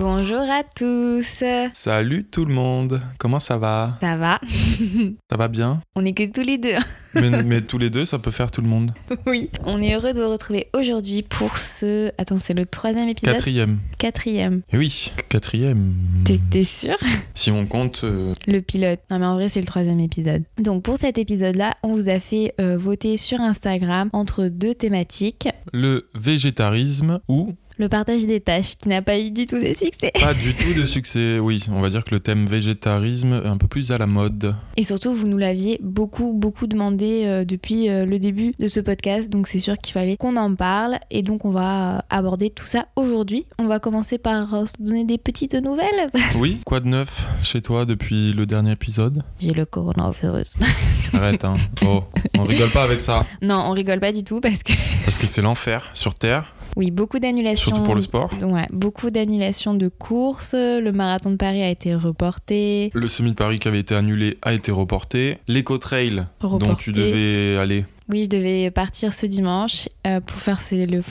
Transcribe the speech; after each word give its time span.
Bonjour 0.00 0.38
à 0.38 0.62
tous. 0.62 1.42
Salut 1.72 2.22
tout 2.22 2.44
le 2.44 2.54
monde, 2.54 3.00
comment 3.18 3.40
ça 3.40 3.56
va? 3.58 3.98
Ça 4.00 4.16
va? 4.16 4.40
Ça 5.30 5.36
va 5.36 5.48
bien? 5.48 5.82
On 5.96 6.04
est 6.04 6.12
que 6.12 6.30
tous 6.30 6.42
les 6.46 6.56
deux. 6.56 6.76
mais, 7.14 7.30
mais 7.44 7.60
tous 7.62 7.78
les 7.78 7.90
deux, 7.90 8.04
ça 8.04 8.18
peut 8.20 8.30
faire 8.30 8.50
tout 8.50 8.60
le 8.60 8.68
monde. 8.68 8.92
Oui. 9.26 9.50
On 9.64 9.82
est 9.82 9.94
heureux 9.96 10.12
de 10.12 10.22
vous 10.22 10.30
retrouver 10.30 10.68
aujourd'hui 10.72 11.22
pour 11.22 11.56
ce. 11.58 12.12
Attends, 12.16 12.38
c'est 12.38 12.54
le 12.54 12.64
troisième 12.64 13.08
épisode? 13.08 13.34
Quatrième. 13.34 13.78
Quatrième. 13.98 14.62
Et 14.72 14.78
oui, 14.78 15.10
quatrième. 15.28 15.94
T'es 16.24 16.38
t'es 16.50 16.62
sûr? 16.62 16.96
Si 17.34 17.50
on 17.50 17.66
compte, 17.66 18.00
euh, 18.04 18.34
Le 18.48 18.60
pilote. 18.60 19.00
Non 19.10 19.18
mais 19.20 19.26
en 19.26 19.34
vrai 19.34 19.48
c'est 19.48 19.60
le 19.60 19.66
troisième 19.66 20.00
épisode. 20.00 20.42
Donc 20.58 20.82
pour 20.82 20.96
cet 20.96 21.18
épisode-là, 21.18 21.74
on 21.84 21.94
vous 21.94 22.08
a 22.08 22.18
fait 22.20 22.54
euh, 22.60 22.76
voter 22.76 23.16
sur 23.16 23.40
Instagram 23.40 24.10
entre 24.12 24.48
deux 24.48 24.74
thématiques. 24.74 25.48
le 25.72 26.08
végétarisme 26.14 27.20
ou 27.28 27.54
Le 27.80 27.88
partage 27.88 28.26
des 28.26 28.40
tâches 28.40 28.74
qui 28.76 28.88
n'a 28.88 29.02
pas 29.02 29.18
eu 29.20 29.30
du 29.30 29.46
tout 29.46 29.56
de 29.58 29.72
succès. 29.72 30.10
pas 30.18 30.34
du 30.34 30.52
tout 30.52 30.74
de 30.74 30.84
succès. 30.84 31.38
Oui, 31.38 31.64
on 31.70 31.80
va 31.80 31.90
dire 31.90 32.04
que 32.04 32.10
le 32.12 32.18
thème 32.18 32.44
végétarisme 32.44 33.40
est 33.44 33.48
un 33.48 33.56
peu 33.56 33.68
plus 33.68 33.92
à 33.92 33.98
la 33.98 34.06
mode. 34.06 34.56
Et 34.76 34.82
surtout, 34.82 35.14
vous 35.14 35.28
nous 35.28 35.38
l'aviez 35.38 35.78
beaucoup, 35.80 36.32
beaucoup 36.32 36.66
demandé 36.66 37.22
euh, 37.24 37.44
depuis 37.44 37.88
euh, 37.88 38.04
le 38.04 38.18
début 38.18 38.52
de 38.58 38.66
ce 38.66 38.80
podcast. 38.80 39.30
Donc 39.30 39.46
c'est 39.46 39.60
sûr 39.60 39.78
qu'il 39.78 39.92
fallait 39.92 40.16
qu'on 40.16 40.36
en 40.36 40.52
parle. 40.56 40.98
Et 41.12 41.22
donc 41.22 41.44
on 41.44 41.50
va 41.50 41.98
euh, 41.98 42.00
aborder 42.10 42.50
tout 42.50 42.66
ça 42.66 42.86
aujourd'hui. 42.96 43.46
On 43.60 43.66
va 43.68 43.78
commencer 43.78 44.18
par 44.18 44.52
euh, 44.54 44.66
se 44.66 44.72
donner 44.80 45.04
des 45.04 45.18
petites 45.18 45.54
nouvelles. 45.54 46.10
Oui, 46.36 46.58
quoi 46.64 46.80
de 46.80 46.86
neuf 46.86 47.24
chez 47.42 47.62
toi 47.62 47.84
depuis 47.84 48.32
le 48.32 48.44
dernier 48.46 48.72
épisode? 48.72 49.22
J'ai 49.40 49.52
le 49.52 49.64
coronavirus. 49.64 50.56
Arrête, 51.14 51.44
hein. 51.44 51.54
Oh, 51.86 52.02
on 52.38 52.42
rigole 52.42 52.70
pas 52.70 52.82
avec 52.82 53.00
ça. 53.00 53.24
non, 53.40 53.62
on 53.66 53.70
rigole 53.70 54.00
pas 54.00 54.12
du 54.12 54.24
tout 54.24 54.40
parce 54.40 54.62
que 54.62 54.72
Parce 55.04 55.16
que 55.16 55.26
c'est 55.26 55.42
l'enfer 55.42 55.90
sur 55.94 56.14
Terre, 56.14 56.54
oui, 56.78 56.92
beaucoup 56.92 57.18
d'annulations. 57.18 57.70
surtout 57.70 57.82
pour 57.82 57.96
le 57.96 58.00
sport. 58.00 58.30
Ouais, 58.40 58.68
beaucoup 58.70 59.10
d'annulations 59.10 59.74
de 59.74 59.88
courses. 59.88 60.54
Le 60.54 60.90
marathon 60.92 61.32
de 61.32 61.36
Paris 61.36 61.60
a 61.60 61.70
été 61.70 61.92
reporté. 61.94 62.90
Le 62.94 63.08
semi 63.08 63.30
de 63.30 63.34
Paris 63.34 63.58
qui 63.58 63.66
avait 63.66 63.80
été 63.80 63.96
annulé 63.96 64.38
a 64.42 64.52
été 64.52 64.70
reporté. 64.70 65.38
L'éco-trail 65.48 66.26
dont 66.40 66.76
tu 66.76 66.92
devais 66.92 67.60
aller. 67.60 67.84
Oui, 68.08 68.24
je 68.24 68.28
devais 68.28 68.70
partir 68.70 69.12
ce 69.12 69.26
dimanche 69.26 69.88
euh, 70.06 70.20
pour 70.20 70.38
faire 70.38 70.58
le 70.70 71.02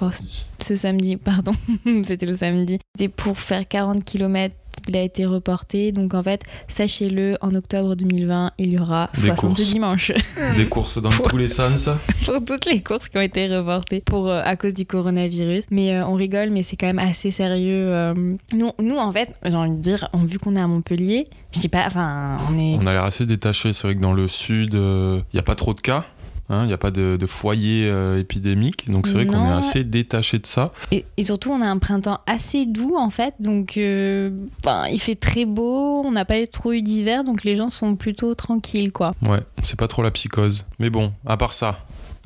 ce 0.59 0.75
samedi, 0.75 1.17
pardon, 1.17 1.51
c'était 2.03 2.25
le 2.25 2.35
samedi. 2.35 2.79
C'était 2.95 3.09
pour 3.09 3.39
faire 3.39 3.67
40 3.67 4.03
km. 4.03 4.55
Il 4.87 4.95
a 4.97 5.01
été 5.01 5.25
reporté. 5.25 5.91
Donc 5.91 6.13
en 6.13 6.23
fait, 6.23 6.41
sachez-le, 6.67 7.37
en 7.41 7.53
octobre 7.55 7.95
2020, 7.95 8.51
il 8.57 8.73
y 8.73 8.79
aura 8.79 9.09
Des 9.13 9.21
60 9.21 9.39
courses. 9.55 9.69
dimanches 9.71 10.11
Des 10.55 10.65
courses 10.65 11.01
dans 11.01 11.09
Pour- 11.09 11.27
tous 11.27 11.37
les 11.37 11.47
sens. 11.47 11.89
pour 12.25 12.43
toutes 12.45 12.65
les 12.65 12.81
courses 12.81 13.09
qui 13.09 13.17
ont 13.17 13.21
été 13.21 13.47
reportées 13.47 14.01
pour, 14.01 14.27
euh, 14.29 14.41
à 14.43 14.55
cause 14.55 14.73
du 14.73 14.85
coronavirus. 14.85 15.65
Mais 15.71 15.93
euh, 15.95 16.05
on 16.05 16.13
rigole, 16.13 16.49
mais 16.49 16.63
c'est 16.63 16.75
quand 16.77 16.87
même 16.87 16.99
assez 16.99 17.31
sérieux. 17.31 17.87
euh. 17.89 18.13
Nous, 18.53 18.71
nous, 18.81 18.97
en 18.97 19.11
fait, 19.11 19.33
j'ai 19.45 19.55
envie 19.55 19.71
de 19.71 19.81
dire, 19.81 20.07
on- 20.13 20.17
vu 20.19 20.39
qu'on 20.39 20.55
est 20.55 20.61
à 20.61 20.67
Montpellier, 20.67 21.27
je 21.53 21.59
dis 21.59 21.69
pas, 21.69 21.83
enfin, 21.87 22.37
on 22.51 22.57
est. 22.59 22.75
On 22.81 22.85
a 22.87 22.93
l'air 22.93 23.03
assez 23.03 23.25
détaché. 23.25 23.73
C'est 23.73 23.83
vrai 23.87 23.95
que 23.95 24.01
dans 24.01 24.13
le 24.13 24.27
sud, 24.27 24.73
il 24.73 25.23
n'y 25.33 25.39
a 25.39 25.43
pas 25.43 25.55
trop 25.55 25.73
de 25.73 25.81
cas. 25.81 26.05
Il 26.49 26.67
n'y 26.67 26.73
a 26.73 26.77
pas 26.77 26.91
de, 26.91 27.17
de 27.19 27.25
foyer 27.25 27.89
euh, 27.89 28.19
épidémique. 28.19 28.89
Donc 28.89 29.07
c'est 29.07 29.13
vrai 29.13 29.25
qu'on 29.25 29.45
est 29.45 29.51
assez 29.51 29.83
détaché 29.83 30.39
de 30.39 30.45
ça. 30.45 30.71
Et, 30.91 31.05
et 31.17 31.23
surtout, 31.23 31.51
on 31.51 31.61
a 31.61 31.67
un 31.67 31.77
printemps 31.77 32.19
assez 32.25 32.65
doux 32.65 32.95
en 32.97 33.09
fait, 33.09 33.33
donc 33.39 33.75
euh, 33.77 34.29
ben, 34.63 34.85
il 34.91 34.99
fait 34.99 35.15
très 35.15 35.45
beau, 35.45 36.03
on 36.05 36.11
n'a 36.11 36.25
pas 36.25 36.39
eu 36.39 36.47
trop 36.47 36.71
eu 36.71 36.81
d'hiver, 36.81 37.23
donc 37.23 37.43
les 37.43 37.55
gens 37.57 37.69
sont 37.69 37.95
plutôt 37.95 38.33
tranquilles 38.35 38.91
quoi. 38.91 39.13
Ouais, 39.27 39.39
c'est 39.63 39.77
pas 39.77 39.87
trop 39.87 40.03
la 40.03 40.11
psychose. 40.11 40.65
Mais 40.79 40.89
bon, 40.89 41.11
à 41.25 41.35
part 41.37 41.53
ça, 41.53 41.79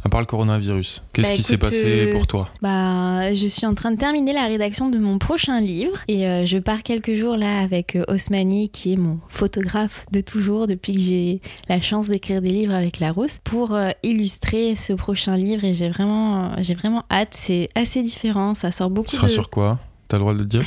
à 0.03 0.09
part 0.09 0.19
le 0.21 0.25
coronavirus, 0.25 1.03
qu'est-ce 1.13 1.29
Bah, 1.29 1.35
qui 1.35 1.43
s'est 1.43 1.57
passé 1.57 2.07
euh, 2.07 2.11
pour 2.11 2.27
toi? 2.27 2.49
Bah, 2.61 3.33
je 3.33 3.47
suis 3.47 3.65
en 3.65 3.75
train 3.75 3.91
de 3.91 3.97
terminer 3.97 4.33
la 4.33 4.45
rédaction 4.47 4.89
de 4.89 4.97
mon 4.97 5.17
prochain 5.19 5.59
livre 5.59 5.99
et 6.07 6.27
euh, 6.27 6.45
je 6.45 6.57
pars 6.57 6.83
quelques 6.83 7.15
jours 7.15 7.37
là 7.37 7.59
avec 7.59 7.95
euh, 7.95 8.03
Osmani 8.07 8.69
qui 8.69 8.93
est 8.93 8.97
mon 8.97 9.19
photographe 9.29 10.05
de 10.11 10.21
toujours 10.21 10.65
depuis 10.67 10.93
que 10.93 10.99
j'ai 10.99 11.41
la 11.69 11.81
chance 11.81 12.07
d'écrire 12.07 12.41
des 12.41 12.49
livres 12.49 12.73
avec 12.73 12.99
Larousse 12.99 13.37
pour 13.43 13.77
illustrer 14.03 14.75
ce 14.75 14.93
prochain 14.93 15.37
livre 15.37 15.63
et 15.63 15.73
j'ai 15.73 15.89
vraiment, 15.89 16.51
j'ai 16.59 16.75
vraiment 16.75 17.03
hâte. 17.11 17.33
C'est 17.33 17.69
assez 17.75 18.01
différent, 18.01 18.55
ça 18.55 18.71
sort 18.71 18.89
beaucoup 18.89 19.09
seras 19.09 19.27
de. 19.27 19.31
sur 19.31 19.49
quoi? 19.49 19.79
T'as 20.11 20.17
le 20.17 20.21
droit 20.23 20.33
de 20.33 20.39
le 20.39 20.45
dire 20.45 20.65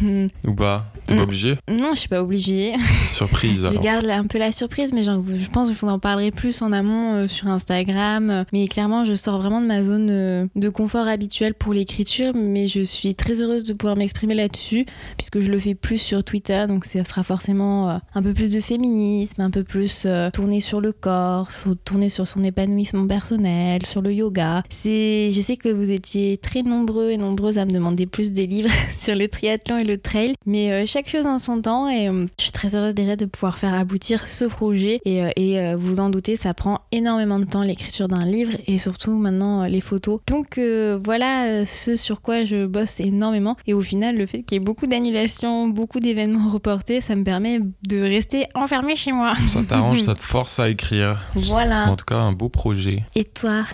Ou 0.46 0.54
pas 0.54 0.86
T'es 1.06 1.16
pas 1.16 1.24
obligé 1.24 1.58
non, 1.68 1.90
je 1.94 1.98
suis 2.00 2.08
pas 2.08 2.22
obligée. 2.22 2.72
Surprise 3.08 3.66
Je 3.74 3.78
garde 3.80 4.06
un 4.06 4.26
peu 4.26 4.38
la 4.38 4.52
surprise, 4.52 4.92
mais 4.92 5.02
genre, 5.02 5.22
je 5.26 5.48
pense 5.50 5.68
que 5.68 5.74
je 5.74 5.80
vous 5.80 5.88
en 5.88 5.98
parlerai 5.98 6.30
plus 6.30 6.62
en 6.62 6.70
amont 6.72 7.14
euh, 7.14 7.28
sur 7.28 7.48
Instagram. 7.48 8.44
Mais 8.52 8.68
clairement, 8.68 9.04
je 9.04 9.14
sors 9.16 9.38
vraiment 9.40 9.60
de 9.60 9.66
ma 9.66 9.82
zone 9.82 10.08
euh, 10.10 10.46
de 10.54 10.68
confort 10.68 11.08
habituelle 11.08 11.54
pour 11.54 11.74
l'écriture, 11.74 12.32
mais 12.36 12.68
je 12.68 12.80
suis 12.82 13.14
très 13.16 13.42
heureuse 13.42 13.64
de 13.64 13.72
pouvoir 13.74 13.96
m'exprimer 13.96 14.34
là-dessus, 14.34 14.86
puisque 15.18 15.40
je 15.40 15.50
le 15.50 15.58
fais 15.58 15.74
plus 15.74 15.98
sur 15.98 16.22
Twitter, 16.22 16.64
donc 16.68 16.84
ça 16.84 17.04
sera 17.04 17.24
forcément 17.24 17.90
euh, 17.90 17.96
un 18.14 18.22
peu 18.22 18.32
plus 18.32 18.48
de 18.48 18.60
féminisme, 18.60 19.40
un 19.42 19.50
peu 19.50 19.64
plus 19.64 20.06
tourné 20.32 20.60
sur 20.60 20.80
le 20.80 20.92
corps, 20.92 21.50
sur- 21.50 21.76
tourné 21.84 22.08
sur 22.08 22.26
son 22.26 22.42
épanouissement 22.42 23.06
personnel, 23.06 23.84
sur 23.84 24.00
le 24.02 24.12
yoga. 24.12 24.62
C'est, 24.70 25.30
je 25.32 25.40
sais 25.40 25.56
que 25.56 25.68
vous 25.68 25.90
étiez 25.90 26.38
très 26.38 26.62
nombreux 26.62 27.10
et 27.10 27.16
nombreuses 27.16 27.58
à 27.58 27.64
me 27.64 27.72
demander 27.72 28.06
plus 28.06 28.32
des 28.32 28.46
livres 28.46 28.70
sur 28.98 29.14
le 29.14 29.28
triathlon 29.28 29.78
et 29.78 29.84
le 29.84 29.98
trail, 29.98 30.34
mais 30.46 30.72
euh, 30.72 30.84
chaque 30.86 31.08
chose 31.08 31.26
en 31.26 31.38
son 31.38 31.60
temps 31.60 31.88
et 31.88 32.08
euh, 32.08 32.26
je 32.38 32.44
suis 32.44 32.52
très 32.52 32.74
heureuse 32.74 32.94
déjà 32.94 33.16
de 33.16 33.24
pouvoir 33.24 33.58
faire 33.58 33.74
aboutir 33.74 34.28
ce 34.28 34.44
projet 34.44 35.00
et, 35.04 35.22
euh, 35.22 35.30
et, 35.36 35.74
vous 35.76 36.00
en 36.00 36.10
doutez, 36.10 36.36
ça 36.36 36.54
prend 36.54 36.80
énormément 36.92 37.38
de 37.38 37.44
temps 37.44 37.62
l'écriture 37.62 38.08
d'un 38.08 38.24
livre 38.24 38.52
et 38.66 38.78
surtout 38.78 39.16
maintenant 39.16 39.64
les 39.64 39.80
photos. 39.80 40.20
Donc 40.26 40.58
voilà 41.04 41.64
ce 41.64 41.96
sur 41.96 42.22
quoi 42.22 42.44
je 42.44 42.66
bosse 42.66 43.00
énormément 43.00 43.56
et 43.66 43.74
au 43.74 43.80
final 43.80 44.16
le 44.16 44.26
fait 44.26 44.42
qu'il 44.42 44.56
y 44.56 44.60
ait 44.60 44.64
beaucoup 44.64 44.86
d'annulations, 44.86 45.68
beaucoup 45.68 46.00
d'événements 46.00 46.48
reportés, 46.48 47.00
ça 47.00 47.16
me 47.16 47.24
permet 47.24 47.60
de 47.86 48.00
rester 48.00 48.46
enfermée 48.54 48.96
chez 48.96 49.12
moi. 49.12 49.34
Ça 49.46 49.62
t'arrange, 49.62 50.02
ça 50.02 50.14
te 50.14 50.22
force 50.22 50.58
à 50.58 50.68
écrire. 50.68 51.20
Voilà. 51.34 51.90
En 51.90 51.96
tout 51.96 52.04
cas, 52.04 52.16
un 52.16 52.32
beau 52.32 52.48
projet. 52.48 53.04
Et 53.14 53.24
toi? 53.24 53.64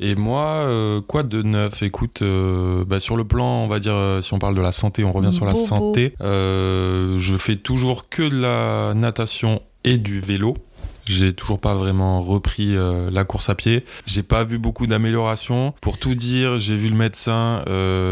Et 0.00 0.16
moi, 0.16 0.66
euh, 0.66 1.00
quoi 1.00 1.22
de 1.22 1.42
neuf? 1.42 1.82
Écoute, 1.82 2.22
euh, 2.22 2.84
bah, 2.84 2.98
sur 2.98 3.16
le 3.16 3.24
plan, 3.24 3.62
on 3.62 3.68
va 3.68 3.78
dire, 3.78 3.94
euh, 3.94 4.20
si 4.20 4.34
on 4.34 4.38
parle 4.38 4.54
de 4.54 4.60
la 4.60 4.72
santé, 4.72 5.04
on 5.04 5.12
revient 5.12 5.32
sur 5.32 5.46
la 5.46 5.54
santé. 5.54 6.14
Je 6.20 7.36
fais 7.38 7.56
toujours 7.56 8.08
que 8.08 8.22
de 8.22 8.40
la 8.40 8.94
natation 8.94 9.62
et 9.84 9.98
du 9.98 10.20
vélo. 10.20 10.56
J'ai 11.06 11.34
toujours 11.34 11.58
pas 11.58 11.74
vraiment 11.74 12.22
repris 12.22 12.74
la 13.12 13.24
course 13.24 13.50
à 13.50 13.54
pied. 13.54 13.84
J'ai 14.06 14.22
pas 14.22 14.42
vu 14.42 14.58
beaucoup 14.58 14.86
d'amélioration. 14.86 15.74
Pour 15.82 15.98
tout 15.98 16.14
dire, 16.14 16.58
j'ai 16.58 16.76
vu 16.76 16.88
le 16.88 16.96
médecin. 16.96 17.62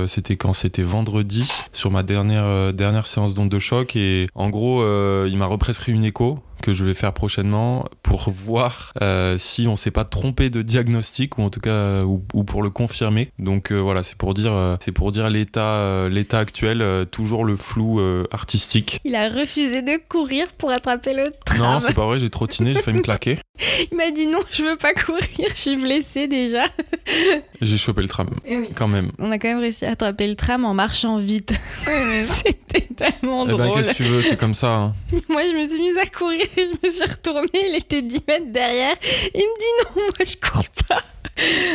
c'était 0.06 0.36
quand? 0.36 0.52
C'était 0.52 0.82
vendredi 0.82 1.50
sur 1.72 1.90
ma 1.90 2.02
dernière 2.02 2.74
dernière 2.74 3.06
séance 3.06 3.34
d'onde 3.34 3.48
de 3.48 3.58
choc 3.58 3.96
et 3.96 4.26
en 4.34 4.50
gros, 4.50 4.84
il 5.26 5.36
m'a 5.38 5.46
represcrit 5.46 5.92
une 5.92 6.04
écho 6.04 6.40
que 6.62 6.72
je 6.72 6.84
vais 6.84 6.94
faire 6.94 7.12
prochainement 7.12 7.84
pour 8.02 8.30
voir 8.30 8.92
euh, 9.02 9.36
si 9.36 9.66
on 9.68 9.76
s'est 9.76 9.90
pas 9.90 10.04
trompé 10.04 10.48
de 10.48 10.62
diagnostic 10.62 11.36
ou 11.36 11.42
en 11.42 11.50
tout 11.50 11.60
cas 11.60 11.70
euh, 11.70 12.02
ou, 12.04 12.22
ou 12.32 12.44
pour 12.44 12.62
le 12.62 12.70
confirmer. 12.70 13.30
Donc 13.38 13.70
euh, 13.70 13.76
voilà, 13.78 14.02
c'est 14.02 14.16
pour 14.16 14.32
dire 14.32 14.52
c'est 14.80 14.92
pour 14.92 15.12
dire 15.12 15.28
l'état 15.28 16.08
l'état 16.08 16.38
actuel, 16.38 17.06
toujours 17.10 17.44
le 17.44 17.56
flou 17.56 18.00
artistique. 18.30 19.00
Il 19.04 19.14
a 19.14 19.28
refusé 19.28 19.82
de 19.82 20.00
courir 20.08 20.46
pour 20.56 20.70
attraper 20.70 21.12
le 21.12 21.26
tram. 21.44 21.58
Non, 21.58 21.80
c'est 21.80 21.92
pas 21.92 22.06
vrai, 22.06 22.18
j'ai 22.18 22.30
trottiné, 22.30 22.72
j'ai 22.74 22.80
failli 22.80 22.96
me 22.98 23.02
claquer. 23.02 23.38
Il 23.90 23.96
m'a 23.96 24.10
dit 24.10 24.26
non, 24.26 24.40
je 24.50 24.62
veux 24.62 24.76
pas 24.76 24.94
courir, 24.94 25.26
je 25.50 25.54
suis 25.54 25.76
blessée 25.76 26.26
déjà. 26.28 26.64
J'ai 27.60 27.78
chopé 27.78 28.02
le 28.02 28.08
tram 28.08 28.28
oui. 28.48 28.68
quand 28.74 28.88
même. 28.88 29.10
On 29.18 29.30
a 29.30 29.38
quand 29.38 29.48
même 29.48 29.58
réussi 29.60 29.84
à 29.84 29.90
attraper 29.90 30.26
le 30.28 30.34
tram 30.36 30.64
en 30.64 30.74
marchant 30.74 31.18
vite. 31.18 31.52
C'était 32.24 32.88
tellement 32.94 33.44
Eh 33.44 33.50
ben 33.50 33.56
drôle. 33.58 33.72
qu'est-ce 33.74 33.90
que 33.90 33.96
tu 33.96 34.02
veux, 34.04 34.22
c'est 34.22 34.36
comme 34.36 34.54
ça. 34.54 34.72
hein. 34.74 34.94
Moi, 35.28 35.42
je 35.48 35.54
me 35.54 35.66
suis 35.66 35.80
mise 35.80 35.98
à 35.98 36.06
courir, 36.06 36.40
je 36.56 36.86
me 36.86 36.90
suis 36.90 37.04
retournée, 37.04 37.68
il 37.68 37.74
était 37.76 38.02
10 38.02 38.24
mètres 38.26 38.52
derrière. 38.52 38.96
Il 39.34 39.40
me 39.40 39.58
dit 39.58 39.96
non, 39.96 40.02
moi 40.02 40.26
je 40.26 40.36
cours 40.36 40.68
pas. 40.88 41.02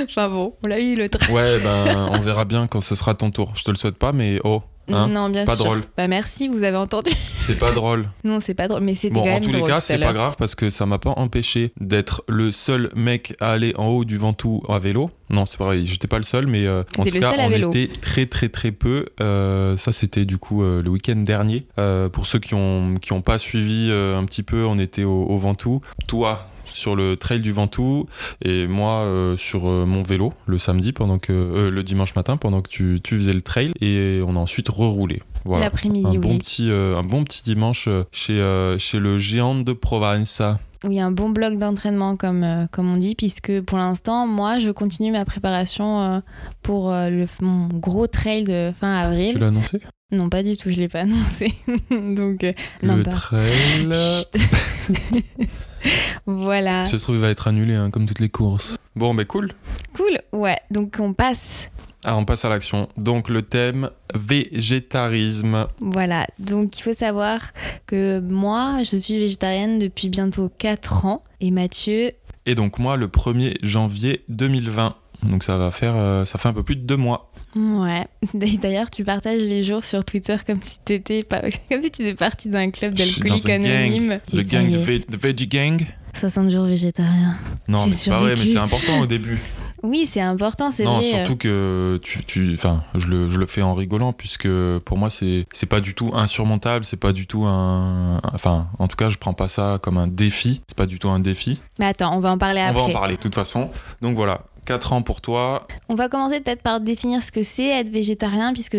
Enfin 0.03 0.29
bon, 0.29 0.53
on 0.63 0.67
l'a 0.67 0.79
eu 0.79 0.95
le 0.95 1.09
tram. 1.09 1.33
Ouais, 1.33 1.59
ben 1.59 2.09
on 2.13 2.19
verra 2.19 2.45
bien 2.45 2.67
quand 2.67 2.81
ce 2.81 2.95
sera 2.95 3.15
ton 3.15 3.31
tour. 3.31 3.53
Je 3.55 3.63
te 3.63 3.71
le 3.71 3.77
souhaite 3.77 3.97
pas, 3.97 4.11
mais 4.11 4.39
oh, 4.43 4.61
Hein 4.89 5.07
non, 5.07 5.29
bien 5.29 5.45
pas 5.45 5.55
sûr. 5.55 5.65
drôle. 5.65 5.83
Bah 5.97 6.07
merci, 6.07 6.47
vous 6.47 6.63
avez 6.63 6.77
entendu. 6.77 7.11
C'est 7.39 7.57
pas 7.59 7.71
drôle. 7.71 8.07
non, 8.25 8.39
c'est 8.41 8.53
pas 8.53 8.67
drôle, 8.67 8.81
mais 8.83 8.93
c'était 8.93 9.13
Bon, 9.13 9.23
quand 9.23 9.35
en 9.35 9.39
tous 9.39 9.51
les 9.51 9.63
cas, 9.63 9.79
c'est 9.79 9.97
pas 9.99 10.11
grave 10.11 10.35
parce 10.37 10.53
que 10.53 10.69
ça 10.69 10.85
m'a 10.85 10.97
pas 10.99 11.13
empêché 11.15 11.71
d'être 11.79 12.23
le 12.27 12.51
seul 12.51 12.91
mec 12.93 13.35
à 13.39 13.51
aller 13.51 13.73
en 13.77 13.87
haut 13.87 14.03
du 14.03 14.17
Ventoux 14.17 14.63
à 14.67 14.79
vélo. 14.79 15.11
Non, 15.29 15.45
c'est 15.45 15.57
pas 15.57 15.65
vrai, 15.65 15.83
j'étais 15.85 16.07
pas 16.07 16.17
le 16.17 16.23
seul, 16.23 16.45
mais 16.47 16.65
euh, 16.65 16.83
en 16.97 17.03
tout 17.05 17.11
cas, 17.11 17.33
on 17.39 17.49
vélo. 17.49 17.69
était 17.69 17.89
très 18.01 18.25
très 18.25 18.49
très 18.49 18.71
peu. 18.71 19.05
Euh, 19.21 19.77
ça, 19.77 19.91
c'était 19.93 20.25
du 20.25 20.37
coup 20.37 20.61
euh, 20.63 20.81
le 20.81 20.89
week-end 20.89 21.15
dernier. 21.17 21.65
Euh, 21.79 22.09
pour 22.09 22.25
ceux 22.25 22.39
qui 22.39 22.53
ont 22.53 22.95
qui 23.01 23.13
ont 23.13 23.21
pas 23.21 23.37
suivi 23.37 23.89
un 23.91 24.25
petit 24.25 24.43
peu, 24.43 24.65
on 24.65 24.77
était 24.77 25.03
au, 25.05 25.23
au 25.23 25.37
Ventoux. 25.37 25.81
Toi 26.07 26.49
sur 26.77 26.95
le 26.95 27.17
trail 27.17 27.41
du 27.41 27.51
Ventoux 27.51 28.05
et 28.43 28.67
moi 28.67 28.99
euh, 29.01 29.35
sur 29.37 29.67
euh, 29.67 29.85
mon 29.85 30.03
vélo 30.03 30.31
le 30.45 30.57
samedi 30.57 30.93
pendant 30.93 31.17
que 31.17 31.33
euh, 31.33 31.69
le 31.69 31.83
dimanche 31.83 32.15
matin 32.15 32.37
pendant 32.37 32.61
que 32.61 32.69
tu, 32.69 32.99
tu 33.03 33.15
faisais 33.15 33.33
le 33.33 33.41
trail 33.41 33.71
et 33.81 34.21
on 34.25 34.35
a 34.35 34.39
ensuite 34.39 34.69
reroulé. 34.69 35.21
Voilà. 35.45 35.65
L'après-midi, 35.65 36.17
Un 36.17 36.19
bon, 36.19 36.37
petit, 36.37 36.69
un 36.71 37.03
bon 37.03 37.23
petit 37.23 37.43
dimanche 37.43 37.87
chez, 38.11 38.75
chez 38.79 38.99
le 38.99 39.17
géant 39.17 39.55
de 39.55 39.73
Provence. 39.73 40.41
Oui, 40.83 40.99
un 40.99 41.09
bon 41.11 41.29
bloc 41.29 41.57
d'entraînement, 41.57 42.15
comme, 42.17 42.43
euh, 42.43 42.67
comme 42.71 42.93
on 42.93 42.97
dit, 42.97 43.15
puisque 43.15 43.61
pour 43.61 43.79
l'instant, 43.79 44.27
moi, 44.27 44.59
je 44.59 44.69
continue 44.69 45.11
ma 45.11 45.25
préparation 45.25 46.01
euh, 46.01 46.19
pour 46.61 46.91
euh, 46.93 47.09
le, 47.09 47.27
mon 47.41 47.67
gros 47.67 48.05
trail 48.05 48.43
de 48.43 48.71
fin 48.79 48.99
Tu 49.01 49.05
avril. 49.07 49.37
l'as 49.39 49.47
annoncé? 49.47 49.79
Non, 50.11 50.29
pas 50.29 50.43
du 50.43 50.55
tout, 50.55 50.69
je 50.69 50.79
l'ai 50.79 50.87
pas 50.87 51.01
annoncé. 51.01 51.51
Donc, 51.89 52.43
euh, 52.43 52.53
non, 52.83 52.97
Le 52.97 53.03
pas. 53.03 53.11
trail. 53.11 53.89
Voilà. 56.25 56.85
Ça 56.87 56.97
se 56.99 57.03
trouve, 57.03 57.15
il 57.15 57.21
va 57.21 57.29
être 57.29 57.47
annulé 57.47 57.73
hein, 57.75 57.89
comme 57.89 58.05
toutes 58.05 58.19
les 58.19 58.29
courses. 58.29 58.75
Bon, 58.95 59.13
ben 59.13 59.25
cool. 59.25 59.51
Cool. 59.95 60.19
Ouais, 60.33 60.57
donc 60.71 60.95
on 60.99 61.13
passe. 61.13 61.69
Ah, 62.03 62.15
on 62.15 62.25
passe 62.25 62.45
à 62.45 62.49
l'action. 62.49 62.87
Donc, 62.95 63.27
le 63.29 63.41
thème 63.41 63.89
végétarisme. 64.13 65.67
Voilà. 65.79 66.27
Donc, 66.39 66.77
il 66.79 66.81
faut 66.83 66.93
savoir 66.93 67.39
que 67.85 68.19
moi, 68.19 68.79
je 68.89 68.97
suis 68.97 69.17
végétarienne 69.19 69.79
depuis 69.79 70.09
bientôt 70.09 70.49
4 70.57 71.05
ans. 71.05 71.23
Et 71.41 71.51
Mathieu, 71.51 72.11
Et 72.45 72.55
donc, 72.55 72.79
moi, 72.79 72.95
le 72.97 73.07
1er 73.07 73.57
janvier 73.63 74.23
2020. 74.29 74.95
Donc, 75.23 75.43
ça 75.43 75.57
va 75.57 75.71
faire. 75.71 75.95
euh, 75.95 76.25
ça 76.25 76.37
fait 76.37 76.47
un 76.49 76.53
peu 76.53 76.63
plus 76.63 76.75
de 76.75 76.81
deux 76.81 76.97
mois. 76.97 77.26
Ouais. 77.57 78.07
D'ailleurs, 78.61 78.89
tu 78.91 79.03
partages 79.03 79.39
les 79.39 79.63
jours 79.63 79.83
sur 79.83 80.05
Twitter 80.05 80.37
comme 80.45 80.61
si 80.61 80.79
t'étais 80.85 81.23
pas, 81.23 81.41
comme 81.69 81.81
si 81.81 81.91
tu 81.91 82.03
faisais 82.03 82.13
partie 82.15 82.49
d'un 82.49 82.69
club 82.71 82.93
d'alcooliques 82.93 83.49
anonymes. 83.49 84.19
Le 84.33 84.41
gang 84.43 84.69
de, 84.69 84.77
Ve- 84.77 85.03
Veggie 85.19 85.47
Gang. 85.47 85.85
60 86.13 86.49
jours 86.49 86.65
végétariens. 86.65 87.35
Non, 87.67 87.77
c'est 87.77 88.09
pas 88.09 88.19
vrai, 88.19 88.33
mais 88.37 88.47
c'est 88.47 88.57
important 88.57 88.99
au 89.01 89.05
début. 89.05 89.37
Oui, 89.83 90.09
c'est 90.11 90.21
important, 90.21 90.71
c'est 90.71 90.83
Non, 90.83 90.97
vrai. 90.97 91.05
euh, 91.05 91.17
surtout 91.17 91.35
que 91.35 91.99
tu, 92.01 92.23
tu, 92.25 92.53
enfin, 92.55 92.83
je 92.95 93.07
le, 93.07 93.29
je 93.29 93.37
le 93.37 93.45
fais 93.45 93.61
en 93.61 93.75
rigolant 93.75 94.11
puisque 94.11 94.47
pour 94.79 94.97
moi 94.97 95.11
c'est, 95.11 95.45
c'est 95.53 95.67
pas 95.67 95.79
du 95.81 95.93
tout 95.93 96.09
insurmontable, 96.15 96.83
c'est 96.85 96.97
pas 96.97 97.13
du 97.13 97.27
tout 97.27 97.45
un, 97.45 98.19
enfin, 98.33 98.67
en 98.79 98.87
tout 98.87 98.95
cas, 98.95 99.09
je 99.09 99.19
prends 99.19 99.33
pas 99.35 99.47
ça 99.47 99.77
comme 99.83 99.99
un 99.99 100.07
défi. 100.07 100.61
C'est 100.67 100.75
pas 100.77 100.87
du 100.87 100.97
tout 100.97 101.09
un 101.09 101.19
défi. 101.19 101.59
Mais 101.77 101.85
attends, 101.85 102.15
on 102.15 102.19
va 102.19 102.31
en 102.31 102.39
parler 102.39 102.61
On 102.61 102.69
après. 102.69 102.81
va 102.81 102.87
en 102.87 102.91
parler 102.91 103.15
de 103.17 103.21
toute 103.21 103.35
façon. 103.35 103.69
Donc 104.01 104.15
voilà, 104.15 104.41
4 104.67 104.93
ans 104.93 105.01
pour 105.01 105.21
toi. 105.21 105.65
On 105.89 105.95
va 105.95 106.09
commencer 106.09 106.41
peut-être 106.41 106.61
par 106.61 106.81
définir 106.81 107.23
ce 107.23 107.31
que 107.31 107.41
c'est 107.41 107.69
être 107.69 107.89
végétarien, 107.89 108.53
puisque 108.53 108.77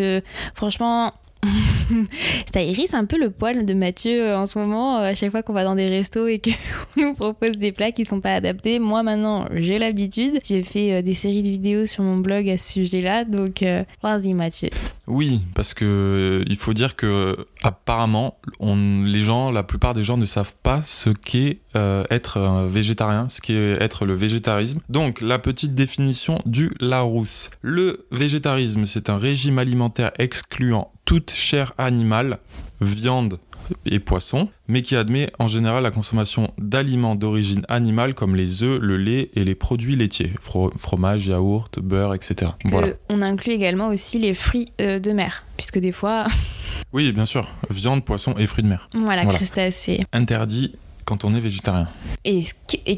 franchement, 0.55 1.13
ça 2.53 2.63
hérisse 2.63 2.95
un 2.95 3.05
peu 3.05 3.19
le 3.19 3.31
poil 3.31 3.67
de 3.67 3.75
Mathieu 3.75 4.25
euh, 4.25 4.39
en 4.39 4.47
ce 4.47 4.59
moment, 4.59 4.99
euh, 4.99 5.11
à 5.11 5.15
chaque 5.15 5.31
fois 5.31 5.43
qu'on 5.43 5.53
va 5.53 5.65
dans 5.65 5.75
des 5.75 5.89
restos 5.89 6.27
et 6.27 6.41
qu'on 6.41 6.51
nous 7.03 7.15
propose 7.15 7.53
des 7.53 7.73
plats 7.73 7.93
qui 7.93 8.05
sont 8.05 8.21
pas 8.21 8.35
adaptés. 8.35 8.79
Moi 8.79 9.03
maintenant, 9.03 9.47
j'ai 9.55 9.79
l'habitude. 9.79 10.41
J'ai 10.45 10.63
fait 10.63 10.95
euh, 10.95 11.03
des 11.03 11.15
séries 11.15 11.43
de 11.43 11.49
vidéos 11.49 11.87
sur 11.87 12.03
mon 12.03 12.19
blog 12.19 12.49
à 12.49 12.59
ce 12.59 12.73
sujet-là, 12.75 13.25
donc 13.25 13.63
euh, 13.63 13.85
vas-y 14.03 14.35
Mathieu. 14.35 14.71
Oui, 15.07 15.41
parce 15.55 15.73
que 15.73 16.45
il 16.47 16.57
faut 16.57 16.75
dire 16.75 16.95
que 16.95 17.47
apparemment, 17.63 18.35
les 18.61 19.23
gens, 19.23 19.51
la 19.51 19.63
plupart 19.63 19.95
des 19.95 20.03
gens 20.03 20.19
ne 20.19 20.27
savent 20.27 20.55
pas 20.63 20.83
ce 20.85 21.09
qu'est 21.09 21.61
être 22.11 22.67
végétarien, 22.69 23.27
ce 23.31 23.41
qu'est 23.41 23.83
être 23.83 24.05
le 24.05 24.13
végétarisme. 24.13 24.81
Donc, 24.91 25.23
la 25.23 25.39
petite 25.39 25.75
définition 25.75 26.41
du 26.45 26.73
Larousse. 26.79 27.49
Le 27.63 28.07
végétarisme, 28.11 28.85
c'est 28.85 29.09
un 29.09 29.17
régime 29.17 29.59
alimentaire 29.59 30.11
excluant 30.19 30.93
toute 31.09 31.31
chair 31.31 31.73
animale, 31.79 32.39
viande 32.81 33.39
et 33.85 33.99
poisson, 33.99 34.49
mais 34.67 34.81
qui 34.83 34.97
admet 34.97 35.31
en 35.39 35.47
général 35.47 35.83
la 35.83 35.91
consommation 35.91 36.51
d'aliments 36.59 37.15
d'origine 37.17 37.65
animale 37.69 38.15
comme 38.15 38.35
les 38.35 38.63
œufs, 38.63 38.79
le 38.81 38.97
lait 38.97 39.31
et 39.35 39.45
les 39.45 39.55
produits 39.55 39.95
laitiers, 39.95 40.33
Fro- 40.43 40.73
fromage, 40.79 41.27
yaourt, 41.27 41.79
beurre, 41.81 42.15
etc. 42.15 42.53
Voilà. 42.65 42.89
Que 42.91 42.97
on 43.11 43.21
inclut 43.21 43.53
également 43.53 43.89
aussi 43.89 44.19
les 44.19 44.33
fruits 44.35 44.69
euh, 44.81 44.99
de 44.99 45.13
mer, 45.13 45.45
puisque 45.57 45.79
des 45.79 45.93
fois, 45.93 46.27
Oui, 46.95 47.13
bien 47.13 47.27
sûr, 47.27 47.47
viande, 47.69 48.05
poisson 48.05 48.35
et 48.39 48.47
fruits 48.47 48.65
de 48.65 48.69
mer. 48.71 48.89
voilà, 48.95 49.23
Voilà. 49.25 49.37
crustacés. 49.39 50.01
interdit 50.13 50.75
quand 51.05 51.25
on 51.25 51.35
est 51.35 51.41
végétarien. 51.41 51.89
Et, 52.27 52.43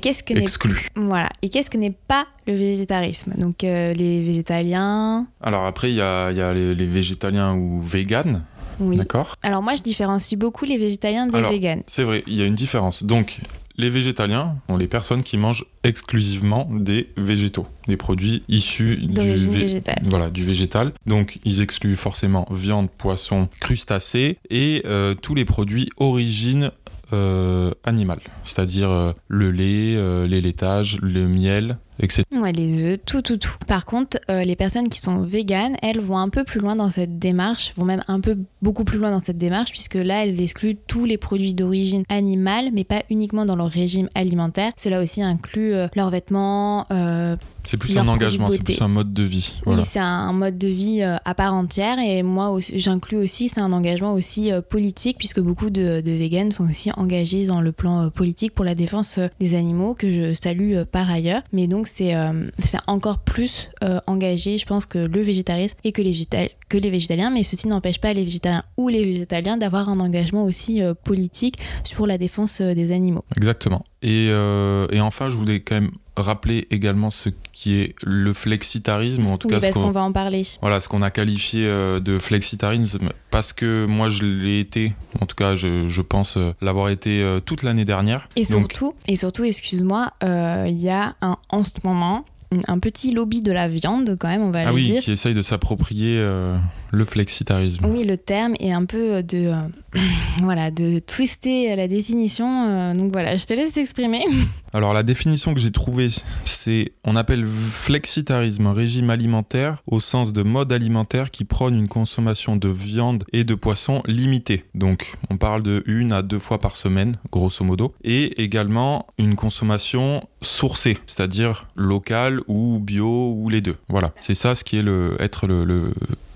qu'est-ce 0.00 0.22
que 0.24 0.34
n'est 0.34 0.40
Exclu. 0.42 0.88
Voilà. 0.96 1.28
Et 1.42 1.48
qu'est-ce 1.48 1.70
que 1.70 1.76
n'est 1.78 1.94
pas 2.08 2.26
le 2.46 2.54
végétarisme? 2.54 3.34
Donc 3.38 3.62
euh, 3.64 3.92
les 3.94 4.22
végétaliens, 4.24 5.26
Alors 5.40 5.64
après, 5.66 5.90
il 5.90 5.96
y 5.96 6.00
a, 6.00 6.30
il 6.32 6.36
y 6.36 6.40
a 6.40 6.52
les, 6.52 6.74
les 6.74 6.86
végétaliens 6.86 7.54
ou 7.54 7.80
véganes, 7.82 8.42
oui. 8.80 8.96
d'accord 8.96 9.34
Alors 9.42 9.62
moi 9.62 9.74
je 9.74 9.82
différencie 9.82 10.38
beaucoup 10.38 10.64
les 10.64 10.78
végétaliens 10.78 11.26
des 11.26 11.36
Alors, 11.38 11.50
véganes. 11.52 11.82
C'est 11.86 12.04
vrai, 12.04 12.24
il 12.26 12.34
y 12.34 12.42
a 12.42 12.46
une 12.46 12.54
différence. 12.54 13.02
Donc, 13.04 13.40
les 13.76 13.88
végétaliens 13.88 14.56
sont 14.68 14.76
les 14.76 14.88
personnes 14.88 15.22
qui 15.22 15.38
mangent 15.38 15.64
exclusivement 15.84 16.68
des 16.70 17.08
végétaux, 17.16 17.66
des 17.88 17.96
produits 17.96 18.42
issus 18.48 18.96
du, 18.96 19.20
vé- 19.20 19.82
voilà, 20.04 20.28
du 20.28 20.44
végétal. 20.44 20.92
Donc, 21.06 21.38
ils 21.44 21.60
excluent 21.62 21.96
forcément 21.96 22.46
viande, 22.50 22.90
poisson, 22.90 23.48
crustacés 23.60 24.36
et 24.50 24.82
euh, 24.86 25.14
tous 25.14 25.34
les 25.34 25.44
produits 25.46 25.88
origine 25.96 26.70
euh, 27.12 27.72
animale, 27.84 28.20
c'est-à-dire 28.44 28.90
euh, 28.90 29.12
le 29.28 29.50
lait, 29.50 30.26
les 30.28 30.40
laitages, 30.40 30.98
le 31.00 31.26
miel, 31.26 31.78
etc. 32.00 32.24
Ouais, 32.34 32.52
les 32.52 32.84
œufs, 32.84 33.00
tout, 33.04 33.22
tout, 33.22 33.36
tout. 33.36 33.54
Par 33.66 33.84
contre, 33.84 34.18
euh, 34.30 34.44
les 34.44 34.56
personnes 34.56 34.88
qui 34.88 35.00
sont 35.00 35.22
véganes, 35.22 35.76
elles 35.82 36.00
vont 36.00 36.18
un 36.18 36.28
peu 36.28 36.44
plus 36.44 36.60
loin 36.60 36.76
dans 36.76 36.90
cette 36.90 37.18
démarche, 37.18 37.72
vont 37.76 37.84
même 37.84 38.02
un 38.08 38.20
peu 38.20 38.36
beaucoup 38.62 38.84
plus 38.84 38.98
loin 38.98 39.10
dans 39.10 39.20
cette 39.20 39.38
démarche, 39.38 39.70
puisque 39.70 39.94
là, 39.94 40.24
elles 40.24 40.40
excluent 40.40 40.76
tous 40.86 41.04
les 41.04 41.18
produits 41.18 41.54
d'origine 41.54 42.04
animale, 42.08 42.70
mais 42.72 42.84
pas 42.84 43.02
uniquement 43.10 43.46
dans 43.46 43.56
leur 43.56 43.68
régime 43.68 44.08
alimentaire. 44.14 44.72
Cela 44.76 45.00
aussi 45.00 45.22
inclut 45.22 45.74
euh, 45.74 45.88
leurs 45.94 46.10
vêtements, 46.10 46.86
euh, 46.90 47.36
C'est 47.64 47.76
plus 47.76 47.96
un 47.98 48.08
engagement, 48.08 48.50
c'est 48.50 48.62
plus 48.62 48.80
un 48.82 48.88
mode 48.88 49.12
de 49.12 49.22
vie. 49.22 49.54
Voilà. 49.64 49.80
Oui, 49.80 49.88
c'est 49.90 49.98
un 49.98 50.32
mode 50.32 50.58
de 50.58 50.68
vie 50.68 51.02
euh, 51.02 51.16
à 51.24 51.34
part 51.34 51.54
entière 51.54 51.98
et 51.98 52.22
moi 52.22 52.56
j'inclus 52.74 53.16
aussi, 53.16 53.48
c'est 53.48 53.60
un 53.60 53.72
engagement 53.72 54.14
aussi 54.14 54.50
politique 54.68 55.18
puisque 55.18 55.40
beaucoup 55.40 55.70
de, 55.70 56.00
de 56.00 56.10
véganes 56.10 56.52
sont 56.52 56.68
aussi 56.68 56.90
engagés 56.96 57.46
dans 57.46 57.60
le 57.60 57.72
plan 57.72 58.10
politique 58.10 58.54
pour 58.54 58.64
la 58.64 58.74
défense 58.74 59.18
des 59.38 59.54
animaux 59.54 59.94
que 59.94 60.10
je 60.10 60.34
salue 60.34 60.82
par 60.90 61.10
ailleurs. 61.10 61.42
Mais 61.52 61.66
donc 61.66 61.86
c'est 61.92 62.14
euh, 62.14 62.46
c'est 62.64 62.78
encore 62.86 63.18
plus 63.18 63.68
euh, 63.84 64.00
engagé, 64.06 64.58
je 64.58 64.66
pense, 64.66 64.86
que 64.86 64.98
le 64.98 65.20
végétarisme 65.20 65.76
et 65.84 65.92
que 65.92 66.02
les, 66.02 66.90
végétaliens. 66.90 67.30
Mais 67.30 67.42
ceci 67.42 67.68
n'empêche 67.68 68.00
pas 68.00 68.12
les 68.12 68.24
végétariens 68.24 68.64
ou 68.76 68.88
les 68.88 69.04
végétaliens 69.04 69.56
d'avoir 69.56 69.88
un 69.88 70.00
engagement 70.00 70.44
aussi 70.44 70.82
euh, 70.82 70.94
politique 70.94 71.56
sur 71.84 72.06
la 72.06 72.18
défense 72.18 72.60
des 72.60 72.92
animaux. 72.92 73.22
Exactement. 73.36 73.84
Et, 74.02 74.26
et 74.28 75.00
enfin, 75.00 75.28
je 75.28 75.36
voulais 75.36 75.60
quand 75.60 75.74
même 75.74 75.90
rappeler 76.16 76.66
également 76.70 77.10
ce 77.10 77.28
qui 77.52 77.76
est 77.76 77.94
le 78.02 78.32
flexitarisme, 78.32 79.26
ou 79.26 79.30
en 79.30 79.38
tout 79.38 79.48
Oui, 79.48 79.54
cas 79.54 79.60
ce 79.60 79.66
parce 79.66 79.76
qu'on 79.76 79.82
qu'on 79.84 79.90
va 79.90 80.02
en 80.02 80.12
parler. 80.12 80.42
voilà, 80.60 80.80
ce 80.80 80.88
qu'on 80.88 81.02
a 81.02 81.10
qualifié 81.10 81.66
euh, 81.66 82.00
de 82.00 82.18
flexitarisme, 82.18 83.10
parce 83.30 83.52
que 83.52 83.86
moi 83.86 84.08
je 84.08 84.24
l'ai 84.24 84.60
été, 84.60 84.94
en 85.20 85.26
tout 85.26 85.36
cas 85.36 85.54
je, 85.54 85.88
je 85.88 86.02
pense 86.02 86.36
euh, 86.36 86.52
l'avoir 86.60 86.88
été 86.88 87.22
euh, 87.22 87.40
toute 87.40 87.62
l'année 87.62 87.84
dernière. 87.84 88.28
Et 88.36 88.42
Donc, 88.42 88.72
surtout, 88.72 88.94
et 89.06 89.16
surtout, 89.16 89.44
excuse-moi, 89.44 90.12
euh, 90.24 90.64
il 90.68 90.80
y 90.80 90.90
a 90.90 91.14
un, 91.22 91.36
en 91.48 91.64
ce 91.64 91.70
moment 91.84 92.24
un 92.66 92.80
petit 92.80 93.12
lobby 93.12 93.42
de 93.42 93.52
la 93.52 93.68
viande, 93.68 94.16
quand 94.18 94.26
même, 94.26 94.42
on 94.42 94.50
va 94.50 94.62
ah 94.62 94.64
le 94.66 94.72
oui, 94.72 94.82
dire. 94.82 95.02
qui 95.02 95.12
essaye 95.12 95.34
de 95.34 95.42
s'approprier 95.42 96.16
euh, 96.18 96.56
le 96.92 97.04
flexitarisme. 97.04 97.84
Oui, 97.86 98.04
le 98.04 98.16
terme 98.16 98.54
est 98.60 98.72
un 98.72 98.84
peu 98.84 99.22
de, 99.22 99.46
euh, 99.48 99.54
voilà, 100.42 100.70
de 100.70 100.98
twister 100.98 101.74
la 101.76 101.88
définition. 101.88 102.66
euh, 102.68 102.94
donc 102.94 103.12
voilà, 103.12 103.36
je 103.36 103.44
te 103.46 103.52
laisse 103.54 103.72
t'exprimer. 103.72 104.24
Alors 104.72 104.92
la 104.94 105.02
définition 105.02 105.52
que 105.52 105.58
j'ai 105.60 105.72
trouvée, 105.72 106.08
c'est 106.44 106.92
on 107.04 107.16
appelle 107.16 107.44
flexitarisme 107.46 108.66
un 108.68 108.72
régime 108.72 109.10
alimentaire 109.10 109.82
au 109.86 109.98
sens 110.00 110.32
de 110.32 110.42
mode 110.42 110.72
alimentaire 110.72 111.30
qui 111.32 111.44
prône 111.44 111.74
une 111.74 111.88
consommation 111.88 112.54
de 112.56 112.68
viande 112.68 113.24
et 113.32 113.42
de 113.44 113.54
poisson 113.54 114.02
limitée. 114.06 114.64
Donc 114.74 115.14
on 115.28 115.36
parle 115.38 115.62
de 115.64 115.82
une 115.86 116.12
à 116.12 116.22
deux 116.22 116.38
fois 116.38 116.58
par 116.60 116.76
semaine, 116.76 117.16
grosso 117.32 117.64
modo, 117.64 117.94
et 118.04 118.42
également 118.42 119.06
une 119.18 119.34
consommation 119.34 120.22
sourcée, 120.40 120.98
c'est-à-dire 121.06 121.68
locale 121.74 122.40
ou 122.46 122.78
bio 122.78 123.32
ou 123.36 123.48
les 123.48 123.60
deux. 123.60 123.76
Voilà, 123.88 124.12
c'est 124.16 124.34
ça 124.34 124.54
ce 124.54 124.62
qui 124.62 124.76
est 124.76 124.82
le 124.82 125.16
être 125.20 125.46
le, 125.48 125.64
le- 125.64 125.92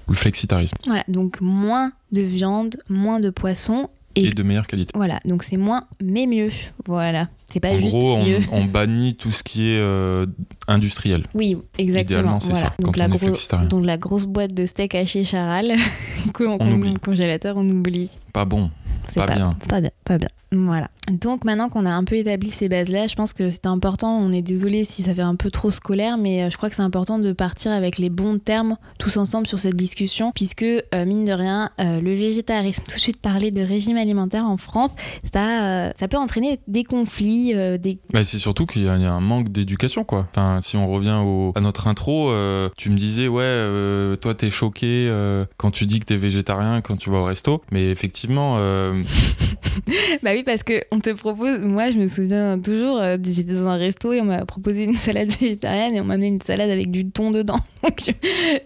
le 0.09 0.15
flexitarisme. 0.15 0.77
Voilà, 0.87 1.05
donc 1.09 1.41
moins 1.41 1.93
de 2.13 2.23
viande, 2.23 2.77
moins 2.89 3.21
de 3.21 3.31
poisson 3.31 3.89
et, 4.17 4.31
de 4.31 4.43
meilleure 4.45 4.67
qualité. 4.67 4.93
Voilà, 4.95 5.19
donc 5.25 5.43
c'est 5.43 5.57
moins 5.57 5.85
mais 6.03 6.27
mieux. 6.27 6.51
Voilà, 6.87 7.29
c'est 7.47 7.59
pas 7.61 7.73
en 7.73 7.79
juste 7.79 7.97
gros, 7.97 8.15
on, 8.15 8.25
mieux. 8.25 8.39
on 8.53 8.65
bannit 8.65 9.17
tout 9.17 9.33
ce 9.33 9.43
qui 9.43 9.71
est 9.71 9.79
euh, 9.81 10.27
industriel. 10.69 11.25
Oui, 11.35 11.57
exactement. 11.79 12.21
Idéalement, 12.21 12.41
c'est 12.41 12.51
voilà. 12.53 12.67
ça, 12.69 12.75
Donc 12.79 12.95
quand 12.95 13.01
la, 13.01 13.07
on 13.07 13.17
gros- 13.17 13.67
donc 13.67 13.85
la 13.85 13.97
grosse 13.97 14.27
boîte 14.27 14.55
de 14.55 14.67
steak 14.67 14.95
haché 14.95 15.25
charal 15.25 15.73
qu'on 16.33 16.59
On 16.61 16.65
met 16.65 16.73
oublie. 16.75 16.91
au 16.91 16.99
congélateur, 16.99 17.57
on 17.57 17.69
oublie. 17.69 18.11
Pas 18.33 18.45
bon. 18.45 18.71
C'est 19.09 19.17
Pas 19.17 19.27
bien. 19.35 19.57
Pas 19.69 19.81
bien, 19.81 19.91
pas 20.05 20.19
bien. 20.19 20.29
Voilà. 20.55 20.89
Donc 21.11 21.45
maintenant 21.45 21.69
qu'on 21.69 21.85
a 21.85 21.91
un 21.91 22.05
peu 22.05 22.15
établi 22.17 22.51
ces 22.51 22.69
bases-là, 22.69 23.09
je 23.09 23.15
pense 23.15 23.33
que 23.33 23.49
c'est 23.51 23.67
important. 23.67 24.17
On 24.19 24.33
est 24.33 24.41
désolé 24.41 24.85
si 24.85 25.03
ça 25.03 25.15
fait 25.15 25.21
un 25.23 25.35
peu 25.35 25.51
trop 25.51 25.71
scolaire, 25.71 26.17
mais 26.17 26.45
euh, 26.45 26.51
je 26.51 26.57
crois 26.57 26.71
que 26.71 26.77
c'est 26.77 26.83
important 26.83 27.19
de 27.19 27.33
partir 27.33 27.73
avec 27.73 27.99
les 27.99 28.09
bons 28.09 28.39
termes 28.39 28.77
tous 28.99 29.17
ensemble 29.17 29.47
sur 29.47 29.59
cette 29.61 29.77
discussion, 29.77 30.33
puisque 30.35 30.63
euh, 30.63 31.05
mine 31.05 31.25
de 31.25 31.33
rien, 31.33 31.71
euh, 31.81 32.01
le 32.01 32.15
végétarisme, 32.15 32.83
tout 32.89 32.95
de 32.97 33.01
suite 33.01 33.21
parler 33.21 33.51
de 33.51 33.61
régime 33.63 33.97
alimentaire 33.99 34.47
en 34.47 34.57
France, 34.57 34.93
ça, 35.33 35.65
euh, 35.65 35.91
ça 36.01 36.09
peut 36.09 36.17
entraîner 36.17 36.59
des 36.69 36.85
conflits, 36.85 37.53
euh, 37.55 37.77
des 37.77 37.99
Bah, 38.13 38.25
c'est 38.25 38.39
surtout 38.39 38.65
qu'il 38.65 38.85
y, 38.85 38.89
a 38.89 38.97
il 38.97 39.03
y 39.03 39.07
a 39.07 39.13
un 39.13 39.21
manque 39.21 39.51
d'éducation, 39.51 40.05
quoi. 40.05 40.29
Enfin, 40.31 40.61
si 40.63 40.77
on 40.77 40.89
revient 40.91 41.21
au- 41.23 41.53
à 41.55 41.61
notre 41.61 41.87
intro, 41.89 42.31
euh, 42.31 42.71
tu 42.79 42.89
me 42.91 42.97
disais, 42.97 43.29
ouais, 43.29 43.43
euh, 43.45 44.17
toi, 44.17 44.35
t'es 44.35 44.51
choqué 44.51 45.07
euh, 45.11 45.45
quand 45.59 45.71
tu 45.71 45.85
dis 45.87 46.01
que 46.01 46.07
t'es 46.07 46.17
végétarien 46.17 46.81
quand 46.81 46.97
tu 46.97 47.11
vas 47.11 47.19
au 47.19 47.25
resto. 47.25 47.61
Mais 47.73 47.91
effectivement, 47.91 48.57
euh, 48.59 48.99
Bah 50.23 50.31
oui, 50.33 50.44
parce 50.45 50.63
que 50.63 50.83
on 50.91 51.01
te 51.01 51.11
propose. 51.11 51.59
Moi, 51.61 51.91
je 51.91 51.97
me 51.99 52.07
souviens 52.07 52.59
toujours, 52.59 52.99
euh, 53.01 53.17
j'étais 53.23 53.53
dans 53.55 53.67
un 53.67 53.77
resto 53.77 54.13
et 54.13 54.21
on 54.21 54.25
m'a 54.25 54.45
proposé 54.45 54.85
une 54.85 54.95
salade 54.95 55.31
végétarienne 55.41 55.95
et 55.95 56.01
on 56.01 56.05
m'a 56.05 56.15
amené 56.15 56.29
une 56.29 56.41
salade 56.41 56.71
avec 56.71 56.91
du 56.91 57.09
thon 57.11 57.31
dedans. 57.31 57.59
Donc, 57.83 58.15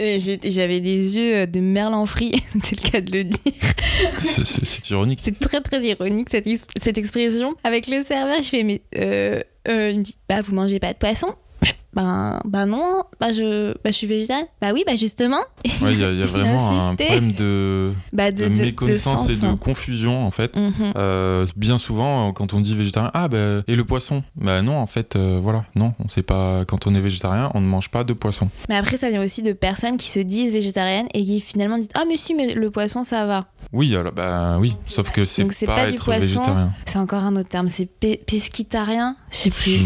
euh, 0.01 0.19
j'avais 0.45 0.81
des 0.81 1.17
yeux 1.17 1.35
euh, 1.37 1.47
de 1.47 1.61
merlan 1.61 2.05
frit, 2.07 2.33
c'est 2.63 2.83
le 2.83 2.91
cas 2.91 3.01
de 3.01 3.11
le 3.17 3.25
dire. 3.25 3.39
c'est- 4.19 4.91
ironique. 4.91 5.21
C'est 5.23 5.39
très 5.39 5.61
très 5.61 5.83
ironique 5.85 6.29
cette, 6.31 6.47
cette 6.81 6.99
expression. 6.99 7.55
Avec 7.65 7.87
le 7.87 8.03
serveur, 8.05 8.43
je 8.43 8.49
fais 8.49 8.63
mais 8.63 8.81
euh, 8.97 9.41
euh, 9.69 9.91
il 9.93 9.99
me 9.99 10.03
dit 10.05 10.17
bah 10.29 10.41
vous 10.43 10.55
mangez 10.55 10.79
pas 10.79 10.93
de 10.93 10.99
poisson? 10.99 11.35
Ben, 11.95 12.39
bah 12.45 12.67
non, 12.67 13.03
bah 13.19 13.33
je, 13.33 13.73
bah 13.73 13.79
je 13.87 13.93
suis 13.93 14.07
végétarienne. 14.07 14.47
Bah 14.61 14.71
oui, 14.75 14.85
bah 14.87 14.95
justement. 14.95 15.41
Ouais, 15.83 15.95
il 15.95 15.99
y 16.01 16.05
a, 16.05 16.13
il 16.13 16.19
y 16.19 16.23
a 16.23 16.27
vraiment 16.27 16.89
un 16.91 16.95
problème 16.95 17.33
de, 17.33 17.93
Bah 18.13 18.31
de 18.31 18.45
de, 18.45 18.49
de, 18.51 18.55
de 18.57 18.61
méconnaissance 18.63 19.21
sens, 19.27 19.31
et 19.31 19.37
de 19.41 19.47
hein. 19.47 19.57
confusion, 19.59 20.27
en 20.27 20.31
fait. 20.31 20.55
Mhm. 20.55 20.93
Euh, 20.97 21.47
bien 21.57 21.79
souvent, 21.79 22.29
euh, 22.29 22.33
quand 22.33 22.53
on 22.53 22.61
dit 22.61 22.77
végétarien, 22.77 23.11
ah 23.15 23.29
bah 23.29 23.63
et 23.67 23.75
le 23.75 23.85
poisson? 23.85 24.23
Bah 24.37 24.61
non, 24.63 24.77
en 24.77 24.87
fait, 24.87 25.17
euh, 25.17 25.41
voilà, 25.43 25.65
non, 25.75 25.95
on 26.05 26.09
sait 26.09 26.23
pas. 26.23 26.65
Quand 26.67 26.87
on 26.87 26.95
est 26.95 27.01
végétarien, 27.01 27.51
on 27.55 27.61
ne 27.61 27.67
mange 27.67 27.89
pas 27.91 28.05
de 28.05 28.13
poisson. 28.13 28.51
Mais 28.69 28.77
après, 28.77 28.97
ça 28.99 29.09
vient 29.09 29.25
aussi 29.25 29.43
de 29.43 29.53
personnes 29.55 29.97
qui 29.97 30.09
se 30.09 30.21
disent 30.21 30.53
végétariennes 30.53 31.09
et 31.15 31.25
qui 31.25 31.41
finalement 31.41 31.79
disent 31.79 31.89
ah 31.95 32.05
mais 32.07 32.17
si, 32.19 32.35
mais 32.35 32.53
le 32.55 32.71
poisson 32.71 33.03
ça 33.03 33.25
va. 33.27 33.47
Oui, 33.73 33.95
alors 33.97 34.13
bah 34.13 34.57
oui, 34.61 34.77
sauf 34.87 35.11
que 35.11 35.25
c'est 35.25 35.43
Donc, 35.43 35.53
c'est 35.55 35.67
pas, 35.67 35.75
pas 35.75 35.87
du 35.87 35.95
être 35.95 36.05
poisson. 36.05 36.21
végétarien. 36.21 36.73
C'est 36.87 36.99
encore 36.99 37.25
un 37.25 37.35
autre 37.37 37.49
terme, 37.49 37.69
c'est 37.69 37.87
pe- 37.87 38.19
pesquitarien 38.27 39.17
Je 39.31 39.37
sais 39.37 39.51
plus. 39.51 39.81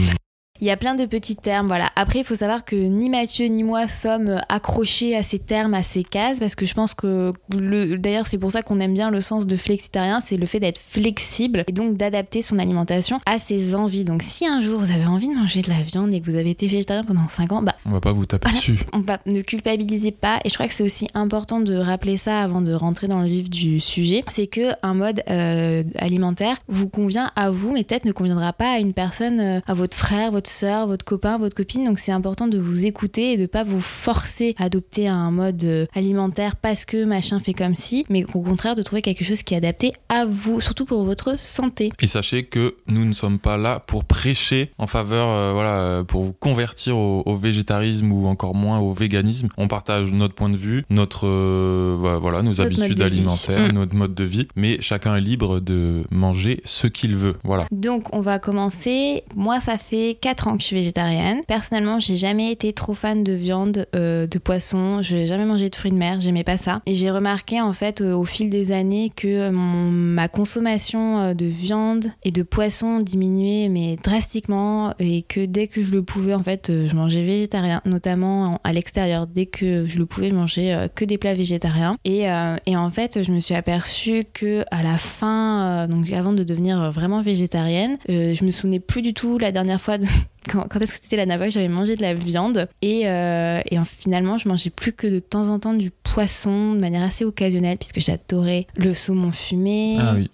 Il 0.62 0.66
y 0.66 0.71
a 0.71 0.76
plein 0.76 0.95
de 0.95 1.04
petits 1.07 1.35
termes, 1.35 1.66
voilà. 1.66 1.90
Après, 1.97 2.21
il 2.21 2.25
faut 2.25 2.37
savoir 2.37 2.64
que 2.64 2.76
ni 2.76 3.11
Mathieu 3.11 3.47
ni 3.47 3.64
moi 3.64 3.88
sommes 3.88 4.40
accrochés 4.49 5.16
à 5.16 5.25
ces 5.25 5.40
termes, 5.40 5.75
à 5.75 5.83
ces 5.83 6.04
cases, 6.04 6.38
parce 6.38 6.54
que 6.54 6.66
je 6.66 6.73
pense 6.73 6.95
que, 6.95 7.33
le... 7.52 7.97
d'ailleurs, 7.97 8.28
c'est 8.28 8.38
pour 8.38 8.52
ça 8.52 8.62
qu'on 8.62 8.78
aime 8.78 8.95
bien 8.95 9.11
le 9.11 9.21
sens 9.21 9.45
de 9.49 9.57
flexitarien, 9.57 10.21
c'est 10.21 10.37
le 10.37 10.47
fait 10.47 10.61
d'être 10.61 10.78
flexible 10.81 11.64
et 11.66 11.73
donc 11.73 11.97
d'adapter 11.97 12.42
son 12.42 12.61
alimentation 12.61 13.19
à 13.26 13.38
ses 13.40 13.75
envies. 13.75 14.04
Donc, 14.04 14.23
si 14.23 14.47
un 14.47 14.61
jour 14.61 14.78
vous 14.78 14.92
avez 14.92 15.04
envie 15.04 15.26
de 15.26 15.35
manger 15.35 15.62
de 15.62 15.69
la 15.69 15.83
viande 15.83 16.14
et 16.14 16.21
que 16.21 16.31
vous 16.31 16.37
avez 16.37 16.50
été 16.50 16.69
végétarien 16.69 17.02
pendant 17.02 17.28
5 17.28 17.50
ans, 17.50 17.62
bah, 17.62 17.75
On 17.85 17.90
va 17.90 18.00
pas 18.00 18.12
vous 18.12 18.25
taper 18.25 18.45
Voilà. 18.45 18.57
dessus. 18.59 18.78
on 18.92 19.00
va, 19.00 19.19
ne 19.26 19.42
culpabilisez 19.42 20.12
pas. 20.12 20.38
Et 20.45 20.49
je 20.49 20.54
crois 20.54 20.69
que 20.69 20.75
c'est 20.75 20.85
aussi 20.85 21.09
important 21.14 21.59
de 21.59 21.75
rappeler 21.75 22.19
ça 22.19 22.40
avant 22.40 22.61
de 22.61 22.73
rentrer 22.73 23.09
dans 23.09 23.21
le 23.21 23.26
vif 23.26 23.50
du 23.50 23.81
sujet. 23.81 24.23
C'est 24.31 24.47
que 24.47 24.71
un 24.85 24.95
mode 24.95 25.23
euh, 25.28 25.83
alimentaire 25.99 26.54
vous 26.69 26.88
convient 26.88 27.33
à 27.35 27.50
vous, 27.50 27.73
mais 27.73 27.83
peut-être 27.83 28.04
ne 28.04 28.12
conviendra 28.12 28.52
pas 28.52 28.75
à 28.75 28.78
une 28.78 28.92
personne, 28.92 29.40
euh, 29.40 29.61
à 29.66 29.75
votre 29.75 29.97
frère, 29.97 30.31
votre 30.31 30.51
soeur, 30.52 30.87
votre 30.87 31.04
copain, 31.04 31.38
votre 31.38 31.56
copine. 31.56 31.85
Donc 31.85 31.99
c'est 31.99 32.12
important 32.12 32.47
de 32.47 32.59
vous 32.59 32.85
écouter 32.85 33.32
et 33.32 33.37
de 33.37 33.47
pas 33.47 33.64
vous 33.64 33.80
forcer 33.80 34.54
à 34.59 34.64
adopter 34.64 35.09
un 35.09 35.30
mode 35.30 35.64
euh, 35.64 35.87
alimentaire 35.94 36.56
parce 36.56 36.85
que 36.85 37.04
machin 37.04 37.38
fait 37.38 37.54
comme 37.54 37.76
si, 37.76 38.04
mais 38.09 38.25
au 38.35 38.40
contraire 38.40 38.75
de 38.75 38.82
trouver 38.82 39.02
quelque 39.02 39.25
chose 39.25 39.42
qui 39.42 39.54
est 39.54 39.56
adapté 39.56 39.92
à 40.09 40.25
vous, 40.26 40.61
surtout 40.61 40.85
pour 40.85 41.04
votre 41.04 41.38
santé. 41.38 41.90
Et 42.00 42.06
sachez 42.06 42.44
que 42.44 42.76
nous 42.87 43.04
ne 43.04 43.12
sommes 43.12 43.38
pas 43.38 43.56
là 43.56 43.80
pour 43.87 44.04
prêcher 44.04 44.71
en 44.78 44.87
faveur, 44.87 45.28
euh, 45.28 45.52
voilà, 45.52 45.80
euh, 45.80 46.04
pour 46.04 46.23
vous 46.25 46.32
convertir 46.32 46.97
au, 46.97 47.23
au 47.26 47.37
végétarisme 47.37 48.12
ou 48.12 48.26
encore 48.26 48.54
moins 48.54 48.78
au 48.80 48.92
véganisme. 48.92 49.49
On 49.56 49.68
partage 49.68 50.12
notre 50.12 50.35
point 50.35 50.50
de 50.50 50.56
vue, 50.56 50.85
notre, 50.90 51.26
euh, 51.26 51.97
voilà, 52.21 52.42
nos 52.42 52.50
Notre 52.50 52.62
habitudes 52.62 53.00
alimentaires, 53.00 53.68
Mm. 53.68 53.73
notre 53.73 53.94
mode 53.94 54.14
de 54.14 54.25
vie, 54.25 54.49
mais 54.56 54.80
chacun 54.80 55.16
est 55.16 55.21
libre 55.21 55.61
de 55.61 56.04
manger 56.11 56.61
ce 56.64 56.87
qu'il 56.87 57.16
veut. 57.16 57.37
Voilà. 57.44 57.66
Donc 57.71 58.09
on 58.14 58.21
va 58.21 58.38
commencer. 58.38 59.23
Moi 59.35 59.61
ça 59.61 59.78
fait 59.78 60.18
4 60.21 60.41
ans 60.49 60.54
que 60.56 60.61
je 60.62 60.66
suis 60.66 60.76
végétarienne. 60.76 61.40
Personnellement 61.46 61.99
j'ai 61.99 62.16
jamais 62.16 62.50
été 62.52 62.72
trop 62.72 62.94
fan 62.94 63.22
de 63.25 63.32
viande, 63.32 63.87
euh, 63.94 64.26
de 64.26 64.38
poisson. 64.38 65.00
Je 65.02 65.16
n'ai 65.16 65.26
jamais 65.26 65.44
mangé 65.44 65.70
de 65.70 65.76
fruits 65.76 65.90
de 65.92 65.96
mer, 65.96 66.20
j'aimais 66.20 66.44
pas 66.44 66.56
ça. 66.56 66.80
Et 66.87 66.94
j'ai 66.94 67.11
remarqué 67.11 67.61
en 67.61 67.72
fait 67.72 68.00
euh, 68.00 68.14
au 68.14 68.25
fil 68.25 68.50
des 68.50 68.72
années 68.72 69.11
que 69.14 69.26
euh, 69.28 69.50
ma 69.52 70.28
consommation 70.28 71.18
euh, 71.18 71.34
de 71.34 71.46
viande 71.46 72.06
et 72.22 72.30
de 72.30 72.42
poisson 72.42 72.99
diminuait 72.99 73.68
mais 73.68 73.96
drastiquement 74.02 74.94
et 74.99 75.22
que 75.22 75.44
dès 75.46 75.66
que 75.66 75.82
je 75.82 75.92
le 75.92 76.02
pouvais 76.02 76.34
en 76.34 76.42
fait 76.42 76.70
je 76.87 76.94
mangeais 76.94 77.22
végétarien, 77.22 77.80
notamment 77.84 78.44
en- 78.44 78.58
à 78.64 78.72
l'extérieur. 78.72 79.26
Dès 79.26 79.46
que 79.46 79.87
je 79.87 79.99
le 79.99 80.06
pouvais 80.06 80.28
je 80.30 80.34
mangeais 80.34 80.88
que 80.94 81.04
des 81.04 81.18
plats 81.18 81.34
végétariens. 81.34 81.96
Et, 82.04 82.26
et 82.66 82.76
en 82.76 82.90
fait 82.90 83.22
je 83.22 83.30
me 83.32 83.40
suis 83.40 83.54
aperçue 83.54 84.25
que 84.32 84.64
à 84.70 84.82
la 84.82 84.99
fin, 84.99 85.87
donc 85.88 86.11
avant 86.12 86.32
de 86.32 86.42
devenir 86.44 86.90
vraiment 86.92 87.22
végétarienne, 87.22 87.96
je 88.08 88.44
me 88.44 88.50
souvenais 88.50 88.80
plus 88.80 89.02
du 89.02 89.14
tout 89.14 89.38
la 89.38 89.52
dernière 89.52 89.80
fois 89.80 89.99
de- 89.99 90.06
quand, 90.50 90.66
est-ce 90.80 90.92
que 90.92 90.99
c'était 91.02 91.16
la 91.16 91.26
dernière 91.26 91.46
que 91.46 91.52
j'avais 91.52 91.68
mangé 91.68 91.96
de 91.96 92.02
la 92.02 92.14
viande 92.14 92.68
et, 92.82 93.02
euh, 93.08 93.61
et 93.70 93.78
en- 93.78 93.84
finalement 93.84 94.38
je 94.38 94.49
mangeais 94.49 94.70
plus 94.70 94.92
que 94.92 95.06
de 95.06 95.18
temps 95.18 95.49
en 95.49 95.58
temps 95.58 95.75
du 95.75 95.90
poisson 95.90 96.75
de 96.75 96.80
manière 96.80 97.02
assez 97.02 97.25
occasionnelle 97.25 97.78
puisque 97.78 98.00
j'adorais 98.00 98.66
le 98.76 98.92
saumon 98.94 99.32
fumé. 99.32 99.96
Ah 100.00 100.12
oui. 100.16 100.30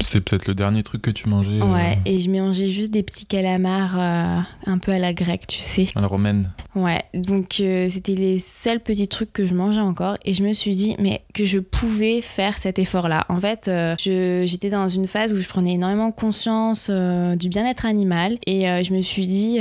C'est 0.00 0.20
peut-être 0.24 0.46
le 0.46 0.54
dernier 0.54 0.82
truc 0.82 1.02
que 1.02 1.10
tu 1.10 1.28
mangeais. 1.28 1.60
euh, 1.60 1.72
Ouais, 1.72 1.98
et 2.04 2.20
je 2.20 2.30
mangeais 2.30 2.70
juste 2.70 2.90
des 2.92 3.02
petits 3.02 3.26
calamars 3.26 3.98
euh, 3.98 4.40
un 4.70 4.78
peu 4.78 4.92
à 4.92 4.98
la 4.98 5.12
grecque, 5.12 5.46
tu 5.46 5.60
sais. 5.60 5.86
à 5.94 6.00
la 6.00 6.06
romaine. 6.06 6.50
Ouais, 6.74 7.02
donc 7.14 7.56
euh, 7.60 7.88
c'était 7.90 8.14
les 8.14 8.38
seuls 8.38 8.80
petits 8.80 9.08
trucs 9.08 9.32
que 9.32 9.46
je 9.46 9.54
mangeais 9.54 9.80
encore 9.80 10.16
et 10.24 10.34
je 10.34 10.42
me 10.42 10.52
suis 10.52 10.74
dit 10.76 10.94
mais 10.98 11.22
que 11.34 11.44
je 11.44 11.58
pouvais 11.58 12.20
faire 12.22 12.58
cet 12.58 12.78
effort-là. 12.78 13.26
En 13.28 13.40
fait, 13.40 13.62
je- 13.66 14.44
j'étais 14.46 14.68
dans 14.70 14.88
une 14.88 15.06
phase 15.06 15.32
où 15.32 15.36
je 15.38 15.48
prenais 15.48 15.72
énormément 15.72 16.12
conscience 16.12 16.90
du 16.90 17.48
bien-être 17.48 17.86
animal 17.86 18.38
et 18.46 18.62
je 18.84 18.92
me 18.92 19.00
suis 19.02 19.26
dit 19.26 19.58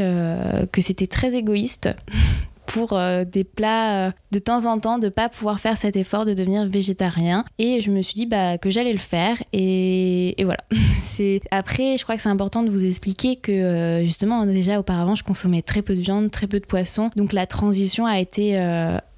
que 0.71 0.81
c'était 0.81 1.07
très 1.07 1.35
égoïste. 1.35 1.89
pour 2.75 2.91
euh, 2.91 3.23
des 3.23 3.45
plats 3.45 4.07
euh, 4.07 4.11
de 4.31 4.39
temps 4.39 4.65
en 4.65 4.77
temps 4.79 4.99
de 4.99 5.07
pas 5.07 5.29
pouvoir 5.29 5.61
faire 5.61 5.77
cet 5.77 5.95
effort 5.95 6.25
de 6.25 6.33
devenir 6.33 6.67
végétarien. 6.67 7.45
Et 7.57 7.79
je 7.79 7.89
me 7.89 8.01
suis 8.01 8.15
dit 8.15 8.25
bah 8.25 8.57
que 8.57 8.69
j'allais 8.69 8.91
le 8.91 8.99
faire. 8.99 9.41
Et, 9.53 10.35
voilà. 10.43 10.59
C'est 11.01 11.39
après 11.49 11.97
je 11.97 12.03
crois 12.03 12.17
que 12.17 12.21
c'est 12.21 12.27
important 12.27 12.61
de 12.61 12.69
vous 12.69 12.85
expliquer 12.85 13.37
que 13.37 13.49
euh, 13.53 14.01
justement 14.01 14.45
déjà 14.45 14.81
auparavant 14.81 15.15
je 15.15 15.23
consommais 15.23 15.61
très 15.61 15.81
peu 15.81 15.95
de 15.95 16.01
viande 16.01 16.29
très 16.29 16.45
peu 16.45 16.59
de 16.59 16.65
poisson. 16.65 17.09
Donc 17.15 17.31
la 17.31 17.47
transition 17.47 18.05
a 18.05 18.19
été 18.19 18.57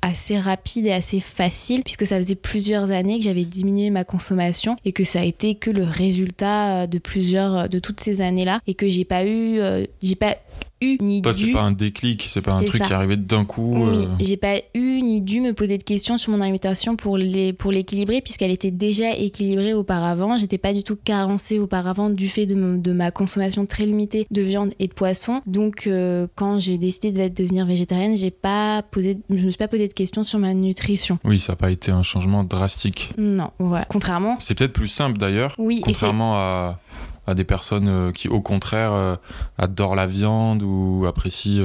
assez 0.04 0.38
rapide 0.38 0.86
et 0.86 0.94
assez 0.94 1.20
facile 1.20 1.82
puisque 1.82 2.06
ça 2.06 2.18
faisait 2.18 2.36
plusieurs 2.36 2.92
années 2.92 3.18
que 3.18 3.26
j'avais 3.26 3.46
diminué 3.46 3.90
ma 3.90 4.04
consommation 4.04 4.78
et 4.86 4.92
que 4.92 5.04
ça 5.04 5.22
a 5.22 5.24
été 5.24 5.56
que 5.56 5.72
le 5.72 5.84
résultat 5.84 6.86
de 6.86 7.00
plusieurs 7.00 7.68
de 7.68 7.80
toutes 7.80 8.00
ces 8.00 8.22
années 8.22 8.46
là 8.46 8.60
et 8.68 8.76
que 8.76 8.88
j'ai 8.88 9.04
pas 9.04 9.26
eu 9.26 9.60
j'ai 10.04 10.16
pas 10.16 10.36
eu 10.82 10.98
ni 11.02 11.22
Toi, 11.22 11.34
c'est 11.34 11.46
dû 11.46 11.54
pas 11.54 11.62
un 11.64 11.72
déclic, 11.72 12.28
c'est 12.30 12.42
pas 12.42 12.54
un 12.54 12.60
C'est 12.60 12.66
truc 12.66 12.82
ça. 12.82 12.88
qui 12.88 12.94
est 12.94 12.96
arrivé 12.96 13.18
d'un 13.18 13.46
coup. 13.46 13.74
oui, 13.76 14.06
euh, 14.06 14.06
j'ai 14.20 14.38
pas 14.38 14.58
eu 14.76 15.02
ni 15.02 15.22
dû 15.22 15.42
me 15.42 15.54
poser 15.54 15.78
de 15.78 15.84
questions 15.84 16.18
sur 16.18 16.32
mon 16.32 16.42
alimentation 16.42 16.96
pour 16.96 17.18
l'équilibrer 17.18 18.22
puisqu'elle 18.22 18.52
était 18.52 18.72
déjà 18.72 19.16
équilibrée 19.16 19.74
auparavant. 19.74 20.38
J'étais 20.38 20.58
pas 20.58 20.74
du 20.74 20.84
tout 20.84 20.96
carencée 21.04 21.60
auparavant 21.60 22.10
du 22.10 22.30
fait 22.30 22.46
de, 22.46 22.56
mon- 22.56 22.78
de 22.78 22.92
ma 22.92 23.12
consommation 23.12 23.66
très 23.66 23.86
limitée 23.86 24.28
de 24.32 24.42
viande 24.42 24.72
et 24.80 24.88
de 24.88 24.94
poisson. 24.94 25.42
Donc 25.46 25.88
euh, 25.88 26.28
quand 26.36 26.60
j'ai 26.60 26.78
décidé 26.78 27.12
de 27.12 27.28
devenir 27.34 27.66
végétarienne, 27.66 28.16
j'ai 28.16 28.32
pas 28.32 28.82
posé 28.84 29.18
je 29.30 29.46
me 29.46 29.50
suis 29.50 29.58
pas 29.58 29.68
posé 29.68 29.88
de 29.88 29.94
questions 29.94 30.24
sur 30.24 30.40
ma 30.40 30.54
nutrition. 30.54 31.20
Oui, 31.24 31.40
ça 31.40 31.54
n'a 31.54 31.58
pas 31.58 31.72
été 31.72 31.92
un 31.92 32.04
changement 32.04 32.44
drastique. 32.44 33.12
Non, 33.18 33.52
voilà. 33.60 33.86
Contrairement 33.86 34.38
C'est 34.40 34.56
peut-être 34.56 34.74
plus 34.74 34.88
simple 34.88 35.18
d'ailleurs, 35.18 35.56
oui, 35.58 35.78
c'est 35.78 35.82
contrairement 35.84 36.36
à, 36.36 36.80
à 37.28 37.34
des 37.36 37.44
personnes 37.44 38.12
qui, 38.14 38.28
au 38.28 38.42
contraire, 38.42 39.18
adorent 39.58 39.96
la 39.96 40.08
viande 40.08 40.64
ou 40.64 41.06
apprécient, 41.08 41.62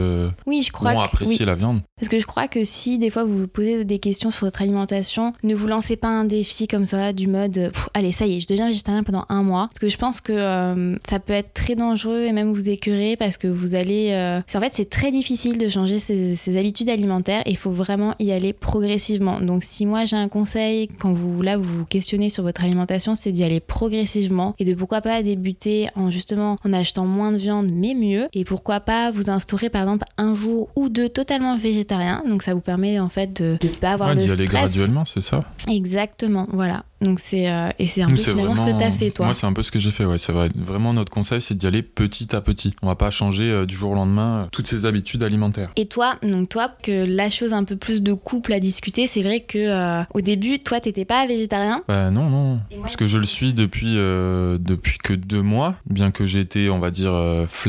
oui, 0.46 0.62
je 0.62 0.72
crois 0.72 0.92
que- 1.06 1.24
oui. 1.24 1.38
la 1.44 1.54
viande. 1.54 1.80
Parce 1.96 2.08
que 2.08 2.18
je 2.18 2.26
crois 2.26 2.48
que 2.48 2.64
si 2.64 2.98
des 2.98 3.10
fois 3.10 3.24
vous 3.24 3.36
vous 3.38 3.48
posez 3.48 3.84
des 3.84 3.98
questions 3.98 4.30
sur 4.30 4.46
votre 4.46 4.62
alimentation, 4.62 5.32
ne 5.44 5.54
vous 5.54 5.66
lancez 5.66 5.96
pas 5.96 6.08
un 6.08 6.24
défi 6.24 6.66
comme 6.66 6.86
ça 6.86 7.12
du 7.12 7.26
mode 7.26 7.58
euh, 7.58 7.70
Pff, 7.70 7.88
allez 7.94 8.12
ça 8.12 8.26
y 8.26 8.36
est 8.36 8.40
je 8.40 8.46
deviens 8.46 8.66
végétarien 8.66 9.02
pendant 9.02 9.24
un 9.28 9.42
mois 9.42 9.68
parce 9.68 9.78
que 9.78 9.88
je 9.88 9.96
pense 9.96 10.20
que 10.20 10.32
euh, 10.32 10.96
ça 11.08 11.18
peut 11.20 11.32
être 11.32 11.52
très 11.54 11.74
dangereux 11.74 12.24
et 12.24 12.32
même 12.32 12.52
vous 12.52 12.68
écœurer 12.68 13.16
parce 13.16 13.36
que 13.36 13.46
vous 13.46 13.74
allez 13.74 14.10
euh, 14.10 14.40
en 14.54 14.60
fait 14.60 14.72
c'est 14.72 14.88
très 14.90 15.10
difficile 15.10 15.58
de 15.58 15.68
changer 15.68 15.98
ses, 15.98 16.34
ses 16.36 16.56
habitudes 16.58 16.90
alimentaires 16.90 17.42
et 17.46 17.50
il 17.50 17.56
faut 17.56 17.70
vraiment 17.70 18.14
y 18.18 18.32
aller 18.32 18.52
progressivement 18.52 19.40
donc 19.40 19.62
si 19.64 19.86
moi 19.86 20.04
j'ai 20.04 20.16
un 20.16 20.28
conseil 20.28 20.88
quand 20.98 21.12
vous 21.12 21.40
là 21.42 21.56
vous 21.56 21.78
vous 21.78 21.84
questionnez 21.84 22.30
sur 22.30 22.42
votre 22.42 22.64
alimentation 22.64 23.14
c'est 23.14 23.32
d'y 23.32 23.44
aller 23.44 23.60
progressivement 23.60 24.54
et 24.58 24.64
de 24.64 24.74
pourquoi 24.74 25.00
pas 25.00 25.22
débuter 25.22 25.51
en 25.96 26.10
justement 26.10 26.56
en 26.64 26.72
achetant 26.72 27.06
moins 27.06 27.32
de 27.32 27.36
viande 27.38 27.68
mais 27.72 27.94
mieux. 27.94 28.28
Et 28.32 28.44
pourquoi 28.44 28.80
pas 28.80 29.10
vous 29.10 29.30
instaurer 29.30 29.70
par 29.70 29.82
exemple 29.82 30.04
un 30.18 30.34
jour 30.34 30.68
ou 30.76 30.88
deux 30.88 31.08
totalement 31.08 31.56
végétarien 31.56 32.22
donc 32.28 32.42
ça 32.42 32.54
vous 32.54 32.60
permet 32.60 32.98
en 32.98 33.08
fait 33.08 33.40
de 33.42 33.56
ne 33.62 33.68
pas 33.68 33.92
avoir 33.92 34.10
Ouais, 34.10 34.14
le 34.16 34.24
d'y 34.24 34.30
aller 34.30 34.46
stress. 34.46 34.60
graduellement, 34.72 35.04
c'est 35.04 35.20
ça? 35.20 35.44
exactement 35.68 36.46
voilà 36.52 36.84
donc 37.02 37.20
c'est 37.20 37.50
euh, 37.50 37.70
et 37.78 37.86
c'est 37.86 38.02
un 38.02 38.06
Nous, 38.08 38.16
peu 38.16 38.22
finalement 38.22 38.54
ce 38.54 38.60
que 38.60 38.64
vraiment- 38.64 38.78
t'as 38.78 38.90
fait 38.90 39.10
toi 39.10 39.26
Moi, 39.26 39.34
c'est 39.34 39.46
un 39.46 39.52
peu 39.52 39.62
ce 39.62 39.70
que 39.70 39.78
j'ai 39.78 39.90
fait, 39.90 40.04
ouais, 40.04 40.18
c'est 40.18 40.32
vrai. 40.32 40.48
Vraiment, 40.56 40.92
notre 40.94 41.10
conseil, 41.12 41.40
c'est 41.40 41.54
d'y 41.56 41.66
aller 41.66 41.82
petit 41.82 42.34
à 42.34 42.40
petit. 42.40 42.74
On 42.82 42.86
va 42.86 42.94
pas 42.96 43.10
changer 43.10 43.44
euh, 43.50 43.66
du 43.66 43.74
jour 43.74 43.90
au 43.92 43.94
lendemain 43.94 44.44
euh, 44.44 44.46
toutes 44.52 44.66
ces 44.66 44.86
habitudes 44.86 45.24
alimentaires. 45.24 45.70
et 45.76 45.86
toi, 45.86 46.16
donc 46.22 46.48
toi, 46.48 46.70
que 46.82 47.04
la 47.06 47.30
chose 47.30 47.52
un 47.52 47.64
peu 47.64 47.76
plus 47.76 48.02
de 48.02 48.12
couple 48.12 48.52
à 48.52 48.60
discuter, 48.60 49.06
c'est 49.06 49.22
vrai 49.22 49.40
que 49.40 50.02
au 50.14 50.20
début, 50.20 50.58
toi, 50.60 50.80
t'étais 50.80 51.04
pas 51.04 51.26
végétarien. 51.26 51.82
Bah 51.88 52.10
non, 52.10 52.28
non. 52.30 52.54
Moi- 52.54 52.60
Parce 52.82 52.96
que 52.96 53.06
je 53.06 53.18
le 53.18 53.26
suis 53.26 53.52
depuis, 53.54 53.94
depuis 53.96 54.98
que 54.98 55.12
deux 55.12 55.42
mois, 55.42 55.74
bien 55.86 56.10
que 56.10 56.26
j'ai 56.26 56.40
été, 56.40 56.70
on 56.70 56.78
va 56.78 56.90
dire, 56.90 57.12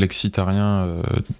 flexitarien 0.07 0.87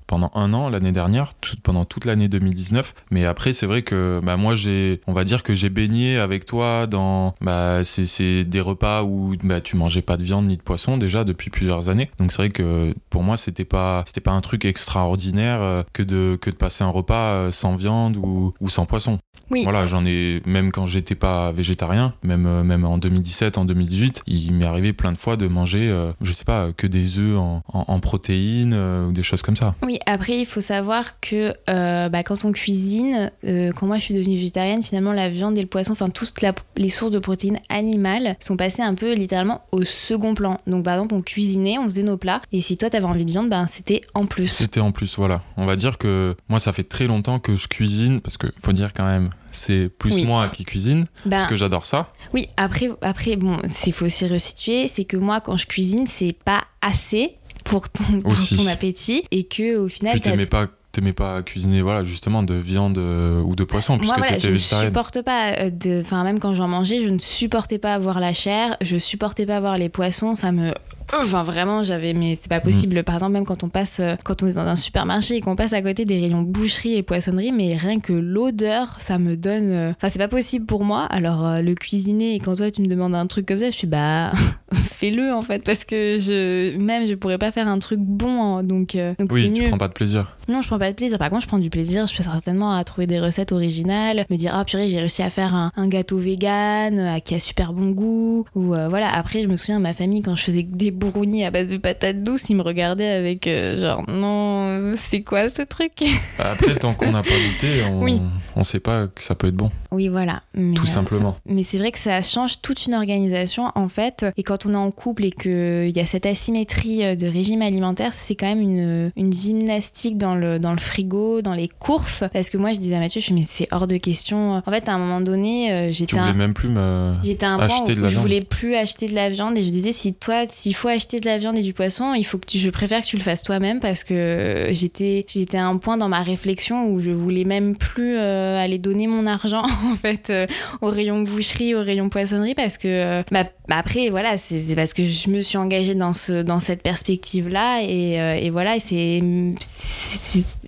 pendant 0.08 0.32
un 0.36 0.54
an 0.54 0.70
l'année 0.70 0.92
dernière, 0.92 1.34
tout- 1.42 1.56
pendant 1.62 1.86
toute 1.86 2.06
l'année 2.06 2.28
2019. 2.28 2.94
Mais 3.12 3.26
après, 3.26 3.54
c'est 3.54 3.66
vrai 3.66 3.82
que 3.82 4.20
bah, 4.24 4.38
moi, 4.38 4.56
j'ai, 4.56 5.02
on 5.08 5.14
va 5.14 5.24
dire 5.24 5.44
que 5.44 5.54
j'ai 5.56 5.70
baigné 5.70 6.18
avec 6.18 6.46
toi 6.46 6.88
dans 6.88 7.36
bah, 7.42 7.83
c'est, 7.84 8.06
c'est 8.06 8.44
des 8.44 8.62
repas 8.62 9.04
où 9.04 9.34
bah, 9.44 9.62
tu 9.62 9.76
mangeais 9.76 10.02
pas 10.02 10.18
de 10.18 10.24
viande 10.24 10.48
ni 10.48 10.58
de 10.58 10.62
poisson 10.62 10.98
déjà 10.98 11.24
depuis 11.24 11.50
plusieurs 11.50 11.90
années. 11.90 12.10
Donc 12.20 12.32
c'est 12.32 12.38
vrai 12.38 12.50
que 12.50 12.94
pour 13.10 13.24
moi, 13.24 13.38
c'était 13.38 13.66
pas, 13.66 14.04
c'était 14.08 14.22
pas 14.22 14.32
un 14.32 14.42
truc 14.42 14.66
extraordinaire 14.66 15.62
euh, 15.62 15.84
que, 15.94 16.04
de, 16.04 16.38
que 16.42 16.50
de 16.50 16.56
passer 16.56 16.84
un 16.84 16.90
repas 16.90 17.34
euh, 17.34 17.52
sans 17.52 17.76
viande 17.76 18.18
ou, 18.18 18.54
ou 18.62 18.70
sans 18.70 18.86
poisson. 18.86 19.20
Oui. 19.52 19.64
Voilà, 19.64 19.86
j'en 19.86 20.06
ai, 20.06 20.42
même 20.46 20.72
quand 20.72 20.88
j'étais 20.88 21.16
pas 21.16 21.52
végétarien, 21.52 22.14
même, 22.24 22.46
euh, 22.48 22.64
même 22.64 22.86
en 22.86 22.98
2017, 22.98 23.58
en 23.58 23.66
2018, 23.66 24.24
il 24.26 24.54
m'est 24.54 24.66
arrivé 24.66 24.94
plein 24.94 25.12
de 25.12 25.18
fois 25.18 25.36
de 25.36 25.48
manger, 25.48 25.90
euh, 25.90 26.12
je 26.22 26.32
sais 26.32 26.46
pas, 26.46 26.72
que 26.72 26.88
des 26.88 27.20
œufs 27.20 27.38
en, 27.38 27.62
en- 27.72 27.86
en 27.88 28.00
protéines 28.00 28.74
euh, 28.74 29.08
ou 29.08 29.12
des 29.12 29.22
choses 29.22 29.42
comme 29.42 29.56
ça. 29.58 29.76
Oui, 29.84 30.00
après, 30.06 30.38
il 30.40 30.46
faut 30.46 30.62
savoir 30.62 31.20
que 31.20 31.54
euh, 31.70 32.10
bah, 32.10 32.24
quand 32.24 32.46
on 32.46 32.52
cuisine, 32.52 33.32
quand 33.44 33.86
moi 33.86 33.98
je 33.98 34.04
suis 34.04 34.16
devenue 34.16 34.36
végétarienne, 34.36 34.82
finalement, 34.82 35.12
la 35.12 35.30
viande 35.30 35.58
et 35.58 35.62
le 35.62 35.68
poisson, 35.68 35.92
enfin, 35.92 36.10
toutes 36.10 36.34
les 36.78 36.90
sources 36.90 37.12
de 37.12 37.20
protéines 37.20 37.60
animales 37.74 38.34
sont 38.40 38.56
passées 38.56 38.82
un 38.82 38.94
peu 38.96 39.14
littéralement 39.14 39.64
au 39.72 39.84
second 39.84 40.34
plan. 40.36 40.60
Donc, 40.68 40.86
par 40.86 40.94
exemple, 40.96 41.16
on 41.16 41.22
cuisinait, 41.22 41.78
on 41.78 41.84
faisait 41.86 42.04
nos 42.04 42.18
plats, 42.18 42.42
et 42.52 42.62
si 42.62 42.78
toi 42.78 42.90
t'avais 42.90 43.06
envie 43.06 43.26
de 43.26 43.32
viande, 43.32 43.50
ben, 43.50 43.68
c'était 43.70 44.02
en 44.14 44.26
plus. 44.26 44.48
C'était 44.48 44.80
en 44.80 44.92
plus, 44.92 45.16
voilà. 45.18 45.42
On 45.58 45.66
va 45.66 45.76
dire 45.76 45.98
que 45.98 46.36
moi, 46.50 46.60
ça 46.60 46.72
fait 46.74 46.84
très 46.84 47.08
longtemps 47.08 47.40
que 47.40 47.56
je 47.56 47.68
cuisine, 47.68 48.22
parce 48.22 48.38
que 48.38 48.48
faut 48.64 48.72
dire 48.74 48.94
quand 48.94 49.06
même, 49.06 49.30
c'est 49.52 49.90
plus 49.90 50.14
Oui. 50.14 50.26
moi 50.26 50.50
qui 50.50 50.64
cuisine, 50.66 51.08
Ben, 51.26 51.32
parce 51.38 51.48
que 51.48 51.56
j'adore 51.56 51.86
ça. 51.86 52.14
Oui, 52.34 52.48
après, 52.58 52.90
après 53.02 53.36
bon, 53.36 53.58
il 53.86 53.94
faut 53.94 54.06
aussi 54.06 54.26
resituer, 54.28 54.88
c'est 54.88 55.06
que 55.06 55.18
moi, 55.18 55.42
quand 55.42 55.58
je 55.58 55.66
cuisine, 55.68 56.06
c'est 56.08 56.34
pas 56.46 56.64
assez 56.82 57.36
pour 57.66 57.90
ton, 57.90 58.04
pour 58.22 58.36
ton 58.36 58.68
appétit, 58.68 59.24
et 59.32 59.46
que 59.46 59.78
au 59.78 59.88
final, 59.90 60.20
t'as- 60.22 60.32
t'aimais 60.32 60.46
pas, 60.46 60.68
t'aimais 60.94 61.12
pas 61.12 61.42
cuisiner, 61.42 61.82
voilà, 61.82 62.04
justement, 62.04 62.44
de 62.44 62.54
viande 62.54 62.98
euh, 63.00 63.42
ou 63.42 63.56
de 63.56 63.64
poisson, 63.64 63.98
puisque 63.98 64.16
Moi, 64.16 64.26
voilà, 64.28 64.40
je 64.40 64.52
ne 64.52 64.58
supporte 64.58 65.22
pas, 65.24 65.54
euh, 65.60 65.70
de... 65.72 66.00
enfin, 66.02 66.24
même 66.24 66.40
quand 66.40 66.54
j'en 66.54 66.68
mangeais, 66.68 67.04
je 67.04 67.10
ne 67.10 67.18
supportais 67.20 67.80
pas 67.80 67.96
avoir 67.96 68.20
la 68.20 68.34
chair, 68.34 68.78
je 68.80 68.98
supportais 68.98 69.46
pas 69.48 69.58
avoir 69.58 69.76
les 69.78 69.90
poissons, 69.90 70.36
ça 70.36 70.52
me. 70.52 70.72
Enfin, 71.20 71.44
vraiment, 71.44 71.84
j'avais. 71.84 72.14
Mais 72.14 72.38
c'est 72.40 72.48
pas 72.48 72.60
Mm. 72.60 72.62
possible. 72.64 73.04
Par 73.04 73.16
exemple, 73.16 73.34
même 73.34 73.46
quand 73.46 73.64
on 73.64 73.70
passe, 73.70 74.00
euh, 74.00 74.16
quand 74.24 74.42
on 74.44 74.48
est 74.48 74.54
dans 74.54 74.62
un 74.62 74.76
supermarché 74.76 75.36
et 75.36 75.42
qu'on 75.42 75.56
passe 75.56 75.74
à 75.74 75.82
côté 75.82 76.06
des 76.06 76.20
rayons 76.20 76.42
boucherie 76.44 76.96
et 76.96 77.04
poissonnerie, 77.04 77.52
mais 77.52 77.76
rien 77.76 78.00
que 78.00 78.14
l'odeur, 78.14 78.96
ça 79.00 79.18
me 79.18 79.36
donne. 79.36 79.94
Enfin, 79.98 80.10
c'est 80.10 80.20
pas 80.20 80.28
possible 80.28 80.66
pour 80.66 80.84
moi. 80.84 81.04
Alors, 81.06 81.62
le 81.62 81.74
cuisiner, 81.76 82.36
et 82.36 82.40
quand 82.40 82.56
toi, 82.56 82.72
tu 82.72 82.82
me 82.82 82.88
demandes 82.88 83.16
un 83.16 83.28
truc 83.28 83.48
comme 83.48 83.60
ça, 83.60 83.70
je 83.72 83.78
suis 83.78 83.88
bah. 83.88 84.32
Fais-le, 84.94 85.34
en 85.34 85.42
fait, 85.42 85.64
parce 85.64 85.84
que 85.84 86.20
je. 86.20 86.78
Même, 86.78 87.08
je 87.08 87.14
pourrais 87.16 87.38
pas 87.38 87.52
faire 87.52 87.68
un 87.68 87.80
truc 87.80 88.00
bon, 88.00 88.42
hein, 88.58 88.64
donc, 88.64 88.96
euh, 88.96 89.14
donc 89.20 89.32
Oui, 89.32 89.52
tu 89.54 89.62
mieux. 89.64 89.68
prends 89.70 89.78
pas 89.78 89.88
de 89.88 89.94
plaisir. 89.94 90.36
Non, 90.50 90.62
je 90.62 90.68
prends 90.68 90.80
pas 90.80 90.92
de 90.92 90.96
plaisir. 90.96 91.18
Par 91.18 91.30
contre, 91.30 91.44
je 91.44 91.48
prends 91.48 91.60
du 91.60 91.70
plaisir. 91.70 92.08
Je 92.08 92.14
fais 92.16 92.24
certainement 92.24 92.74
à 92.76 92.84
trouver 92.84 93.08
des 93.08 93.20
recettes 93.20 93.52
originales, 93.52 94.26
me 94.30 94.36
dire 94.36 94.52
ah 94.56 94.66
purée, 94.66 94.90
j'ai 94.90 95.00
réussi 95.00 95.22
à 95.24 95.30
faire 95.30 95.56
un, 95.56 95.72
un 95.76 95.88
gâteau 95.88 96.18
vegan 96.18 96.98
euh, 97.00 97.20
qui 97.20 97.36
a 97.36 97.40
super 97.40 97.74
bon 97.74 97.92
goût. 97.92 98.46
Ou 98.56 98.74
euh, 98.76 98.90
voilà. 98.90 99.14
Après, 99.14 99.42
je 99.44 99.48
me 99.48 99.58
souviens 99.58 99.80
ma 99.80 99.94
famille 99.94 100.22
quand 100.22 100.36
je 100.36 100.44
faisais 100.44 100.64
des 100.64 100.92
brownies 100.92 101.46
à 101.46 101.52
base 101.52 101.68
de 101.68 101.78
patates 101.78 102.24
douces, 102.24 102.50
ils 102.50 102.56
me 102.56 102.62
regardaient 102.62 103.08
avec 103.10 103.48
euh, 103.48 103.82
genre 103.82 104.04
non, 104.10 104.94
c'est 104.98 105.22
quoi 105.22 105.50
ce 105.50 105.62
truc? 105.62 105.92
Bah, 106.38 106.52
Après, 106.54 106.76
tant 106.76 106.94
qu'on 106.94 107.12
n'a 107.12 107.22
pas 107.22 107.30
goûté, 107.30 107.84
on, 107.92 108.02
Oui. 108.04 108.20
on 108.56 108.64
sait 108.64 108.80
pas 108.80 109.08
que 109.08 109.22
ça 109.24 109.36
peut 109.36 109.48
être 109.48 109.56
bon, 109.56 109.72
Oui, 109.92 110.08
voilà. 110.08 110.42
Mais, 110.56 110.74
tout 110.76 110.86
simplement. 110.86 111.38
Mais 111.46 111.64
c'est 111.64 111.78
vrai 111.78 111.92
que 111.92 112.00
ça 112.00 112.22
change 112.22 112.62
toute 112.62 112.86
une 112.86 112.96
organisation 112.96 113.72
en 113.76 113.88
fait. 113.88 114.26
Et 114.38 114.44
quand 114.44 114.63
on 114.66 114.74
est 114.74 114.78
en 114.78 114.92
couple 114.92 115.26
et 115.26 115.32
qu'il 115.32 115.92
y 115.96 116.00
a 116.00 116.06
cette 116.06 116.26
asymétrie 116.26 117.04
euh, 117.06 117.16
de 117.16 117.28
régime 117.28 117.62
alimentaire, 117.62 118.14
c'est 118.14 118.36
quand 118.36 118.48
même 118.48 118.62
une, 118.62 119.12
une 119.16 119.34
gymnastique 119.34 120.18
dans 120.18 120.36
le, 120.36 120.60
dans 120.60 120.72
le 120.72 120.80
frigo, 120.80 121.42
dans 121.42 121.54
les 121.54 121.68
courses. 121.68 122.24
Parce 122.34 122.50
que 122.50 122.58
moi 122.58 122.74
je 122.74 122.80
disais 122.80 122.96
à 122.96 123.00
Mathieu, 123.00 123.20
je 123.22 123.26
suis 123.26 123.34
mais 123.34 123.44
c'est 123.48 123.68
hors 123.72 123.88
de 123.88 123.98
question. 123.98 124.62
En 124.66 124.72
fait 124.72 124.88
à 124.90 124.94
un 124.94 124.98
moment 124.98 125.22
donné, 125.22 125.72
euh, 125.72 125.88
Tu 125.88 125.94
j'étais 125.94 126.18
voulais 126.18 126.32
un... 126.32 126.34
même 126.34 126.54
plus 126.54 126.70
me... 126.70 127.14
J'étais 127.24 127.46
un 127.46 127.60
point 127.60 127.66
acheter 127.68 127.94
où 127.94 127.96
de 127.96 128.02
la 128.02 128.08
je 128.08 128.12
viande. 128.12 128.22
voulais 128.22 128.42
plus 128.42 128.76
acheter 128.76 129.08
de 129.08 129.16
la 129.16 129.30
viande 129.30 129.58
et 129.58 129.64
je 129.64 129.70
disais 129.70 129.92
si 129.92 130.14
toi 130.14 130.44
s'il 130.48 130.76
faut 130.76 130.88
acheter 130.88 131.20
de 131.20 131.26
la 131.26 131.38
viande 131.38 131.58
et 131.58 131.62
du 131.62 131.74
poisson 131.74 132.14
il 132.14 132.24
faut 132.24 132.38
que 132.38 132.46
tu, 132.46 132.58
je 132.60 132.70
préfère 132.70 133.02
que 133.02 133.08
tu 133.08 133.18
le 133.18 133.22
fasses 133.22 133.44
toi-même 133.44 133.80
parce 133.80 134.04
que 134.04 134.68
j'étais 134.72 135.26
j'étais 135.28 135.58
à 135.58 135.66
un 135.66 135.78
point 135.78 135.98
dans 135.98 136.10
ma 136.10 136.22
réflexion 136.22 136.88
où 136.88 137.00
je 137.00 137.12
voulais 137.12 137.44
même 137.46 137.76
plus 137.78 138.18
euh, 138.18 138.58
aller 138.58 138.78
donner 138.78 139.08
mon 139.08 139.26
argent 139.28 139.64
en 139.92 139.96
fait 139.96 140.30
euh, 140.30 140.48
au 140.82 140.88
rayon 140.90 141.22
boucherie 141.22 141.76
au 141.76 141.82
rayon 141.82 142.10
poissonnerie 142.10 142.56
parce 142.56 142.78
que 142.78 142.88
euh, 142.88 143.24
bah, 143.32 143.46
bah 143.68 143.78
après 143.78 144.10
voilà 144.10 144.38
c'est 144.38 144.53
c'est 144.62 144.76
parce 144.76 144.94
que 144.94 145.04
je 145.04 145.30
me 145.30 145.42
suis 145.42 145.58
engagée 145.58 145.96
dans 145.96 146.14
ce 146.14 146.42
dans 146.44 146.60
cette 146.60 146.82
perspective 146.82 147.50
là 147.50 147.82
et, 147.82 148.20
euh, 148.20 148.36
et 148.36 148.50
voilà 148.50 148.80
c'est- 148.80 149.22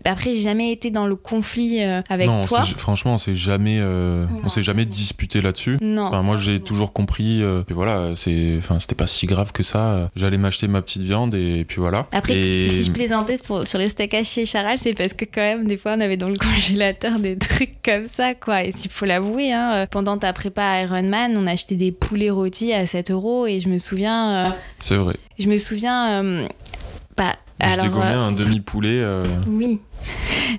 après 0.06 0.34
j'ai 0.34 0.42
jamais 0.42 0.72
été 0.72 0.92
dans 0.92 1.08
le 1.08 1.16
conflit 1.16 1.82
euh, 1.84 2.02
avec 2.10 2.28
non, 2.28 2.42
toi 2.42 2.62
franchement, 2.78 3.16
on 3.16 3.18
s'est 3.18 3.36
jamais, 3.36 3.80
euh, 3.82 4.26
on 4.44 4.50
s'est 4.50 4.64
jamais 4.64 4.86
disputé 4.86 5.42
là-dessus. 5.42 5.78
non 5.82 6.04
Enfin, 6.06 6.22
moi, 6.22 6.36
j'ai 6.36 6.60
toujours 6.60 6.94
compris. 6.94 7.42
euh, 7.42 7.64
et 7.70 7.74
voilà, 7.74 8.12
c'est, 8.16 8.56
enfin, 8.60 8.80
c'était 8.80 8.96
pas 8.96 9.08
si 9.08 9.26
grave 9.26 9.52
que 9.52 9.64
ça. 9.64 10.10
J'allais 10.16 10.38
m'acheter 10.38 10.68
ma 10.68 10.82
petite 10.82 11.02
viande 11.04 11.34
et 11.34 11.66
puis 11.68 11.78
voilà. 11.80 12.08
Après, 12.12 12.38
Et- 12.38 12.70
si 12.70 12.86
je 12.86 12.92
plaisantais 12.92 13.38
pour, 13.38 13.68
sur 13.68 13.80
les 13.80 13.90
steaks 13.90 14.14
hachés 14.14 14.46
Charal, 14.46 14.78
c'est 14.78 14.94
parce 14.94 15.14
que 15.14 15.26
quand 15.26 15.42
même, 15.42 15.66
des 15.68 15.78
fois, 15.78 15.94
on 15.98 16.00
avait 16.00 16.18
dans 16.18 16.30
le 16.30 16.36
congélateur 16.40 17.20
des 17.20 17.38
trucs 17.38 17.82
comme 17.84 18.06
ça, 18.14 18.34
quoi. 18.36 18.64
Et 18.64 18.72
s'il 18.72 18.92
faut 18.92 19.06
l'avouer, 19.06 19.52
hein, 19.54 19.88
pendant 19.90 20.18
ta 20.18 20.32
prépa 20.34 20.64
à 20.64 20.82
Ironman, 20.84 21.36
on 21.38 21.48
achetait 21.48 21.76
des 21.76 21.92
poulets 21.92 22.30
rôtis 22.30 22.74
à 22.74 22.86
7 22.88 23.12
euros 23.12 23.46
et 23.48 23.60
je 23.60 23.70
me 23.70 23.78
souviens, 23.80 24.48
euh, 24.48 24.50
c'est 24.80 24.96
vrai. 24.98 25.16
je 25.40 25.48
me 25.48 25.58
souviens, 25.58 26.46
bah, 27.18 27.36
je 27.62 27.66
alors, 27.66 27.86
dégommais 27.86 28.06
euh, 28.06 28.28
un 28.28 28.32
demi 28.32 28.60
poulet. 28.60 29.04
oui. 29.48 29.80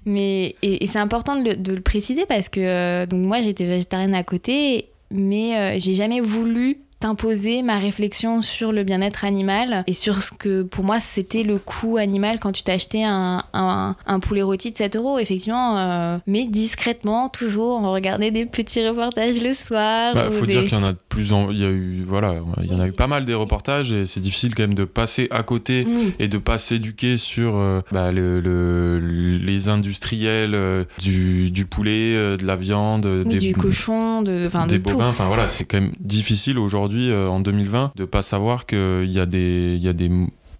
Mais 0.04 0.56
et, 0.62 0.84
et 0.84 0.86
c'est 0.86 0.98
important 0.98 1.38
de 1.40 1.50
le, 1.50 1.56
de 1.56 1.72
le 1.74 1.80
préciser 1.80 2.26
parce 2.26 2.48
que 2.48 2.60
euh, 2.60 3.06
donc 3.06 3.24
moi 3.24 3.40
j'étais 3.40 3.64
végétarienne 3.64 4.14
à 4.14 4.24
côté, 4.24 4.88
mais 5.10 5.56
euh, 5.56 5.78
j'ai 5.78 5.94
jamais 5.94 6.20
voulu 6.20 6.78
t'imposer 7.06 7.62
ma 7.62 7.78
réflexion 7.78 8.42
sur 8.42 8.72
le 8.72 8.82
bien-être 8.82 9.24
animal 9.24 9.84
et 9.86 9.92
sur 9.92 10.24
ce 10.24 10.32
que 10.32 10.62
pour 10.62 10.84
moi 10.84 10.98
c'était 10.98 11.44
le 11.44 11.58
coût 11.58 11.98
animal 11.98 12.40
quand 12.40 12.50
tu 12.50 12.64
t'achetais 12.64 13.04
un, 13.04 13.44
un, 13.52 13.94
un 14.06 14.18
poulet 14.18 14.42
rôti 14.42 14.72
de 14.72 14.76
7 14.76 14.96
euros 14.96 15.20
effectivement 15.20 15.78
euh, 15.78 16.18
mais 16.26 16.46
discrètement 16.46 17.28
toujours 17.28 17.80
on 17.80 17.92
regardait 17.92 18.32
des 18.32 18.44
petits 18.44 18.86
reportages 18.88 19.40
le 19.40 19.54
soir 19.54 20.14
Bah, 20.16 20.28
ou 20.28 20.32
faut 20.32 20.46
des- 20.46 20.52
dire 20.54 20.64
qu'il 20.64 20.72
y 20.76 20.80
en 20.80 20.84
a 20.84 20.92
de 20.92 20.98
plus 21.08 21.32
en, 21.32 21.52
il 21.52 21.60
y 21.60 21.64
a 21.64 21.68
eu, 21.68 22.02
voilà, 22.06 22.34
il 22.62 22.72
y 22.72 22.74
en 22.74 22.80
a 22.80 22.88
eu 22.88 22.92
pas 22.92 23.06
mal 23.06 23.24
des 23.24 23.34
reportages 23.34 23.92
et 23.92 24.06
c'est 24.06 24.20
difficile 24.20 24.54
quand 24.56 24.64
même 24.64 24.74
de 24.74 24.84
passer 24.84 25.28
à 25.30 25.44
côté 25.44 25.86
et 26.18 26.26
de 26.26 26.38
pas 26.38 26.58
s'éduquer 26.58 27.16
sur 27.18 27.56
euh, 27.56 27.82
bah, 27.92 28.10
le, 28.10 28.40
le- 28.40 28.98
les 29.38 29.68
industriels 29.68 30.54
euh, 30.56 30.84
du, 31.00 31.50
du 31.52 31.66
poulet, 31.66 32.14
euh, 32.16 32.36
de 32.36 32.44
la 32.44 32.56
viande, 32.56 33.06
Oui, 33.06 33.24
des, 33.30 33.38
du 33.38 33.54
cochon 33.54 34.22
de 34.22 34.48
des 34.66 34.78
de 34.78 34.82
bovins. 34.82 35.08
Enfin 35.10 35.26
voilà, 35.26 35.46
c'est 35.46 35.64
quand 35.64 35.80
même 35.80 35.92
difficile 36.00 36.58
aujourd'hui 36.58 36.95
euh, 37.10 37.28
en 37.28 37.40
2020 37.40 37.92
de 37.96 38.04
pas 38.04 38.22
savoir 38.22 38.66
qu'il 38.66 39.10
y 39.10 39.20
a 39.20 39.26
des, 39.26 39.76
y 39.80 39.88
a 39.88 39.92
des 39.92 40.10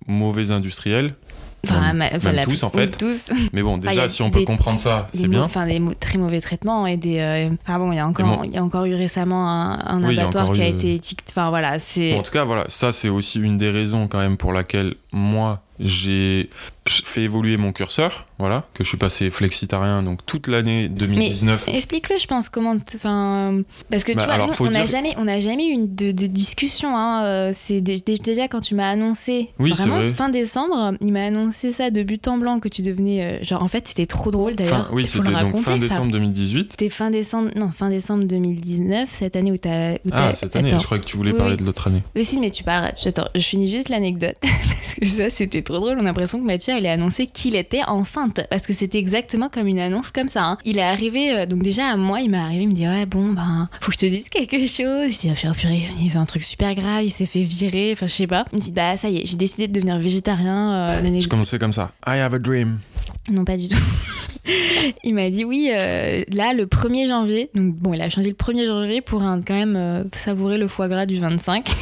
mauvais 0.07 0.51
industriels 0.51 1.15
Enfin, 1.65 1.81
Même- 1.81 1.97
ma- 1.97 2.07
enfin, 2.15 2.29
même 2.29 2.37
la 2.37 2.45
tous, 2.45 2.63
en 2.63 2.71
fait. 2.71 2.97
tous. 2.97 3.23
Mais 3.53 3.61
bon, 3.61 3.77
déjà, 3.77 4.09
si 4.09 4.23
on 4.23 4.31
peut 4.31 4.45
comprendre 4.45 4.79
ça, 4.79 5.09
c'est 5.13 5.27
bien. 5.27 5.43
Enfin, 5.43 5.67
des 5.67 5.83
très 5.99 6.17
mauvais 6.17 6.41
traitements 6.41 6.87
et 6.87 6.97
des. 6.97 7.19
euh, 7.19 7.49
Enfin 7.67 7.81
bon, 7.81 7.91
il 7.91 7.97
y 7.97 7.99
a 7.99 8.07
encore, 8.07 8.43
il 8.45 8.53
y 8.53 8.57
a 8.57 8.63
encore 8.63 8.85
eu 8.85 8.95
récemment 8.95 9.51
un, 9.51 9.81
un 9.85 10.05
Oui, 10.05 10.17
abattoir 10.17 10.53
qui 10.53 10.63
a 10.63 10.69
eu- 10.69 10.73
été 10.75 10.95
étiqueté. 10.95 11.25
Enfin 11.33 11.49
voilà, 11.49 11.81
c'est. 11.81 12.13
Bon, 12.13 12.21
en 12.21 12.23
tout 12.23 12.31
cas, 12.31 12.45
voilà, 12.45 12.67
ça 12.69 12.93
c'est 12.93 13.09
aussi 13.09 13.41
une 13.41 13.57
des 13.57 13.71
raisons 13.71 14.07
quand 14.07 14.19
même 14.19 14.37
pour 14.37 14.53
laquelle 14.53 14.95
moi 15.17 15.63
j'ai 15.79 16.49
fait 16.89 17.23
évoluer 17.23 17.59
mon 17.59 17.71
curseur, 17.73 18.25
voilà, 18.39 18.65
que 18.73 18.83
je 18.83 18.89
suis 18.89 18.97
passé 18.97 19.29
flexitarien 19.29 20.03
donc 20.03 20.25
toute 20.25 20.47
l'année 20.49 20.89
2019. 20.89 21.69
Explique-le, 21.69 22.17
je 22.19 22.27
pense, 22.27 22.49
comment. 22.49 22.77
Enfin, 22.95 23.61
parce 23.91 24.03
que 24.03 24.13
Bah, 24.13 24.21
tu 24.23 24.25
vois, 24.25 24.35
alors, 24.35 24.47
nous, 24.49 24.55
on 24.67 24.71
n'a 24.71 24.85
dire- 24.85 24.87
jamais, 24.87 25.15
on 25.19 25.41
jamais 25.41 25.69
eu 25.69 25.77
de, 25.87 26.13
de 26.13 26.27
discussion. 26.27 26.97
Hein. 26.97 27.25
euh, 27.27 27.53
C'est 27.55 27.83
dé- 27.83 28.01
dé- 28.05 28.17
déjà 28.17 28.49
quand 28.49 28.61
tu 28.63 28.75
m'as 28.75 28.89
annoncé, 28.89 29.51
Oui, 29.59 29.73
vraiment 29.73 29.97
vrai. 29.99 30.13
fin 30.13 30.31
décembre, 30.31 30.95
il 31.03 31.13
m'a 31.13 31.25
annoncé 31.27 31.73
ça 31.73 31.91
de 31.91 32.03
but 32.03 32.27
en 32.29 32.39
blanc 32.39 32.59
que 32.59 32.69
tu 32.71 32.81
devenais. 32.81 33.23
euh, 33.23 33.45
genre, 33.45 33.63
en 33.63 33.69
fait, 33.69 33.87
c'était 33.89 34.07
trop 34.07 34.31
drôle 34.31 34.55
d'ailleurs. 34.55 34.89
Oui, 34.93 35.07
c'était 35.07 35.29
donc 35.31 35.57
fin 35.63 35.73
ça. 35.73 35.79
décembre 35.79 36.13
2018. 36.13 36.69
C'était 36.71 36.89
fin 36.89 37.11
décembre, 37.11 37.51
non, 37.55 37.71
fin 37.71 37.91
décembre 37.91 38.25
2019, 38.25 39.11
cette 39.13 39.37
année 39.37 39.53
où 39.53 39.59
t'as. 39.59 39.95
où 39.95 39.99
Ah, 40.13 40.35
cette 40.35 40.57
année, 40.57 40.69
Attends. 40.71 40.79
je 40.79 40.87
crois 40.87 40.99
que 41.01 41.05
tu 41.07 41.19
voulais 41.19 41.33
Oui, 41.33 41.37
parler 41.39 41.53
oui. 41.55 41.61
de 41.61 41.67
l'autre 41.67 41.89
année. 41.89 42.03
Mais 42.15 42.23
si, 42.23 42.41
mais 42.41 42.51
tu 42.51 42.65
parleras. 42.65 42.93
Attends, 43.05 43.29
je 43.35 43.41
finis 43.41 43.71
juste 43.71 43.91
l'anecdote. 43.91 44.37
parce 44.41 44.95
que 44.95 45.05
ça, 45.09 45.31
c'était 45.31 45.63
trop 45.63 45.77
drôle. 45.77 45.97
On 45.97 46.01
a 46.01 46.05
l'impression 46.05 46.39
que 46.41 46.45
Mathieu 46.45 46.75
allait 46.75 46.89
annoncer 46.89 47.27
qu'il 47.27 47.57
était 47.57 47.83
enceinte. 47.87 48.41
Parce 48.51 48.63
que 48.63 48.73
c'était 48.73 48.99
exactement 48.99 49.49
comme 49.49 49.67
une 49.67 49.79
annonce 49.79 50.11
comme 50.11 50.29
ça. 50.29 50.45
hein. 50.45 50.59
Il 50.65 50.79
est 50.79 50.83
arrivé, 50.83 51.33
euh, 51.33 51.47
donc 51.47 51.63
déjà 51.63 51.87
à 51.89 51.97
moi, 51.97 52.21
il 52.21 52.31
m'est 52.31 52.37
arrivé, 52.39 52.63
il 52.65 52.69
me 52.69 52.73
dit 52.73 52.87
Ouais, 52.87 53.07
bon, 53.07 53.33
ben, 53.33 53.69
faut 53.81 53.89
que 53.89 53.95
je 53.95 53.99
te 53.99 54.07
dise 54.07 54.29
quelque 54.29 54.59
chose. 54.67 55.13
Je 55.13 55.19
dis 55.19 55.31
Ah, 55.31 55.53
purée, 55.53 55.83
il 56.03 56.11
fait 56.11 56.19
un 56.19 56.27
truc 56.27 56.43
super 56.43 56.75
grave, 56.75 57.05
il 57.05 57.11
s'est 57.11 57.27
fait 57.27 57.43
virer. 57.43 57.91
Enfin, 57.93 58.07
je 58.07 58.13
sais 58.13 58.27
pas. 58.27 58.45
Il 58.53 58.57
me 58.59 58.63
dit 58.63 58.73
Bah, 58.73 58.97
ça 58.97 59.09
y 59.09 59.19
est, 59.19 59.27
j'ai 59.27 59.37
décidé 59.37 59.69
de 59.69 59.73
devenir 59.73 59.99
végétarien 59.99 60.73
euh, 60.75 61.01
l'année 61.03 61.21
Je 61.21 61.29
commençais 61.29 61.59
comme 61.59 61.73
ça. 61.73 61.93
I 62.07 62.19
have 62.19 62.35
a 62.35 62.39
dream. 62.39 62.79
non, 63.31 63.45
pas 63.45 63.57
du 63.57 63.69
tout. 63.69 63.77
Il 65.05 65.15
m'a 65.15 65.31
dit 65.31 65.45
oui, 65.45 65.71
euh, 65.73 66.23
là, 66.33 66.53
le 66.53 66.67
1er 66.67 67.09
janvier. 67.09 67.51
Donc, 67.55 67.75
bon, 67.75 67.95
il 67.95 68.01
a 68.01 68.11
changé 68.11 68.29
le 68.31 68.35
1er 68.35 68.67
janvier 68.67 69.01
pour 69.01 69.23
un, 69.23 69.41
quand 69.43 69.55
même 69.55 69.77
euh, 69.77 70.05
savourer 70.13 70.59
le 70.59 70.69
foie 70.69 70.89
gras 70.89 71.07
du 71.07 71.19
25. 71.19 71.67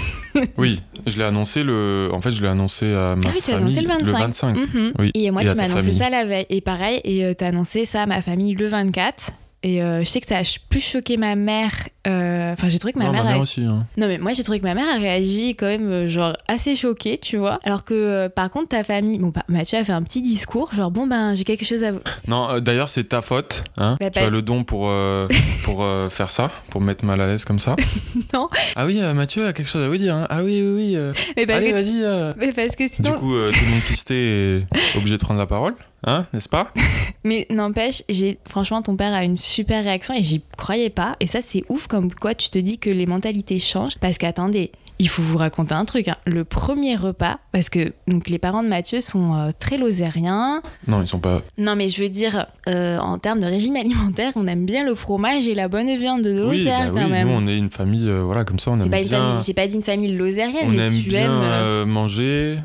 Oui, 0.58 0.80
je 1.06 1.16
l'ai 1.16 1.22
annoncé 1.22 1.62
le. 1.62 2.08
En 2.12 2.20
fait, 2.20 2.32
je 2.32 2.42
l'ai 2.42 2.48
annoncé 2.48 2.86
à 2.86 3.14
ma 3.14 3.20
ah 3.24 3.30
oui, 3.32 3.40
tu 3.40 3.52
as 3.52 3.54
famille 3.54 3.78
annoncé 3.78 3.80
le 3.82 3.88
25. 3.88 4.18
25. 4.18 4.56
Mhm. 4.56 4.92
Oui. 4.98 5.10
Et 5.14 5.30
moi, 5.30 5.42
Et 5.42 5.46
tu 5.46 5.54
m'as 5.54 5.62
annoncé 5.62 5.82
famille. 5.82 5.98
ça 5.98 6.10
la 6.10 6.24
veille. 6.24 6.46
Et 6.50 6.60
pareil, 6.60 7.00
et 7.04 7.28
tu 7.28 7.36
t'as 7.36 7.46
annoncé 7.46 7.84
ça 7.84 8.02
à 8.02 8.06
ma 8.06 8.20
famille 8.20 8.52
le 8.54 8.66
24. 8.66 9.30
Et 9.62 9.80
euh, 9.80 10.00
je 10.00 10.06
sais 10.06 10.20
que 10.20 10.26
ça 10.26 10.38
a 10.38 10.42
plus 10.68 10.80
choqué 10.80 11.16
ma 11.16 11.36
mère. 11.36 11.72
Euh, 12.06 12.52
Enfin, 12.52 12.68
j'ai 12.68 12.78
trouvé 12.78 12.92
que 12.92 12.98
ma 12.98 13.06
non, 13.06 13.12
mère. 13.12 13.24
ma 13.24 13.32
a- 13.34 13.38
aussi. 13.38 13.62
hein. 13.62 13.86
Non, 13.96 14.06
mais 14.06 14.18
moi, 14.18 14.32
j'ai 14.32 14.42
trouvé 14.42 14.58
que 14.60 14.64
ma 14.64 14.74
mère 14.74 14.88
a 14.88 14.98
réagi 14.98 15.50
quand 15.56 15.66
même, 15.66 15.88
euh, 15.90 16.08
genre, 16.08 16.34
assez 16.48 16.76
choquée, 16.76 17.18
tu 17.18 17.36
vois. 17.36 17.58
Alors 17.64 17.84
que, 17.84 17.94
euh, 17.94 18.28
par 18.28 18.50
contre, 18.50 18.68
ta 18.68 18.84
famille. 18.84 19.18
Bon, 19.18 19.28
bah, 19.28 19.42
Mathieu 19.48 19.78
a 19.78 19.84
fait 19.84 19.92
un 19.92 20.02
petit 20.02 20.22
discours, 20.22 20.72
genre, 20.72 20.90
bon, 20.90 21.06
ben, 21.06 21.34
j'ai 21.34 21.44
quelque 21.44 21.64
chose 21.64 21.82
à 21.84 21.92
vous. 21.92 22.00
Non, 22.28 22.48
euh, 22.50 22.60
d'ailleurs, 22.60 22.88
c'est 22.88 23.04
ta 23.04 23.22
faute. 23.22 23.64
Hein 23.78 23.96
Bah, 24.00 24.10
tu 24.10 24.18
as 24.20 24.30
le 24.30 24.42
don 24.42 24.64
pour, 24.64 24.90
pour 25.64 25.84
faire 26.10 26.30
ça, 26.30 26.50
pour 26.70 26.80
me 26.80 26.86
mettre 26.86 27.04
mal 27.04 27.20
à 27.20 27.26
l'aise 27.26 27.44
comme 27.44 27.58
ça. 27.58 27.76
Non. 28.32 28.48
Ah 28.76 28.86
oui, 28.86 29.00
Mathieu 29.14 29.46
a 29.46 29.52
quelque 29.52 29.68
chose 29.68 29.82
à 29.84 29.88
vous 29.88 29.96
dire. 29.96 30.14
hein. 30.14 30.26
Ah 30.30 30.42
oui, 30.42 30.62
oui, 30.62 30.96
oui. 30.96 31.12
Mais 31.36 31.46
parce, 31.46 31.58
Allez, 31.58 31.70
que, 31.70 31.74
vas-y. 31.74 32.34
mais 32.38 32.52
parce 32.52 32.74
que 32.76 32.88
sinon. 32.88 33.12
Du 33.12 33.16
coup, 33.18 33.32
tout 33.32 33.64
le 33.64 33.70
monde 33.70 33.80
pisté 33.86 34.58
est 34.58 34.96
obligé 34.96 35.16
de 35.16 35.20
prendre 35.22 35.38
la 35.40 35.46
parole, 35.46 35.74
hein, 36.06 36.26
n'est-ce 36.32 36.48
pas? 36.48 36.72
Mais 37.26 37.46
n'empêche, 37.50 38.02
j'ai 38.10 38.38
franchement 38.46 38.82
ton 38.82 38.96
père 38.96 39.14
a 39.14 39.24
une 39.24 39.36
super 39.38 39.82
réaction 39.82 40.12
et 40.14 40.22
j'y 40.22 40.42
croyais 40.58 40.90
pas. 40.90 41.16
Et 41.20 41.26
ça 41.26 41.40
c'est 41.40 41.64
ouf 41.70 41.86
comme 41.94 42.12
quoi 42.12 42.34
tu 42.34 42.50
te 42.50 42.58
dis 42.58 42.78
que 42.78 42.90
les 42.90 43.06
mentalités 43.06 43.60
changent. 43.60 43.98
Parce 44.00 44.18
qu'attendez, 44.18 44.72
il 45.00 45.08
faut 45.08 45.22
vous 45.22 45.36
raconter 45.38 45.74
un 45.74 45.84
truc. 45.84 46.08
hein. 46.08 46.16
Le 46.24 46.44
premier 46.44 46.94
repas, 46.96 47.38
parce 47.52 47.68
que 47.68 47.92
donc 48.06 48.28
les 48.28 48.38
parents 48.38 48.62
de 48.62 48.68
Mathieu 48.68 49.00
sont 49.00 49.34
euh, 49.34 49.50
très 49.58 49.76
lozériens. 49.76 50.62
Non, 50.86 51.02
ils 51.02 51.08
sont 51.08 51.18
pas. 51.18 51.42
Non 51.58 51.74
mais 51.76 51.88
je 51.88 52.02
veux 52.02 52.08
dire, 52.08 52.46
euh, 52.68 52.98
en 52.98 53.18
termes 53.18 53.40
de 53.40 53.46
régime 53.46 53.76
alimentaire, 53.84 54.32
on 54.36 54.46
aime 54.46 54.64
bien 54.66 54.84
le 54.84 54.94
fromage 54.94 55.46
et 55.48 55.54
la 55.54 55.68
bonne 55.68 55.94
viande 55.96 56.22
de 56.22 56.44
Oui, 56.46 56.58
Lozère 56.58 56.92
bah 56.92 57.00
quand 57.00 57.06
oui, 57.06 57.10
même. 57.12 57.28
nous 57.28 57.34
on 57.34 57.46
est 57.46 57.56
une 57.58 57.70
famille, 57.70 58.08
euh, 58.08 58.22
voilà, 58.22 58.44
comme 58.44 58.58
ça, 58.58 58.70
on 58.70 58.78
aime 58.80 58.90
pas 58.90 59.02
bien. 59.02 59.40
j'ai 59.40 59.54
pas 59.54 59.66
dit 59.66 59.74
une 59.74 59.82
famille 59.82 60.12
lozérienne, 60.16 60.66
on 60.66 60.70
mais 60.70 60.82
aime 60.86 60.92
tu 61.02 61.08
bien 61.08 61.42
aimes. 61.82 61.88
manger, 61.90 62.58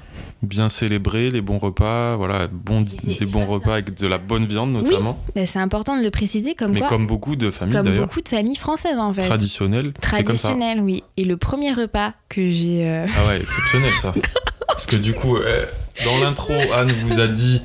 bien 0.43 0.69
célébrer 0.69 1.31
les 1.31 1.41
bons 1.41 1.57
repas, 1.57 2.15
voilà, 2.15 2.47
bon, 2.47 2.81
des 3.19 3.25
bons 3.25 3.45
repas 3.45 3.73
avec 3.73 3.95
de 3.97 4.07
la 4.07 4.17
bonne 4.19 4.45
viande 4.45 4.71
notamment, 4.71 5.17
bah, 5.35 5.45
c'est 5.45 5.59
important 5.59 5.97
de 5.97 6.03
le 6.03 6.11
préciser 6.11 6.53
comme 6.55 6.71
mais 6.73 6.79
quoi, 6.79 6.89
comme 6.89 7.07
beaucoup 7.07 7.35
de 7.35 7.49
familles 7.51 7.75
comme 7.75 7.93
beaucoup 7.95 8.21
de 8.21 8.29
familles 8.29 8.55
françaises 8.55 8.97
en 8.97 9.11
fait. 9.13 9.25
traditionnelles, 9.25 9.93
c'est 10.03 10.23
comme 10.23 10.35
ça. 10.37 10.49
Traditionnel, 10.49 10.81
oui. 10.83 11.03
Et 11.17 11.25
le 11.25 11.35
premier 11.37 11.73
repas 11.73 12.13
que 12.29 12.51
j'ai. 12.51 12.87
euh, 12.87 13.05
Ah 13.17 13.27
ouais, 13.27 13.41
exceptionnel 13.41 13.93
ça. 14.01 14.13
Parce 14.67 14.85
que 14.85 14.95
du 14.95 15.13
coup, 15.13 15.35
euh, 15.37 15.65
dans 16.05 16.23
l'intro, 16.23 16.53
Anne 16.73 16.91
vous 16.91 17.19
a 17.19 17.27
dit 17.27 17.61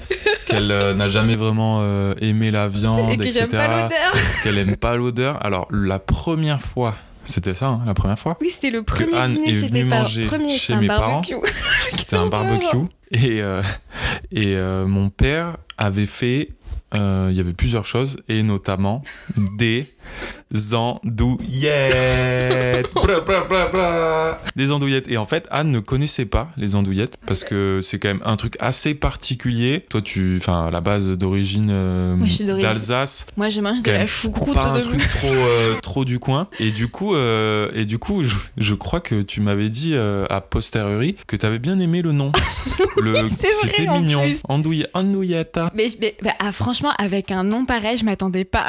qu'elle 0.47 0.73
euh, 0.73 0.95
n'a 0.95 1.09
jamais 1.09 1.37
vraiment 1.37 1.79
euh, 1.83 2.15
aimé 2.21 2.51
la 2.51 2.67
viande, 2.69 3.11
et 3.13 3.17
que 3.17 3.23
etc. 3.23 3.41
j'aime 3.41 3.51
pas 3.51 3.69
l'odeur. 3.69 4.13
Qu'elle 4.43 4.59
aime 4.59 4.77
pas 4.77 4.97
l'odeur. 4.97 5.45
Alors 5.45 5.69
la 5.71 5.99
première 6.01 6.61
fois, 6.61 6.97
c'était 7.25 7.55
ça, 7.55 7.67
hein, 7.69 7.83
la 7.87 7.95
première 7.95 8.19
fois, 8.19 8.37
Oui, 8.41 8.51
c'était 8.51 8.71
le 8.71 8.83
premier 8.83 9.15
Anne 9.17 9.35
dîner 9.35 9.51
est 9.51 9.53
venue 9.53 9.87
parents. 9.89 10.03
manger 10.03 10.25
Premier, 10.25 10.57
chez 10.57 10.75
mes 10.77 10.89
barbecue. 10.89 11.35
c'était 11.97 12.17
un 12.17 12.27
barbecue. 12.27 12.77
Et, 13.13 13.41
euh, 13.43 13.63
et 14.33 14.57
euh, 14.57 14.87
mon 14.87 15.09
père 15.09 15.57
avait 15.79 16.07
fait, 16.07 16.49
euh, 16.95 17.29
il 17.31 17.37
y 17.37 17.41
avait 17.41 17.53
plusieurs 17.53 17.85
choses, 17.85 18.17
et 18.29 18.43
notamment 18.43 19.03
des 19.37 19.87
andouillettes. 20.73 22.87
Bra, 22.95 23.21
bra, 23.21 23.45
bra, 23.45 23.69
bra. 23.69 24.41
Des 24.57 24.71
andouillettes. 24.71 25.09
Et 25.09 25.17
en 25.17 25.27
fait, 25.27 25.47
Anne 25.51 25.71
ne 25.71 25.81
connaissait 25.81 26.25
pas 26.25 26.49
les 26.57 26.75
andouillettes 26.75 27.17
parce 27.27 27.45
que 27.45 27.81
c'est 27.83 27.99
quand 27.99 28.09
même 28.09 28.23
un 28.25 28.37
truc 28.37 28.57
assez 28.61 28.95
particulier. 28.95 29.85
Toi, 29.89 30.01
tu, 30.03 30.39
enfin, 30.41 30.65
à 30.67 30.71
la 30.71 30.81
base 30.81 31.09
d'origine 31.09 31.69
euh, 31.71 32.15
Moi, 32.17 32.27
je 32.27 32.33
suis 32.33 32.45
d'origine- 32.45 32.69
d'Alsace 32.71 33.27
Moi, 33.37 33.49
je 33.51 33.61
mange 33.61 33.83
de 33.83 33.91
la 33.91 34.07
choucroute 34.07 34.55
pas 34.55 34.69
un 34.69 34.79
de 34.79 34.83
truc 34.83 35.09
trop 35.09 35.29
euh, 35.33 35.75
trop 35.83 36.05
du 36.05 36.19
coin 36.19 36.49
et 36.61 36.71
du 36.71 36.89
coup 36.89 37.15
euh, 37.15 37.69
et 37.75 37.85
du 37.85 37.99
coup 37.99 38.23
je, 38.23 38.35
je 38.59 38.75
crois 38.75 39.01
que 39.01 39.23
tu 39.23 39.41
m'avais 39.41 39.69
dit 39.69 39.93
euh, 39.95 40.27
à 40.31 40.41
posteriori 40.41 41.17
que 41.27 41.37
t'avais 41.37 41.59
bien 41.59 41.79
aimé 41.79 42.03
le 42.03 42.13
nom 42.13 42.33
le 42.97 43.15
c'était 43.29 43.89
en 43.89 44.01
mignon 44.01 44.23
plus. 44.23 44.41
andouille 44.49 44.87
andouilletta 44.95 45.71
Mais, 45.75 45.89
mais- 46.01 46.17
bah, 46.23 46.33
ah, 46.39 46.53
franchement, 46.53 46.93
avec 46.99 47.31
un 47.31 47.45
nom 47.45 47.65
pareil, 47.67 47.99
je 47.99 48.05
m'attendais 48.05 48.45
pas. 48.45 48.69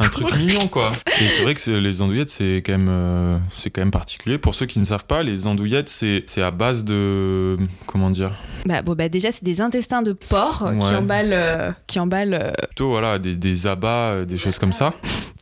un 0.00 0.08
truc 0.08 0.34
mignon 0.36 0.55
quoi. 0.70 0.92
Et 1.20 1.24
c'est 1.28 1.42
vrai 1.42 1.54
que 1.54 1.60
c'est- 1.60 1.80
les 1.80 2.00
andouillettes 2.02 2.30
c'est 2.30 2.62
quand 2.64 2.72
même 2.72 2.88
euh, 2.88 3.38
c'est 3.50 3.70
quand 3.70 3.80
même 3.80 3.90
particulier. 3.90 4.38
Pour 4.38 4.54
ceux 4.54 4.66
qui 4.66 4.78
ne 4.78 4.84
savent 4.84 5.04
pas 5.06 5.22
les 5.22 5.46
andouillettes 5.46 5.88
c'est 5.88 6.24
c'est 6.26 6.42
à 6.42 6.50
base 6.50 6.84
de 6.84 7.56
comment 7.86 8.10
dire? 8.10 8.32
Bah, 8.66 8.82
bon, 8.82 8.94
bah, 8.94 9.08
déjà, 9.08 9.30
c'est 9.30 9.44
des 9.44 9.60
intestins 9.60 10.02
de 10.02 10.12
porc 10.12 10.64
qui 10.80 10.94
emballent. 10.94 11.32
euh, 11.32 11.70
qui 11.86 12.00
emballent 12.00 12.34
euh, 12.34 12.50
plutôt 12.68 12.88
voilà 12.90 13.18
des, 13.18 13.36
des 13.36 13.66
abats 13.66 14.24
des 14.24 14.36
choses 14.38 14.58
comme 14.58 14.72
ça 14.72 14.92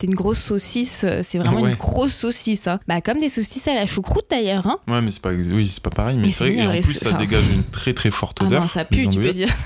c'est 0.05 0.11
une 0.11 0.14
grosse 0.17 0.40
saucisse. 0.40 1.03
euh, 1.05 1.21
C'est 1.25 1.38
vraiment 1.38 1.61
Ouais. 1.62 1.71
une 1.71 1.77
grosse 1.77 2.14
saucisse. 2.14 2.67
hein. 2.67 2.79
Bah, 2.87 3.01
comme 3.01 3.19
des 3.21 3.31
saucisses 3.31 3.67
à 3.69 3.75
la 3.75 3.87
choucroute 3.87 4.27
d'ailleurs. 4.31 4.67
Hein. 4.67 4.77
ouais 4.88 5.01
mais 5.01 5.11
c'est 5.11 5.23
pas 5.23 5.31
oui 5.31 5.71
c'est 5.73 5.83
pas 5.83 5.90
pareil 5.90 6.17
mais 6.17 6.27
Mais 6.27 6.31
c'est 6.33 6.45
vrai 6.51 6.62
et 6.62 6.67
en 6.67 6.73
plus 6.73 6.83
ça 6.99 7.12
dégage 7.12 7.45
une 7.53 7.62
très 7.64 7.95
très 7.95 8.11
forte 8.11 8.38
Ah 8.40 8.45
odeur 8.47 8.62
non, 8.62 8.69
ça 8.69 8.85
pue, 8.85 9.09
tu 9.09 9.21
peux 9.21 9.33
dire. 9.33 9.49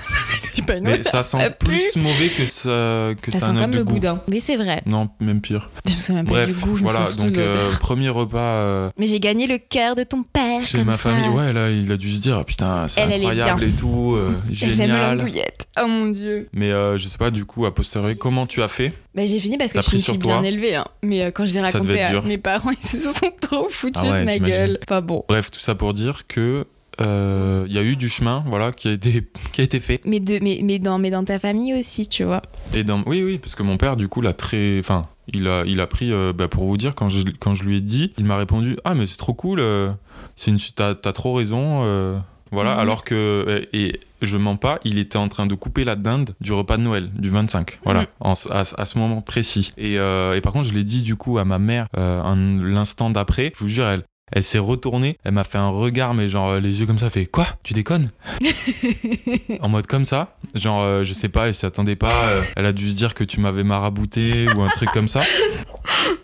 Pas 0.67 0.81
mais 0.83 1.03
ça 1.03 1.23
sent 1.23 1.51
plus 1.59 1.97
mauvais 1.97 2.29
que 2.29 2.45
ça 2.45 3.15
que 3.23 3.31
Ça 3.31 3.41
ça, 3.41 3.47
sent 3.55 3.61
comme 3.61 3.71
le 3.71 3.85
goût 3.85 3.95
boudin. 3.95 4.21
Mais 4.29 4.39
c'est 4.41 4.57
vrai. 4.57 4.83
non 4.87 5.09
même 5.21 5.41
pire 5.41 5.71
Je 5.89 5.95
me 5.95 5.99
souviens 5.99 6.25
pas 6.25 6.31
Bref, 6.33 6.49
du 6.49 6.55
goût, 6.55 6.77
je 6.77 6.83
voilà, 6.83 7.11
donc 7.13 7.39
euh, 7.39 7.71
premier 7.81 8.09
repas 8.11 8.39
euh, 8.39 8.91
Mais 8.99 9.07
j'ai 9.07 9.19
gagné 9.21 9.47
le 9.47 9.57
cœur 9.59 9.95
de 9.95 10.03
ton 10.03 10.25
père. 10.25 10.61
chez 10.67 10.79
comme 10.79 10.89
ma 10.89 10.93
ça. 10.95 11.11
famille. 11.11 11.29
Ouais, 11.31 11.53
là, 11.55 11.71
il 11.71 11.91
a 11.91 11.97
dû 11.97 12.13
se 12.15 12.21
dire, 12.21 12.37
ah, 12.39 12.45
putain, 12.45 12.87
c'est 12.89 13.01
incroyable 13.01 13.65
et 13.65 13.71
tout, 13.71 14.15
euh, 14.17 14.31
J'aime 14.51 14.71
génial. 14.73 15.17
l'andouillette. 15.17 15.67
Oh 15.81 15.87
mon 15.87 16.07
dieu. 16.11 16.49
Mais 16.53 16.69
je 16.71 17.07
sais 17.09 17.19
pas, 17.19 17.31
du 17.31 17.45
coup, 17.47 17.65
à 17.65 17.75
posteriori, 17.75 18.19
comment 18.19 18.47
tu 18.47 18.63
as 18.63 18.69
fait? 18.69 18.93
Bah, 19.19 19.27
j'ai 19.27 19.41
fini 19.41 19.59
parce 19.59 19.73
que 19.73 19.83
je 19.83 19.97
me 19.97 19.99
suis 19.99 20.17
bien 20.17 20.43
élevée. 20.45 20.77
hein. 20.77 20.85
Mais 21.03 21.23
euh, 21.25 21.31
quand 21.33 21.45
je 21.45 21.53
l'ai 21.53 21.61
raconté 21.61 22.01
à 22.01 22.11
dur. 22.11 22.25
mes 22.25 22.39
parents, 22.39 22.71
ils 22.71 22.87
se 22.87 23.11
sont 23.11 23.33
trop 23.41 23.69
foutus 23.69 24.01
Ah 24.01 24.13
ouais, 24.13 24.21
de 24.21 24.25
ma 24.25 24.39
gueule. 24.39 24.79
Pas 24.87 25.01
bon. 25.01 25.25
Bref, 25.29 25.51
tout 25.51 25.59
ça 25.59 25.75
pour 25.75 25.93
dire 25.93 26.29
que 26.29 26.65
euh, 27.01 27.65
il 27.69 27.75
y 27.75 27.79
a 27.79 27.83
eu 27.83 27.97
du 27.97 28.09
chemin, 28.09 28.45
voilà, 28.47 28.71
qui 28.71 28.87
a 28.87 28.93
été, 28.93 29.25
qui 29.53 29.61
a 29.61 29.65
été 29.65 29.81
fait. 29.81 30.01
Mais, 30.05 30.21
de, 30.21 30.39
mais, 30.41 30.61
mais, 30.63 30.79
dans, 30.79 30.99
mais 30.99 31.11
dans 31.11 31.25
ta 31.25 31.41
famille 31.41 31.75
aussi, 31.77 32.07
tu 32.07 32.23
vois. 32.23 32.43
Et 32.75 32.85
dans, 32.85 33.03
oui, 33.07 33.25
oui, 33.25 33.39
parce 33.39 33.57
que 33.57 33.65
mon 33.65 33.77
père, 33.77 33.97
du 33.97 34.07
coup, 34.07 34.21
l'a 34.21 34.35
très, 34.35 34.79
enfin, 34.79 35.07
il 35.33 35.49
a, 35.49 35.65
il 35.67 35.81
a 35.81 35.89
pris, 35.89 36.13
euh, 36.13 36.33
bah, 36.33 36.47
pour 36.47 36.65
vous 36.67 36.77
dire, 36.77 36.95
quand 36.95 37.09
je, 37.09 37.23
quand 37.41 37.57
je 37.57 37.65
lui 37.65 37.79
ai 37.79 37.81
dit, 37.81 38.13
il 38.19 38.25
m'a 38.25 38.37
répondu, 38.37 38.77
ah, 38.85 38.95
mais 38.95 39.07
c'est 39.07 39.17
trop 39.17 39.35
cool, 39.35 39.59
euh, 39.59 39.91
c'est 40.37 40.53
une, 40.53 40.59
t'as, 40.77 40.95
t'as 40.95 41.13
trop 41.13 41.35
raison. 41.35 42.21
Euh, 42.53 42.55
voilà, 42.57 42.75
Mhm. 42.75 42.81
alors 42.81 43.05
que, 43.05 43.67
et 43.73 44.01
je 44.23 44.37
mens 44.37 44.57
pas, 44.57 44.81
il 44.85 44.99
était 44.99 45.19
en 45.19 45.29
train 45.29 45.47
de 45.47 45.55
couper 45.55 45.85
la 45.85 45.95
dinde 45.97 46.35
du 46.41 46.53
repas 46.53 46.77
de 46.77 46.83
Noël, 46.83 47.11
du 47.15 47.31
25. 47.31 47.79
Voilà, 47.85 48.01
Mhm. 48.03 48.07
en- 48.21 48.33
à, 48.51 48.61
à 48.77 48.85
ce 48.85 48.99
moment 48.99 49.21
précis. 49.21 49.73
Et, 49.79 49.99
euh, 49.99 50.35
et 50.37 50.41
par 50.41 50.53
contre, 50.53 50.69
je 50.69 50.75
l'ai 50.75 50.85
dit 50.85 51.03
du 51.03 51.17
coup 51.17 51.39
à 51.39 51.45
ma 51.45 51.59
mère 51.59 51.87
euh, 51.97 52.23
l'instant 52.63 53.11
d'après. 53.11 53.53
Je 53.55 53.61
vous 53.61 53.69
jure, 53.69 53.87
elle, 53.87 54.03
elle 54.33 54.45
s'est 54.45 54.59
retournée, 54.59 55.17
elle 55.25 55.33
m'a 55.33 55.45
fait 55.45 55.57
un 55.59 55.69
regard, 55.71 56.13
mais 56.15 56.29
genre 56.29 56.51
euh, 56.51 56.61
les 56.61 56.81
yeux 56.81 56.87
comme 56.87 56.99
ça, 56.99 57.09
fait 57.11 57.27
quoi? 57.27 57.47
Tu 57.63 57.73
déconnes? 57.75 58.11
En 59.61 59.69
mode 59.69 59.87
comme 59.87 60.05
ça, 60.05 60.37
genre 60.55 60.83
euh, 60.83 61.03
je 61.05 61.13
sais 61.13 61.29
pas, 61.29 61.47
elle 61.49 61.55
s'y 61.55 61.67
attendait 61.67 61.97
pas. 61.97 62.13
euh, 62.13 62.43
elle 62.57 62.67
a 62.67 62.73
dû 62.73 62.91
se 62.91 62.97
dire 62.97 63.15
que 63.15 63.25
tu 63.25 63.41
m'avais 63.41 63.65
marabouté 63.65 64.47
ou 64.57 64.63
un 64.63 64.69
truc 64.69 64.91
comme 64.93 65.09
ça. 65.09 65.23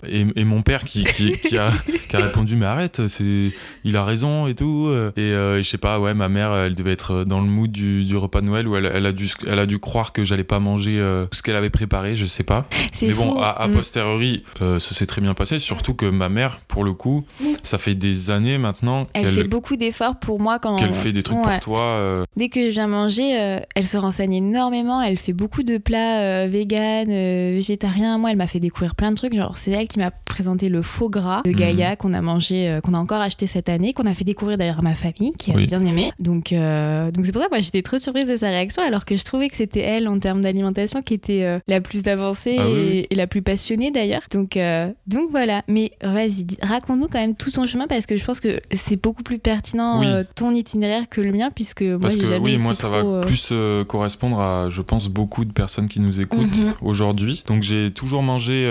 Et, 0.07 0.27
et 0.37 0.44
mon 0.44 0.62
père 0.62 0.85
qui, 0.85 1.05
qui, 1.05 1.38
qui 1.38 1.57
a, 1.59 1.70
qui 2.09 2.16
a 2.16 2.18
répondu 2.20 2.57
mais 2.57 2.66
arrête, 2.66 3.07
c'est, 3.09 3.50
il 3.85 3.96
a 3.96 4.05
raison 4.05 4.46
et 4.46 4.55
tout. 4.55 4.88
Et, 5.16 5.20
euh, 5.20 5.59
et 5.59 5.62
je 5.62 5.68
sais 5.70 5.79
pas, 5.79 5.98
ouais, 5.98 6.12
ma 6.14 6.29
mère, 6.29 6.55
elle 6.55 6.74
devait 6.74 6.92
être 6.92 7.24
dans 7.24 7.40
le 7.40 7.46
mood 7.46 7.70
du, 7.72 8.05
du 8.05 8.16
repas 8.16 8.40
de 8.40 8.46
Noël 8.46 8.68
où 8.68 8.77
elle, 8.77 8.90
elle 8.92 9.07
a 9.07 9.12
dû, 9.12 9.29
elle 9.46 9.59
a 9.59 9.66
dû 9.66 9.79
croire 9.79 10.12
que 10.12 10.24
j'allais 10.24 10.44
pas 10.44 10.59
manger 10.61 10.98
euh, 10.98 11.24
tout 11.27 11.37
ce 11.38 11.42
qu'elle 11.42 11.57
avait 11.57 11.70
préparé, 11.70 12.14
je 12.16 12.27
sais 12.27 12.42
pas. 12.42 12.66
Mais 13.03 13.12
bon, 13.14 13.40
à, 13.40 13.48
à 13.48 13.68
Mm. 13.68 13.72
posteriori, 13.74 14.44
euh, 14.62 14.79
ça 14.79 14.94
s'est 14.94 15.07
très 15.07 15.20
bien 15.22 15.33
passé. 15.35 15.59
Surtout 15.59 15.94
que 15.94 16.07
ma 16.07 16.29
mère, 16.29 16.59
pour 16.68 16.85
le 16.85 16.92
coup, 16.92 17.24
ça 17.62 17.79
fait 17.79 17.94
des 17.94 18.31
années 18.31 18.59
maintenant 18.59 19.07
Elle 19.14 19.27
fait 19.31 19.44
beaucoup 19.44 19.77
d'efforts 19.77 20.18
pour 20.20 20.40
moi 20.40 20.59
quand. 20.59 20.77
qu'elle 20.77 20.92
fait 20.94 21.12
des 21.12 21.22
trucs 21.22 21.38
Ouais. 21.38 21.55
pour 21.55 21.61
toi. 21.61 22.22
Dès 22.37 22.48
que 22.50 22.66
je 22.66 22.70
viens 22.70 22.87
manger, 22.87 23.59
elle 23.74 23.87
se 23.87 23.96
renseigne 23.96 24.35
énormément. 24.35 25.00
Elle 25.03 25.18
fait 25.18 25.33
beaucoup 25.33 25.62
de 25.62 25.79
plats 25.79 26.20
euh, 26.20 26.48
végétariens. 26.50 28.18
Moi, 28.18 28.31
elle 28.31 28.37
m'a 28.37 28.46
fait 28.46 28.61
découvrir 28.61 28.94
plein 28.94 29.11
de 29.11 29.16
trucs. 29.16 29.35
Genre, 29.35 29.53
c'est 29.58 29.70
elle 29.70 29.88
qui 29.88 29.98
m'a 29.98 30.10
présenté 30.10 30.68
le 30.68 30.82
faux 30.82 31.08
gras 31.08 31.42
de 31.44 31.50
Mhm. 31.50 31.56
Gaïa 31.56 31.96
qu'on 31.96 32.12
a 32.14 32.20
mangé, 32.20 32.68
euh, 32.68 32.80
qu'on 32.80 32.94
a 32.94 32.98
encore 32.98 33.20
acheté 33.20 33.46
cette 33.46 33.68
année, 33.68 33.92
qu'on 33.92 34.06
a 34.06 34.14
fait 34.14 34.24
découvrir 34.24 34.58
d'ailleurs 34.58 34.78
à 34.78 34.82
ma 34.82 34.94
famille, 34.94 35.32
qui 35.38 35.52
a 35.52 35.54
bien 35.56 35.84
aimé. 35.84 36.10
Donc, 36.18 36.52
euh, 36.52 37.10
donc 37.10 37.24
c'est 37.26 37.32
pour 37.32 37.40
ça 37.40 37.48
que 37.48 37.54
moi 37.54 37.60
j'étais 37.60 37.82
trop 37.82 37.98
surprise 37.98 38.26
de 38.26 38.36
sa 38.36 38.48
réaction, 38.48 38.82
alors 38.82 39.04
que 39.04 39.16
je 39.16 39.24
trouvais 39.24 39.48
que 39.48 39.56
c'était 39.56 39.80
elle 39.80 40.08
en 40.08 40.18
termes 40.18 40.42
d'alimentation 40.42 41.02
qui 41.02 41.14
était 41.14 41.44
euh, 41.44 41.58
la 41.68 41.80
plus 41.80 42.06
avancée 42.08 42.56
Ah 42.58 42.64
et, 42.68 42.72
oui. 42.72 43.06
et 43.10 43.14
la 43.14 43.26
plus 43.26 43.42
passionnée 43.42 43.90
d'ailleurs. 43.90 44.22
Donc, 44.30 44.58
donc 45.06 45.30
voilà. 45.30 45.62
Mais 45.68 45.92
vas-y, 46.02 46.46
raconte-nous 46.62 47.08
quand 47.08 47.20
même 47.20 47.34
tout 47.36 47.50
ton 47.50 47.66
chemin 47.66 47.86
parce 47.86 48.06
que 48.06 48.16
je 48.16 48.24
pense 48.24 48.40
que 48.40 48.60
c'est 48.72 49.00
beaucoup 49.00 49.22
plus 49.22 49.38
pertinent 49.38 50.00
Oui. 50.00 50.06
ton 50.34 50.52
itinéraire 50.54 51.08
que 51.08 51.20
le 51.20 51.32
mien 51.32 51.50
puisque 51.54 51.82
moi 51.82 51.98
Parce 52.00 52.16
que 52.16 52.26
jamais 52.26 52.44
oui, 52.44 52.50
été 52.54 52.62
moi 52.62 52.74
ça 52.74 52.88
va 52.88 53.00
trop, 53.00 53.20
plus 53.20 53.52
correspondre 53.86 54.40
à, 54.40 54.68
je 54.70 54.82
pense, 54.82 55.08
beaucoup 55.08 55.44
de 55.44 55.52
personnes 55.52 55.88
qui 55.88 56.00
nous 56.00 56.20
écoutent 56.20 56.64
Mhm. 56.64 56.74
aujourd'hui. 56.82 57.42
Donc 57.46 57.62
j'ai 57.62 57.90
toujours 57.92 58.22
mangé 58.22 58.64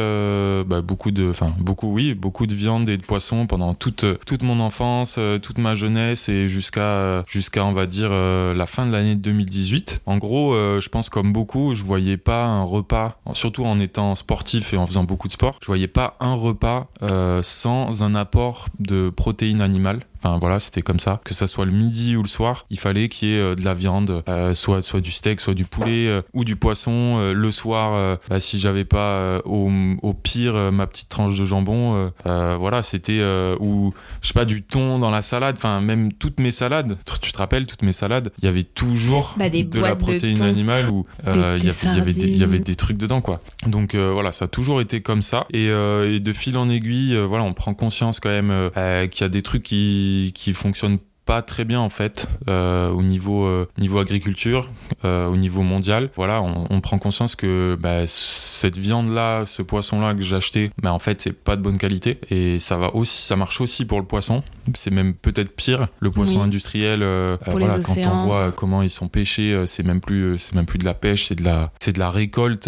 bah, 0.73 0.81
beaucoup 0.81 1.11
de, 1.11 2.55
viande 2.55 2.89
et 2.89 2.97
de 2.97 3.05
poisson 3.05 3.47
pendant 3.47 3.73
toute 3.73 4.05
toute 4.25 4.43
mon 4.43 4.59
enfance, 4.59 5.15
euh, 5.17 5.39
toute 5.39 5.57
ma 5.57 5.75
jeunesse 5.75 6.29
et 6.29 6.47
jusqu'à 6.47 7.23
jusqu'à 7.27 7.65
on 7.65 7.73
va 7.73 7.85
euh, 8.01 8.53
la 8.53 8.65
fin 8.65 8.85
de 8.85 8.91
l'année 8.91 9.15
2018. 9.15 10.01
En 10.05 10.17
gros, 10.17 10.53
euh, 10.53 10.81
je 10.81 10.89
pense 10.89 11.09
comme 11.09 11.33
beaucoup, 11.33 11.73
je 11.75 11.83
voyais 11.83 12.17
pas 12.17 12.45
un 12.45 12.63
repas, 12.63 13.19
surtout 13.33 13.65
en 13.65 13.79
étant 13.79 14.15
sportif 14.15 14.73
et 14.73 14.77
en 14.77 14.87
faisant 14.87 15.03
beaucoup 15.03 15.27
de 15.27 15.33
sport, 15.33 15.57
je 15.61 15.67
voyais 15.67 15.87
pas 15.87 16.15
un 16.19 16.33
repas 16.33 16.87
euh, 17.01 17.41
sans 17.43 18.03
un 18.03 18.15
apport 18.15 18.67
de 18.79 19.09
protéines 19.09 19.61
animales. 19.61 20.01
Enfin 20.23 20.37
voilà, 20.39 20.59
c'était 20.61 20.81
comme 20.81 20.99
ça. 20.99 21.19
Que 21.25 21.33
ça 21.33 21.47
soit 21.47 21.65
le 21.65 21.71
midi 21.71 22.15
ou 22.15 22.21
le 22.23 22.29
soir, 22.29 22.65
il 22.69 22.79
fallait 22.79 23.09
qu'il 23.09 23.27
y 23.27 23.33
ait 23.33 23.39
euh, 23.39 23.55
de 23.55 23.65
la 23.65 23.73
viande, 23.73 24.23
euh, 24.29 24.53
soit, 24.53 24.81
soit 24.81 25.01
du 25.01 25.11
steak, 25.11 25.41
soit 25.41 25.53
du 25.53 25.65
poulet 25.65 26.07
euh, 26.07 26.21
ou 26.33 26.45
du 26.45 26.55
poisson. 26.55 27.17
Euh, 27.17 27.33
le 27.33 27.51
soir, 27.51 28.17
bah, 28.29 28.39
si 28.39 28.57
j'avais 28.57 28.85
pas 28.85 29.39
au, 29.45 29.69
au 30.01 30.13
pire 30.13 30.53
ma 30.71 30.87
petite 30.87 31.09
tranche 31.09 31.37
de 31.37 31.43
jambon, 31.45 32.11
voilà, 32.23 32.83
c'était 32.83 33.21
ou 33.59 33.93
je 34.21 34.27
sais 34.29 34.33
pas 34.33 34.45
du 34.45 34.63
thon 34.63 34.97
dans 34.99 35.09
la 35.11 35.21
salade. 35.21 35.55
Enfin 35.57 35.81
même 35.81 36.13
toutes 36.13 36.39
mes 36.39 36.51
salades. 36.51 36.97
Tu 37.21 37.31
te 37.31 37.37
rappelles 37.37 37.67
toutes 37.67 37.81
mes 37.81 37.93
salades 37.93 38.31
Il 38.41 38.45
y 38.45 38.47
avait 38.47 38.63
toujours 38.63 39.35
Bah, 39.37 39.49
des 39.49 39.63
de 39.63 39.79
la 39.79 39.95
de 39.95 39.99
protéine 39.99 40.41
animale 40.41 40.89
ou 40.89 41.05
il 41.25 41.35
y, 41.35 41.69
avait- 41.69 42.11
il 42.11 42.37
y 42.37 42.43
avait 42.43 42.59
des- 42.59 42.75
trucs 42.75 42.97
dedans 42.97 43.21
quoi. 43.21 43.39
Donc 43.67 43.95
voilà, 43.95 44.31
ça 44.31 44.45
a 44.45 44.47
toujours 44.47 44.79
été 44.81 45.01
comme 45.01 45.21
ça. 45.21 45.45
Et, 45.51 45.65
et 45.67 46.19
de 46.19 46.33
fil 46.33 46.57
en 46.57 46.69
aiguille, 46.69 47.17
voilà, 47.27 47.43
on 47.43 47.53
prend 47.53 47.73
conscience 47.73 48.19
quand 48.19 48.29
même 48.29 48.69
qu'il 49.09 49.21
y 49.21 49.23
a 49.25 49.29
des 49.29 49.41
trucs 49.41 49.63
qui, 49.63 50.12
qui 50.33 50.53
fonctionnent 50.53 50.99
pas 51.25 51.41
très 51.41 51.63
bien 51.63 51.79
en 51.79 51.89
fait 51.89 52.27
euh, 52.49 52.89
au 52.89 53.01
niveau 53.01 53.45
euh, 53.45 53.67
niveau 53.77 53.99
agriculture 53.99 54.69
euh, 55.05 55.27
au 55.27 55.37
niveau 55.37 55.61
mondial. 55.61 56.09
Voilà 56.15 56.41
on, 56.41 56.67
on 56.69 56.81
prend 56.81 56.97
conscience 56.99 57.35
que 57.35 57.77
bah, 57.79 58.05
cette 58.07 58.77
viande 58.77 59.09
là 59.09 59.45
ce 59.45 59.61
poisson 59.61 60.01
là 60.01 60.13
que 60.13 60.21
j'ai 60.21 60.35
acheté 60.35 60.71
bah, 60.81 60.91
en 60.93 60.99
fait 60.99 61.21
c'est 61.21 61.31
pas 61.31 61.55
de 61.55 61.61
bonne 61.61 61.77
qualité. 61.77 62.17
Et 62.29 62.59
ça 62.59 62.77
va 62.77 62.93
aussi 62.95 63.21
ça 63.25 63.35
marche 63.35 63.61
aussi 63.61 63.85
pour 63.85 63.99
le 64.01 64.05
poisson. 64.05 64.43
C'est 64.75 64.91
même 64.91 65.13
peut-être 65.13 65.55
pire 65.55 65.87
le 65.99 66.11
poisson 66.11 66.37
Oui. 66.39 66.43
industriel 66.43 66.99
voilà, 67.47 67.79
quand 67.79 67.95
on 68.11 68.25
voit 68.25 68.51
comment 68.51 68.81
ils 68.81 68.89
sont 68.89 69.07
pêchés 69.07 69.63
c'est 69.65 69.83
même 69.83 70.01
plus 70.01 70.37
c'est 70.39 70.55
même 70.55 70.65
plus 70.65 70.77
de 70.79 70.85
la 70.85 70.93
pêche 70.93 71.27
c'est 71.27 71.35
de 71.35 71.43
la 71.45 71.71
c'est 71.79 71.93
de 71.93 71.99
la 71.99 72.09
récolte 72.09 72.67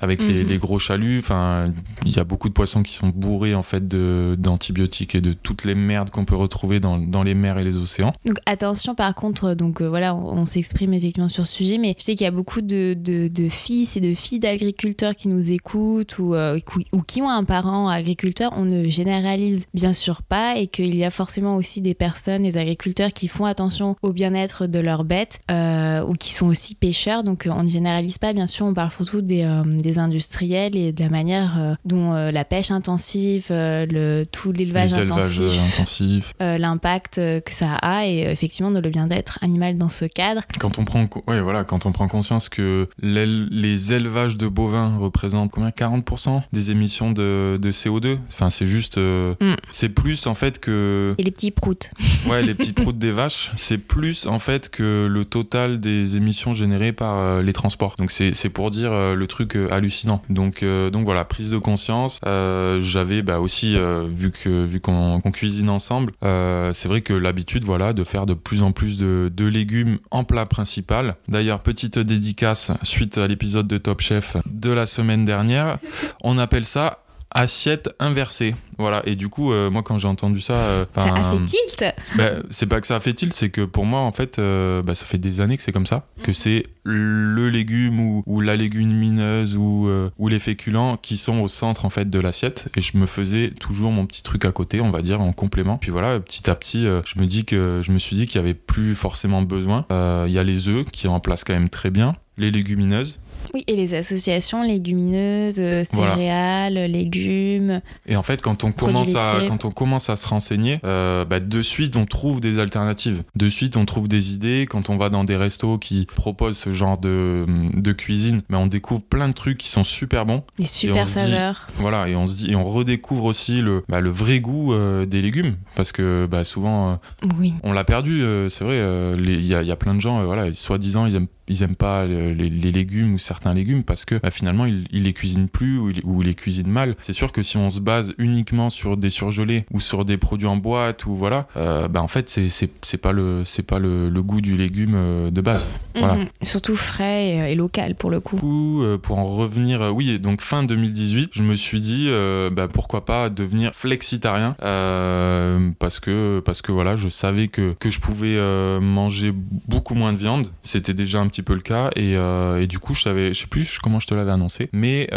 avec 0.00 0.20
les, 0.22 0.44
Mhm. 0.44 0.48
les 0.48 0.58
gros 0.58 0.78
chaluts. 0.78 1.18
Enfin 1.18 1.64
il 2.04 2.14
y 2.14 2.18
a 2.20 2.24
beaucoup 2.24 2.48
de 2.48 2.54
poissons 2.54 2.82
qui 2.82 2.92
sont 2.94 3.08
bourrés 3.08 3.54
en 3.54 3.62
fait 3.62 3.86
d'antibiotiques 3.88 5.14
et 5.14 5.20
de 5.20 5.32
toutes 5.32 5.64
les 5.64 5.74
merdes 5.74 6.10
qu'on 6.10 6.24
peut 6.24 6.36
retrouver 6.36 6.80
dans, 6.80 6.98
dans 6.98 7.22
les 7.22 7.34
mers 7.34 7.58
et 7.58 7.64
les 7.64 7.76
océans 7.76 7.95
Donc 8.24 8.36
attention 8.46 8.94
par 8.94 9.14
contre, 9.14 9.54
donc 9.54 9.80
euh, 9.80 9.88
voilà, 9.88 10.14
on, 10.14 10.38
on 10.38 10.46
s'exprime 10.46 10.92
effectivement 10.94 11.28
sur 11.28 11.46
ce 11.46 11.52
sujet, 11.52 11.78
mais 11.78 11.94
je 11.98 12.04
sais 12.04 12.14
qu'il 12.14 12.24
y 12.24 12.28
a 12.28 12.30
beaucoup 12.32 12.60
de, 12.60 12.94
de- 12.94 13.28
de 13.28 13.48
fils 13.48 13.96
et 13.96 14.00
de 14.00 14.14
filles 14.14 14.38
d'agriculteurs 14.38 15.14
qui 15.14 15.28
nous 15.28 15.50
écoutent 15.50 16.18
ou, 16.18 16.34
euh, 16.34 16.58
ou- 16.92 17.02
qui 17.02 17.22
ont 17.22 17.28
un 17.30 17.44
parent 17.44 17.88
agriculteur. 17.88 18.52
On 18.56 18.64
ne 18.64 18.88
généralise 18.88 19.62
bien 19.74 19.92
sûr 19.92 20.22
pas 20.22 20.56
et 20.56 20.66
qu'il 20.66 20.94
y 20.96 21.04
a 21.04 21.10
forcément 21.10 21.56
aussi 21.56 21.80
des 21.80 21.94
personnes, 21.94 22.42
des 22.42 22.56
agriculteurs 22.56 23.12
qui 23.12 23.28
font 23.28 23.44
attention 23.44 23.96
au 24.02 24.12
bien-être 24.12 24.66
de 24.66 24.78
leurs 24.78 25.04
bêtes 25.04 25.38
euh, 25.50 26.04
ou 26.04 26.12
qui 26.14 26.32
sont 26.34 26.46
aussi 26.46 26.74
pêcheurs. 26.74 27.22
Donc 27.22 27.48
on 27.50 27.62
ne 27.62 27.68
généralise 27.70 28.18
pas, 28.18 28.32
bien 28.32 28.46
sûr, 28.46 28.66
on 28.66 28.74
parle 28.74 28.90
surtout 28.90 29.20
des, 29.22 29.46
des 29.82 29.98
industriels 29.98 30.76
et 30.76 30.92
de 30.92 31.02
la 31.02 31.08
manière 31.08 31.76
dont 31.84 32.12
la 32.12 32.44
pêche 32.44 32.70
intensive, 32.70 33.46
le, 33.50 34.24
tout 34.24 34.52
l'élevage 34.52 34.90
intensif 35.02 35.52
intensifs 35.76 36.34
euh, 36.42 36.58
l'impact 36.58 37.16
que 37.16 37.52
ça 37.52 37.74
a 37.74 37.85
et 38.04 38.26
euh, 38.26 38.30
effectivement 38.30 38.70
de 38.70 38.80
le 38.80 38.90
bien-être 38.90 39.38
animal 39.42 39.78
dans 39.78 39.88
ce 39.88 40.04
cadre. 40.04 40.42
quand 40.58 40.78
on 40.78 40.84
prend 40.84 41.08
ouais 41.26 41.40
voilà 41.40 41.64
quand 41.64 41.86
on 41.86 41.92
prend 41.92 42.08
conscience 42.08 42.48
que 42.48 42.88
les 43.02 43.92
élevages 43.92 44.36
de 44.36 44.48
bovins 44.48 44.96
représentent 44.98 45.50
combien? 45.50 45.70
40% 45.70 46.42
des 46.52 46.70
émissions 46.70 47.10
de, 47.12 47.58
de 47.60 47.72
CO2 47.72 48.18
enfin 48.28 48.50
c'est 48.50 48.66
juste 48.66 48.98
euh, 48.98 49.34
Mm. 49.40 49.54
c'est 49.70 49.88
plus 49.88 50.26
en 50.26 50.34
fait 50.34 50.58
que 50.58 51.14
Et 51.18 51.22
les 51.24 51.30
petits 51.30 51.50
proutes. 51.50 51.90
Ouais, 52.28 52.42
les 52.42 52.54
petites 52.54 52.74
proutes 52.74 52.98
des 52.98 53.12
vaches, 53.12 53.52
c'est 53.54 53.78
plus 53.78 54.26
en 54.26 54.40
fait 54.40 54.68
que 54.68 55.06
le 55.08 55.24
total 55.24 55.78
des 55.78 56.16
émissions 56.16 56.54
générées 56.54 56.92
par 56.92 57.18
euh, 57.18 57.42
les 57.42 57.52
transports. 57.52 57.94
Donc 57.98 58.10
c'est 58.10 58.48
pour 58.48 58.70
dire 58.70 58.90
euh, 58.92 59.14
le 59.14 59.26
truc 59.28 59.56
hallucinant. 59.70 60.22
Donc 60.28 60.64
donc 60.64 61.04
voilà, 61.04 61.24
prise 61.24 61.50
de 61.50 61.58
conscience. 61.58 62.18
J'avais 62.24 63.22
bah, 63.22 63.38
aussi 63.40 63.76
vu 64.08 64.30
que 64.32 64.64
vu 64.64 64.80
qu'on 64.80 65.20
cuisine 65.32 65.68
ensemble, 65.68 66.12
c'est 66.22 66.88
vrai 66.88 67.00
que 67.02 67.12
l'habitude 67.12 67.64
voilà 67.64 67.75
de 67.76 68.04
faire 68.04 68.26
de 68.26 68.34
plus 68.34 68.62
en 68.62 68.72
plus 68.72 68.96
de, 68.96 69.44
légumes 69.44 69.98
en 70.10 70.24
plat 70.24 70.46
principal. 70.46 71.16
D'ailleurs 71.28 71.60
petite 71.60 71.98
dédicace 71.98 72.72
suite 72.82 73.18
à 73.18 73.26
l'épisode 73.26 73.68
de 73.68 73.78
Top 73.78 74.00
Chef 74.00 74.36
de 74.46 74.70
la 74.70 74.86
semaine 74.86 75.24
dernière, 75.24 75.78
on 76.22 76.38
appelle 76.38 76.64
ça 76.64 77.05
assiette 77.30 77.90
inversée. 77.98 78.54
Voilà, 78.78 79.02
et 79.06 79.16
du 79.16 79.28
coup, 79.28 79.52
euh, 79.52 79.70
moi 79.70 79.82
quand 79.82 79.98
j'ai 79.98 80.08
entendu 80.08 80.40
ça, 80.40 80.54
euh, 80.54 80.84
Ça 80.94 81.04
a 81.04 81.12
enfin, 81.12 81.38
fait 81.38 81.44
tilt 81.46 81.84
bah, 82.16 82.30
c'est 82.50 82.66
pas 82.66 82.80
que 82.80 82.86
ça 82.86 82.96
a 82.96 83.00
fait 83.00 83.14
tilt, 83.14 83.32
c'est 83.32 83.48
que 83.48 83.62
pour 83.62 83.86
moi, 83.86 84.00
en 84.00 84.12
fait, 84.12 84.38
euh, 84.38 84.82
bah, 84.82 84.94
ça 84.94 85.06
fait 85.06 85.18
des 85.18 85.40
années 85.40 85.56
que 85.56 85.62
c'est 85.62 85.72
comme 85.72 85.86
ça, 85.86 86.06
que 86.22 86.32
c'est 86.32 86.64
le 86.84 87.48
légume 87.48 88.00
ou, 88.00 88.22
ou 88.26 88.40
la 88.40 88.54
légumineuse 88.54 89.56
ou, 89.56 89.90
ou 90.18 90.28
les 90.28 90.38
féculents 90.38 90.96
qui 90.96 91.16
sont 91.16 91.40
au 91.40 91.48
centre 91.48 91.84
en 91.84 91.90
fait 91.90 92.08
de 92.08 92.20
l'assiette. 92.20 92.68
Et 92.76 92.80
je 92.80 92.96
me 92.96 93.06
faisais 93.06 93.50
toujours 93.50 93.90
mon 93.90 94.06
petit 94.06 94.22
truc 94.22 94.44
à 94.44 94.52
côté, 94.52 94.80
on 94.80 94.90
va 94.90 95.02
dire, 95.02 95.20
en 95.20 95.32
complément. 95.32 95.78
Puis 95.78 95.90
voilà, 95.90 96.20
petit 96.20 96.48
à 96.48 96.54
petit, 96.54 96.84
je 96.84 97.20
me 97.20 97.26
dis 97.26 97.44
que 97.44 97.80
je 97.82 97.90
me 97.92 97.98
suis 97.98 98.14
dit 98.14 98.26
qu'il 98.26 98.36
y 98.36 98.44
avait 98.44 98.54
plus 98.54 98.94
forcément 98.94 99.42
besoin. 99.42 99.84
Il 99.90 100.32
y 100.32 100.38
a 100.38 100.44
les 100.44 100.68
œufs 100.68 100.84
qui 100.84 101.08
remplacent 101.08 101.44
quand 101.44 101.54
même 101.54 101.70
très 101.70 101.90
bien. 101.90 102.14
Les 102.38 102.50
légumineuses. 102.50 103.18
Oui, 103.56 103.64
et 103.68 103.74
les 103.76 103.94
associations 103.94 104.62
légumineuses, 104.62 105.60
euh, 105.60 105.82
Voilà. 105.92 106.12
céréales, 106.14 106.74
légumes. 106.90 107.80
Et 108.06 108.14
en 108.14 108.22
fait, 108.22 108.42
quand 108.42 108.64
on 108.64 108.72
commence 108.72 109.14
à, 109.14 109.38
quand 109.48 109.64
on 109.64 109.70
commence 109.70 110.10
à 110.10 110.16
se 110.16 110.28
renseigner, 110.28 110.78
euh, 110.84 111.24
bah, 111.24 111.40
de 111.40 111.62
suite, 111.62 111.96
on 111.96 112.04
trouve 112.04 112.40
des 112.42 112.58
alternatives. 112.58 113.22
De 113.34 113.48
suite, 113.48 113.78
on 113.78 113.86
trouve 113.86 114.08
des 114.08 114.34
idées. 114.34 114.66
Quand 114.68 114.90
on 114.90 114.98
va 114.98 115.08
dans 115.08 115.24
des 115.24 115.36
restos 115.36 115.78
qui 115.78 116.04
proposent 116.16 116.58
ce 116.58 116.72
genre 116.74 116.98
de, 116.98 117.46
de 117.72 117.92
cuisine, 117.92 118.42
mais 118.50 118.58
on 118.58 118.66
découvre 118.66 119.00
plein 119.00 119.28
de 119.28 119.32
trucs 119.32 119.56
qui 119.56 119.70
sont 119.70 119.84
super 119.84 120.26
bons. 120.26 120.42
Des 120.58 120.66
super 120.66 121.06
dit- 121.06 121.12
saveurs. 121.12 121.66
Voilà, 121.78 122.08
et 122.10 122.14
on 122.14 122.26
se 122.26 122.36
dit, 122.36 122.50
et 122.50 122.56
on 122.56 122.64
redécouvre 122.68 123.24
aussi 123.24 123.62
le, 123.62 123.84
bah, 123.88 124.02
le 124.02 124.10
vrai 124.10 124.40
goût 124.40 124.74
euh, 124.74 125.06
des 125.06 125.22
légumes, 125.22 125.56
parce 125.76 125.92
que 125.92 126.26
bah, 126.30 126.44
souvent, 126.44 126.90
euh, 126.90 126.94
Oui. 127.40 127.54
on 127.62 127.72
l'a 127.72 127.84
perdu. 127.84 128.22
c'est 128.50 128.64
vrai. 128.64 128.76
Il 129.18 129.46
y, 129.46 129.54
a, 129.54 129.62
il 129.62 129.68
y 129.68 129.72
a 129.72 129.76
plein 129.76 129.94
de 129.94 130.00
gens, 130.00 130.22
voilà, 130.26 130.52
soi-disant, 130.52 131.06
ils 131.06 131.14
aiment 131.16 131.26
ils 131.48 131.62
aiment 131.62 131.76
pas 131.76 132.06
le- 132.06 132.32
les, 132.32 132.48
les 132.48 132.72
légumes 132.72 133.14
ou 133.14 133.18
certains 133.18 133.54
légumes 133.54 133.82
parce 133.84 134.04
que 134.04 134.16
bah, 134.16 134.30
finalement 134.30 134.66
ils, 134.66 134.84
ils 134.90 135.02
les 135.04 135.12
cuisinent 135.12 135.48
plus 135.48 135.78
ou 135.78 135.90
ils, 135.90 136.00
ou 136.04 136.22
ils 136.22 136.26
les 136.28 136.34
cuisinent 136.34 136.66
mal. 136.68 136.96
C'est 137.02 137.12
sûr 137.12 137.32
que 137.32 137.42
si 137.42 137.56
on 137.56 137.70
se 137.70 137.80
base 137.80 138.14
uniquement 138.18 138.70
sur 138.70 138.96
des 138.96 139.10
surgelés 139.10 139.64
ou 139.72 139.80
sur 139.80 140.04
des 140.04 140.16
produits 140.16 140.46
en 140.48 140.56
boîte 140.56 141.06
ou 141.06 141.14
voilà, 141.14 141.46
euh, 141.56 141.88
bah, 141.88 142.02
en 142.02 142.08
fait 142.08 142.28
c'est 142.28 142.48
c'est 142.48 142.70
c'est 142.82 142.96
pas 142.98 143.12
le 143.12 143.42
c'est 143.44 143.62
pas 143.62 143.78
le, 143.78 144.08
le 144.08 144.22
goût 144.22 144.40
du 144.40 144.56
légume 144.56 144.94
euh, 144.96 145.30
de 145.30 145.40
base. 145.40 145.72
Voilà. 145.94 146.14
Mhm. 146.16 146.26
Surtout 146.42 146.76
frais 146.76 147.26
et, 147.28 147.52
et 147.52 147.54
local 147.54 147.94
pour 147.94 148.10
le 148.10 148.20
coup. 148.20 148.82
Euh, 148.82 148.98
pour 148.98 149.18
en 149.18 149.24
revenir, 149.26 149.82
euh, 149.82 149.90
oui, 149.90 150.18
donc 150.18 150.40
fin 150.40 150.62
2018, 150.62 151.30
je 151.32 151.42
me 151.42 151.54
suis 151.56 151.80
dit 151.80 152.06
euh, 152.08 152.50
bah, 152.50 152.68
pourquoi 152.68 153.04
pas 153.04 153.30
devenir 153.30 153.74
flexitarien 153.74 154.54
euh, 154.62 155.70
parce 155.78 156.00
que 156.00 156.40
parce 156.44 156.62
que 156.62 156.72
voilà, 156.72 156.96
je 156.96 157.08
savais 157.08 157.48
que 157.48 157.74
que 157.78 157.90
je 157.90 158.00
pouvais 158.00 158.36
euh, 158.36 158.80
manger 158.80 159.32
beaucoup 159.34 159.94
moins 159.94 160.12
de 160.12 160.18
viande. 160.18 160.48
C'était 160.62 160.94
déjà 160.94 161.20
un 161.20 161.26
petit 161.28 161.35
peu 161.42 161.54
le 161.54 161.60
cas 161.60 161.90
et, 161.96 162.16
euh, 162.16 162.60
et 162.60 162.66
du 162.66 162.78
coup, 162.78 162.94
je 162.94 163.02
savais 163.02 163.32
je 163.32 163.40
sais 163.40 163.46
plus 163.46 163.78
comment 163.78 164.00
je 164.00 164.06
te 164.06 164.14
l'avais 164.14 164.30
annoncé. 164.30 164.68
Mais 164.72 165.08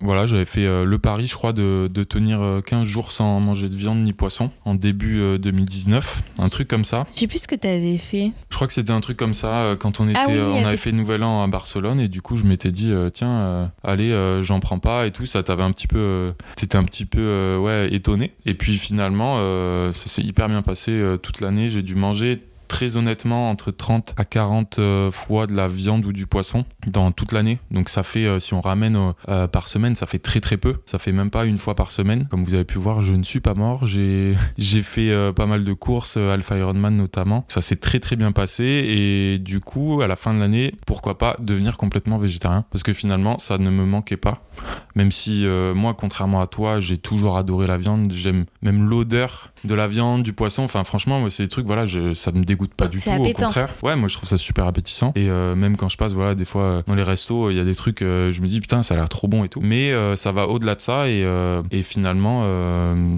voilà, 0.00 0.26
j'avais 0.26 0.44
fait 0.44 0.66
le 0.66 0.98
pari, 0.98 1.26
je 1.26 1.34
crois, 1.34 1.52
de, 1.52 1.88
de, 1.92 2.04
tenir 2.04 2.60
15 2.64 2.86
jours 2.86 3.12
sans 3.12 3.40
manger 3.40 3.68
de 3.68 3.74
viande 3.74 3.98
ni 3.98 4.12
poisson 4.12 4.50
en 4.64 4.74
début 4.74 5.38
2019. 5.38 6.22
Un 6.38 6.48
truc 6.48 6.68
comme 6.68 6.84
ça. 6.84 7.06
Je 7.14 7.20
sais 7.20 7.26
plus 7.26 7.42
ce 7.42 7.48
que 7.48 7.54
tu 7.54 7.66
avais 7.66 7.96
fait. 7.96 8.32
Je 8.50 8.56
crois 8.56 8.66
que 8.66 8.72
c'était 8.72 8.92
un 8.92 9.00
truc 9.00 9.16
comme 9.16 9.34
ça 9.34 9.76
quand 9.78 10.00
on 10.00 10.08
ah 10.14 10.22
était, 10.24 10.40
on 10.40 10.64
avait 10.64 10.76
fait 10.76 10.92
Nouvel 10.92 11.22
An 11.22 11.42
à 11.42 11.46
Barcelone 11.46 12.00
et 12.00 12.08
du 12.08 12.22
coup, 12.22 12.36
je 12.36 12.44
m'étais 12.44 12.70
dit, 12.70 12.92
tiens, 13.12 13.70
allez, 13.82 14.40
j'en 14.42 14.60
prends 14.60 14.78
pas 14.78 15.06
et 15.06 15.10
tout. 15.10 15.26
Ça 15.26 15.42
t'avait 15.42 15.62
un 15.62 15.72
petit 15.72 15.88
peu, 15.88 16.32
c'était 16.56 16.76
un 16.76 16.84
petit 16.84 17.04
peu, 17.04 17.56
ouais, 17.60 17.88
étonné. 17.92 18.32
Et 18.44 18.54
puis 18.54 18.78
finalement, 18.78 19.36
ça 19.92 20.08
s'est 20.08 20.22
hyper 20.22 20.48
bien 20.48 20.62
passé 20.62 21.02
toute 21.22 21.40
l'année. 21.40 21.70
J'ai 21.70 21.82
dû 21.82 21.94
manger 21.94 22.40
très 22.66 22.96
honnêtement 22.96 23.50
entre 23.50 23.70
30 23.70 24.14
à 24.16 24.24
40 24.24 24.78
euh, 24.78 25.10
fois 25.10 25.46
de 25.46 25.54
la 25.54 25.68
viande 25.68 26.04
ou 26.04 26.12
du 26.12 26.26
poisson 26.26 26.64
dans 26.86 27.12
toute 27.12 27.32
l'année. 27.32 27.58
Donc 27.70 27.88
ça 27.88 28.02
fait, 28.02 28.26
euh, 28.26 28.40
si 28.40 28.54
on 28.54 28.60
ramène 28.60 29.14
euh, 29.28 29.46
par 29.46 29.68
semaine, 29.68 29.96
ça 29.96 30.06
fait 30.06 30.18
très 30.18 30.40
très 30.40 30.56
peu. 30.56 30.76
Ça 30.84 30.98
fait 30.98 31.12
même 31.12 31.30
pas 31.30 31.44
une 31.44 31.58
fois 31.58 31.74
par 31.74 31.90
semaine. 31.90 32.26
Comme 32.30 32.44
vous 32.44 32.54
avez 32.54 32.64
pu 32.64 32.78
voir, 32.78 33.00
je 33.00 33.14
ne 33.14 33.22
suis 33.22 33.40
pas 33.40 33.54
mort. 33.54 33.86
J'ai 33.86 34.36
fait 34.82 35.32
pas 35.34 35.46
mal 35.46 35.64
de 35.64 35.72
courses, 35.72 36.16
Alpha 36.16 36.56
Ironman 36.56 36.94
notamment. 36.94 37.44
Ça 37.48 37.60
s'est 37.60 37.76
très 37.76 38.00
très 38.00 38.16
bien 38.16 38.32
passé 38.32 38.64
et 38.64 39.38
du 39.38 39.60
coup, 39.60 40.00
à 40.02 40.06
la 40.06 40.16
fin 40.16 40.34
de 40.34 40.40
l'année, 40.40 40.74
pourquoi 40.86 41.18
pas 41.18 41.36
devenir 41.40 41.76
complètement 41.76 42.18
végétarien? 42.18 42.64
Parce 42.70 42.82
que 42.82 42.92
finalement, 42.92 43.38
ça 43.38 43.58
ne 43.58 43.70
me 43.70 43.84
manquait 43.84 44.16
pas. 44.16 44.42
Même 44.94 45.12
si 45.12 45.46
moi, 45.74 45.94
contrairement 45.94 46.40
à 46.40 46.46
toi, 46.46 46.80
j'ai 46.80 46.98
toujours 46.98 47.36
adoré 47.36 47.66
la 47.66 47.78
viande. 47.78 48.12
J'aime 48.12 48.46
même 48.62 48.88
l'odeur 48.88 49.52
de 49.64 49.74
la 49.74 49.88
viande, 49.88 50.22
du 50.22 50.32
poisson. 50.32 50.62
Enfin, 50.62 50.84
franchement, 50.84 51.28
c'est 51.30 51.44
des 51.44 51.48
trucs, 51.48 51.66
voilà, 51.66 51.84
ça 52.14 52.32
me 52.32 52.44
dégoûte 52.44 52.55
pas 52.56 52.88
du 52.88 53.00
tout. 53.00 53.10
Au 53.10 53.32
contraire. 53.32 53.74
Ouais, 53.82 53.96
moi, 53.96 54.08
je 54.08 54.14
trouve 54.16 54.28
ça 54.28 54.38
super 54.38 54.66
appétissant. 54.66 55.12
Et 55.14 55.28
euh, 55.28 55.54
même 55.54 55.76
quand 55.76 55.88
je 55.88 55.96
passe, 55.96 56.12
voilà, 56.12 56.34
des 56.34 56.44
fois, 56.44 56.62
euh, 56.62 56.82
dans 56.86 56.94
les 56.94 57.02
restos, 57.02 57.50
il 57.50 57.56
y 57.56 57.60
a 57.60 57.64
des 57.64 57.74
trucs, 57.74 58.02
euh, 58.02 58.30
je 58.30 58.42
me 58.42 58.48
dis, 58.48 58.60
putain, 58.60 58.82
ça 58.82 58.94
a 58.94 58.96
l'air 58.96 59.08
trop 59.08 59.28
bon 59.28 59.44
et 59.44 59.48
tout. 59.48 59.60
Mais 59.60 59.92
ça 60.16 60.32
va 60.32 60.48
au-delà 60.48 60.74
de 60.74 60.80
ça. 60.80 61.08
Et, 61.08 61.26
et 61.70 61.82
finalement, 61.82 62.44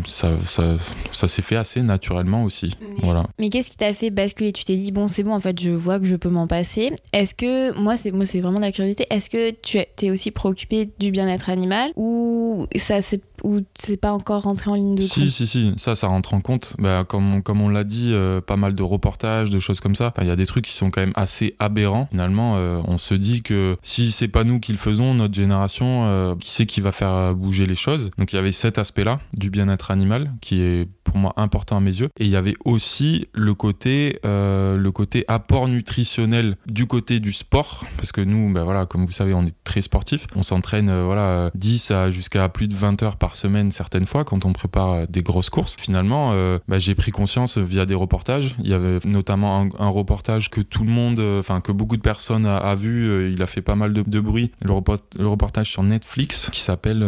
ça, 0.07 0.31
ça, 0.45 0.77
ça 1.11 1.29
s'est 1.29 1.43
fait 1.43 1.57
assez 1.57 1.83
naturellement 1.83 2.45
aussi. 2.45 2.77
Voilà. 3.03 3.25
Mais 3.39 3.49
qu'est-ce 3.49 3.71
qui 3.71 3.77
t'a 3.77 3.93
fait 3.95 4.11
basculer? 4.11 4.53
Tu 4.53 4.65
t'es 4.65 4.77
dit, 4.77 4.93
bon, 4.93 5.09
c'est 5.09 5.23
bon, 5.23 5.35
en 5.35 5.41
fait, 5.41 5.61
je 5.61 5.71
vois 5.71 5.99
que 6.01 6.07
je 6.07 6.17
peux 6.17 6.29
m'en 6.29 6.47
passer. 6.47 6.93
Est-ce 7.13 7.35
que, 7.35 7.79
moi, 7.79 7.97
c'est 7.97 8.11
vraiment 8.41 8.61
la 8.61 8.73
curiosité, 8.73 9.07
est-ce 9.11 9.31
que 9.31 9.51
tu 9.63 9.79
es 9.79 10.11
aussi 10.11 10.31
préoccupé 10.31 10.91
du 10.99 11.11
bien-être 11.11 11.51
animal 11.51 11.91
ou 11.97 12.67
ça 12.77 13.03
c'est 13.03 13.21
ou 13.45 13.61
c'est 13.79 13.97
pas 13.97 14.13
encore 14.13 14.43
rentré 14.43 14.69
en 14.71 14.75
ligne 14.75 14.97
de 14.97 15.01
compte? 15.01 15.11
Si, 15.11 15.31
si, 15.31 15.47
si, 15.47 15.73
ça, 15.77 15.95
ça 15.95 16.09
rentre 16.09 16.35
en 16.35 16.41
compte. 16.41 16.75
Bah, 16.79 17.05
comme, 17.07 17.37
on, 17.37 17.41
comme 17.41 17.63
on 17.63 17.69
l'a 17.69 17.85
dit, 17.85 18.13
pas 18.47 18.57
mal 18.57 18.75
de 18.75 18.83
reportages, 18.83 19.19
de 19.51 19.59
choses 19.59 19.81
comme 19.81 19.95
ça. 19.95 20.13
Il 20.21 20.27
y 20.27 20.31
a 20.31 20.37
des 20.37 20.47
trucs 20.47 20.65
qui 20.65 20.73
sont 20.73 20.91
quand 20.91 21.01
même 21.01 21.13
assez 21.15 21.55
aberrants. 21.59 22.09
Finalement, 22.11 22.57
euh, 22.57 22.81
on 22.85 22.99
se 22.99 23.15
dit 23.15 23.43
que 23.43 23.77
si 23.83 24.11
c'est 24.11 24.29
pas 24.29 24.45
nous 24.45 24.61
qui 24.61 24.73
le 24.73 24.79
faisons, 24.79 25.15
notre 25.15 25.35
génération, 25.35 26.07
euh, 26.07 26.35
qui 26.37 26.51
sait 26.51 26.67
qui 26.67 26.81
va 26.81 26.93
faire 26.93 27.35
bouger 27.35 27.67
les 27.67 27.75
choses? 27.75 28.11
Donc 28.19 28.33
il 28.33 28.37
y 28.37 28.39
avait 28.39 28.53
cet 28.53 28.79
aspect-là 28.79 29.21
du 29.35 29.51
bien-être 29.51 29.91
animal 29.91 30.33
qui 30.41 30.61
est 30.61 30.89
pour 31.05 31.17
moi 31.17 31.33
important 31.37 31.77
à 31.77 31.81
mes 31.81 32.01
yeux. 32.01 32.09
Et 32.19 32.25
il 32.25 32.31
y 32.31 32.37
avait 32.37 32.55
aussi 32.65 33.27
le 33.33 33.55
côté, 33.55 34.19
le 34.25 34.91
côté 34.91 35.25
apport 35.29 35.69
nutritionnel 35.69 36.57
du 36.67 36.87
côté 36.87 37.21
du 37.21 37.33
sport. 37.33 37.85
Parce 37.97 38.13
que 38.13 38.21
nous, 38.21 38.53
bah, 38.53 38.65
voilà, 38.65 38.87
comme 38.87 39.07
vous 39.07 39.13
savez, 39.13 39.35
on 39.35 39.45
est 39.45 39.55
très 39.65 39.83
sportifs. 39.83 40.27
On 40.37 40.43
s'entraîne 40.43 41.03
voilà, 41.03 41.51
10 41.55 41.91
à 41.93 42.11
jusqu'à 42.11 42.49
plus 42.49 42.69
de 42.69 42.75
20 42.75 43.03
heures 43.03 43.17
par 43.17 43.35
semaine 43.35 43.71
certaines 43.71 44.07
fois 44.07 44.25
quand 44.25 44.45
on 44.45 44.53
prépare 44.53 44.91
euh, 44.91 45.07
des 45.09 45.23
grosses 45.23 45.51
courses. 45.51 45.77
Finalement, 45.79 46.31
euh, 46.33 46.59
bah, 46.69 46.79
j'ai 46.79 46.95
pris 46.95 47.11
conscience 47.11 47.59
via 47.59 47.87
des 47.87 47.95
reportages. 47.95 48.57
Il 48.63 48.69
y 48.69 48.75
avait 48.75 48.99
notamment 49.19 49.69
un, 49.79 49.89
reportage 49.89 50.51
que 50.51 50.61
tout 50.61 50.85
le 50.85 50.91
monde, 50.91 51.19
euh, 51.19 51.41
enfin 51.41 51.61
que 51.61 51.73
beaucoup 51.73 51.97
de 51.97 52.03
personnes 52.03 52.47
a, 52.47 52.75
vu. 52.75 53.33
il 53.33 53.43
a 53.43 53.47
fait 53.47 53.63
pas 53.63 53.75
mal 53.75 53.93
de, 53.93 54.21
bruit. 54.21 54.53
Le, 54.63 54.73
reportage 54.73 55.71
sur 55.71 55.83
Netflix 55.83 56.51
qui 56.53 56.61
s'appelle, 56.61 57.01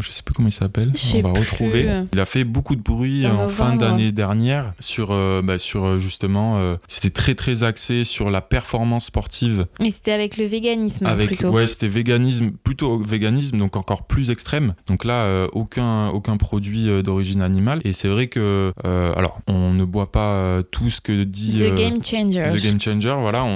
je 0.00 0.10
sais 0.10 0.22
plus 0.22 0.34
comment 0.34 0.48
il 0.48 0.52
s'appelle. 0.52 0.92
On 1.14 1.22
va 1.22 1.38
retrouver. 1.38 2.04
Il 2.12 2.20
a 2.20 2.26
fait 2.26 2.44
beaucoup 2.44 2.76
de 2.76 2.82
bruit 2.82 3.26
en 3.26 3.48
fin 3.48 3.76
d'année 3.76 4.12
dernière 4.12 4.72
sur, 4.80 5.08
bah, 5.42 5.58
sur 5.58 5.98
justement, 5.98 6.76
c'était 6.88 7.10
très 7.10 7.34
très 7.34 7.62
axé 7.62 8.04
sur 8.04 8.30
la 8.30 8.40
performance 8.40 9.06
sportive. 9.06 9.66
Mais 9.80 9.90
c'était 9.90 10.12
avec 10.12 10.36
le 10.36 10.44
véganisme 10.44 11.06
avec, 11.06 11.28
plutôt. 11.28 11.50
Ouais, 11.50 11.66
c'était 11.66 11.88
véganisme, 11.88 12.50
plutôt 12.50 12.98
véganisme, 12.98 13.58
donc 13.58 13.76
encore 13.76 14.06
plus 14.06 14.30
extrême. 14.30 14.74
Donc 14.88 15.04
là, 15.04 15.24
euh, 15.24 15.48
aucun, 15.52 16.08
aucun 16.08 16.36
produit 16.36 16.88
euh, 16.88 17.02
d'origine 17.02 17.42
animale. 17.42 17.80
Et 17.84 17.92
c'est 17.92 18.08
vrai 18.08 18.28
que, 18.28 18.72
euh, 18.84 19.12
alors, 19.16 19.40
on 19.46 19.72
ne 19.72 19.84
boit 19.84 20.12
pas 20.12 20.62
tout 20.70 20.90
ce 20.90 21.00
que 21.00 21.24
dit. 21.36 21.58
The 21.58 21.74
Game 21.74 22.02
Changer. 22.02 22.46
The 22.52 22.62
Game 22.62 22.80
Changer, 22.80 23.16
voilà. 23.20 23.46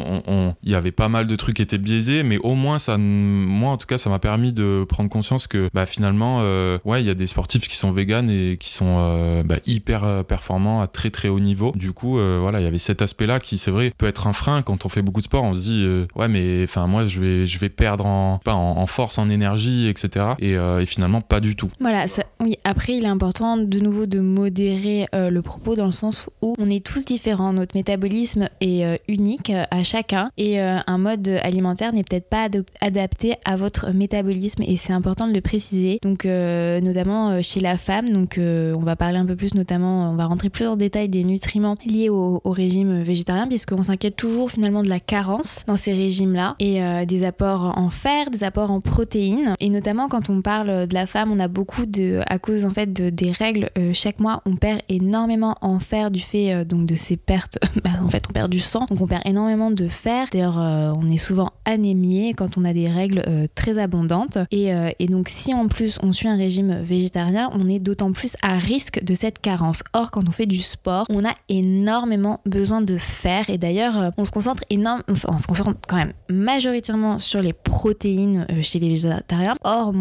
Il 0.62 0.70
y 0.70 0.74
avait 0.74 0.92
pas 0.92 1.08
mal 1.08 1.26
de 1.26 1.36
trucs 1.36 1.56
qui 1.56 1.62
étaient 1.62 1.78
biaisés, 1.78 2.22
mais 2.22 2.38
au 2.38 2.54
moins, 2.54 2.78
ça, 2.78 2.96
moi, 2.98 3.72
en 3.72 3.76
tout 3.76 3.86
cas, 3.86 3.98
ça 3.98 4.10
m'a 4.10 4.18
permis 4.18 4.52
de 4.52 4.84
prendre 4.88 5.10
conscience 5.10 5.46
que, 5.46 5.68
bah, 5.74 5.86
finalement, 5.86 6.40
ouais, 6.84 7.02
il 7.02 7.06
y 7.06 7.10
a 7.10 7.14
des 7.14 7.26
sportifs 7.26 7.68
qui 7.68 7.76
sont 7.76 7.92
véganes 7.92 8.30
et 8.30 8.56
qui 8.58 8.70
sont 8.70 9.42
bah, 9.44 9.56
hyper 9.66 10.24
performants 10.24 10.80
à 10.80 10.86
très 10.86 11.10
très 11.10 11.28
haut 11.28 11.40
niveau. 11.40 11.72
Du 11.74 11.92
coup, 11.92 12.14
voilà, 12.14 12.60
il 12.60 12.64
y 12.64 12.68
avait 12.68 12.78
cet 12.78 13.02
aspect-là 13.02 13.40
qui, 13.40 13.58
c'est 13.58 13.70
vrai, 13.70 13.92
peut 13.96 14.06
être 14.06 14.26
un 14.26 14.32
frein 14.32 14.62
quand 14.62 14.84
on 14.84 14.88
fait 14.88 15.02
beaucoup 15.02 15.20
de 15.20 15.26
sport. 15.26 15.44
On 15.44 15.54
se 15.54 15.60
dit, 15.60 15.86
ouais, 16.14 16.28
mais 16.28 16.64
enfin, 16.64 16.86
moi, 16.86 17.06
je 17.06 17.20
vais, 17.20 17.44
je 17.46 17.58
vais 17.58 17.68
perdre 17.68 18.06
en, 18.06 18.40
pas, 18.44 18.54
en, 18.54 18.86
force, 18.86 19.18
en 19.18 19.28
énergie, 19.28 19.88
etc. 19.88 20.34
Et, 20.38 20.52
et 20.52 20.86
finalement, 20.86 21.20
pas 21.20 21.40
du 21.40 21.56
tout. 21.56 21.70
Voilà, 21.80 22.06
oui, 22.40 22.56
après 22.64 22.96
il 22.96 23.04
est 23.04 23.08
important 23.08 23.56
de 23.56 23.78
nouveau 23.78 24.06
de 24.06 24.20
modérer 24.20 25.06
euh, 25.14 25.30
le 25.30 25.42
propos 25.42 25.76
dans 25.76 25.86
le 25.86 25.92
sens 25.92 26.28
où 26.42 26.54
on 26.58 26.70
est 26.70 26.84
tous 26.84 27.04
différents, 27.04 27.52
notre 27.52 27.69
métabolisme 27.74 28.48
est 28.60 28.84
euh, 28.84 28.96
unique 29.08 29.50
euh, 29.50 29.64
à 29.70 29.82
chacun 29.82 30.30
et 30.36 30.60
un 30.60 30.98
mode 30.98 31.28
alimentaire 31.42 31.92
n'est 31.92 32.02
peut-être 32.02 32.28
pas 32.28 32.48
adapté 32.80 33.34
à 33.44 33.56
votre 33.56 33.90
métabolisme 33.92 34.62
et 34.62 34.76
c'est 34.76 34.92
important 34.92 35.26
de 35.26 35.32
le 35.32 35.40
préciser. 35.40 35.98
Donc 36.02 36.24
notamment 36.24 37.42
chez 37.42 37.60
la 37.60 37.76
femme, 37.76 38.10
donc 38.10 38.38
on 38.38 38.80
va 38.80 38.96
parler 38.96 39.18
un 39.18 39.24
peu 39.24 39.36
plus 39.36 39.54
notamment, 39.54 40.10
on 40.10 40.16
va 40.16 40.26
rentrer 40.26 40.50
plus 40.50 40.66
en 40.66 40.76
détail 40.76 41.08
des 41.08 41.24
nutriments 41.24 41.76
liés 41.84 42.08
au, 42.08 42.40
régime 42.44 43.02
végétarien 43.02 43.46
puisqu'on 43.46 43.82
s'inquiète 43.82 44.16
toujours 44.16 44.50
finalement 44.50 44.82
de 44.82 44.88
la 44.88 45.00
carence 45.00 45.64
dans 45.66 45.76
ces 45.76 45.92
régimes-là 45.92 46.56
et 46.58 46.80
des 47.06 47.24
apports 47.24 47.76
en 47.76 47.90
fer, 47.90 48.30
des 48.30 48.44
apports 48.44 48.70
en 48.70 48.80
protéines 48.80 49.54
et 49.60 49.68
notamment 49.68 50.08
quand 50.08 50.30
on 50.30 50.42
parle 50.42 50.86
de 50.86 50.94
la 50.94 51.06
femme, 51.06 51.32
on 51.32 51.38
a 51.38 51.48
beaucoup 51.48 51.86
de, 51.86 52.20
à 52.26 52.38
cause 52.38 52.64
en 52.64 52.70
fait 52.70 52.92
de, 52.92 53.10
des 53.10 53.30
règles, 53.30 53.70
euh, 53.78 53.92
chaque 53.92 54.20
mois 54.20 54.42
on 54.46 54.56
perd 54.56 54.80
énormément 54.88 55.56
en 55.60 55.78
fer 55.78 56.10
du 56.10 56.20
fait 56.20 56.52
euh, 56.52 56.64
donc 56.64 56.86
de 56.86 56.94
ces 56.94 57.16
pertes. 57.16 57.58
Bah, 57.84 57.90
en 58.02 58.08
fait, 58.08 58.24
on 58.28 58.32
perd 58.32 58.50
du 58.50 58.58
sang, 58.58 58.84
donc 58.86 59.00
on 59.00 59.06
perd 59.06 59.22
énormément 59.24 59.70
de 59.70 59.88
fer. 59.88 60.26
D'ailleurs, 60.32 60.58
euh, 60.58 60.92
on 60.96 61.08
est 61.08 61.16
souvent 61.16 61.52
anémié 61.64 62.34
quand 62.34 62.58
on 62.58 62.64
a 62.64 62.72
des 62.72 62.88
règles 62.88 63.22
très 63.54 63.78
abondantes. 63.78 64.38
Et, 64.50 64.70
et, 64.98 65.06
donc, 65.06 65.28
si 65.28 65.54
en 65.54 65.68
plus 65.68 65.98
on 66.02 66.12
suit 66.12 66.28
un 66.28 66.36
régime 66.36 66.82
végétarien, 66.82 67.50
on 67.54 67.68
est 67.68 67.78
d'autant 67.78 68.12
plus 68.12 68.36
à 68.42 68.58
risque 68.58 69.02
de 69.02 69.14
cette 69.14 69.38
carence. 69.38 69.82
Or, 69.92 70.10
quand 70.10 70.28
on 70.28 70.32
fait 70.32 70.46
du 70.46 70.60
sport, 70.60 71.06
on 71.10 71.24
a 71.24 71.32
énormément 71.48 72.40
besoin 72.44 72.80
de 72.80 72.98
fer. 72.98 73.48
Et 73.48 73.56
d'ailleurs, 73.56 74.12
on 74.16 74.24
se 74.24 74.30
concentre 74.32 74.64
énorme, 74.68 75.02
enfin, 75.10 75.28
on 75.32 75.38
se 75.38 75.46
concentre 75.46 75.78
quand 75.88 75.96
même 75.96 76.12
majoritairement 76.28 77.18
sur 77.18 77.40
les 77.40 77.52
protéines 77.52 78.46
chez 78.62 78.78
les 78.78 78.88
végétariens. 78.88 79.54
Or, 79.62 79.92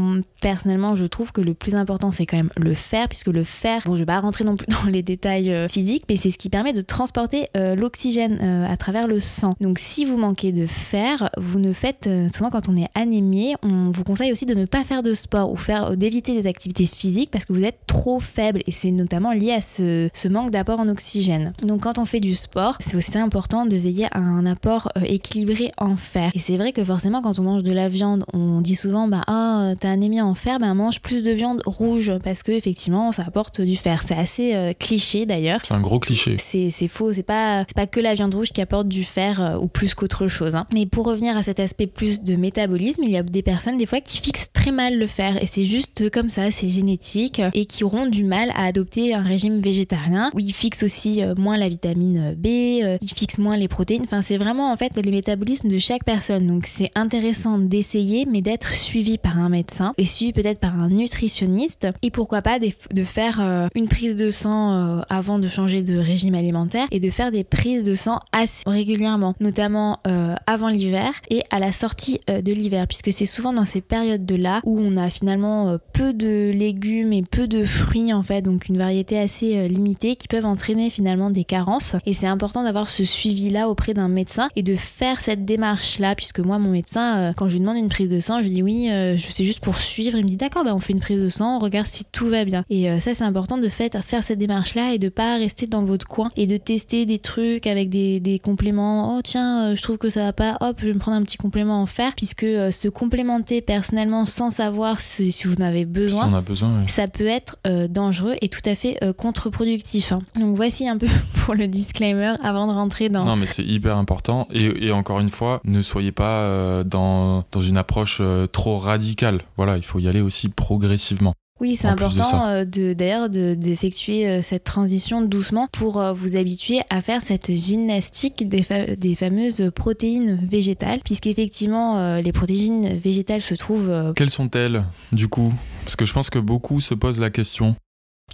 personnellement, 0.41 0.95
je 0.95 1.06
trouve 1.06 1.32
que 1.32 1.41
le 1.41 1.54
plus 1.54 1.76
important, 1.76 2.12
c'est 2.12 2.26
quand 2.26 2.38
même 2.38 2.52
le 2.58 2.74
fer, 2.74 3.08
puisque 3.08 3.28
le 3.28 3.43
fer, 3.43 3.82
bon, 3.86 3.93
je 3.93 4.00
vais 4.00 4.06
pas 4.06 4.19
rentrer 4.19 4.43
non 4.43 4.56
plus 4.56 4.67
dans 4.84 4.89
les 4.89 5.02
détails 5.02 5.52
euh, 5.52 5.67
physiques, 5.69 6.04
mais 6.10 6.15
c'est 6.15 6.32
ce 6.32 6.38
qui 6.38 6.50
permet 6.50 6.74
de 6.74 6.82
transporter 6.82 7.48
euh, 7.56 7.76
l'oxygène 7.76 8.40
euh, 8.42 8.72
à 8.72 8.78
travers 8.78 9.08
le 9.08 9.20
sang. 9.20 9.56
Donc, 9.62 9.80
si 9.80 10.06
vous 10.06 10.18
manquez 10.18 10.52
de 10.52 10.66
fer, 10.66 11.30
vous 11.38 11.60
ne 11.60 11.74
faites, 11.74 12.10
souvent 12.34 12.50
quand 12.50 12.70
on 12.70 12.76
est 12.76 12.90
anémié, 12.96 13.56
on 13.64 13.90
vous 13.90 14.04
conseille 14.04 14.32
aussi 14.32 14.46
de 14.46 14.54
ne 14.54 14.66
pas 14.66 14.84
faire 14.84 15.04
de 15.04 15.14
sport 15.14 15.52
ou 15.52 15.56
faire 15.56 15.96
d'éviter 15.98 16.40
des 16.40 16.48
activités 16.48 16.86
physiques 16.86 17.32
parce 17.32 17.46
que 17.46 17.54
vous 17.54 17.64
êtes 17.64 17.80
trop 17.88 18.20
faible 18.20 18.62
et 18.68 18.72
c'est 18.72 18.92
notamment 18.92 19.32
lié 19.32 19.52
à 19.52 19.62
ce, 19.62 20.10
ce 20.14 20.28
manque 20.28 20.52
d'apport 20.52 20.80
en 20.80 20.88
oxygène. 20.90 21.54
Donc, 21.64 21.82
quand 21.82 21.98
on 21.98 22.06
fait 22.06 22.20
du 22.20 22.36
sport, 22.36 22.78
c'est 22.80 22.96
aussi 22.96 23.18
important 23.18 23.66
de 23.66 23.76
veiller 23.76 24.08
à 24.12 24.20
un 24.20 24.46
apport 24.46 24.92
équilibré 25.04 25.72
en 25.78 25.96
fer. 25.96 26.32
Et 26.36 26.40
c'est 26.40 26.58
vrai 26.58 26.72
que 26.72 26.84
forcément, 26.84 27.22
quand 27.22 27.40
on 27.40 27.44
mange 27.44 27.64
de 27.64 27.72
la 27.72 27.90
viande, 27.90 28.26
on 28.34 28.62
dit 28.62 28.76
souvent, 28.76 29.08
bah, 29.08 29.24
ah, 29.28 29.74
t'as 29.80 29.92
anémie 29.92 30.22
en 30.22 30.36
fer, 30.36 30.60
bah, 30.60 30.74
mange 30.74 31.02
plus 31.02 31.24
de 31.24 31.32
viande 31.32 31.62
rouge 31.66 32.12
parce 32.24 32.44
que 32.44 32.52
effectivement 32.52 33.12
ça 33.12 33.24
apporte 33.28 33.62
du 33.62 33.76
fer. 33.76 34.04
C'est 34.08 34.16
assez 34.16 34.56
euh, 34.56 34.74
cliché 34.74 35.26
d'ailleurs. 35.26 35.62
C'est 35.64 35.74
un 35.74 35.82
gros 35.82 36.00
cliché. 36.00 36.38
C'est, 36.40 36.88
faux, 36.88 37.14
c'est 37.14 37.24
pas, 37.24 37.38
pas 37.75 37.88
que 37.88 37.99
la 37.99 38.15
viande 38.15 38.34
rouge 38.34 38.49
qui 38.49 38.62
apporte 38.62 38.88
du 38.88 39.04
fer 39.04 39.41
euh, 39.41 39.58
ou 39.58 39.67
plus 39.67 39.93
qu'autre 39.93 40.28
chose. 40.28 40.56
Hein. 40.56 40.65
Mais 40.73 40.86
pour 40.86 41.06
revenir 41.06 41.38
à 41.38 41.43
cet 41.43 41.60
aspect 41.60 41.88
plus 41.88 42.21
de 42.21 42.36
métabolisme, 42.36 43.04
il 43.04 43.12
y 43.12 43.17
a 43.17 43.23
des 43.23 43.41
personnes 43.41 43.78
des 43.78 43.86
fois 43.86 44.02
qui 44.02 44.19
fixent 44.19 44.52
très 44.54 44.71
mal 44.71 44.97
le 44.97 45.08
faire 45.08 45.41
et 45.41 45.45
c'est 45.45 45.63
juste 45.63 46.10
comme 46.10 46.30
ça, 46.30 46.52
c'est 46.52 46.69
génétique 46.69 47.41
et 47.54 47.65
qui 47.65 47.84
auront 47.84 48.06
du 48.06 48.23
mal 48.23 48.52
à 48.56 48.65
adopter 48.65 49.13
un 49.13 49.21
régime 49.21 49.60
végétarien 49.60 50.32
où 50.34 50.39
ils 50.39 50.54
fixent 50.54 50.84
aussi 50.84 51.23
euh, 51.23 51.36
moins 51.38 51.58
la 51.58 51.69
vitamine 51.69 52.36
B, 52.38 52.47
euh, 52.84 52.97
ils 53.02 53.13
fixent 53.13 53.38
moins 53.38 53.58
les 53.58 53.67
protéines. 53.67 54.04
Enfin, 54.04 54.21
c'est 54.21 54.38
vraiment 54.38 54.71
en 54.71 54.75
fait 54.75 54.91
les 55.04 55.12
métabolismes 55.12 55.69
de 55.69 55.78
chaque 55.78 56.04
personne. 56.04 56.47
Donc 56.47 56.65
c'est 56.67 56.91
intéressant 56.95 57.58
d'essayer, 57.58 58.25
mais 58.25 58.41
d'être 58.41 58.73
suivi 58.73 59.17
par 59.17 59.38
un 59.38 59.49
médecin 59.49 59.93
et 59.97 60.06
suivi 60.06 60.34
peut-être 60.34 60.60
par 60.60 60.80
un 60.80 60.89
nutritionniste 60.89 61.88
et 62.02 62.12
pourquoi 62.12 62.41
pas 62.41 62.60
de 62.60 63.04
faire 63.04 63.69
une 63.75 63.88
prise 63.88 64.15
de 64.15 64.30
sang 64.30 65.02
avant 65.10 65.39
de 65.39 65.47
changer 65.47 65.82
de 65.82 65.97
régime 65.97 66.36
alimentaire 66.36 66.88
et 66.91 66.99
de 66.99 67.10
faire 67.10 67.18
des 67.32 67.43
prises 67.43 67.84
de 67.84 67.95
sang 67.95 68.19
assez 68.32 68.63
régulièrement, 68.65 69.36
notamment 69.39 69.99
avant 70.47 70.69
l'hiver 70.69 71.12
et 71.29 71.43
à 71.51 71.60
la 71.60 71.71
sortie 71.71 72.19
de 72.27 72.51
l'hiver, 72.51 72.88
puisque 72.88 73.12
c'est 73.12 73.25
souvent 73.25 73.53
dans 73.53 73.65
ces 73.65 73.82
périodes-là 73.82 74.62
où 74.65 74.79
on 74.79 74.97
a 74.97 75.10
finalement 75.10 75.77
peu 75.93 76.13
de 76.13 76.51
légumes 76.51 77.13
et 77.13 77.23
peu 77.23 77.47
de 77.47 77.65
fruits 77.65 78.13
en 78.13 78.23
fait, 78.23 78.41
donc 78.41 78.69
une 78.69 78.77
variété 78.77 79.19
assez 79.19 79.67
limitée 79.67 80.15
qui 80.15 80.27
peuvent 80.27 80.45
entraîner 80.45 80.89
finalement 80.89 81.29
des 81.29 81.43
carences. 81.43 81.95
Et 82.05 82.13
c'est 82.13 82.27
important 82.27 82.63
d'avoir 82.63 82.89
ce 82.89 83.03
suivi-là 83.03 83.69
auprès 83.69 83.93
d'un 83.93 84.08
médecin 84.08 84.49
et 84.55 84.63
de 84.63 84.75
faire 84.75 85.21
cette 85.21 85.45
démarche-là, 85.45 86.15
puisque 86.15 86.39
moi, 86.39 86.58
mon 86.58 86.69
médecin, 86.69 87.17
euh, 87.17 87.34
quand 87.34 87.47
je 87.47 87.53
lui 87.53 87.60
demande 87.60 87.77
une 87.77 87.89
prise 87.89 88.10
de 88.10 88.19
sang, 88.19 88.39
je 88.39 88.43
lui 88.45 88.51
dis 88.51 88.63
oui, 88.63 88.89
euh, 88.91 89.17
je 89.17 89.27
sais 89.27 89.43
juste 89.43 89.63
pour 89.63 89.77
suivre. 89.77 90.17
Il 90.17 90.23
me 90.23 90.29
dit 90.29 90.38
d'accord, 90.38 90.63
bah, 90.63 90.75
on 90.75 90.79
fait 90.79 90.93
une 90.93 90.99
prise 90.99 91.21
de 91.21 91.29
sang, 91.29 91.58
on 91.58 91.60
regarde 91.60 91.88
si 91.88 92.05
tout 92.12 92.27
va 92.27 92.45
bien. 92.45 92.63
Et 92.69 92.89
euh, 92.89 92.99
ça, 92.99 93.13
c'est 93.13 93.23
important 93.23 93.58
de 93.58 93.69
faire 93.69 94.23
cette 94.23 94.39
démarche-là 94.39 94.93
et 94.93 94.97
de 94.97 95.10
pas 95.10 95.38
rester 95.38 95.67
dans 95.67 95.84
votre 95.84 96.08
coin 96.08 96.29
et 96.38 96.47
de 96.47 96.58
tester 96.58 97.05
des 97.10 97.19
trucs 97.19 97.67
avec 97.67 97.89
des, 97.89 98.19
des 98.19 98.39
compléments. 98.39 99.17
Oh 99.17 99.22
tiens, 99.22 99.76
je 99.76 99.82
trouve 99.82 99.98
que 99.98 100.10
ça 100.10 100.24
va 100.24 100.34
pas, 100.34 100.58
hop, 100.62 100.78
je 100.80 100.86
vais 100.86 100.93
me 100.93 100.99
prendre 100.99 101.18
un 101.18 101.24
petit 101.24 101.38
complément 101.38 101.82
en 101.82 101.86
fer, 101.86 102.14
puisque 102.16 102.45
se 102.45 102.88
complémenter 102.88 103.62
personnellement 103.62 104.26
sans 104.26 104.49
savoir 104.49 104.99
si, 104.99 105.34
vous 105.45 105.55
en 105.55 105.64
avez 105.64 105.86
besoin, 105.86 106.30
on 106.32 106.36
a 106.36 106.41
besoin 106.41 106.70
ça 106.88 107.07
peut 107.07 107.28
être 107.28 107.57
dangereux 107.89 108.36
et 108.41 108.49
tout 108.49 108.62
à 108.66 108.76
fait 108.76 108.97
contre-productif. 109.18 110.12
Hein. 110.12 110.20
Donc 110.39 110.55
voici 110.55 110.88
un 110.88 110.97
peu 110.97 111.07
pour 111.45 111.55
le 111.55 111.68
disclaimer 111.68 112.34
avant 112.43 112.68
de 112.68 112.74
rentrer 112.74 113.10
dans. 113.10 113.26
Non, 113.26 113.36
mais 113.36 113.47
c'est 113.47 113.64
hyper 113.64 113.97
important. 113.97 114.47
Et, 114.51 114.91
encore 114.91 115.20
une 115.20 115.30
fois, 115.30 115.62
ne 115.66 115.82
soyez 115.82 116.12
pas 116.12 116.41
euh, 116.41 116.84
dans, 116.84 117.43
dans, 117.51 117.62
une 117.62 117.78
approche 117.78 118.20
euh, 118.22 118.47
trop 118.47 118.78
radicale. 118.78 119.41
Voilà, 119.57 119.78
il 119.78 119.84
faut 119.84 119.99
y 119.99 120.07
aller 120.07 120.22
aussi 120.22 120.49
progressivement. 120.49 121.34
Oui, 121.60 121.76
c'est 121.76 121.88
important 121.88 122.47
euh, 122.47 122.66
de, 122.66 122.93
d'ailleurs 122.93 123.30
d'effectuer 123.30 124.41
cette 124.41 124.64
transition 124.64 125.22
doucement 125.22 125.68
pour 125.72 126.01
vous 126.14 126.38
habituer 126.38 126.82
à 126.89 127.01
faire 127.01 127.22
cette 127.22 127.51
gymnastique 127.51 128.47
des, 128.47 128.64
des 128.97 129.16
fameuses 129.16 129.72
protéines 129.76 130.39
végétales, 130.49 130.99
puisqu'effectivement 131.03 132.18
les 132.20 132.32
protéines 132.32 132.95
végétales 132.97 133.41
se 133.41 133.55
trouvent... 133.55 134.14
Quelles 134.16 134.30
sont-elles 134.30 134.84
du 135.12 135.28
coup? 135.28 135.53
Parce 135.84 135.95
que 135.95 136.05
je 136.05 136.14
pense 136.14 136.30
que 136.30 136.39
beaucoup 136.39 136.80
se 136.80 136.93
posent 136.93 137.20
la 137.20 137.30
question. 137.30 137.76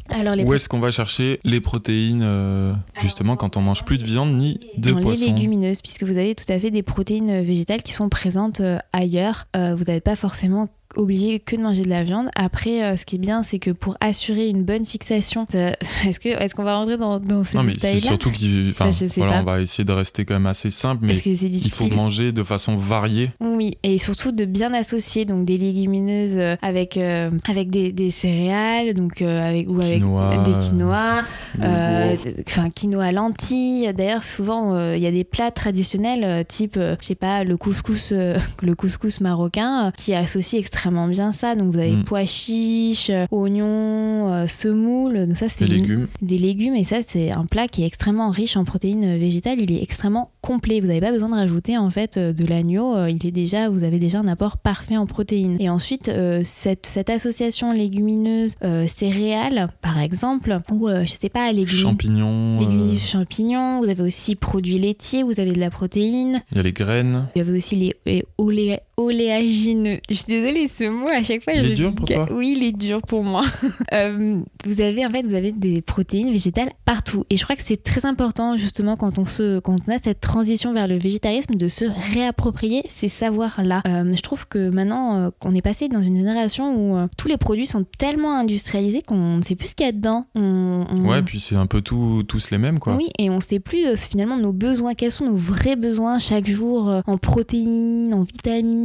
Où 0.09 0.53
est-ce 0.53 0.69
qu'on 0.69 0.79
va 0.79 0.91
chercher 0.91 1.39
les 1.43 1.61
protéines, 1.61 2.21
euh, 2.23 2.73
justement, 2.99 3.35
quand 3.35 3.57
on 3.57 3.61
mange 3.61 3.83
plus 3.83 3.97
de 3.97 4.03
viande 4.03 4.35
ni 4.35 4.59
de 4.77 4.91
Dans 4.91 5.01
poisson? 5.01 5.19
les 5.19 5.27
légumineuses, 5.31 5.81
puisque 5.81 6.03
vous 6.03 6.17
avez 6.17 6.35
tout 6.35 6.45
à 6.49 6.59
fait 6.59 6.69
des 6.69 6.83
protéines 6.83 7.41
végétales 7.41 7.81
qui 7.81 7.91
sont 7.91 8.07
présentes 8.07 8.61
euh, 8.61 8.77
ailleurs. 8.93 9.47
Euh, 9.55 9.73
vous 9.73 9.83
n'avez 9.85 10.01
pas 10.01 10.15
forcément 10.15 10.69
obligé 10.97 11.39
que 11.39 11.55
de 11.55 11.61
manger 11.61 11.83
de 11.83 11.89
la 11.89 12.03
viande. 12.03 12.29
Après, 12.35 12.83
euh, 12.83 12.97
ce 12.97 13.05
qui 13.05 13.15
est 13.15 13.19
bien, 13.19 13.43
c'est 13.43 13.59
que 13.59 13.71
pour 13.71 13.97
assurer 13.99 14.47
une 14.47 14.63
bonne 14.63 14.85
fixation, 14.85 15.45
est-ce 15.53 16.19
que 16.19 16.29
est-ce 16.29 16.55
qu'on 16.55 16.63
va 16.63 16.77
rentrer 16.77 16.97
dans, 16.97 17.19
dans 17.19 17.43
ces 17.43 17.57
Non, 17.57 17.63
mais 17.63 17.73
c'est 17.77 17.99
surtout 17.99 18.31
qu'on 18.31 18.71
voilà, 19.17 19.41
on 19.41 19.43
va 19.43 19.61
essayer 19.61 19.83
de 19.83 19.91
rester 19.91 20.25
quand 20.25 20.35
même 20.35 20.45
assez 20.45 20.69
simple, 20.69 21.05
mais 21.05 21.17
il 21.17 21.69
faut 21.69 21.87
manger 21.95 22.31
de 22.31 22.43
façon 22.43 22.75
variée. 22.75 23.31
Oui, 23.41 23.77
et 23.83 23.97
surtout 23.97 24.31
de 24.31 24.45
bien 24.45 24.73
associer 24.73 25.25
donc 25.25 25.45
des 25.45 25.57
légumineuses 25.57 26.37
euh, 26.37 26.55
avec 26.61 26.97
euh, 26.97 27.31
avec 27.47 27.69
des, 27.69 27.91
des, 27.91 28.11
céréales, 28.11 28.93
donc 28.93 29.21
avec 29.21 29.69
ou 29.69 29.81
avec 29.81 30.01
des 30.01 30.53
quinoa, 30.59 31.23
enfin 31.59 32.69
quinoa 32.69 33.11
lentilles. 33.11 33.93
D'ailleurs, 33.93 34.23
souvent 34.23 34.93
il 34.93 34.99
y 34.99 35.07
a 35.07 35.11
des 35.11 35.23
plats 35.23 35.51
traditionnels 35.51 36.45
type, 36.45 36.77
je 36.77 37.05
sais 37.05 37.15
pas, 37.15 37.43
le 37.43 37.57
couscous, 37.57 38.11
le 38.61 38.75
couscous 38.75 39.21
marocain 39.21 39.91
qui 39.95 40.13
associe 40.13 40.59
extrêmement 40.59 40.84
bien 40.91 41.31
ça. 41.31 41.55
Donc 41.55 41.71
vous 41.71 41.79
avez 41.79 41.91
mm. 41.91 42.03
pois 42.03 42.25
chiches, 42.25 43.09
euh, 43.09 43.25
oignons, 43.31 44.31
euh, 44.31 44.47
semoule. 44.47 45.27
Donc 45.27 45.37
ça 45.37 45.49
c'est 45.49 45.65
des 45.65 45.75
légumes. 45.75 46.07
Des 46.21 46.37
légumes 46.37 46.75
et 46.75 46.83
ça 46.83 46.97
c'est 47.05 47.31
un 47.31 47.45
plat 47.45 47.67
qui 47.67 47.83
est 47.83 47.87
extrêmement 47.87 48.29
riche 48.29 48.57
en 48.57 48.65
protéines 48.65 49.17
végétales. 49.17 49.61
Il 49.61 49.71
est 49.71 49.81
extrêmement 49.81 50.31
complet. 50.41 50.79
Vous 50.79 50.87
n'avez 50.87 51.01
pas 51.01 51.11
besoin 51.11 51.29
de 51.29 51.35
rajouter 51.35 51.77
en 51.77 51.89
fait 51.89 52.17
euh, 52.17 52.33
de 52.33 52.45
l'agneau. 52.45 53.07
Il 53.07 53.25
est 53.25 53.31
déjà, 53.31 53.69
vous 53.69 53.83
avez 53.83 53.99
déjà 53.99 54.19
un 54.19 54.27
apport 54.27 54.57
parfait 54.57 54.97
en 54.97 55.05
protéines. 55.05 55.57
Et 55.59 55.69
ensuite 55.69 56.11
cette, 56.43 56.85
cette 56.85 57.09
association 57.09 57.71
légumineuse 57.71 58.55
céréales 58.95 59.67
par 59.81 59.99
exemple 59.99 60.57
ou 60.71 60.89
je 60.89 61.13
sais 61.19 61.29
pas 61.29 61.51
légumes 61.51 61.67
champignons, 61.67 62.59
légumineuses 62.59 63.05
champignons. 63.05 63.79
Vous 63.79 63.89
avez 63.89 64.03
aussi 64.03 64.35
produits 64.35 64.79
laitiers. 64.79 65.23
Vous 65.23 65.39
avez 65.39 65.51
de 65.51 65.59
la 65.59 65.69
protéine. 65.69 66.41
Il 66.51 66.57
y 66.57 66.59
a 66.59 66.63
les 66.63 66.73
graines. 66.73 67.27
Il 67.35 67.39
y 67.39 67.41
avait 67.41 67.57
aussi 67.57 67.75
les, 67.75 68.25
les 68.49 68.79
oléagineux. 68.97 69.99
Je 70.09 70.15
suis 70.15 70.25
désolée, 70.27 70.67
ce 70.67 70.89
mot 70.89 71.07
à 71.07 71.23
chaque 71.23 71.43
fois. 71.43 71.53
Il 71.53 71.71
est 71.71 71.75
dur 71.75 71.93
pour 71.93 72.07
toi? 72.07 72.27
Oui, 72.31 72.55
il 72.57 72.63
est 72.63 72.71
dur 72.71 73.01
pour 73.01 73.23
moi. 73.23 73.43
Euh, 73.93 74.39
vous 74.65 74.81
avez 74.81 75.05
en 75.05 75.09
fait, 75.09 75.23
vous 75.23 75.35
avez 75.35 75.51
des 75.51 75.81
protéines 75.81 76.31
végétales 76.31 76.71
partout, 76.85 77.23
et 77.29 77.37
je 77.37 77.43
crois 77.43 77.55
que 77.55 77.61
c'est 77.63 77.81
très 77.81 78.05
important 78.05 78.57
justement 78.57 78.97
quand 78.97 79.19
on 79.19 79.25
se, 79.25 79.59
quand 79.59 79.75
on 79.87 79.91
a 79.91 79.97
cette 80.03 80.19
transition 80.21 80.73
vers 80.73 80.87
le 80.87 80.97
végétarisme, 80.97 81.55
de 81.55 81.67
se 81.67 81.85
réapproprier 82.13 82.83
ces 82.89 83.07
savoirs-là. 83.07 83.81
Euh, 83.87 84.15
je 84.15 84.21
trouve 84.21 84.47
que 84.47 84.69
maintenant, 84.69 85.17
euh, 85.17 85.29
qu'on 85.39 85.53
est 85.53 85.61
passé 85.61 85.87
dans 85.87 86.01
une 86.01 86.15
génération 86.15 86.75
où 86.75 87.07
tous 87.17 87.27
les 87.27 87.37
produits 87.37 87.65
sont 87.65 87.85
tellement 87.97 88.37
industrialisés 88.37 89.01
qu'on 89.01 89.37
ne 89.37 89.41
sait 89.43 89.55
plus 89.55 89.69
ce 89.69 89.75
qu'il 89.75 89.85
y 89.85 89.89
a 89.89 89.93
dedans. 89.93 90.25
On, 90.35 90.85
Ouais, 91.05 91.21
puis 91.21 91.39
c'est 91.39 91.55
un 91.55 91.67
peu 91.67 91.81
tout, 91.81 92.23
tous 92.27 92.49
les 92.51 92.57
mêmes, 92.57 92.79
quoi. 92.79 92.95
Oui, 92.95 93.09
et 93.19 93.29
on 93.29 93.35
ne 93.35 93.41
sait 93.41 93.59
plus 93.59 93.95
finalement 93.97 94.37
nos 94.37 94.53
besoins, 94.53 94.95
quels 94.95 95.11
sont 95.11 95.25
nos 95.25 95.37
vrais 95.37 95.75
besoins 95.75 96.17
chaque 96.19 96.49
jour 96.49 97.01
en 97.05 97.17
protéines, 97.17 98.13
en 98.13 98.23
vitamines. 98.23 98.84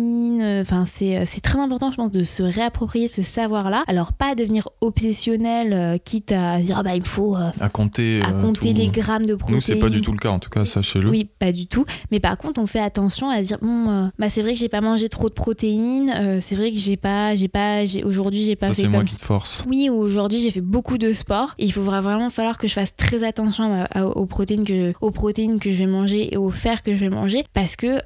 Enfin, 0.60 0.84
c'est 0.86 1.40
très 1.42 1.58
important 1.58 1.90
je 1.90 1.96
pense, 1.96 2.10
de 2.10 2.22
se 2.22 2.42
réapproprier 2.42 3.08
ce 3.08 3.22
savoir-là. 3.22 3.84
Alors, 3.86 4.12
pas 4.12 4.34
devenir 4.34 4.68
obsessionnel, 4.80 5.72
euh, 5.72 5.98
quitte 5.98 6.32
à 6.32 6.58
dire, 6.60 6.76
ah 6.78 6.82
bah, 6.82 6.94
il 6.94 7.06
faut. 7.06 7.36
Euh, 7.36 7.50
à 7.60 7.68
compter. 7.68 8.20
À 8.22 8.30
euh, 8.30 8.52
les 8.62 8.88
grammes 8.88 9.26
de 9.26 9.34
protéines. 9.34 9.56
Nous, 9.56 9.60
c'est 9.60 9.76
pas 9.76 9.88
du 9.88 10.02
tout 10.02 10.12
le 10.12 10.18
cas, 10.18 10.30
en 10.30 10.38
tout 10.38 10.50
cas, 10.50 10.64
sachez-le. 10.64 11.08
Oui, 11.08 11.28
pas 11.38 11.52
du 11.52 11.66
tout. 11.66 11.84
Mais 12.10 12.20
par 12.20 12.36
contre, 12.36 12.60
on 12.60 12.66
fait 12.66 12.80
attention 12.80 13.30
à 13.30 13.40
dire, 13.40 13.58
bon, 13.60 14.10
bah, 14.18 14.30
c'est 14.30 14.42
vrai 14.42 14.54
que 14.54 14.58
j'ai 14.58 14.68
pas 14.68 14.80
mangé 14.80 15.08
trop 15.08 15.28
de 15.28 15.34
protéines. 15.34 16.40
c'est 16.40 16.54
vrai 16.54 16.72
que 16.72 16.78
j'ai 16.78 16.96
pas. 16.96 17.34
j'ai 17.34 17.48
pas 17.48 17.82
Aujourd'hui, 18.04 18.44
j'ai 18.44 18.56
pas 18.56 18.68
Ça, 18.68 18.74
fait. 18.74 18.82
C'est 18.82 18.88
moi 18.88 19.04
qui 19.04 19.16
te 19.16 19.24
force. 19.24 19.64
Oui, 19.68 19.88
aujourd'hui, 19.90 20.38
j'ai 20.38 20.50
fait 20.50 20.60
beaucoup 20.60 20.98
de 20.98 21.12
sport. 21.12 21.54
Et 21.58 21.64
il 21.64 21.72
faudra 21.72 22.00
vraiment 22.00 22.30
falloir 22.30 22.58
que 22.58 22.68
je 22.68 22.74
fasse 22.74 22.94
très 22.96 23.24
attention 23.24 23.86
aux, 23.96 24.26
protéines 24.26 24.64
que, 24.64 24.92
aux 25.00 25.10
protéines 25.10 25.58
que 25.58 25.72
je 25.72 25.78
vais 25.78 25.86
manger 25.86 26.32
et 26.32 26.36
au 26.36 26.50
fer 26.50 26.82
que 26.82 26.94
je 26.94 27.00
vais 27.00 27.10
manger. 27.10 27.44
Parce 27.52 27.76
que 27.76 28.00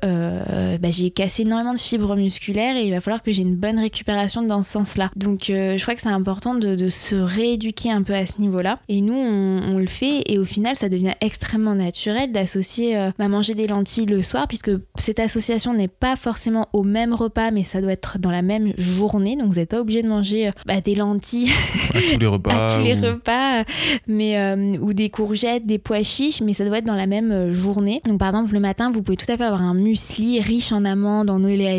bah, 0.79 0.91
j'ai 0.91 1.11
cassé 1.11 1.43
énormément 1.43 1.73
de 1.75 1.79
fibres 1.85 2.17
musculaires 2.17 2.77
et 2.77 2.87
il 2.87 2.91
va 2.91 3.01
falloir 3.01 3.23
que 3.23 3.33
j'ai 3.33 3.43
une 3.43 3.57
bonne 3.57 3.79
récupération 3.79 4.43
dans 4.43 4.63
ce 4.63 4.73
sens-là. 4.73 5.11
Donc 5.17 5.51
euh, 5.51 5.77
je 5.77 5.83
crois 5.83 5.95
que 5.95 6.01
c'est 6.01 6.09
important 6.09 6.55
de, 6.55 6.89
se 6.89 7.15
rééduquer 7.15 7.91
un 7.91 8.03
peu 8.03 8.15
à 8.15 8.27
ce 8.27 8.41
niveau-là. 8.41 8.79
Et 8.89 9.01
nous, 9.01 9.15
on, 9.15 9.79
le 9.79 9.87
fait 9.87 10.23
et 10.27 10.39
au 10.39 10.45
final, 10.45 10.77
ça 10.77 10.89
devient 10.89 11.15
extrêmement 11.21 11.75
naturel 11.75 12.31
d'associer 12.31 12.97
euh, 12.97 13.11
bah, 13.19 13.29
manger 13.29 13.55
des 13.55 13.67
lentilles 13.67 14.07
le 14.07 14.23
soir, 14.23 14.47
puisque 14.47 14.71
cette 14.97 15.19
association 15.19 15.75
n'est 15.75 15.89
pas 15.89 16.17
forcément 16.17 16.69
au 16.73 16.85
même 16.85 17.13
repas, 17.13 17.51
mais 17.51 17.65
ça 17.65 17.81
doit 17.81 17.93
être 17.93 18.19
dans 18.19 18.31
la 18.31 18.43
même 18.43 18.73
journée. 18.77 19.37
Donc 19.37 19.49
vous 19.49 19.55
n'êtes 19.57 19.71
pas 19.71 19.81
obligé 19.81 20.03
de 20.03 20.09
manger 20.09 20.49
euh, 20.49 20.53
bah, 20.67 20.81
des 20.81 20.95
lentilles 20.95 21.51
à 21.95 22.01
tous 22.01 22.19
les 22.21 22.27
repas, 22.27 22.77
tous 22.77 22.85
les 22.85 22.95
repas 22.95 23.65
mais, 24.07 24.79
ou 24.81 24.93
des 24.93 25.11
courgettes, 25.11 25.67
des 25.67 25.79
pois 25.79 26.03
chiches, 26.03 26.41
mais 26.41 26.55
ça 26.55 26.65
doit 26.65 26.79
être 26.79 26.87
dans 26.87 26.95
la 26.95 27.07
même 27.07 27.53
journée. 27.53 28.01
Donc 28.07 28.19
par 28.19 28.29
exemple, 28.29 28.53
le 28.53 28.61
matin, 28.61 28.91
vous 28.91 29.03
pouvez 29.03 29.17
tout 29.17 29.31
à 29.31 29.37
fait 29.37 29.45
avoir 29.45 29.63
un 29.63 29.75
muesli 29.75 30.41
riche 30.41 30.73
en 30.73 30.85
amandes, 30.85 31.31
en 31.31 31.43
oléagineux, 31.43 31.74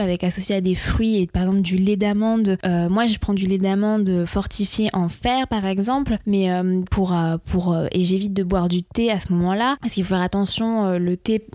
avec 0.00 0.24
associé 0.24 0.56
à 0.56 0.60
des 0.60 0.74
fruits 0.74 1.16
et 1.16 1.26
par 1.26 1.42
exemple 1.42 1.62
du 1.62 1.76
lait 1.76 1.96
d'amande. 1.96 2.56
Euh, 2.64 2.88
moi, 2.88 3.06
je 3.06 3.18
prends 3.18 3.34
du 3.34 3.46
lait 3.46 3.58
d'amande 3.58 4.24
fortifié 4.26 4.88
en 4.92 5.08
fer, 5.08 5.48
par 5.48 5.66
exemple, 5.66 6.18
mais 6.26 6.50
euh, 6.50 6.82
pour, 6.90 7.14
euh, 7.14 7.36
pour 7.44 7.76
et 7.90 8.02
j'évite 8.02 8.32
de 8.32 8.42
boire 8.42 8.68
du 8.68 8.82
thé 8.82 9.10
à 9.10 9.20
ce 9.20 9.32
moment-là, 9.32 9.76
parce 9.80 9.94
qu'il 9.94 10.04
faut 10.04 10.10
faire 10.10 10.22
attention. 10.22 10.98
le 10.98 11.16
thé, 11.16 11.46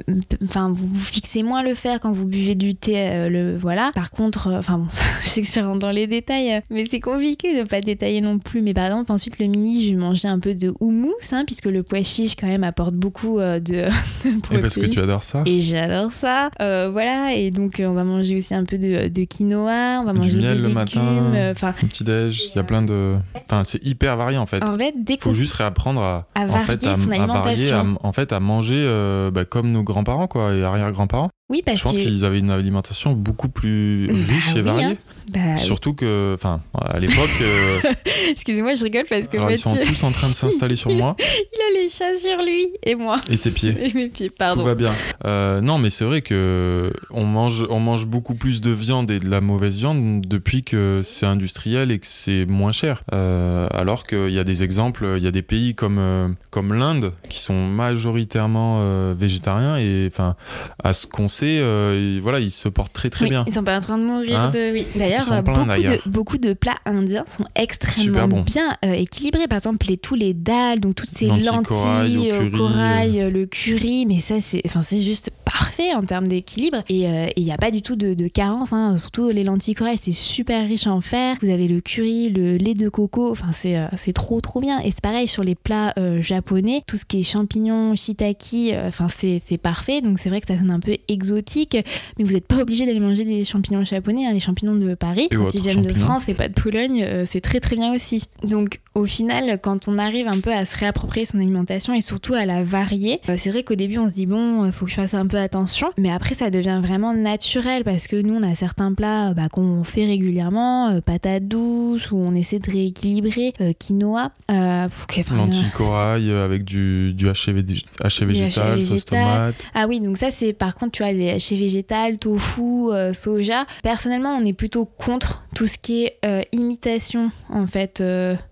enfin, 0.44 0.72
vous, 0.74 0.88
vous, 0.88 0.98
fixez 0.98 1.44
moins 1.44 1.64
le 1.64 1.76
fer 1.76 2.00
quand 2.00 2.12
vous 2.12 2.28
buvez 2.28 2.56
du 2.56 2.76
thé, 2.76 3.28
le 3.30 3.58
voilà. 3.58 3.92
Par 3.94 4.12
contre, 4.12 4.52
enfin 4.54 4.78
bon, 4.78 4.88
je 5.24 5.28
sais 5.28 5.42
que 5.42 5.48
je 5.48 5.60
rentre 5.60 5.80
dans 5.80 5.92
les 5.92 6.08
détails, 6.08 6.62
mais 6.70 6.86
c'est 6.90 7.00
compliqué 7.00 7.58
de 7.58 7.68
pas 7.68 7.82
détailler 7.82 8.22
non 8.22 8.40
plus. 8.40 8.62
Mais 8.62 8.74
par 8.74 8.86
exemple, 8.86 9.12
ensuite 9.12 9.40
le 9.40 9.48
mini, 9.48 9.86
je 9.86 9.92
vais 9.92 10.00
manger 10.00 10.28
un 10.28 10.40
peu 10.40 10.56
de 10.56 10.74
houmous, 10.80 11.14
hein, 11.32 11.44
puisque 11.46 11.66
le 11.66 11.84
pois 11.84 12.04
chiche 12.04 12.36
quand 12.36 12.48
même 12.48 12.64
apporte 12.64 12.96
beaucoup 12.96 13.40
de, 13.40 13.60
de 13.60 14.40
protéines. 14.40 14.42
Et 14.52 14.60
parce 14.60 14.76
que 14.76 14.86
tu 14.86 15.00
adores 15.00 15.24
ça. 15.24 15.44
Et 15.46 15.62
j'adore 15.62 16.12
ça. 16.12 16.50
voilà. 16.60 17.34
Et 17.34 17.52
donc 17.52 17.77
on 17.80 17.94
va 17.94 18.04
manger 18.04 18.38
aussi 18.38 18.54
un 18.54 18.64
peu 18.64 18.78
de, 18.78 19.08
de 19.08 19.24
quinoa 19.26 20.00
on 20.02 20.06
va 20.06 20.14
manger 20.14 20.32
du 20.32 20.38
miel 20.40 20.62
le 20.62 20.70
matin, 20.70 21.02
euh, 21.34 21.54
petit 21.54 22.04
déj, 22.04 22.52
il 22.54 22.56
y 22.56 22.60
a 22.60 22.64
plein 22.64 22.82
de, 22.82 23.16
enfin 23.46 23.64
c'est 23.64 23.84
hyper 23.84 24.18
varié 24.18 24.38
en 24.38 24.46
fait. 24.46 24.64
En 24.64 24.78
fait, 24.78 24.94
dès 24.98 25.18
faut 25.20 25.34
juste 25.34 25.54
réapprendre 25.54 26.02
à, 26.02 26.28
à 26.36 26.46
varier 26.46 26.62
en 26.62 26.66
fait, 26.66 26.86
à, 26.86 27.26
varier, 27.26 27.74
en 27.74 28.14
fait 28.14 28.34
à 28.34 28.40
manger 28.40 28.84
euh, 28.86 29.32
bah, 29.32 29.46
comme 29.46 29.72
nos 29.72 29.84
grands-parents 29.84 30.28
quoi 30.28 30.54
et 30.54 30.64
arrière-grands-parents. 30.64 31.30
Oui, 31.50 31.62
parce 31.66 31.78
Je 31.80 31.84
pense 31.84 31.98
qu'ils 31.98 32.26
avaient 32.26 32.39
une 32.39 32.50
alimentation 32.52 33.14
beaucoup 33.14 33.48
plus 33.48 34.08
Bah 34.08 34.14
riche 34.34 34.50
et 34.52 34.56
oui, 34.56 34.62
variée. 34.62 34.86
hein. 34.86 34.98
Bah. 35.32 35.56
Surtout 35.58 35.93
que, 35.93 36.34
enfin, 36.36 36.62
à 36.74 37.00
l'époque, 37.00 37.30
euh, 37.41 37.80
Excusez-moi, 38.32 38.76
je 38.76 38.84
rigole 38.84 39.06
parce 39.10 39.28
que 39.28 39.38
alors, 39.38 39.52
ils 39.52 39.58
sont 39.58 39.74
Mathieu, 39.76 39.88
tous 39.88 40.04
en 40.04 40.12
train 40.12 40.28
de 40.28 40.34
s'installer 40.34 40.76
sur 40.78 40.89
moi 40.95 41.16
il 41.20 41.78
a 41.80 41.82
les 41.82 41.89
chats 41.89 42.18
sur 42.18 42.38
lui 42.43 42.68
et 42.84 42.95
moi. 42.95 43.18
et 43.30 43.38
tes 43.38 43.52
pieds. 43.52 43.76
Et 43.80 43.93
mes 43.93 44.08
pieds, 44.10 44.30
Tout 44.30 44.36
pardon. 44.38 44.64
va 44.64 44.76
bien. 44.76 44.93
Euh, 45.26 45.60
non, 45.62 45.80
mais 45.80 45.89
c'est 45.89 46.04
vrai 46.06 46.22
que 46.22 46.91
on 47.12 47.26
mange, 47.26 47.66
on 47.70 47.80
mange 47.80 48.06
beaucoup 48.06 48.36
plus 48.36 48.60
de 48.62 48.72
viande 48.72 49.10
et 49.12 49.20
de 49.20 49.30
la 49.30 49.39
mauvaise 49.41 49.78
viande 49.78 50.26
depuis 50.26 50.64
que 50.64 51.02
c'est 51.04 51.26
industriel 51.26 51.91
et 51.91 52.00
que 52.00 52.08
c'est 52.08 52.45
moins 52.45 52.72
cher. 52.74 53.04
Euh, 53.14 53.68
alors 53.72 54.06
qu'il 54.06 54.32
y 54.32 54.39
a 54.39 54.43
des 54.45 54.64
exemples, 54.64 55.14
il 55.18 55.24
y 55.24 55.28
a 55.28 55.32
des 55.32 55.41
pays 55.41 55.76
comme, 55.76 56.36
comme 56.52 56.74
l'Inde 56.74 57.14
qui 57.30 57.39
sont 57.39 57.68
majoritairement 57.68 59.14
végétariens 59.14 59.78
et 59.78 60.10
enfin, 60.12 60.36
à 60.84 60.93
ce 60.93 61.06
qu'on 61.08 61.28
euh, 61.46 62.16
ils- 62.16 62.22
voilà, 62.22 62.40
ils 62.40 62.52
se 62.52 62.68
portent 62.70 62.94
très 62.94 63.10
très 63.10 63.26
Oui, 63.26 63.30
bien. 63.30 63.44
Ils 63.48 63.54
sont 63.54 63.64
pas 63.64 63.78
en 63.78 63.82
train 63.82 63.98
de 63.98 64.04
mourir 64.04 64.40
Hein 64.40 64.50
de. 64.50 64.74
Oui. 64.74 64.88
Ils 64.96 65.00
D'ailleurs, 65.00 65.44
beaucoup, 65.44 65.62
de, 65.62 65.68
d'ailleurs. 65.68 66.02
beaucoup 66.08 66.38
de 66.38 66.54
plats 66.54 66.78
indiens 66.86 67.24
sont 67.28 67.46
extrêmement 67.56 68.28
bien 68.28 68.78
euh, 68.86 68.94
équilibrés. 68.94 69.48
Par 69.48 69.58
exemple, 69.58 69.86
les, 69.88 69.98
tous 69.98 70.16
les 70.16 70.34
dalles, 70.34 70.80
donc 70.80 70.96
toutes 70.96 71.10
ces 71.10 71.28
Lentilles, 71.28 71.46
lentilles, 71.46 71.64
corail, 71.64 72.18
au 72.18 72.24
euh, 72.24 72.38
curry, 72.40 72.52
corail, 72.58 73.22
euh, 73.22 73.30
le 73.30 73.46
curry. 73.46 74.06
Mais 74.08 74.20
ça, 74.20 74.36
c'est, 74.42 74.62
enfin, 74.66 74.82
c'est 74.82 75.02
juste 75.02 75.32
parfait 75.58 75.93
en 75.93 76.01
termes 76.03 76.28
d'équilibre. 76.28 76.84
Et 76.89 77.08
euh, 77.08 77.28
il 77.36 77.43
n'y 77.43 77.51
a 77.51 77.58
pas 77.58 77.72
du 77.72 77.82
tout 77.82 77.95
de, 77.95 78.14
de 78.14 78.28
carence. 78.28 78.74
hein. 78.74 78.97
Surtout 78.97 79.30
les 79.30 79.43
lentilles 79.43 79.76
corail, 79.76 79.97
c'est 79.99 80.12
super 80.12 80.68
riche 80.68 80.88
en 80.88 81.01
fer. 81.01 81.38
Vous 81.41 81.49
avez 81.49 81.68
le 81.68 81.82
curry, 81.82 82.30
le 82.30 82.58
lait 82.58 82.74
de 82.76 82.89
coco. 82.89 83.32
Enfin, 83.32 83.51
c'est, 83.51 83.78
euh, 83.78 83.88
trop, 84.14 84.39
trop 84.41 84.60
bien. 84.62 84.80
Et 84.82 84.91
c'est 84.91 85.01
pareil 85.01 85.28
sur 85.28 85.43
les 85.43 85.55
plats 85.55 85.93
euh, 85.97 86.22
japonais. 86.22 86.84
Tout 86.88 86.97
ce 86.97 87.05
qui 87.05 87.20
est 87.20 87.24
champignons, 87.24 87.95
shiitake, 87.95 88.53
euh, 88.53 88.88
enfin, 88.88 89.08
c'est, 89.16 89.41
c'est 89.45 89.58
parfait. 89.58 90.01
Donc 90.01 90.20
c'est 90.20 90.30
vrai 90.30 90.41
que 90.41 90.47
ça 90.47 90.58
sonne 90.58 90.72
un 90.72 90.80
peu 90.80 90.97
exotique 91.08 91.78
mais 92.18 92.24
vous 92.24 92.34
n'êtes 92.34 92.47
pas 92.47 92.58
obligé 92.58 92.86
d'aller 92.86 92.99
manger 92.99 93.26
des 93.26 93.43
champignons 93.45 93.84
japonais, 93.84 94.26
hein, 94.26 94.34
les 94.34 94.39
champignons 94.39 94.76
de 94.76 94.93
Paris. 94.95 95.28
Quand 95.32 95.53
ils 95.53 95.62
viennent 95.62 95.82
de. 95.82 95.93
France 95.93 96.30
et 96.30 96.34
pas 96.36 96.47
de 96.47 96.53
Pologne, 96.53 97.03
euh, 97.03 97.26
c'est 97.30 97.41
très 97.41 97.60
très 97.60 97.76
bien 97.76 97.93
aussi. 97.93 98.24
Donc 98.43 98.80
au 98.93 99.05
final, 99.05 99.60
quand 99.62 99.88
on 99.88 99.97
arrive 99.97 100.28
un 100.28 100.39
peu 100.39 100.51
à 100.51 100.66
se 100.66 100.78
réapproprier 100.78 101.26
son 101.26 101.38
alimentation 101.39 101.93
et 101.93 102.01
surtout 102.01 102.34
à 102.34 102.45
la 102.45 102.64
varier, 102.64 103.20
euh, 103.30 103.36
c'est 103.38 103.49
vrai 103.49 103.64
qu'au 103.64 103.76
début 103.76 103.97
on 103.97 104.08
se 104.08 104.14
dit 104.14 104.26
bon, 104.28 104.66
il 104.66 104.72
faut 104.72 104.86
que 104.86 104.91
je 104.91 104.95
fasse 104.95 105.14
un 105.16 105.26
peu 105.26 105.38
attention, 105.48 105.88
mais 105.98 106.12
après 106.12 106.36
ça 106.36 106.50
devient 106.50 106.82
vraiment 106.84 107.14
naturel 107.14 107.84
parce 107.86 108.08
que 108.08 108.18
nous 108.22 108.36
on 108.36 108.43
a 108.43 108.54
certains 108.54 108.93
plats 108.93 109.30
euh, 109.30 109.34
bah, 109.34 109.48
qu'on 109.50 109.84
fait 109.86 110.06
régulièrement, 110.06 110.89
euh, 110.89 111.02
patates 111.02 111.48
douces 111.48 112.12
ou 112.12 112.18
on 112.18 112.36
essaie 112.36 112.60
de 112.60 112.70
rééquilibrer, 112.70 113.54
euh, 113.62 113.72
quinoa. 113.78 114.32
Euh, 114.52 114.88
Lentilles 115.32 115.72
corail 115.74 116.32
avec 116.32 116.64
du, 116.64 117.14
du 117.14 117.30
haché, 117.30 117.54
haché 118.02 118.26
végétal, 118.26 118.84
sauce 118.84 119.06
tomate. 119.06 119.56
Ah 119.74 119.86
oui, 119.88 120.00
donc 120.02 120.18
ça 120.18 120.32
c'est 120.32 120.54
par 120.54 120.76
contre, 120.76 120.91
tu 120.91 121.04
vois, 121.04 121.14
des 121.14 121.30
hachés 121.30 121.56
végétales, 121.58 122.18
tofu, 122.18 122.89
soja. 123.14 123.66
Personnellement, 123.84 124.36
on 124.39 124.45
est 124.45 124.54
plutôt 124.54 124.86
contre 124.86 125.43
tout 125.56 125.68
ce 125.68 125.78
qui 125.78 126.04
est 126.06 126.48
imitation, 126.52 127.32
en 127.50 127.66
fait. 127.68 128.04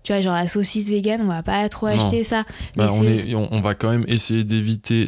Tu 0.02 0.12
vois, 0.12 0.20
genre 0.20 0.34
la 0.34 0.48
saucisse 0.48 0.88
vegan, 0.90 1.20
on 1.22 1.26
va 1.28 1.42
pas 1.42 1.68
trop 1.68 1.88
Non. 1.88 1.94
acheter 1.94 2.24
ça. 2.24 2.44
Bah, 2.76 2.86
Mais 2.86 2.90
on, 2.90 3.02
c'est- 3.02 3.30
est, 3.30 3.34
on, 3.34 3.48
on 3.52 3.60
va 3.60 3.74
quand 3.74 3.90
même 3.90 4.04
essayer 4.08 4.44
d'éviter. 4.44 5.06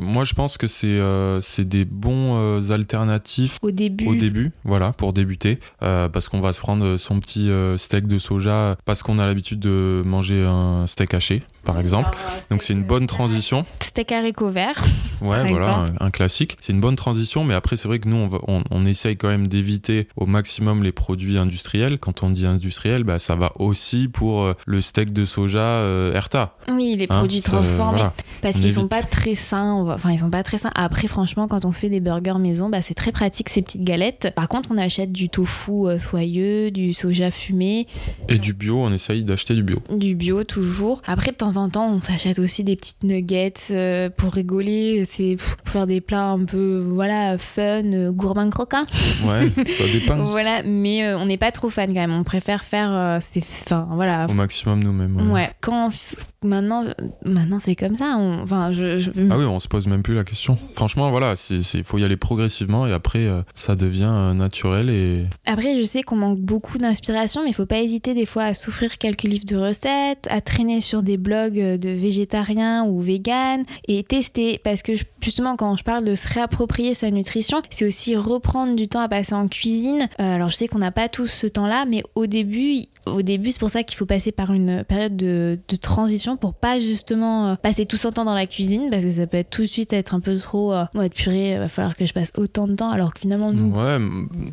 Moi, 0.00 0.24
je 0.24 0.34
pense 0.34 0.56
que 0.58 0.66
c'est 0.66 0.86
euh, 1.20 1.40
c'est 1.40 1.66
des 1.66 1.84
bons 1.84 2.36
euh, 2.36 2.70
alternatifs 2.70 3.58
Au 3.62 3.70
début, 3.70 4.06
au 4.06 4.14
début, 4.14 4.52
voilà, 4.64 4.92
pour 4.92 5.12
débuter, 5.12 5.58
euh, 5.82 6.08
parce 6.08 6.28
qu'on 6.28 6.40
va 6.40 6.52
se 6.52 6.60
prendre 6.60 6.96
son 6.96 7.20
petit 7.20 7.50
steak 7.76 8.06
de 8.06 8.18
soja, 8.18 8.76
parce 8.84 9.02
qu'on 9.02 9.18
a 9.18 9.26
l'habitude 9.26 9.60
de 9.60 10.02
manger 10.04 10.44
un 10.44 10.86
steak 10.86 11.14
haché, 11.14 11.42
par 11.64 11.78
exemple. 11.78 12.16
Donc 12.50 12.62
c'est 12.62 12.72
une 12.72 12.82
bonne 12.82 13.06
transition. 13.06 13.64
steak 13.82 14.12
haricot 14.12 14.48
vert. 14.48 14.74
Ouais, 15.20 15.50
voilà, 15.50 15.84
un, 16.00 16.06
un 16.06 16.10
classique. 16.10 16.56
C'est 16.60 16.72
une 16.72 16.80
bonne 16.80 16.96
transition, 16.96 17.44
mais 17.44 17.52
après, 17.54 17.76
c'est 17.76 17.88
vrai 17.88 17.98
que 17.98 18.08
nous, 18.08 18.16
on, 18.16 18.28
va- 18.28 18.40
on, 18.48 18.62
on 18.70 18.86
essaye 18.86 19.16
quand 19.18 19.28
même 19.28 19.48
d'éviter 19.48 20.08
au 20.16 20.24
maximum 20.24 20.82
les 20.82 20.92
produits 20.92 21.36
industriels. 21.38 21.98
Quand 21.98 22.22
on 22.22 22.30
dit 22.30 22.46
industriel, 22.46 23.04
bah, 23.04 23.18
ça 23.18 23.34
va 23.34 23.52
aussi 23.58 24.08
pour 24.08 24.42
euh, 24.42 24.54
le 24.66 24.80
steak 24.80 25.12
de 25.12 25.26
soja 25.26 25.60
euh, 25.60 26.14
Erta. 26.14 26.56
Oui, 26.68 26.96
les 26.98 27.04
hein. 27.10 27.18
produits 27.18 27.42
Ça, 27.42 27.52
transformés. 27.52 27.98
voilà. 27.98 28.14
Parce 28.40 28.58
qu'ils 28.58 28.72
sont 28.72 28.88
pas 28.88 29.02
très 29.02 29.34
sains. 29.34 29.84
va- 29.84 29.94
Enfin, 29.96 30.10
ils 30.12 30.18
sont 30.18 30.30
pas 30.30 30.42
très 30.42 30.56
sains. 30.56 30.70
Après, 30.74 31.06
franchement, 31.06 31.48
quand 31.48 31.66
on 31.66 31.72
se 31.72 31.78
fait 31.80 31.90
des 31.90 32.00
burgers 32.00 32.38
maison, 32.38 32.70
bah, 32.70 32.80
c'est 32.80 32.94
très 32.94 33.12
pratique 33.12 33.50
ces 33.50 33.60
petites 33.60 33.84
galettes. 33.84 34.32
Par 34.34 34.48
contre, 34.48 34.70
on 34.72 34.78
achète 34.78 35.12
du 35.12 35.28
tofu 35.28 35.86
euh, 35.86 35.98
soyeux, 35.98 36.70
du 36.70 36.94
soja 36.94 37.30
fumé, 37.30 37.86
Et 38.28 38.38
du 38.38 38.54
bio, 38.54 38.78
on 38.78 38.92
essaye 38.92 39.22
d'acheter 39.24 39.54
du 39.54 39.62
bio. 39.62 39.80
du 39.94 40.14
bio 40.14 40.44
toujours. 40.44 41.02
Après, 41.06 41.30
de 41.30 41.36
temps 41.36 41.49
en 41.56 41.68
temps, 41.68 41.88
on 41.94 42.00
s'achète 42.02 42.38
aussi 42.38 42.64
des 42.64 42.76
petites 42.76 43.02
nuggets 43.04 43.52
euh, 43.70 44.10
pour 44.10 44.32
rigoler. 44.32 45.04
C'est 45.08 45.36
pour 45.64 45.72
faire 45.72 45.86
des 45.86 46.00
plats 46.00 46.28
un 46.28 46.44
peu, 46.44 46.84
voilà, 46.88 47.38
fun, 47.38 47.84
euh, 47.84 48.10
gourmand 48.10 48.50
croquant. 48.50 48.82
Ouais, 49.24 49.48
ça 49.66 49.84
dépend. 49.92 50.16
Voilà, 50.26 50.62
mais 50.64 51.04
euh, 51.04 51.18
on 51.18 51.26
n'est 51.26 51.36
pas 51.36 51.52
trop 51.52 51.70
fan 51.70 51.88
quand 51.88 52.00
même. 52.00 52.12
On 52.12 52.24
préfère 52.24 52.64
faire, 52.64 53.18
c'est, 53.22 53.42
enfin, 53.64 53.88
voilà. 53.92 54.26
Au 54.28 54.34
maximum 54.34 54.82
nous-mêmes. 54.82 55.16
ouais. 55.16 55.32
Ouais. 55.32 55.50
Quand 55.60 55.88
on 55.88 55.90
maintenant, 56.44 56.84
maintenant 57.24 57.58
c'est 57.60 57.76
comme 57.76 57.94
ça. 57.94 58.16
on- 58.18 58.40
Enfin, 58.42 58.72
je, 58.72 58.98
je- 58.98 59.10
Ah 59.30 59.36
oui, 59.38 59.44
on 59.44 59.58
se 59.60 59.68
pose 59.68 59.86
même 59.86 60.02
plus 60.02 60.14
la 60.14 60.24
question. 60.24 60.58
Franchement, 60.74 61.10
voilà, 61.10 61.34
il 61.50 61.84
faut 61.84 61.98
y 61.98 62.04
aller 62.04 62.16
progressivement 62.16 62.86
et 62.86 62.92
après, 62.92 63.26
euh, 63.26 63.42
ça 63.54 63.76
devient 63.76 64.08
euh, 64.10 64.32
naturel 64.34 64.90
et 64.90 65.26
Après, 65.46 65.78
je 65.78 65.84
sais 65.84 66.02
qu'on 66.02 66.16
manque 66.16 66.40
beaucoup 66.40 66.78
d'inspiration, 66.78 67.42
mais 67.44 67.50
il 67.50 67.54
faut 67.54 67.66
pas 67.66 67.80
hésiter 67.80 68.14
des 68.14 68.26
fois 68.26 68.44
à 68.44 68.54
s'offrir 68.54 68.98
quelques 68.98 69.22
livres 69.24 69.44
de 69.46 69.56
recettes, 69.56 70.26
à 70.30 70.40
traîner 70.40 70.80
sur 70.80 71.02
des 71.02 71.16
blogs 71.16 71.58
euh, 71.60 71.76
de 71.76 71.90
végétariens 71.90 72.84
ou 72.84 73.00
véganes 73.00 73.64
et 73.88 74.02
tester. 74.02 74.58
Parce 74.62 74.82
que 74.82 74.92
justement, 75.22 75.56
quand 75.56 75.76
je 75.76 75.84
parle 75.84 76.04
de 76.04 76.14
se 76.14 76.28
réapproprier 76.28 76.94
sa 76.94 77.10
nutrition, 77.10 77.62
c'est 77.70 77.86
aussi 77.86 78.16
reprendre 78.16 78.74
du 78.76 78.88
temps 78.88 79.00
à 79.00 79.08
passer 79.08 79.34
en 79.34 79.48
cuisine. 79.48 80.08
Euh, 80.20 80.34
alors, 80.34 80.48
je 80.48 80.56
sais 80.56 80.68
qu'on 80.68 80.78
n'a 80.78 80.92
pas 80.92 81.08
tous 81.08 81.26
ce 81.26 81.46
temps-là, 81.46 81.84
mais 81.88 82.02
au 82.14 82.26
début, 82.26 82.84
au 83.06 83.22
début, 83.22 83.50
c'est 83.50 83.58
pour 83.60 83.70
ça 83.70 83.82
qu'il 83.82 83.96
faut 83.96 84.06
passer 84.06 84.32
par 84.32 84.52
une 84.52 84.84
période 84.84 85.16
de, 85.16 85.58
de 85.68 85.76
transition 85.76 86.36
pour 86.36 86.54
pas 86.54 86.78
justement 86.80 87.48
euh, 87.48 87.54
passer 87.56 87.86
tout 87.86 87.96
son 87.96 88.12
temps 88.12 88.24
dans 88.24 88.34
la 88.34 88.46
cuisine, 88.46 88.88
parce 88.90 89.04
que 89.04 89.10
ça 89.10 89.26
peut 89.26 89.36
être 89.38 89.50
tout 89.50 89.62
de 89.62 89.66
suite 89.66 89.92
être 89.92 90.14
un 90.14 90.20
peu 90.20 90.36
trop. 90.36 90.72
Euh, 90.72 90.84
ouais, 90.94 91.08
purée, 91.08 91.58
va 91.58 91.68
falloir 91.68 91.96
que 91.96 92.06
je 92.06 92.12
passe 92.12 92.32
autant 92.36 92.66
de 92.66 92.74
temps, 92.74 92.90
alors 92.90 93.14
que 93.14 93.20
finalement, 93.20 93.52
nous, 93.52 93.70
ouais. 93.72 93.98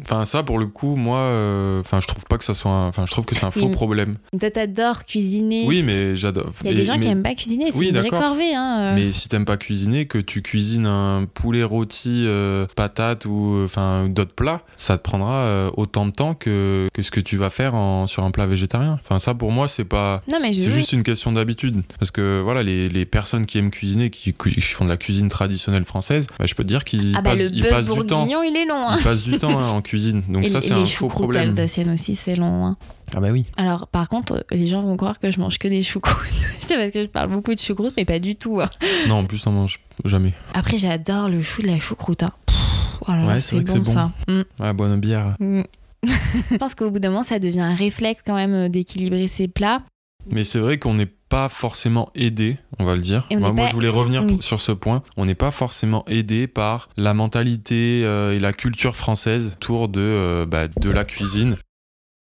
Enfin, 0.01 0.25
ça 0.25 0.43
pour 0.43 0.59
le 0.59 0.67
coup, 0.67 0.95
moi, 0.95 1.19
euh, 1.19 1.81
enfin, 1.81 1.99
je 1.99 2.07
trouve 2.07 2.23
pas 2.25 2.37
que 2.37 2.43
ça 2.43 2.53
soit, 2.53 2.71
enfin, 2.87 3.05
je 3.05 3.11
trouve 3.11 3.25
que 3.25 3.35
c'est 3.35 3.45
un 3.45 3.51
faux 3.51 3.67
mais- 3.67 3.71
problème. 3.71 4.17
Toi, 4.39 4.49
t'adores 4.49 5.05
cuisiner. 5.05 5.65
Oui, 5.67 5.83
mais 5.83 6.15
j'adore. 6.15 6.51
Il 6.63 6.67
y 6.67 6.73
a 6.73 6.75
des 6.75 6.83
gens 6.85 6.99
qui 6.99 7.07
aiment 7.07 7.23
pas 7.23 7.35
cuisiner, 7.35 7.71
c'est 7.71 7.77
Oui, 7.77 7.89
une 7.89 7.97
vraie 7.97 8.09
corvée. 8.09 8.53
Hein. 8.55 8.79
euh. 8.79 8.95
Mais 8.95 9.11
si 9.11 9.29
t'aimes 9.29 9.45
pas 9.45 9.57
cuisiner, 9.57 10.05
que 10.07 10.17
tu 10.17 10.41
cuisines 10.41 10.85
un 10.85 11.25
poulet 11.25 11.63
rôti, 11.63 12.23
euh, 12.25 12.65
patates 12.75 13.25
ou 13.25 13.61
enfin 13.65 14.07
d'autres 14.09 14.33
plats, 14.33 14.61
ça 14.77 14.97
te 14.97 15.03
prendra 15.03 15.33
euh, 15.45 15.71
autant 15.77 16.05
de 16.05 16.11
temps 16.11 16.33
que, 16.33 16.87
que 16.93 17.01
ce 17.01 17.11
que 17.11 17.19
tu 17.19 17.37
vas 17.37 17.49
faire 17.49 17.75
en- 17.75 18.07
sur 18.07 18.23
un 18.23 18.31
plat 18.37 18.45
végétarien. 18.45 18.99
Enfin 19.03 19.17
ça 19.17 19.33
pour 19.33 19.51
moi 19.51 19.67
c'est 19.67 19.83
pas 19.83 20.21
Non, 20.31 20.37
mais 20.39 20.53
je 20.53 20.61
c'est 20.61 20.69
juste 20.69 20.93
une 20.93 21.01
question 21.01 21.31
d'habitude. 21.31 21.81
Parce 21.99 22.11
que 22.11 22.39
voilà, 22.43 22.61
les, 22.61 22.87
les 22.87 23.05
personnes 23.05 23.47
qui 23.47 23.57
aiment 23.57 23.71
cuisiner, 23.71 24.11
qui, 24.11 24.31
qui 24.33 24.61
font 24.61 24.85
de 24.85 24.89
la 24.89 24.97
cuisine 24.97 25.27
traditionnelle 25.27 25.85
française, 25.85 26.27
bah, 26.37 26.45
je 26.45 26.53
peux 26.53 26.63
te 26.63 26.67
dire 26.67 26.83
qu'ils 26.83 27.15
Ah 27.17 27.21
bah 27.21 27.31
passent, 27.31 27.39
le 27.39 27.49
ils 27.51 27.65
passent 27.65 27.89
du 27.89 28.05
temps. 28.05 28.27
il 28.43 28.55
est 28.55 28.65
long. 28.65 28.75
Hein. 28.89 28.95
Ils 28.99 29.03
passent 29.03 29.23
du 29.23 29.39
temps 29.39 29.57
hein, 29.57 29.69
en 29.69 29.81
cuisine. 29.81 30.21
Donc 30.29 30.43
et 30.43 30.49
ça, 30.49 30.59
et 30.59 30.61
c'est 30.61 30.75
les 30.75 30.81
un 30.81 30.85
faux 30.85 31.07
problème. 31.07 31.49
alsaciennes 31.49 31.89
aussi, 31.93 32.15
c'est 32.15 32.35
long. 32.35 32.65
Hein. 32.67 32.77
Ah 33.15 33.19
bah 33.21 33.29
oui. 33.31 33.45
Alors, 33.57 33.87
par 33.87 34.07
contre, 34.09 34.45
les 34.51 34.67
gens 34.67 34.81
vont 34.81 34.97
croire 34.97 35.17
que 35.19 35.31
je 35.31 35.39
mange 35.39 35.57
que 35.57 35.67
des 35.67 35.81
choucroutes. 35.81 36.27
je 36.59 36.65
sais 36.67 36.75
parce 36.75 36.91
que 36.91 37.01
je 37.01 37.07
parle 37.07 37.31
beaucoup 37.31 37.55
de 37.55 37.59
choucroute, 37.59 37.93
mais 37.97 38.05
pas 38.05 38.19
du 38.19 38.35
tout. 38.35 38.59
hein. 38.61 38.69
Non, 39.07 39.15
en 39.19 39.25
plus, 39.25 39.47
on 39.47 39.51
mange 39.51 39.79
jamais. 40.05 40.33
Après, 40.53 40.77
j'adore 40.77 41.27
le 41.29 41.41
chou 41.41 41.63
de 41.63 41.67
la 41.67 41.79
choucroute. 41.79 42.21
Hein. 42.23 42.31
Pff, 42.45 42.55
oh 43.01 43.11
là 43.11 43.17
là, 43.23 43.27
Ouais, 43.27 43.41
c'est 43.41 43.41
c'est 43.41 43.55
vrai 43.55 43.63
que 43.65 43.71
bon, 43.71 43.83
c'est 43.85 43.93
bon. 43.93 43.93
ça. 43.93 44.11
Mm. 44.27 44.63
Ouais, 44.63 44.73
bonne 44.73 44.99
bière. 44.99 45.35
Mm. 45.39 45.61
je 46.51 46.57
pense 46.57 46.75
qu'au 46.75 46.89
bout 46.91 46.99
d'un 46.99 47.09
moment, 47.09 47.23
ça 47.23 47.39
devient 47.39 47.61
un 47.61 47.75
réflexe 47.75 48.21
quand 48.25 48.35
même 48.35 48.53
euh, 48.53 48.69
d'équilibrer 48.69 49.27
ses 49.27 49.47
plats. 49.47 49.83
Mais 50.31 50.43
c'est 50.43 50.59
vrai 50.59 50.77
qu'on 50.77 50.93
n'est 50.93 51.05
pas 51.29 51.47
forcément 51.49 52.09
aidé, 52.15 52.57
on 52.79 52.85
va 52.85 52.95
le 52.95 53.01
dire. 53.01 53.25
Moi, 53.31 53.39
n'est 53.39 53.53
moi, 53.53 53.63
pas- 53.65 53.69
je 53.69 53.73
voulais 53.75 53.87
revenir 53.89 54.23
oui. 54.25 54.37
sur 54.41 54.59
ce 54.59 54.71
point. 54.71 55.01
On 55.15 55.25
n'est 55.25 55.35
pas 55.35 55.51
forcément 55.51 56.03
aidé 56.07 56.47
par 56.47 56.89
la 56.97 57.13
mentalité 57.13 58.01
euh, 58.03 58.33
et 58.35 58.39
la 58.39 58.53
culture 58.53 58.95
française 58.95 59.53
autour 59.53 59.87
de, 59.89 60.01
euh, 60.01 60.45
bah, 60.45 60.67
de 60.67 60.89
la 60.89 61.05
cuisine. 61.05 61.55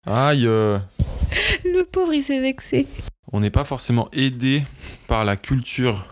Aïe, 0.08 0.46
euh, 0.46 0.78
Le 1.64 1.84
pauvre, 1.84 2.14
il 2.14 2.22
s'est 2.24 2.40
vexé. 2.42 2.86
on 3.32 3.40
n'est 3.40 3.50
pas 3.50 3.66
forcément 3.66 4.08
aidé 4.14 4.64
par 5.08 5.26
la 5.26 5.36
culture 5.36 6.06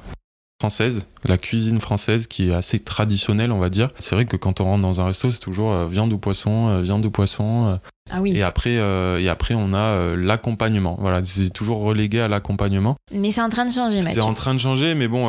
française, 0.63 1.07
la 1.27 1.37
cuisine 1.37 1.81
française 1.81 2.25
qui 2.27 2.47
est 2.47 2.53
assez 2.53 2.79
traditionnelle, 2.79 3.51
on 3.51 3.59
va 3.59 3.67
dire. 3.69 3.89
C'est 3.99 4.15
vrai 4.15 4.23
que 4.23 4.37
quand 4.37 4.61
on 4.61 4.63
rentre 4.63 4.81
dans 4.81 5.01
un 5.01 5.05
resto, 5.05 5.29
c'est 5.29 5.41
toujours 5.41 5.73
euh, 5.73 5.87
viande 5.89 6.13
ou 6.13 6.17
poisson, 6.17 6.69
euh, 6.69 6.81
viande 6.81 7.05
ou 7.05 7.11
poisson. 7.11 7.65
euh, 7.67 7.75
Ah 8.09 8.21
oui. 8.21 8.31
et 8.37 8.43
après, 8.43 8.75
et 8.75 9.27
après, 9.29 9.55
on 9.55 9.73
a 9.73 10.15
l'accompagnement. 10.15 10.95
Voilà, 11.01 11.21
c'est 11.25 11.49
toujours 11.51 11.79
relégué 11.81 12.21
à 12.21 12.29
l'accompagnement. 12.29 12.95
Mais 13.13 13.31
c'est 13.31 13.41
en 13.41 13.49
train 13.49 13.65
de 13.65 13.71
changer, 13.71 14.01
C'est 14.03 14.21
en 14.21 14.33
train 14.33 14.53
de 14.53 14.59
changer, 14.59 14.95
mais 14.95 15.09
bon, 15.09 15.23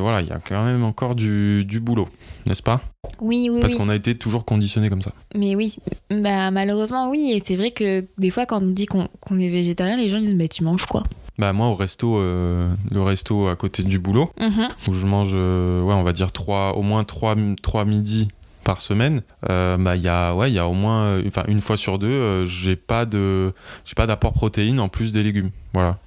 voilà, 0.00 0.20
il 0.20 0.26
y 0.28 0.32
a 0.32 0.40
quand 0.40 0.64
même 0.64 0.82
encore 0.82 1.14
du, 1.14 1.64
du 1.64 1.78
boulot, 1.78 2.08
n'est-ce 2.46 2.62
pas? 2.62 2.80
Oui, 3.20 3.48
oui, 3.52 3.60
Parce 3.60 3.72
oui. 3.74 3.78
qu'on 3.78 3.88
a 3.88 3.94
été 3.96 4.16
toujours 4.16 4.44
conditionné 4.44 4.88
comme 4.88 5.02
ça. 5.02 5.12
Mais 5.36 5.54
oui, 5.56 5.76
bah, 6.10 6.50
malheureusement, 6.52 7.08
oui. 7.10 7.32
Et 7.36 7.42
c'est 7.44 7.56
vrai 7.56 7.70
que 7.72 8.04
des 8.18 8.30
fois, 8.30 8.46
quand 8.46 8.62
on 8.62 8.66
dit 8.66 8.86
qu'on 8.86 9.06
est 9.38 9.48
végétarien, 9.48 9.96
les 9.96 10.08
gens 10.08 10.20
disent 10.20 10.34
bah, 10.36 10.48
Tu 10.48 10.62
manges 10.64 10.86
quoi? 10.86 11.02
Bah 11.38 11.52
moi, 11.52 11.68
au 11.68 11.74
resto, 11.74 12.18
euh, 12.18 12.68
le 12.90 13.02
resto 13.02 13.48
à 13.48 13.56
côté 13.56 13.82
du 13.82 13.98
boulot, 13.98 14.30
Mhm. 14.38 14.68
où 14.88 14.92
je 14.92 15.06
mange, 15.06 15.32
euh, 15.34 15.82
ouais, 15.82 15.94
on 15.94 16.02
va 16.02 16.12
dire 16.12 16.30
trois, 16.32 16.74
au 16.76 16.82
moins 16.82 17.04
trois, 17.04 17.34
trois 17.62 17.84
midis 17.84 18.28
par 18.64 18.80
semaine, 18.80 19.22
euh, 19.50 19.76
bah 19.76 19.96
il 19.96 20.02
y 20.02 20.08
a 20.08 20.36
ouais 20.36 20.48
il 20.48 20.54
y 20.54 20.58
a 20.60 20.68
au 20.68 20.72
moins 20.72 21.18
enfin 21.26 21.42
une 21.48 21.60
fois 21.60 21.76
sur 21.76 21.98
deux 21.98 22.46
j'ai 22.46 22.76
pas 22.76 23.06
de 23.06 23.52
j'ai 23.84 23.94
pas 23.96 24.06
d'apport 24.06 24.32
protéine 24.34 24.78
en 24.78 24.88
plus 24.88 25.10
des 25.10 25.24
légumes 25.24 25.50
voilà 25.74 25.98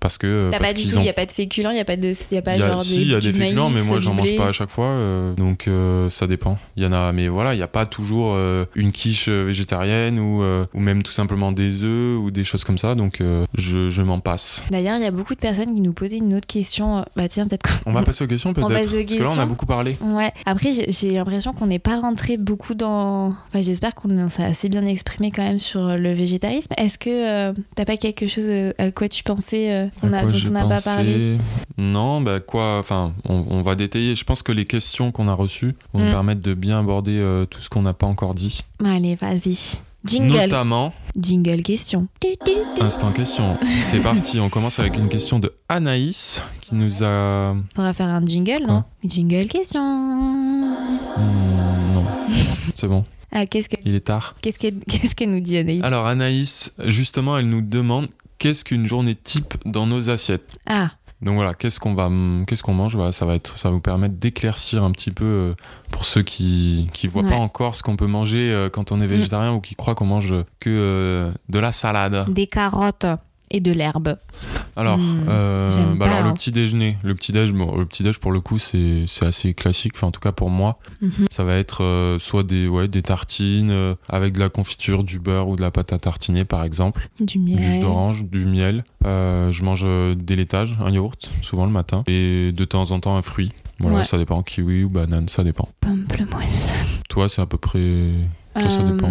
parce 0.00 0.18
que 0.18 0.48
T'as 0.50 0.58
parce 0.58 0.70
pas 0.72 0.76
du 0.78 0.82
tout, 0.84 0.88
il 0.92 0.98
ont- 0.98 1.02
n'y 1.02 1.08
a 1.08 1.12
pas 1.12 1.26
de 1.26 1.32
féculents, 1.32 1.70
il 1.70 1.74
n'y 1.74 1.80
a 1.80 1.84
pas 1.84 1.96
de. 1.96 2.12
Y 2.32 2.36
a 2.36 2.42
pas 2.42 2.56
y 2.56 2.62
a, 2.62 2.68
genre 2.68 2.82
si, 2.82 2.96
des, 2.96 3.02
il 3.02 3.08
y 3.10 3.14
a 3.14 3.20
des 3.20 3.32
féculents, 3.32 3.70
maïs, 3.70 3.82
mais 3.82 3.88
moi 3.88 4.00
j'en 4.00 4.14
mange 4.14 4.34
pas 4.36 4.48
à 4.48 4.52
chaque 4.52 4.70
fois, 4.70 4.86
euh, 4.86 5.34
donc 5.34 5.68
euh, 5.68 6.08
ça 6.10 6.26
dépend. 6.26 6.58
Il 6.76 6.82
y 6.82 6.86
en 6.86 6.92
a, 6.92 7.12
mais 7.12 7.28
voilà, 7.28 7.54
il 7.54 7.58
n'y 7.58 7.62
a 7.62 7.68
pas 7.68 7.86
toujours 7.86 8.32
euh, 8.34 8.64
une 8.74 8.92
quiche 8.92 9.26
euh, 9.28 9.44
végétarienne 9.44 10.18
ou, 10.18 10.42
euh, 10.42 10.64
ou 10.74 10.80
même 10.80 11.02
tout 11.02 11.12
simplement 11.12 11.52
des 11.52 11.84
œufs 11.84 12.18
ou 12.18 12.30
des 12.30 12.44
choses 12.44 12.64
comme 12.64 12.78
ça, 12.78 12.94
donc 12.94 13.20
euh, 13.20 13.44
je, 13.56 13.90
je 13.90 14.02
m'en 14.02 14.20
passe. 14.20 14.64
D'ailleurs, 14.70 14.96
il 14.96 15.02
y 15.02 15.06
a 15.06 15.10
beaucoup 15.10 15.34
de 15.34 15.40
personnes 15.40 15.74
qui 15.74 15.80
nous 15.80 15.92
posaient 15.92 16.16
une 16.18 16.34
autre 16.34 16.46
question. 16.46 17.04
Bah 17.16 17.28
tiens, 17.28 17.46
peut-être 17.46 17.82
On 17.86 17.92
va 17.92 18.02
passer 18.02 18.24
aux 18.24 18.26
questions 18.28 18.52
peut-être, 18.54 18.68
parce 18.70 18.86
que 18.88 19.22
là 19.22 19.28
on 19.34 19.38
a 19.38 19.46
beaucoup 19.46 19.66
parlé. 19.66 19.96
Ouais. 20.02 20.32
Après, 20.46 20.72
j'ai- 20.72 21.10
l'impression 21.12 21.52
qu'on 21.52 21.66
n'est 21.66 21.78
pas 21.78 22.00
rentré 22.00 22.36
beaucoup 22.36 22.74
dans. 22.74 23.34
Enfin, 23.48 23.62
j'espère 23.62 23.94
qu'on 23.94 24.30
s'est 24.30 24.44
assez 24.44 24.68
bien 24.68 24.86
exprimé 24.86 25.30
quand 25.30 25.42
même 25.42 25.58
sur 25.58 25.96
le 25.96 26.12
végétarisme. 26.12 26.72
Est-ce 26.78 26.98
que 26.98 27.10
euh, 27.50 27.52
t'as 27.74 27.84
pas 27.84 27.96
quelque 27.96 28.26
chose 28.26 28.44
euh, 28.46 28.72
à 28.78 28.90
quoi 28.90 29.08
tu 29.08 29.22
pensais 29.22 29.89
À 30.02 30.06
a, 30.06 30.22
dont 30.22 30.38
on 30.46 30.50
n'a 30.50 30.64
pas 30.66 30.80
parlé 30.80 31.38
Non, 31.78 32.20
bah 32.20 32.40
quoi, 32.40 32.78
enfin, 32.78 33.12
on, 33.28 33.44
on 33.48 33.62
va 33.62 33.74
détailler. 33.74 34.14
Je 34.14 34.24
pense 34.24 34.42
que 34.42 34.52
les 34.52 34.64
questions 34.64 35.12
qu'on 35.12 35.28
a 35.28 35.34
reçues 35.34 35.74
vont 35.92 36.00
nous 36.00 36.06
Mm. 36.08 36.10
permettre 36.12 36.40
de 36.42 36.54
bien 36.54 36.78
aborder 36.80 37.18
euh, 37.18 37.46
tout 37.46 37.60
ce 37.60 37.68
qu'on 37.68 37.82
n'a 37.82 37.92
pas 37.94 38.06
encore 38.06 38.34
dit. 38.34 38.60
Allez, 38.84 39.14
vas-y. 39.16 39.78
Jingle. 40.02 40.32
Notamment, 40.34 40.94
Jingle 41.18 41.62
question. 41.62 42.08
instant 42.80 43.12
question. 43.12 43.58
C'est 43.82 44.00
parti, 44.02 44.40
on 44.40 44.48
commence 44.48 44.78
avec 44.78 44.96
une 44.96 45.08
question 45.08 45.38
de 45.38 45.52
Anaïs 45.68 46.42
qui 46.62 46.74
nous 46.74 47.04
a. 47.04 47.54
On 47.76 47.82
va 47.82 47.92
faire 47.92 48.08
un 48.08 48.24
jingle, 48.24 48.64
non? 48.66 48.82
Jingle 49.04 49.46
question. 49.48 49.82
Hmm, 51.16 51.94
non, 51.94 52.04
c'est 52.74 52.88
bon, 52.88 53.04
Ah, 53.32 53.44
qu'est-ce 53.46 53.68
que- 53.68 53.76
il 53.84 53.94
est 53.94 54.00
tard. 54.06 54.34
qu'est-ce 54.40 54.58
qu'elle 54.58 54.78
qu'est-ce 54.88 55.14
qu'elle 55.14 55.32
nous 55.32 55.40
dit, 55.40 55.58
Anaïs? 55.58 55.82
Alors 55.84 56.06
Anaïs, 56.06 56.72
justement, 56.86 57.36
elle 57.36 57.48
nous 57.50 57.60
demande 57.62 58.06
qu'est-ce 58.40 58.64
qu'une 58.64 58.86
journée 58.86 59.14
type 59.14 59.54
dans 59.64 59.86
nos 59.86 60.10
assiettes? 60.10 60.56
Ah, 60.66 60.90
Donc 61.22 61.34
voilà, 61.36 61.54
qu'est-ce 61.54 61.78
qu'on 61.78 61.94
va, 61.94 62.10
qu'est-ce 62.46 62.62
qu'on 62.64 62.74
mange? 62.74 62.96
Voilà, 62.96 63.12
ça 63.12 63.26
va 63.26 63.34
être, 63.36 63.56
ça 63.58 63.68
va 63.68 63.74
vous 63.74 63.80
permettre 63.80 64.16
d'éclaircir 64.16 64.82
un 64.82 64.90
petit 64.90 65.10
peu 65.10 65.24
euh, 65.24 65.54
pour 65.92 66.04
ceux 66.06 66.22
qui 66.22 66.88
qui 66.92 67.06
voient 67.06 67.22
Ouais. 67.22 67.28
pas 67.28 67.36
encore 67.36 67.74
ce 67.74 67.82
qu'on 67.82 67.96
peut 67.96 68.06
manger 68.06 68.50
euh, 68.50 68.68
quand 68.70 68.90
on 68.90 68.98
est 69.00 69.06
végétarien 69.06 69.52
ou 69.52 69.60
qui 69.60 69.74
croient 69.76 69.94
qu'on 69.94 70.06
mange 70.06 70.34
que 70.58 70.70
euh, 70.70 71.30
de 71.50 71.58
la 71.58 71.70
salade. 71.72 72.24
des 72.32 72.46
carottes 72.46 73.06
et 73.50 73.60
de 73.60 73.72
l'herbe. 73.72 74.16
Alors, 74.76 74.98
Hmm, 74.98 75.26
euh, 75.28 75.70
bah 75.96 76.06
alors 76.06 76.18
hein. 76.20 76.28
le 76.28 76.34
petit 76.34 76.52
déjeuner, 76.52 76.96
le 77.02 77.14
petit 77.14 77.32
déj, 77.32 77.52
bon, 77.52 77.76
le 77.76 77.84
petit 77.84 78.02
déj 78.02 78.18
pour 78.18 78.32
le 78.32 78.40
coup 78.40 78.58
c'est 78.58 79.04
c'est 79.08 79.26
assez 79.26 79.54
classique. 79.54 79.92
Enfin 79.96 80.06
en 80.06 80.10
tout 80.10 80.20
cas 80.20 80.32
pour 80.32 80.50
moi, 80.50 80.78
Mhm. 81.02 81.26
ça 81.30 81.44
va 81.44 81.56
être 81.56 81.82
euh, 81.84 82.18
soit 82.18 82.42
des 82.44 82.68
ouais 82.68 82.88
des 82.88 83.02
tartines 83.02 83.70
euh, 83.70 83.94
avec 84.08 84.32
de 84.34 84.40
la 84.40 84.48
confiture, 84.48 85.04
du 85.04 85.18
beurre 85.18 85.48
ou 85.48 85.56
de 85.56 85.60
la 85.62 85.70
pâte 85.70 85.92
à 85.92 85.98
tartiner 85.98 86.44
par 86.44 86.62
exemple. 86.64 87.08
Du 87.20 87.38
du 87.38 87.62
jus 87.62 87.68
miel. 87.70 87.80
d'orange, 87.80 88.24
du 88.24 88.46
miel. 88.46 88.84
Je 89.04 89.62
mange 89.64 89.84
des 90.16 90.36
laitages, 90.36 90.78
un 90.84 90.90
yaourt, 90.90 91.30
souvent 91.42 91.66
le 91.66 91.72
matin. 91.72 92.04
Et 92.06 92.52
de 92.52 92.64
temps 92.64 92.90
en 92.92 93.00
temps, 93.00 93.16
un 93.16 93.22
fruit. 93.22 93.52
Voilà, 93.80 93.98
Ouais. 93.98 94.04
ça 94.04 94.18
dépend. 94.18 94.42
Kiwi 94.42 94.84
ou 94.84 94.88
banane, 94.90 95.28
ça 95.28 95.42
dépend. 95.42 95.68
Pamplemousse. 95.80 97.00
Toi, 97.08 97.28
c'est 97.28 97.40
à 97.42 97.46
peu 97.46 97.56
près. 97.58 98.10
Toi, 98.58 98.68
ça 98.70 98.82
dépend. 98.82 99.10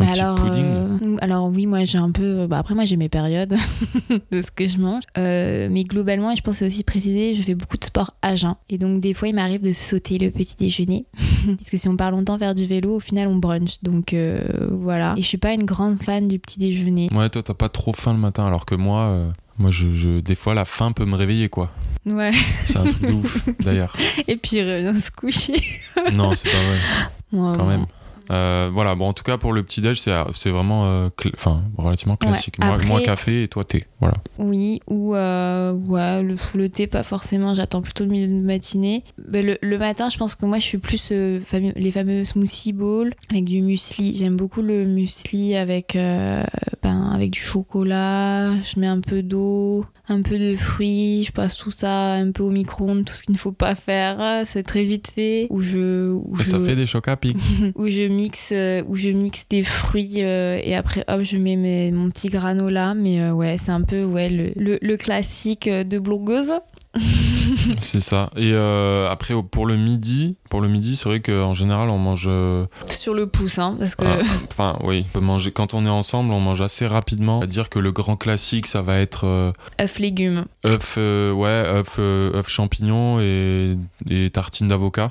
Bah 0.00 0.12
alors, 0.12 0.34
pudding 0.36 0.64
euh, 0.64 1.16
alors 1.20 1.46
oui, 1.48 1.66
moi 1.66 1.84
j'ai 1.84 1.98
un 1.98 2.10
peu. 2.10 2.46
Bah 2.46 2.58
après 2.58 2.74
moi 2.74 2.84
j'ai 2.84 2.96
mes 2.96 3.08
périodes 3.08 3.54
de 4.32 4.42
ce 4.42 4.50
que 4.50 4.66
je 4.68 4.78
mange, 4.78 5.02
Euh, 5.18 5.68
mais 5.70 5.84
globalement, 5.84 6.30
et 6.32 6.36
je 6.36 6.42
pense 6.42 6.62
aussi 6.62 6.82
préciser, 6.84 7.34
je 7.34 7.42
fais 7.42 7.54
beaucoup 7.54 7.76
de 7.76 7.84
sport 7.84 8.14
à 8.22 8.34
jeun, 8.34 8.54
et 8.68 8.78
donc 8.78 9.00
des 9.00 9.14
fois 9.14 9.28
il 9.28 9.34
m'arrive 9.34 9.62
de 9.62 9.72
sauter 9.72 10.18
le 10.18 10.30
petit 10.30 10.56
déjeuner, 10.56 11.06
parce 11.56 11.70
que 11.70 11.76
si 11.76 11.88
on 11.88 11.96
part 11.96 12.10
longtemps 12.10 12.38
faire 12.38 12.54
du 12.54 12.64
vélo, 12.66 12.96
au 12.96 13.00
final 13.00 13.28
on 13.28 13.36
brunch, 13.36 13.82
donc 13.82 14.12
euh, 14.14 14.42
voilà. 14.70 15.14
Et 15.16 15.22
je 15.22 15.26
suis 15.26 15.38
pas 15.38 15.52
une 15.54 15.64
grande 15.64 16.02
fan 16.02 16.28
du 16.28 16.38
petit 16.38 16.58
déjeuner. 16.58 17.08
Ouais, 17.14 17.28
toi, 17.28 17.42
t'as 17.42 17.54
pas 17.54 17.68
trop 17.68 17.92
faim 17.92 18.12
le 18.12 18.18
matin, 18.18 18.46
alors 18.46 18.66
que 18.66 18.74
moi, 18.74 19.02
euh, 19.08 19.30
moi, 19.58 19.70
je, 19.70 19.92
je- 19.92 20.20
des 20.20 20.34
fois, 20.34 20.54
la 20.54 20.64
faim 20.64 20.92
peut 20.92 21.04
me 21.04 21.16
réveiller, 21.16 21.48
quoi. 21.48 21.70
Ouais. 22.06 22.30
C'est 22.64 22.78
un 22.78 22.84
truc 22.84 23.02
de 23.02 23.12
ouf, 23.12 23.46
d'ailleurs. 23.60 23.94
Et 24.26 24.36
puis 24.36 24.56
il 24.56 24.62
revient 24.62 24.98
se 24.98 25.10
coucher. 25.10 25.62
Non, 26.12 26.34
c'est 26.34 26.50
pas 26.50 26.56
vrai, 26.56 26.78
Ouais, 27.32 27.56
quand 27.56 27.66
même. 27.66 27.84
Euh, 28.30 28.70
voilà, 28.72 28.94
bon, 28.94 29.08
en 29.08 29.12
tout 29.12 29.24
cas, 29.24 29.38
pour 29.38 29.52
le 29.52 29.62
petit 29.62 29.80
déj, 29.80 30.00
c'est 30.00 30.12
c'est 30.34 30.50
vraiment 30.50 30.84
euh, 30.86 31.08
cl- 31.18 31.32
relativement 31.76 32.14
classique. 32.14 32.58
Moi, 32.60 32.74
Après- 32.74 32.86
moi, 32.86 33.00
café 33.00 33.42
et 33.42 33.48
toi, 33.48 33.64
thé. 33.64 33.86
Voilà. 34.00 34.14
Oui, 34.38 34.80
ou 34.86 35.14
euh, 35.14 35.72
ouais, 35.72 36.22
le, 36.22 36.36
le 36.54 36.68
thé, 36.68 36.86
pas 36.86 37.02
forcément, 37.02 37.54
j'attends 37.54 37.82
plutôt 37.82 38.04
le 38.04 38.10
milieu 38.10 38.28
de 38.28 38.32
matinée. 38.40 39.02
Mais 39.28 39.42
le, 39.42 39.58
le 39.60 39.78
matin, 39.78 40.08
je 40.10 40.16
pense 40.18 40.34
que 40.36 40.46
moi, 40.46 40.58
je 40.58 40.64
suis 40.64 40.78
plus 40.78 41.08
euh, 41.12 41.40
fameux- 41.44 41.72
les 41.74 41.90
fameux 41.90 42.24
smoothie 42.24 42.72
bowls 42.72 43.12
avec 43.30 43.44
du 43.44 43.62
muesli. 43.62 44.16
J'aime 44.16 44.36
beaucoup 44.36 44.62
le 44.62 44.84
muesli 44.84 45.56
avec, 45.56 45.96
euh, 45.96 46.44
ben, 46.82 47.10
avec 47.12 47.30
du 47.30 47.40
chocolat, 47.40 48.52
je 48.62 48.78
mets 48.78 48.86
un 48.86 49.00
peu 49.00 49.22
d'eau, 49.22 49.84
un 50.10 50.22
peu 50.22 50.38
de 50.38 50.56
fruits, 50.56 51.24
je 51.24 51.32
passe 51.32 51.56
tout 51.56 51.70
ça 51.70 52.12
un 52.14 52.30
peu 52.32 52.42
au 52.42 52.50
micro-ondes, 52.50 53.04
tout 53.04 53.14
ce 53.14 53.22
qu'il 53.22 53.32
ne 53.34 53.38
faut 53.38 53.52
pas 53.52 53.74
faire, 53.74 54.42
c'est 54.46 54.62
très 54.62 54.84
vite 54.84 55.10
fait. 55.14 55.46
Ou 55.50 55.60
je, 55.60 56.16
Et 56.40 56.44
je, 56.44 56.50
ça 56.50 56.60
fait 56.60 56.76
des 56.76 56.86
chocs 56.86 57.08
à 57.08 57.16
pic. 57.16 57.36
où 57.76 57.86
je 57.88 58.08
mixe 58.08 58.50
euh, 58.52 58.82
où 58.88 58.96
je 58.96 59.08
mixe 59.10 59.46
des 59.48 59.62
fruits 59.62 60.22
euh, 60.22 60.60
et 60.62 60.74
après 60.74 61.04
hop 61.08 61.20
je 61.22 61.36
mets 61.36 61.56
mes- 61.56 61.92
mon 61.92 62.10
petit 62.10 62.28
granola 62.28 62.94
mais 62.94 63.20
euh, 63.20 63.32
ouais 63.32 63.56
c'est 63.64 63.70
un 63.72 63.82
peu 63.82 64.04
ouais 64.04 64.28
le, 64.28 64.52
le, 64.56 64.78
le 64.82 64.96
classique 64.96 65.68
de 65.68 65.98
blogueuse 65.98 66.52
C'est 67.80 68.00
ça. 68.00 68.30
Et 68.36 68.52
euh, 68.52 69.10
après, 69.10 69.34
pour 69.50 69.66
le 69.66 69.76
midi, 69.76 70.36
pour 70.50 70.60
le 70.60 70.68
midi, 70.68 70.96
c'est 70.96 71.08
vrai 71.08 71.20
qu'en 71.20 71.54
général, 71.54 71.88
on 71.90 71.98
mange. 71.98 72.26
euh, 72.28 72.66
sur 72.88 73.14
le 73.14 73.26
pouce 73.26 73.58
hein, 73.58 73.76
parce 73.78 73.94
que 73.94 74.04
ah, 74.04 74.18
Enfin, 74.50 74.78
oui, 74.84 75.04
on 75.08 75.12
peut 75.18 75.24
manger. 75.24 75.52
Quand 75.52 75.74
on 75.74 75.86
est 75.86 75.90
ensemble, 75.90 76.32
on 76.32 76.40
mange 76.40 76.60
assez 76.60 76.86
rapidement. 76.86 77.40
C'est-à-dire 77.40 77.68
que 77.68 77.78
le 77.78 77.92
grand 77.92 78.16
classique, 78.16 78.66
ça 78.66 78.82
va 78.82 78.98
être 78.98 79.26
euh, 79.26 79.52
œufs 79.80 79.98
légumes 79.98 80.44
œuf, 80.66 80.94
euh, 80.98 81.32
ouais, 81.32 81.48
œuf, 81.48 81.96
euh, 81.98 82.34
œuf 82.38 82.48
champignons 82.48 83.20
et, 83.20 83.76
et 84.08 84.30
tartines 84.30 84.68
d'avocat. 84.68 85.10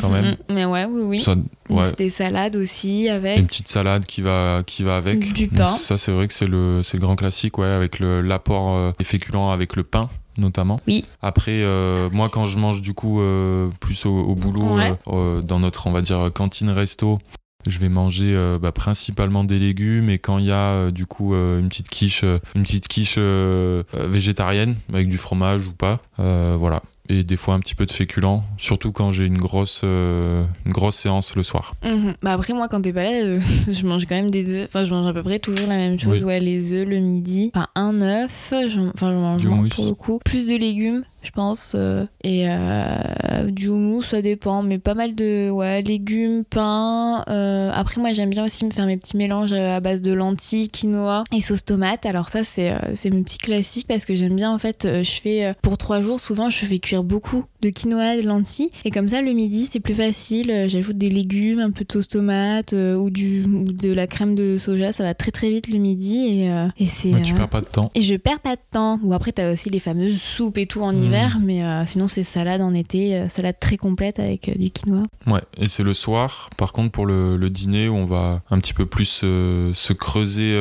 Quand 0.00 0.08
Mhm, 0.10 0.12
même. 0.12 0.24
mhm. 0.26 0.36
mais 0.54 0.64
ouais 0.64 0.84
oui 0.84 1.02
oui 1.04 1.18
Ça, 1.20 1.34
ouais. 1.68 1.82
petite 1.90 2.12
salade 2.12 2.54
aussi 2.54 3.08
avec 3.08 3.36
Une 3.40 3.48
petite 3.48 3.66
salade 3.66 4.06
qui 4.06 4.20
va, 4.22 4.62
qui 4.64 4.84
va 4.84 4.96
avec. 4.96 5.32
Du 5.32 5.48
Donc 5.48 5.58
pain. 5.58 5.68
ça, 5.68 5.98
c'est 5.98 6.12
vrai 6.12 6.28
que 6.28 6.32
c'est 6.34 6.46
le, 6.46 6.82
le 6.82 6.98
grand 7.00 7.16
classique, 7.16 7.58
ouais, 7.58 7.66
avec 7.66 7.98
l'apport 7.98 8.92
des 8.96 9.04
féculents 9.04 9.50
avec 9.50 9.74
le 9.74 9.82
pain 9.82 10.08
notamment. 10.38 10.80
Oui. 10.86 11.04
Après, 11.20 11.62
euh, 11.62 12.08
moi, 12.10 12.28
quand 12.28 12.46
je 12.46 12.58
mange 12.58 12.82
du 12.82 12.94
coup 12.94 13.20
euh, 13.20 13.68
plus 13.80 14.06
au, 14.06 14.10
au 14.18 14.34
boulot, 14.34 14.76
Ouais. 14.76 14.94
euh, 15.08 15.42
dans 15.42 15.58
notre, 15.60 15.86
on 15.86 15.92
va 15.92 16.00
dire, 16.02 16.30
cantine 16.34 16.70
resto, 16.70 17.18
je 17.66 17.78
vais 17.78 17.88
manger 17.88 18.36
bah, 18.60 18.72
principalement 18.72 19.44
des 19.44 19.58
légumes 19.58 20.10
et 20.10 20.18
quand 20.18 20.38
il 20.38 20.46
y 20.46 20.50
a 20.52 20.90
du 20.90 21.06
coup 21.06 21.32
une 21.34 21.68
petite 21.68 21.88
quiche, 21.88 22.24
une 22.56 22.62
petite 22.64 22.88
quiche 22.88 23.18
végétarienne 23.18 24.74
avec 24.92 25.08
du 25.08 25.16
fromage 25.18 25.68
ou 25.68 25.72
pas, 25.72 26.00
voilà. 26.18 26.82
Et 27.08 27.24
des 27.24 27.36
fois 27.36 27.54
un 27.54 27.60
petit 27.60 27.74
peu 27.74 27.84
de 27.84 27.90
féculents, 27.90 28.44
surtout 28.58 28.92
quand 28.92 29.10
j'ai 29.10 29.26
une 29.26 29.36
grosse, 29.38 29.80
euh, 29.82 30.44
une 30.64 30.72
grosse 30.72 30.96
séance 30.96 31.34
le 31.34 31.42
soir. 31.42 31.74
Mhm. 31.84 32.14
Bah 32.22 32.32
après 32.32 32.52
moi 32.52 32.68
quand 32.68 32.80
t'es 32.80 32.92
pas 32.92 33.02
là 33.02 33.10
euh, 33.24 33.40
je 33.70 33.84
mange 33.86 34.06
quand 34.06 34.14
même 34.14 34.30
des 34.30 34.54
œufs 34.54 34.68
enfin 34.68 34.84
je 34.84 34.90
mange 34.92 35.06
à 35.08 35.12
peu 35.12 35.22
près 35.22 35.38
toujours 35.40 35.66
la 35.66 35.76
même 35.76 35.98
chose 35.98 36.20
Oui. 36.20 36.24
ouais 36.24 36.40
les 36.40 36.72
œufs 36.72 36.86
le 36.86 37.00
midi 37.00 37.50
enfin 37.54 37.66
un 37.74 38.00
œuf 38.00 38.52
enfin 38.52 38.68
je 38.68 39.16
mange 39.16 39.46
moins 39.46 39.68
pour 39.68 39.86
le 39.86 39.94
coup 39.94 40.20
plus 40.24 40.46
de 40.46 40.54
légumes 40.56 41.02
je 41.22 41.30
pense 41.30 41.72
euh, 41.74 42.04
et 42.24 42.46
euh, 42.48 43.50
du 43.50 43.68
houmous 43.68 44.02
ça 44.02 44.22
dépend 44.22 44.62
mais 44.62 44.78
pas 44.78 44.94
mal 44.94 45.14
de 45.14 45.50
ouais 45.50 45.82
légumes 45.82 46.44
pain 46.44 47.24
euh, 47.28 47.70
après 47.74 48.00
moi 48.00 48.12
j'aime 48.12 48.30
bien 48.30 48.44
aussi 48.44 48.64
me 48.64 48.70
faire 48.70 48.86
mes 48.86 48.96
petits 48.96 49.16
mélanges 49.16 49.52
euh, 49.52 49.76
à 49.76 49.80
base 49.80 50.02
de 50.02 50.12
lentilles 50.12 50.68
quinoa 50.68 51.24
et 51.34 51.40
sauce 51.40 51.64
tomate 51.64 52.06
alors 52.06 52.28
ça 52.28 52.44
c'est 52.44 52.70
mes 53.10 53.22
petits 53.22 53.38
classiques 53.38 53.86
parce 53.86 54.04
que 54.04 54.14
j'aime 54.14 54.36
bien 54.36 54.50
en 54.50 54.58
fait 54.58 54.86
je 55.02 55.10
fais 55.20 55.54
pour 55.62 55.78
trois 55.78 56.00
jours 56.00 56.20
souvent 56.20 56.50
je 56.50 56.64
fais 56.64 56.78
cuire 56.78 57.04
beaucoup 57.04 57.44
de 57.60 57.70
quinoa 57.70 58.16
et 58.16 58.22
de 58.22 58.26
lentilles 58.26 58.70
et 58.84 58.90
comme 58.90 59.08
ça 59.08 59.22
le 59.22 59.32
midi 59.32 59.68
c'est 59.70 59.80
plus 59.80 59.94
facile 59.94 60.66
j'ajoute 60.68 60.98
des 60.98 61.08
légumes 61.08 61.60
un 61.60 61.70
peu 61.70 61.84
de 61.84 61.92
sauce 61.92 62.08
tomate 62.08 62.72
ou 62.72 63.10
du 63.10 63.44
ou 63.44 63.64
de 63.72 63.92
la 63.92 64.06
crème 64.06 64.34
de 64.34 64.58
soja 64.58 64.92
ça 64.92 65.04
va 65.04 65.14
très 65.14 65.30
très 65.30 65.48
vite 65.50 65.68
le 65.68 65.78
midi 65.78 66.16
et, 66.16 66.46
et 66.78 66.86
c'est 66.86 67.12
Ouais, 67.12 67.20
tu 67.22 67.34
perds 67.34 67.48
pas 67.48 67.60
de 67.60 67.66
temps. 67.66 67.90
et 67.94 68.00
je 68.02 68.14
perds 68.16 68.40
pas 68.40 68.56
de 68.56 68.60
temps. 68.70 68.98
Ou 69.02 69.12
après, 69.12 69.32
t'as 69.32 69.52
aussi 69.52 69.68
les 69.68 69.80
fameuses 69.80 70.18
soupes 70.20 70.56
et 70.56 70.66
tout 70.66 70.80
en 70.82 70.92
Mm. 70.92 70.96
Hiver, 71.12 71.38
mais 71.40 71.64
euh, 71.64 71.84
sinon, 71.86 72.08
c'est 72.08 72.24
salade 72.24 72.60
en 72.60 72.74
été, 72.74 73.16
euh, 73.16 73.28
salade 73.28 73.56
très 73.60 73.76
complète 73.76 74.18
avec 74.18 74.48
euh, 74.48 74.54
du 74.54 74.70
quinoa. 74.70 75.04
Ouais, 75.26 75.42
et 75.56 75.68
c'est 75.68 75.82
le 75.82 75.94
soir, 75.94 76.50
par 76.56 76.72
contre, 76.72 76.90
pour 76.90 77.06
le, 77.06 77.36
le 77.36 77.50
dîner, 77.50 77.88
on 77.88 78.04
va 78.06 78.42
un 78.50 78.58
petit 78.58 78.74
peu 78.74 78.86
plus 78.86 79.06
se 79.22 79.92
creuser 79.92 80.52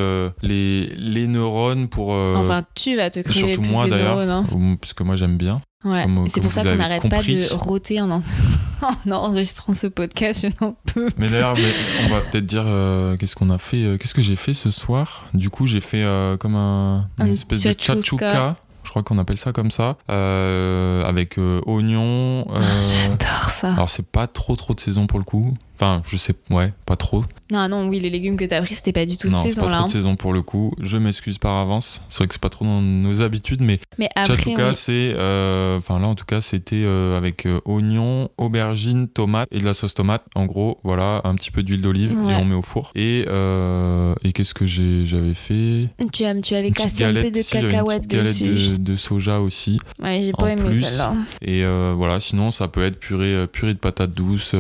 les, 0.42 0.88
les 0.98 1.28
neurones 1.28 1.88
pour. 1.88 2.10
enfin, 2.10 2.64
tu 2.76 2.96
vas 2.96 3.10
te 3.10 3.20
creuser 3.20 3.40
surtout 3.40 3.62
plus 3.62 3.72
moi 3.72 3.86
les 3.86 3.92
neurones, 3.92 4.30
hein. 4.30 4.78
parce 4.80 4.94
que 4.94 5.04
moi 5.04 5.16
j'aime 5.16 5.38
bien. 5.38 5.62
Ouais. 5.84 6.06
c'est 6.28 6.42
pour 6.42 6.52
ça 6.52 6.64
qu'on 6.64 6.76
n'arrête 6.76 7.10
pas 7.10 7.24
de 7.24 7.54
rôter 7.56 8.00
en, 8.02 8.12
en... 8.12 8.22
en 9.08 9.12
enregistrant 9.12 9.74
ce 9.74 9.88
podcast, 9.88 10.42
je 10.48 10.66
n'en 10.66 10.76
peux. 10.86 11.10
Mais 11.18 11.30
d'ailleurs, 11.30 11.56
on 12.06 12.10
va 12.10 12.22
peut-être 12.22 12.46
dire 12.46 12.64
euh, 12.66 13.18
qu'est-ce 13.18 13.36
qu'on 13.36 13.50
a 13.50 13.58
fait, 13.58 13.84
euh, 13.84 13.98
qu'est-ce 13.98 14.14
que 14.14 14.22
j'ai 14.22 14.36
fait 14.36 14.54
ce 14.54 14.72
soir? 14.72 15.26
Du 15.34 15.50
coup, 15.50 15.66
j'ai 15.66 15.82
fait 15.82 16.04
euh, 16.04 16.38
comme 16.38 16.56
un, 16.56 17.10
une 17.20 17.26
Un 17.26 17.32
espèce 17.32 17.64
de 17.64 17.74
tchatchouka. 17.74 18.58
Je 18.92 18.94
crois 18.94 19.04
qu'on 19.04 19.20
appelle 19.20 19.38
ça 19.38 19.54
comme 19.54 19.72
ça, 19.72 19.96
euh, 20.10 21.06
avec 21.06 21.40
euh, 21.40 21.62
oignons. 21.66 22.42
euh, 22.52 22.60
Ah, 22.60 22.60
J'adore 22.84 23.50
ça. 23.50 23.72
alors 23.72 23.90
c'est 23.90 24.06
pas 24.06 24.28
trop 24.28 24.58
trop 24.58 24.74
de 24.74 24.82
saison 24.82 25.08
pour 25.08 25.18
le 25.18 25.24
coup. 25.24 25.54
Enfin, 25.82 26.04
je 26.06 26.16
sais, 26.16 26.34
ouais, 26.52 26.74
pas 26.86 26.96
trop. 26.96 27.26
Non, 27.52 27.68
non, 27.68 27.88
oui, 27.88 28.00
les 28.00 28.12
légumes 28.12 28.38
que 28.38 28.46
t'as 28.46 28.62
pris, 28.62 28.76
c'était 28.76 28.92
pas 28.94 29.08
du 29.08 29.18
tout 29.18 29.30
non, 29.30 29.44
de 29.44 29.50
saison 29.50 29.64
pas 29.64 29.70
là. 29.72 29.78
trop 29.78 29.86
de 29.86 29.90
hein. 29.90 29.92
saison 29.94 30.16
pour 30.16 30.32
le 30.32 30.44
coup. 30.44 30.74
Je 30.80 30.98
m'excuse 30.98 31.40
par 31.40 31.56
avance. 31.58 32.02
C'est 32.08 32.20
vrai 32.20 32.28
que 32.28 32.34
c'est 32.36 32.42
pas 32.42 32.50
trop 32.50 32.66
dans 32.66 32.82
nos 32.82 33.22
habitudes, 33.24 33.62
mais 33.62 33.80
Mais 33.98 34.08
après, 34.16 34.36
Chatuka, 34.38 34.70
oui. 34.70 34.76
c'est. 34.76 35.14
euh, 35.18 35.80
Enfin, 35.80 36.00
là, 36.00 36.08
en 36.08 36.14
tout 36.16 36.26
cas, 36.26 36.40
c'était 36.40 36.84
euh, 36.84 37.18
avec 37.18 37.48
euh, 37.48 37.60
oignons, 37.66 38.30
aubergines, 38.38 39.08
tomates 39.08 39.48
et 39.52 39.58
de 39.58 39.66
la 39.66 39.74
sauce 39.74 39.96
tomate. 39.96 40.24
En 40.36 40.46
gros, 40.46 40.78
voilà, 40.84 41.22
un 41.24 41.34
petit 41.34 41.50
peu 41.50 41.64
d'huile 41.64 41.82
d'olive 41.82 42.16
Ouais. 42.16 42.34
et 42.34 42.36
on 42.36 42.46
met 42.46 42.54
au 42.56 42.62
four. 42.62 42.92
Et, 42.94 43.26
euh, 43.28 44.14
et 44.24 44.34
qu'est-ce 44.34 44.54
que 44.54 44.68
j'ai- 44.68 45.06
j'avais 45.08 45.34
fait? 45.34 45.88
Tu, 46.14 46.24
tu 46.44 46.56
avais 46.56 46.68
Une 46.68 46.74
cassé 46.76 47.04
un 47.06 47.14
peu 47.14 47.32
de 47.32 47.38
une 47.40 47.44
cacahuètes 47.44 48.08
petite 48.08 48.12
galette 48.12 48.44
dessus. 48.44 48.72
de, 48.74 48.78
de 48.78 48.96
soja 48.96 49.40
aussi. 49.42 49.80
Ouais, 50.02 50.22
j'ai 50.24 50.32
en 50.34 50.38
pas 50.38 50.52
aimé 50.52 50.80
celle-là. 50.84 51.14
Et 51.42 51.64
voilà, 51.96 52.20
sinon, 52.20 52.52
ça 52.52 52.68
peut 52.68 52.86
être 52.86 53.00
purée, 53.00 53.48
purée 53.48 53.74
de 53.74 53.80
patates 53.80 54.14
douces, 54.14 54.54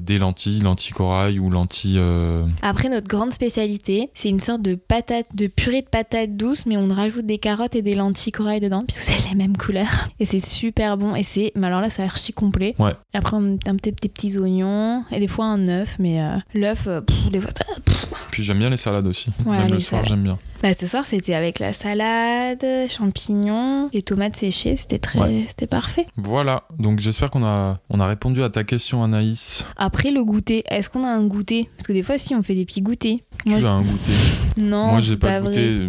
des 0.00 0.18
lentilles, 0.18 0.41
lentilles 0.62 0.92
corail 0.92 1.38
ou 1.38 1.50
lentilles. 1.50 1.96
euh, 1.98 2.44
Après, 2.62 2.88
notre 2.88 3.08
grande 3.08 3.32
spécialité, 3.32 4.10
c'est 4.14 4.28
une 4.28 4.40
sorte 4.40 4.62
de 4.62 4.74
patate, 4.74 5.26
de 5.34 5.46
purée 5.46 5.82
de 5.82 5.86
patates 5.86 6.36
douces, 6.36 6.66
mais 6.66 6.76
on 6.76 6.88
rajoute 6.88 7.26
des 7.26 7.38
carottes 7.38 7.74
et 7.74 7.82
des 7.82 7.94
lentilles 7.94 8.32
corail 8.32 8.60
dedans, 8.60 8.82
puisque 8.86 9.02
c'est 9.02 9.28
la 9.28 9.34
même 9.34 9.56
couleur. 9.56 9.86
Et 10.20 10.24
c'est 10.24 10.44
super 10.44 10.96
bon. 10.96 11.14
Et 11.14 11.22
c'est, 11.22 11.52
mais 11.56 11.66
alors 11.66 11.80
là, 11.80 11.90
c'est 11.90 12.02
archi 12.02 12.32
complet. 12.32 12.74
Ouais. 12.78 12.92
Après, 13.14 13.36
on 13.36 13.40
met 13.40 13.58
un 13.66 13.76
petit, 13.76 13.92
des 13.92 14.08
petits 14.08 14.38
oignons 14.38 15.04
et 15.10 15.20
des 15.20 15.28
fois 15.28 15.46
un 15.46 15.68
œuf, 15.68 15.96
mais 15.98 16.20
euh, 16.22 16.36
l'œuf, 16.54 16.84
euh, 16.86 17.00
des 17.30 17.40
fois. 17.40 17.50
pff. 17.84 18.12
Puis 18.30 18.42
j'aime 18.44 18.58
bien 18.58 18.70
les 18.70 18.76
salades 18.76 19.06
aussi. 19.06 19.30
Ouais, 19.44 19.58
Même 19.58 19.72
le 19.72 19.80
soir, 19.80 20.04
j'aime 20.04 20.22
bien. 20.22 20.38
Bah, 20.62 20.74
ce 20.78 20.86
soir, 20.86 21.04
c'était 21.06 21.34
avec 21.34 21.58
la 21.58 21.72
salade, 21.72 22.64
champignons 22.88 23.90
et 23.92 24.02
tomates 24.02 24.36
séchées. 24.36 24.76
C'était 24.76 24.98
très, 24.98 25.18
Ouais. 25.18 25.44
c'était 25.48 25.66
parfait. 25.66 26.06
Voilà, 26.16 26.62
donc 26.78 27.00
j'espère 27.00 27.30
qu'on 27.30 27.44
a, 27.44 27.80
on 27.90 27.98
a 27.98 28.06
répondu 28.06 28.42
à 28.44 28.48
ta 28.48 28.62
question, 28.62 29.02
Anaïs. 29.02 29.64
Après, 29.76 30.12
le 30.12 30.22
goûter, 30.24 30.62
est-ce 30.68 30.88
qu'on 30.88 31.02
a 31.04 31.08
un 31.08 31.26
goûter? 31.26 31.68
Parce 31.76 31.88
que 31.88 31.92
des 31.92 32.04
fois, 32.04 32.16
si 32.16 32.34
on 32.36 32.42
fait 32.42 32.54
des 32.54 32.64
petits 32.64 32.80
goûters. 32.82 33.18
Tu 33.44 33.48
Moi, 33.50 33.58
as 33.58 33.72
un 33.72 33.82
goûter. 33.82 34.12
Non, 34.58 34.86
Moi, 34.88 35.00
j'ai 35.00 35.16
pas, 35.16 35.40
vrai. 35.40 35.48
goûté. 35.50 35.88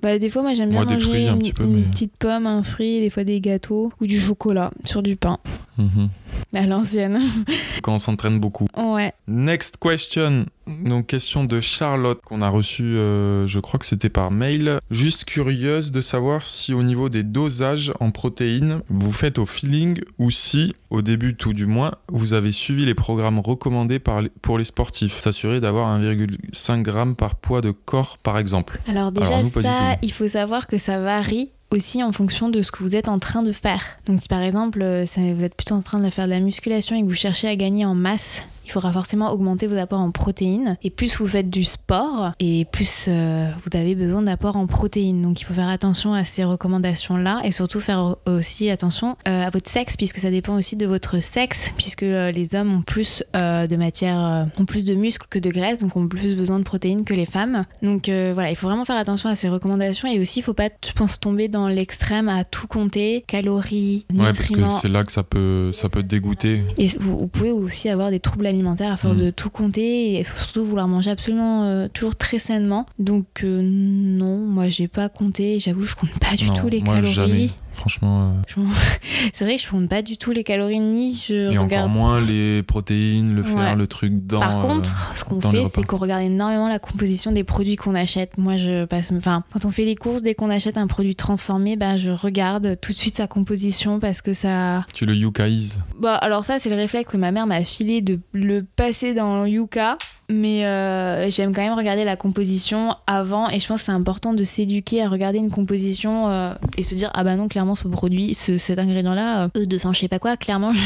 Bah, 0.00 0.18
des 0.18 0.28
fois, 0.28 0.42
moi, 0.42 0.54
j'aime 0.54 0.70
bien 0.70 0.84
des 0.84 0.92
manger 0.94 1.04
fruits, 1.06 1.26
un 1.28 1.32
une, 1.34 1.38
petit 1.40 1.52
peu, 1.52 1.64
une 1.64 1.74
mais- 1.74 1.82
petite 1.82 2.16
pomme, 2.16 2.46
un 2.46 2.62
fruit, 2.62 3.00
des 3.00 3.10
fois 3.10 3.24
des 3.24 3.40
gâteaux 3.40 3.92
ou 4.00 4.06
du 4.06 4.20
chocolat 4.20 4.70
sur 4.84 5.02
du 5.02 5.16
pain. 5.16 5.38
mhm. 5.78 6.08
À 6.54 6.66
l'ancienne. 6.66 7.20
Quand 7.82 7.94
on 7.94 7.98
s'entraîne 7.98 8.38
beaucoup. 8.38 8.66
ouais. 8.76 9.12
Next 9.26 9.76
question. 9.78 10.46
Donc, 10.66 11.08
question 11.08 11.44
de 11.44 11.60
Charlotte 11.60 12.20
qu'on 12.24 12.40
a 12.40 12.48
reçue, 12.48 12.96
euh, 12.96 13.46
je 13.46 13.58
crois 13.60 13.78
que 13.78 13.84
c'était 13.84 14.08
par 14.08 14.30
mail. 14.30 14.78
Juste 14.90 15.24
curieuse 15.24 15.92
de 15.92 16.00
savoir 16.00 16.46
si 16.46 16.72
au 16.72 16.82
niveau 16.82 17.08
des 17.10 17.22
dosages 17.22 17.92
en 18.00 18.10
protéines, 18.10 18.80
vous 18.88 19.12
faites 19.12 19.38
au 19.38 19.44
feeling 19.46 20.00
ou 20.18 20.30
si, 20.30 20.74
au 20.90 21.02
début 21.02 21.34
tout 21.36 21.52
du 21.52 21.66
moins, 21.66 21.92
vous 22.08 22.32
avez 22.32 22.52
suivi 22.52 22.86
les 22.86 22.94
programmes 22.94 23.40
recommandés 23.40 23.98
par 23.98 24.22
les- 24.22 24.30
pour 24.40 24.56
les 24.56 24.64
sportifs. 24.64 25.20
S'assurer 25.20 25.60
d'avoir 25.60 25.88
1,5 25.88 26.84
g 26.86 27.14
par 27.18 27.34
poids 27.34 27.60
de 27.60 27.70
corps, 27.72 28.16
par 28.22 28.38
exemple. 28.38 28.78
Alors, 28.88 29.12
déjà, 29.12 29.36
Alors, 29.38 29.42
nous, 29.54 29.62
ça, 29.62 29.96
il 30.02 30.12
faut 30.12 30.28
savoir 30.28 30.66
que 30.66 30.78
ça 30.78 30.98
varie 31.00 31.50
aussi 31.70 32.02
en 32.02 32.12
fonction 32.12 32.48
de 32.48 32.62
ce 32.62 32.70
que 32.70 32.82
vous 32.82 32.96
êtes 32.96 33.08
en 33.08 33.18
train 33.18 33.42
de 33.42 33.52
faire. 33.52 33.82
Donc, 34.06 34.22
si 34.22 34.28
par 34.28 34.42
exemple, 34.42 34.80
euh, 34.82 35.04
vous 35.16 35.44
êtes 35.44 35.54
plutôt 35.54 35.74
en 35.74 35.82
train 35.82 35.98
de 35.98 36.10
faire 36.10 36.26
de 36.26 36.30
la 36.30 36.40
musculation 36.40 36.96
et 36.96 37.02
que 37.02 37.06
vous 37.06 37.14
cherchez 37.14 37.48
à 37.48 37.56
gagner 37.56 37.84
en 37.84 37.94
masse, 37.94 38.42
il 38.64 38.70
faudra 38.70 38.92
forcément 38.92 39.30
augmenter 39.32 39.66
vos 39.66 39.76
apports 39.76 40.00
en 40.00 40.10
protéines. 40.10 40.76
Et 40.82 40.90
plus 40.90 41.18
vous 41.18 41.28
faites 41.28 41.50
du 41.50 41.64
sport, 41.64 42.32
et 42.40 42.64
plus 42.70 43.06
euh, 43.08 43.50
vous 43.64 43.78
avez 43.78 43.94
besoin 43.94 44.22
d'apports 44.22 44.56
en 44.56 44.66
protéines. 44.66 45.22
Donc 45.22 45.40
il 45.40 45.44
faut 45.44 45.54
faire 45.54 45.68
attention 45.68 46.14
à 46.14 46.24
ces 46.24 46.44
recommandations-là 46.44 47.40
et 47.44 47.52
surtout 47.52 47.80
faire 47.80 48.16
aussi 48.26 48.70
attention 48.70 49.16
euh, 49.28 49.46
à 49.46 49.50
votre 49.50 49.68
sexe, 49.70 49.96
puisque 49.96 50.18
ça 50.18 50.30
dépend 50.30 50.56
aussi 50.56 50.76
de 50.76 50.86
votre 50.86 51.20
sexe, 51.22 51.72
puisque 51.76 52.02
euh, 52.02 52.30
les 52.30 52.54
hommes 52.54 52.72
ont 52.78 52.82
plus 52.82 53.22
de 53.34 53.76
matière, 53.76 54.48
ont 54.58 54.64
plus 54.64 54.84
de 54.84 54.94
muscles 54.94 55.26
que 55.28 55.38
de 55.38 55.50
graisse, 55.50 55.78
donc 55.78 55.96
ont 55.96 56.08
plus 56.08 56.34
besoin 56.34 56.58
de 56.58 56.64
protéines 56.64 57.04
que 57.04 57.14
les 57.14 57.26
femmes. 57.26 57.64
Donc 57.82 58.08
voilà, 58.08 58.50
il 58.50 58.56
faut 58.56 58.66
vraiment 58.66 58.84
faire 58.84 58.96
attention 58.96 59.28
à 59.28 59.34
ces 59.34 59.48
recommandations 59.48 60.08
et 60.08 60.18
aussi 60.20 60.40
il 60.40 60.42
faut 60.42 60.54
pas, 60.54 60.68
je 60.84 60.92
pense, 60.92 61.20
tomber 61.20 61.48
dans 61.48 61.68
l'extrême 61.68 62.28
à 62.28 62.44
tout 62.44 62.66
compter, 62.66 63.24
calories, 63.26 64.06
Ouais, 64.12 64.24
parce 64.26 64.40
nutriments. 64.40 64.68
que 64.68 64.80
c'est 64.80 64.88
là 64.88 65.04
que 65.04 65.12
ça 65.12 65.22
peut, 65.22 65.70
ça 65.72 65.88
peut 65.88 66.02
dégoûter. 66.02 66.62
Et 66.78 66.88
vous, 66.98 67.18
vous 67.18 67.28
pouvez 67.28 67.50
aussi 67.50 67.88
avoir 67.88 68.10
des 68.10 68.20
troubles 68.20 68.46
alimentaires 68.54 68.92
à 68.92 68.96
force 68.96 69.16
Mm. 69.16 69.20
de 69.20 69.30
tout 69.30 69.50
compter 69.50 70.18
et 70.18 70.24
surtout 70.24 70.64
vouloir 70.64 70.88
manger 70.88 71.10
absolument 71.10 71.64
euh, 71.64 71.88
toujours 71.92 72.16
très 72.16 72.38
sainement. 72.38 72.86
Donc 72.98 73.26
euh, 73.44 73.60
non, 73.62 74.38
moi 74.38 74.68
j'ai 74.68 74.88
pas 74.88 75.08
compté. 75.08 75.58
J'avoue, 75.58 75.82
je 75.84 75.94
compte 75.94 76.10
pas 76.18 76.34
du 76.36 76.46
Non, 76.46 76.54
tout 76.54 76.68
les 76.68 76.80
moi, 76.80 76.94
calories. 76.96 77.12
jamais. 77.14 77.50
Franchement. 77.74 78.32
euh, 78.58 78.62
C'est 79.34 79.44
vrai 79.44 79.56
que 79.56 79.62
je 79.62 79.68
compte 79.68 79.88
pas 79.88 80.02
du 80.02 80.16
tout 80.16 80.30
les 80.32 80.44
calories 80.44 80.78
ni 80.78 81.14
je 81.14 81.34
Et 81.52 81.58
encore 81.58 81.64
regarde. 81.64 81.90
moins 81.90 82.20
les 82.20 82.62
protéines, 82.62 83.34
le 83.34 83.42
fer, 83.42 83.56
Ouais. 83.56 83.76
le 83.76 83.86
truc 83.86 84.26
dans. 84.26 84.40
Par 84.40 84.58
euh, 84.58 84.60
contre, 84.60 85.10
ce 85.14 85.24
qu'on 85.24 85.40
fait, 85.40 85.64
c'est 85.74 85.84
qu'on 85.84 85.96
regarde 85.96 86.22
énormément 86.22 86.68
la 86.68 86.78
composition 86.78 87.32
des 87.32 87.44
produits 87.44 87.76
qu'on 87.76 87.94
achète. 87.94 88.38
Moi, 88.38 88.56
je 88.56 88.84
passe, 88.84 89.12
enfin, 89.16 89.44
quand 89.52 89.64
on 89.64 89.70
fait 89.70 89.84
les 89.84 89.96
courses, 89.96 90.22
dès 90.22 90.34
qu'on 90.34 90.50
achète 90.50 90.78
un 90.78 90.86
produit 90.86 91.14
transformé, 91.14 91.76
bah, 91.76 91.96
je 91.96 92.10
regarde 92.10 92.78
tout 92.80 92.92
de 92.92 92.98
suite 92.98 93.16
sa 93.16 93.26
composition 93.26 94.00
parce 94.00 94.22
que 94.22 94.34
ça, 94.34 94.84
tu 94.94 95.06
le 95.06 95.14
yucaïses. 95.14 95.78
Bah 96.00 96.14
alors 96.16 96.44
ça 96.44 96.58
c'est 96.58 96.68
le 96.70 96.76
réflexe 96.76 97.10
que 97.10 97.16
ma 97.16 97.30
mère 97.32 97.46
m'a 97.46 97.64
filé 97.64 98.00
de 98.00 98.18
le 98.32 98.62
passer 98.76 99.14
dans 99.14 99.44
Yuka, 99.46 99.96
mais 100.34 100.64
euh, 100.66 101.30
j'aime 101.30 101.54
quand 101.54 101.62
même 101.62 101.74
regarder 101.76 102.04
la 102.04 102.16
composition 102.16 102.96
avant 103.06 103.48
et 103.48 103.60
je 103.60 103.66
pense 103.68 103.80
que 103.80 103.86
c'est 103.86 103.92
important 103.92 104.34
de 104.34 104.44
s'éduquer 104.44 105.02
à 105.02 105.08
regarder 105.08 105.38
une 105.38 105.50
composition 105.50 106.28
euh, 106.28 106.52
et 106.76 106.82
se 106.82 106.94
dire 106.94 107.10
ah 107.14 107.24
bah 107.24 107.36
non 107.36 107.48
clairement 107.48 107.74
ce 107.74 107.86
produit, 107.88 108.34
ce, 108.34 108.58
cet 108.58 108.78
ingrédient 108.78 109.14
là, 109.14 109.44
euh, 109.56 109.66
200 109.66 109.92
je 109.92 110.00
sais 110.00 110.08
pas 110.08 110.18
quoi, 110.18 110.36
clairement 110.36 110.72
je, 110.72 110.80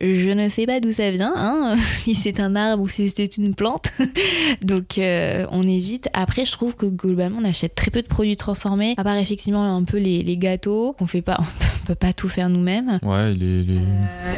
je- 0.00 0.14
je 0.16 0.30
ne 0.30 0.48
sais 0.48 0.66
pas 0.66 0.80
d'où 0.80 0.92
ça 0.92 1.10
vient, 1.10 1.32
hein, 1.36 1.76
si 2.02 2.14
c'est 2.14 2.40
un 2.40 2.56
arbre 2.56 2.82
ou 2.82 2.88
si 2.88 3.08
c'est 3.08 3.36
une 3.36 3.54
plante, 3.54 3.90
donc 4.62 4.98
euh, 4.98 5.46
on 5.50 5.66
évite. 5.66 6.08
Après 6.12 6.44
je 6.44 6.52
trouve 6.52 6.74
que 6.76 6.86
globalement 6.86 7.38
on 7.40 7.44
achète 7.44 7.74
très 7.74 7.90
peu 7.90 8.02
de 8.02 8.06
produits 8.08 8.36
transformés, 8.36 8.94
à 8.96 9.04
part 9.04 9.16
effectivement 9.16 9.76
un 9.76 9.84
peu 9.84 9.98
les, 9.98 10.22
les 10.22 10.36
gâteaux, 10.36 10.96
on 11.00 11.06
fait 11.06 11.22
pas, 11.22 11.38
on 11.40 11.86
peut 11.86 11.94
pas 11.94 12.12
tout 12.12 12.28
faire 12.28 12.48
nous-mêmes. 12.48 12.98
Ouais, 13.02 13.34
les, 13.34 13.62
les, 13.64 13.80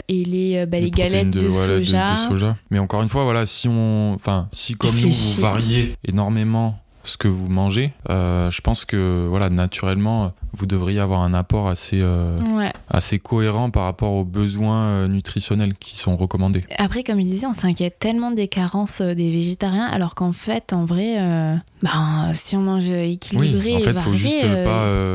Et 0.08 0.24
les, 0.24 0.66
bah, 0.66 0.78
les, 0.80 0.90
protéines 0.90 0.90
galettes 1.30 1.30
de, 1.30 1.46
voilà, 1.46 1.76
soja. 1.78 2.12
de 2.14 2.18
soja. 2.18 2.56
Mais 2.70 2.78
encore 2.78 3.02
une 3.02 3.08
fois, 3.08 3.24
voilà, 3.24 3.46
si 3.46 3.68
on, 3.68 4.12
enfin, 4.14 4.33
si 4.52 4.74
comme 4.74 4.98
nous 4.98 5.10
vous 5.10 5.40
variez 5.40 5.94
énormément 6.04 6.78
ce 7.04 7.16
que 7.16 7.28
vous 7.28 7.48
mangez, 7.48 7.92
euh, 8.08 8.50
je 8.50 8.60
pense 8.60 8.84
que 8.84 9.26
voilà, 9.28 9.50
naturellement, 9.50 10.32
vous 10.56 10.66
devriez 10.66 11.00
avoir 11.00 11.22
un 11.22 11.34
apport 11.34 11.68
assez, 11.68 12.00
euh, 12.00 12.38
Ouais. 12.56 12.70
assez 12.88 13.18
cohérent 13.18 13.70
par 13.70 13.84
rapport 13.84 14.12
aux 14.12 14.24
besoins 14.24 14.84
euh, 14.86 15.08
nutritionnels 15.08 15.74
qui 15.74 15.96
sont 15.96 16.16
recommandés. 16.16 16.64
Après, 16.78 17.02
comme 17.02 17.18
je 17.18 17.24
disais, 17.24 17.46
on 17.46 17.52
s'inquiète 17.52 17.98
tellement 17.98 18.30
des 18.30 18.48
carences 18.48 19.00
euh, 19.00 19.14
des 19.14 19.30
végétariens, 19.30 19.86
alors 19.86 20.14
qu'en 20.14 20.32
fait, 20.32 20.72
en 20.72 20.84
vrai, 20.84 21.16
euh, 21.18 21.56
ben, 21.82 22.30
si 22.32 22.56
on 22.56 22.60
mange 22.62 22.88
équilibré 22.88 23.72
Oui, 23.72 23.76
en 23.76 23.78
fait, 23.80 23.90
il 23.90 23.96
faut 23.96 24.10
varié, 24.10 24.16
juste 24.16 24.44
euh, 24.44 24.64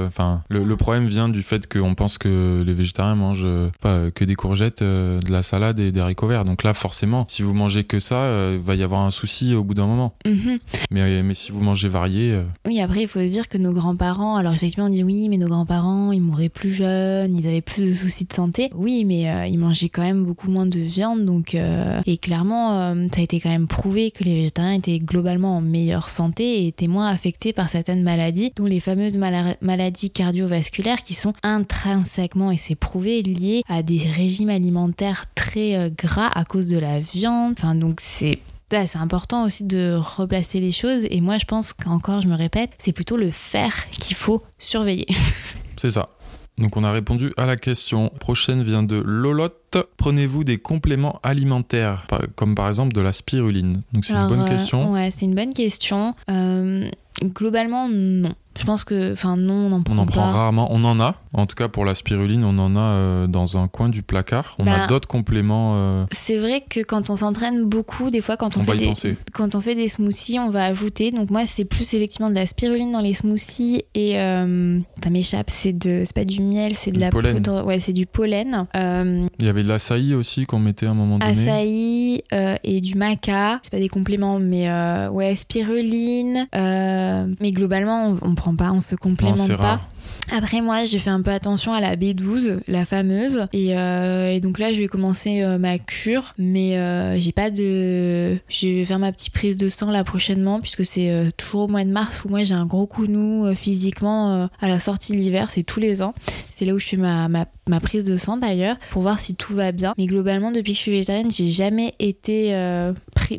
pas. 0.03 0.07
Enfin, 0.07 0.43
le, 0.49 0.63
le 0.63 0.75
problème 0.75 1.07
vient 1.07 1.29
du 1.29 1.43
fait 1.43 1.71
qu'on 1.71 1.95
pense 1.95 2.17
que 2.17 2.63
les 2.65 2.73
végétariens 2.73 3.15
mangent 3.15 3.47
pas 3.81 4.11
que 4.11 4.23
des 4.25 4.35
courgettes, 4.35 4.83
de 4.83 5.31
la 5.31 5.43
salade 5.43 5.79
et 5.79 5.91
des 5.91 5.99
haricots 5.99 6.27
verts. 6.27 6.45
Donc 6.45 6.63
là, 6.63 6.73
forcément, 6.73 7.25
si 7.27 7.41
vous 7.43 7.53
mangez 7.53 7.83
que 7.83 7.99
ça, 7.99 8.51
il 8.51 8.59
va 8.59 8.75
y 8.75 8.83
avoir 8.83 9.01
un 9.01 9.11
souci 9.11 9.53
au 9.53 9.63
bout 9.63 9.73
d'un 9.73 9.87
moment. 9.87 10.13
mhm. 10.25 10.59
Mais, 10.91 11.23
mais 11.23 11.33
si 11.33 11.51
vous 11.51 11.61
mangez 11.61 11.87
varié, 11.87 12.41
Oui, 12.65 12.81
après, 12.81 13.01
il 13.03 13.07
faut 13.07 13.19
se 13.19 13.25
dire 13.27 13.47
que 13.47 13.57
nos 13.57 13.71
grands-parents, 13.71 14.35
alors 14.35 14.53
effectivement, 14.53 14.85
on 14.85 14.89
dit 14.89 15.03
oui, 15.03 15.28
mais 15.29 15.37
nos 15.37 15.47
grands-parents, 15.47 16.11
ils 16.11 16.21
mouraient 16.21 16.49
plus 16.49 16.71
jeunes, 16.73 17.35
ils 17.35 17.47
avaient 17.47 17.61
plus 17.61 17.83
de 17.83 17.93
soucis 17.93 18.25
de 18.25 18.33
santé. 18.33 18.69
Oui, 18.75 19.05
mais 19.05 19.29
euh, 19.29 19.45
ils 19.45 19.57
mangeaient 19.57 19.89
quand 19.89 20.01
même 20.01 20.25
beaucoup 20.25 20.49
moins 20.51 20.65
de 20.65 20.79
viande, 20.79 21.25
donc. 21.25 21.55
euh, 21.55 22.01
Et 22.05 22.17
clairement, 22.17 22.79
euh, 22.79 23.07
ça 23.13 23.21
a 23.21 23.23
été 23.23 23.39
quand 23.39 23.49
même 23.49 23.67
prouvé 23.67 24.11
que 24.11 24.23
les 24.23 24.35
végétariens 24.35 24.73
étaient 24.73 24.99
globalement 24.99 25.57
en 25.57 25.61
meilleure 25.61 26.09
santé 26.09 26.63
et 26.63 26.67
étaient 26.67 26.87
moins 26.87 27.07
affectés 27.07 27.53
par 27.53 27.69
certaines 27.69 28.03
maladies, 28.03 28.51
dont 28.55 28.65
les 28.65 28.79
fameuses 28.79 29.17
mala- 29.17 29.55
maladies 29.61 30.09
cardiovasculaires 30.09 31.03
qui 31.03 31.13
sont 31.13 31.33
intrinsèquement, 31.43 32.51
et 32.51 32.57
c'est 32.57 32.75
prouvé, 32.75 33.21
liées 33.21 33.63
à 33.69 33.83
des 33.83 33.99
régimes 33.99 34.49
alimentaires 34.49 35.25
très 35.35 35.91
gras 35.97 36.29
à 36.33 36.43
cause 36.45 36.67
de 36.67 36.77
la 36.77 36.99
viande. 36.99 37.53
Enfin, 37.57 37.75
donc 37.75 37.99
c'est 38.01 38.39
c'est 38.71 38.97
important 38.97 39.45
aussi 39.45 39.63
de 39.63 39.95
replacer 39.95 40.59
les 40.59 40.71
choses 40.71 41.05
et 41.09 41.21
moi 41.21 41.37
je 41.37 41.45
pense 41.45 41.73
qu'encore 41.73 42.21
je 42.21 42.27
me 42.27 42.35
répète 42.35 42.71
c'est 42.79 42.91
plutôt 42.93 43.17
le 43.17 43.31
faire 43.31 43.89
qu'il 43.89 44.15
faut 44.15 44.41
surveiller 44.57 45.07
c'est 45.77 45.91
ça. 45.91 46.09
Donc 46.57 46.75
on 46.75 46.83
a 46.83 46.91
répondu 46.91 47.31
à 47.37 47.45
la 47.45 47.55
question. 47.55 48.09
Prochaine 48.19 48.63
vient 48.63 48.83
de 48.83 48.97
Lolotte. 48.97 49.77
Prenez-vous 49.95 50.43
des 50.43 50.57
compléments 50.57 51.17
alimentaires, 51.23 52.05
comme 52.35 52.53
par 52.53 52.67
exemple 52.67 52.91
de 52.91 52.99
la 52.99 53.13
spiruline? 53.13 53.81
Donc 53.93 54.03
c'est 54.03 54.11
une 54.13 54.27
bonne 54.27 54.41
euh, 54.41 54.47
question. 54.47 54.91
ouais 54.91 55.09
c'est 55.15 55.25
une 55.25 55.35
bonne 55.35 55.53
question 55.53 56.15
Euh, 56.29 56.89
globalement 57.23 57.87
non 57.89 58.33
Je 58.59 58.65
pense 58.65 58.83
que, 58.83 59.13
enfin 59.13 59.37
non, 59.37 59.53
on 59.53 59.71
en 59.71 59.81
prend 59.81 59.95
On 59.95 59.99
en 59.99 60.05
pas. 60.05 60.11
prend 60.11 60.31
rarement. 60.31 60.67
On 60.71 60.83
en 60.83 60.99
a. 60.99 61.15
En 61.33 61.45
tout 61.45 61.55
cas, 61.55 61.67
pour 61.69 61.85
la 61.85 61.95
spiruline, 61.95 62.43
on 62.43 62.57
en 62.59 62.75
a 62.75 62.79
euh, 62.79 63.27
dans 63.27 63.57
un 63.57 63.67
coin 63.67 63.87
du 63.89 64.01
placard. 64.03 64.55
On 64.59 64.65
Bah, 64.65 64.83
a 64.83 64.87
d'autres 64.87 65.07
compléments. 65.07 65.73
euh, 65.75 66.05
C'est 66.11 66.37
vrai 66.37 66.63
que 66.67 66.81
quand 66.81 67.09
on 67.09 67.17
s'entraîne 67.17 67.63
beaucoup, 67.65 68.09
des 68.09 68.21
fois 68.21 68.35
quand 68.35 68.57
on, 68.57 68.63
fait 68.63 68.75
des 68.77 68.87
penser. 68.87 69.17
quand 69.33 69.55
on 69.55 69.61
fait 69.61 69.75
des 69.75 69.87
smoothies, 69.89 70.39
on 70.39 70.49
va 70.49 70.65
ajouter. 70.65 71.11
Donc 71.11 71.29
moi, 71.29 71.45
c'est 71.45 71.65
plus 71.65 71.93
effectivement 71.93 72.29
de 72.29 72.35
la 72.35 72.45
spiruline 72.47 72.91
dans 72.91 72.99
les 72.99 73.13
smoothies 73.13 73.83
et 73.95 74.19
euh, 74.19 74.79
ça 75.03 75.09
m'échappe. 75.09 75.49
C'est 75.49 75.73
de, 75.77 76.03
c'est 76.05 76.13
pas 76.15 76.25
du 76.25 76.41
miel, 76.41 76.75
c'est 76.75 76.91
de 76.91 76.95
Du 76.95 77.01
la 77.01 77.09
pollen. 77.11 77.35
poudre. 77.35 77.63
Ouais, 77.65 77.79
c'est 77.79 77.93
du 77.93 78.05
pollen. 78.07 78.65
Euh, 78.75 79.25
Il 79.39 79.45
y 79.45 79.49
avait 79.49 79.63
de 79.63 79.69
l'açaï 79.69 80.13
aussi 80.15 80.45
qu'on 80.45 80.59
mettait 80.59 80.87
à 80.87 80.91
un 80.91 80.95
moment 80.95 81.17
donné. 81.19 81.31
Açaï 81.31 82.23
et 82.63 82.81
du 82.81 82.95
maca. 82.95 83.59
C'est 83.63 83.71
pas 83.71 83.79
des 83.79 83.87
compléments, 83.89 84.39
mais 84.39 84.67
ouais, 85.09 85.35
spiruline. 85.35 86.47
mais 86.53 87.51
globalement, 87.51 88.17
on, 88.23 88.29
on 88.31 88.35
prend 88.35 88.48
pas, 88.55 88.71
on 88.71 88.81
se 88.81 88.95
complémente 88.95 89.47
pas. 89.47 89.55
rare. 89.55 89.87
Après, 90.31 90.61
moi, 90.61 90.83
j'ai 90.85 90.99
fait 90.99 91.09
un 91.09 91.21
peu 91.21 91.31
attention 91.31 91.73
à 91.73 91.79
la 91.81 91.95
B12, 91.95 92.59
la 92.67 92.85
fameuse. 92.85 93.47
Et, 93.53 93.77
euh, 93.77 94.31
et 94.31 94.39
donc 94.39 94.59
là, 94.59 94.71
je 94.73 94.79
vais 94.79 94.87
commencer 94.87 95.41
euh, 95.41 95.57
ma 95.57 95.77
cure. 95.79 96.33
Mais 96.37 96.77
euh, 96.77 97.19
j'ai 97.19 97.31
pas 97.31 97.49
de. 97.49 98.35
Je 98.47 98.67
vais 98.67 98.85
faire 98.85 98.99
ma 98.99 99.11
petite 99.11 99.33
prise 99.33 99.57
de 99.57 99.69
sang 99.69 99.91
là 99.91 100.03
prochainement, 100.03 100.59
puisque 100.59 100.85
c'est 100.85 101.31
toujours 101.37 101.61
au 101.63 101.67
mois 101.67 101.83
de 101.83 101.89
mars 101.91 102.23
où 102.25 102.29
moi 102.29 102.43
j'ai 102.43 102.53
un 102.53 102.65
gros 102.65 102.85
coup 102.87 103.07
de 103.07 103.13
mou 103.13 103.53
physiquement 103.55 104.49
à 104.61 104.67
la 104.67 104.79
sortie 104.79 105.13
de 105.13 105.17
l'hiver. 105.17 105.47
C'est 105.49 105.63
tous 105.63 105.79
les 105.79 106.01
ans. 106.01 106.13
C'est 106.53 106.65
là 106.65 106.73
où 106.73 106.79
je 106.79 106.87
fais 106.87 106.97
ma, 106.97 107.27
ma, 107.29 107.45
ma 107.69 107.79
prise 107.79 108.03
de 108.03 108.17
sang 108.17 108.37
d'ailleurs, 108.37 108.75
pour 108.91 109.01
voir 109.01 109.19
si 109.19 109.35
tout 109.35 109.53
va 109.55 109.71
bien. 109.71 109.93
Mais 109.97 110.05
globalement, 110.07 110.51
depuis 110.51 110.73
que 110.73 110.77
je 110.77 110.81
suis 110.83 110.91
végétarienne, 110.91 111.31
j'ai 111.31 111.47
jamais 111.47 111.93
été 111.99 112.53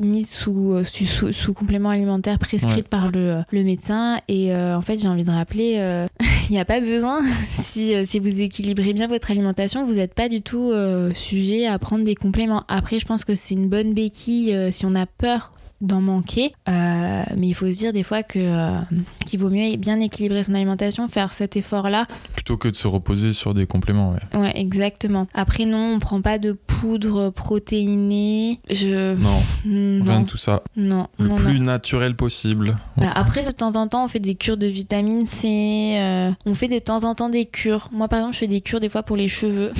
mise 0.01 0.29
sous, 0.31 0.85
sous, 0.85 1.05
sous, 1.05 1.33
sous 1.33 1.53
complément 1.53 1.89
alimentaire 1.91 2.39
prescrite 2.39 2.71
Ouais. 2.71 2.83
par 2.83 3.11
le, 3.11 3.43
le 3.51 3.65
médecin. 3.65 4.19
Et 4.29 4.55
en 4.55 4.81
fait, 4.83 4.99
j'ai 4.99 5.09
envie 5.09 5.25
de 5.25 5.31
rappeler. 5.31 6.07
il 6.49 6.53
n'y 6.53 6.59
a 6.61 6.65
pas 6.65 6.80
besoin, 6.81 7.23
si, 7.63 7.95
euh, 7.95 8.05
si 8.07 8.19
vous 8.19 8.41
équilibrez 8.41 8.93
bien 8.93 9.07
votre 9.07 9.31
alimentation, 9.31 9.85
vous 9.85 9.95
n'êtes 9.95 10.15
pas 10.15 10.29
du 10.29 10.43
tout 10.43 10.71
euh, 10.71 11.13
sujet 11.15 11.67
à 11.67 11.79
prendre 11.79 12.05
des 12.05 12.15
compléments. 12.15 12.65
Après, 12.69 12.99
je 12.99 13.07
pense 13.07 13.25
que 13.25 13.35
c'est 13.35 13.55
une 13.55 13.69
bonne 13.69 13.95
béquille 13.95 14.55
euh, 14.55 14.71
si 14.71 14.87
on 14.87 14.95
a 14.95 15.07
peur 15.07 15.53
d'en 15.81 16.01
manquer. 16.01 16.53
Euh, 16.69 17.23
mais 17.37 17.49
il 17.49 17.55
faut 17.55 17.71
se 17.71 17.79
dire 17.79 17.93
des 17.93 18.03
fois 18.03 18.23
que 18.23 18.39
euh, 18.39 18.79
qu'il 19.27 19.41
vaut 19.41 19.49
mieux 19.51 19.77
bien 19.77 19.99
équilibrer 20.01 20.45
son 20.45 20.55
alimentation, 20.55 21.09
faire 21.09 21.33
cet 21.33 21.57
effort-là. 21.57 22.07
Plutôt 22.35 22.57
que 22.57 22.69
de 22.69 22.77
se 22.77 22.87
reposer 22.89 23.33
sur 23.33 23.55
des 23.55 23.67
compléments. 23.67 24.13
ouais. 24.13 24.39
Ouais, 24.39 24.53
exactement. 24.61 25.27
Après, 25.35 25.65
non, 25.65 25.95
on 25.95 25.99
prend 25.99 26.21
pas 26.21 26.39
de 26.39 26.53
poudre 26.53 27.31
protéinée. 27.31 28.61
Je. 28.71 29.15
Non, 29.21 29.41
Hmm, 29.65 30.03
rien 30.03 30.15
Non, 30.17 30.21
de 30.23 30.27
tout 30.27 30.37
ça. 30.37 30.63
non, 30.77 31.07
Le 31.19 31.29
non, 31.29 31.37
plus 31.37 31.59
non. 31.61 31.67
naturel 31.67 32.15
possible. 32.17 32.77
Voilà. 32.97 33.13
Après, 33.13 33.43
de 33.45 33.51
temps 33.51 33.77
en 33.77 33.87
temps, 33.89 34.05
on 34.05 34.09
fait 34.09 34.21
des 34.21 34.35
cures 34.35 34.57
de 34.57 34.67
vitamine 34.67 35.27
C. 35.27 35.97
euh, 35.99 36.31
on 36.47 36.55
fait 36.55 36.69
de 36.69 36.79
temps 36.79 37.05
en 37.05 37.15
temps 37.15 37.29
des 37.29 37.47
cures. 37.47 37.89
Moi, 37.93 38.09
par 38.09 38.19
exemple, 38.21 38.35
je 38.35 38.41
fais 38.41 38.47
des 38.49 38.61
cures 38.61 38.81
des 38.81 38.89
fois 38.89 39.03
pour 39.03 39.17
les 39.17 39.29
cheveux 39.29 39.73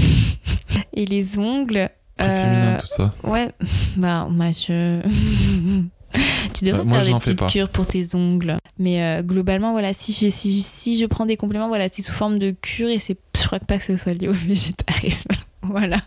et 0.95 1.05
les 1.07 1.39
ongles. 1.39 1.91
Très 2.21 2.29
Euh, 2.29 2.43
féminin 2.43 2.77
tout 2.79 2.87
ça. 2.87 3.13
Ouais, 3.25 3.51
bah, 3.97 4.29
Mathieu. 4.31 5.01
tu 6.55 6.65
devrais 6.65 6.85
moi, 6.85 6.99
faire 7.01 7.07
je 7.21 7.29
des 7.29 7.35
petites 7.35 7.47
cures 7.49 7.69
pour 7.69 7.87
tes 7.87 8.15
ongles. 8.15 8.57
Mais 8.79 9.03
euh, 9.03 9.23
globalement, 9.23 9.73
voilà, 9.73 9.93
si 9.95 10.13
je, 10.13 10.31
si, 10.31 10.63
si 10.63 10.99
je 10.99 11.07
prends 11.07 11.27
des 11.27 11.37
compléments, 11.37 11.69
voilà, 11.69 11.89
c'est 11.91 12.03
sous 12.03 12.13
forme 12.13 12.39
de 12.39 12.51
cure 12.51 12.89
et 12.89 12.99
c'est, 12.99 13.17
je 13.37 13.47
crois 13.47 13.59
pas 13.61 13.79
que 13.79 13.85
ce 13.85 13.97
soit 13.97 14.13
lié 14.13 14.29
au 14.29 14.33
végétarisme. 14.47 15.31
voilà. 15.63 15.99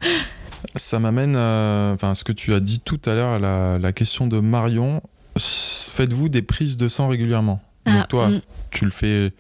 Ça 0.76 1.00
m'amène 1.00 1.36
à 1.36 1.92
enfin, 1.94 2.16
ce 2.16 2.24
que 2.24 2.32
tu 2.32 2.54
as 2.54 2.60
dit 2.60 2.80
tout 2.80 3.00
à 3.06 3.14
l'heure, 3.16 3.30
à 3.34 3.40
la, 3.40 3.78
la 3.80 3.92
question 3.92 4.28
de 4.28 4.40
Marion. 4.40 5.02
Faites-vous 5.38 6.30
des 6.30 6.42
prises 6.42 6.78
de 6.78 6.88
sang 6.88 7.08
régulièrement? 7.08 7.62
Donc 7.86 7.96
Ah, 8.02 8.06
toi, 8.08 8.30
mm, 8.30 8.42
tu 8.74 8.86
le 8.86 8.92
fais 8.92 9.32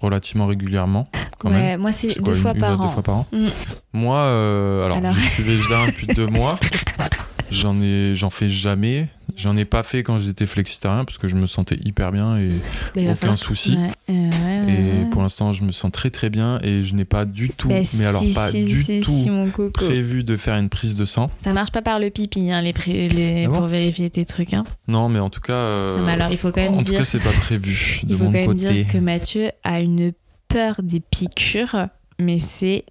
relativement 0.00 0.46
régulièrement 0.46 1.06
quand 1.38 1.50
ouais, 1.50 1.54
même. 1.56 1.80
moi, 1.80 1.92
c'est 1.92 2.08
deux 2.20 2.32
quoi, 2.32 2.36
fois 2.36 2.50
une, 2.50 2.56
une 2.56 2.60
par 2.60 2.72
à 2.72 2.76
deux 2.76 2.82
an. 2.84 2.88
fois 2.90 3.02
par 3.02 3.14
an 3.16 3.26
Mm. 3.32 3.46
Moi, 3.92 4.18
euh, 4.18 4.84
alors, 4.84 4.96
Alors. 4.98 5.12
je 5.12 5.20
suis 5.20 5.42
végétarien 5.42 5.86
depuis 5.86 6.06
deux 6.08 6.26
mois. 6.26 6.58
J'en 7.50 7.80
ai, 7.80 8.14
j'en 8.14 8.30
fais 8.30 8.48
jamais. 8.48 9.08
J'en 9.36 9.56
ai 9.56 9.64
pas 9.64 9.82
fait 9.82 10.02
quand 10.02 10.18
j'étais 10.18 10.46
flexitarien 10.46 11.04
parce 11.04 11.18
que 11.18 11.28
je 11.28 11.36
me 11.36 11.46
sentais 11.46 11.78
hyper 11.84 12.12
bien 12.12 12.38
et, 12.38 12.48
va 12.96 13.12
aucun 13.12 13.36
souci. 13.36 13.76
Ouais, 13.76 14.14
ouais, 14.14 14.30
ouais, 14.44 14.72
et 14.72 15.10
pour 15.10 15.22
l'instant 15.22 15.52
je 15.52 15.62
me 15.62 15.72
sens 15.72 15.92
très 15.92 16.10
très 16.10 16.28
bien 16.28 16.58
et 16.62 16.82
je 16.82 16.94
n'ai 16.94 17.04
pas 17.04 17.24
du 17.24 17.50
tout, 17.50 17.68
Bah, 17.68 17.76
mais 17.98 18.04
alors 18.04 18.22
pas 18.34 18.50
si, 18.50 18.64
du 18.64 18.82
si, 18.82 19.00
tout 19.00 19.70
prévu 19.72 20.24
de 20.24 20.36
faire 20.36 20.56
une 20.56 20.68
prise 20.68 20.96
de 20.96 21.04
sang. 21.04 21.30
Ça 21.44 21.52
marche 21.52 21.70
pas 21.70 21.82
par 21.82 21.98
le 21.98 22.10
pipi, 22.10 22.50
hein, 22.50 22.62
les, 22.62 23.44
Ah 23.44 23.48
bon 23.48 23.54
pour 23.54 23.66
vérifier 23.66 24.10
tes 24.10 24.24
trucs. 24.24 24.54
Hein. 24.54 24.64
Non, 24.88 25.08
mais 25.08 25.20
en 25.20 25.30
tout 25.30 25.40
cas, 25.40 25.52
euh, 25.52 25.98
Non, 25.98 26.04
mais 26.04 26.12
alors, 26.12 26.30
il 26.30 26.38
faut 26.38 26.50
quand 26.50 26.62
même 26.62 26.74
en 26.74 26.78
tout 26.78 26.84
dire, 26.84 26.98
cas 27.00 27.04
c'est 27.04 27.22
pas 27.22 27.32
prévu 27.32 28.00
de 28.04 28.12
il 28.12 28.16
faut 28.18 28.24
mon 28.24 28.30
quand 28.30 28.38
même 28.38 28.46
côté. 28.46 28.72
dire 28.72 28.86
que 28.86 28.98
Mathieu 28.98 29.50
a 29.64 29.80
une 29.80 30.12
peur 30.48 30.76
des 30.82 31.00
piqûres, 31.00 31.88
mais 32.18 32.40
c'est. 32.40 32.84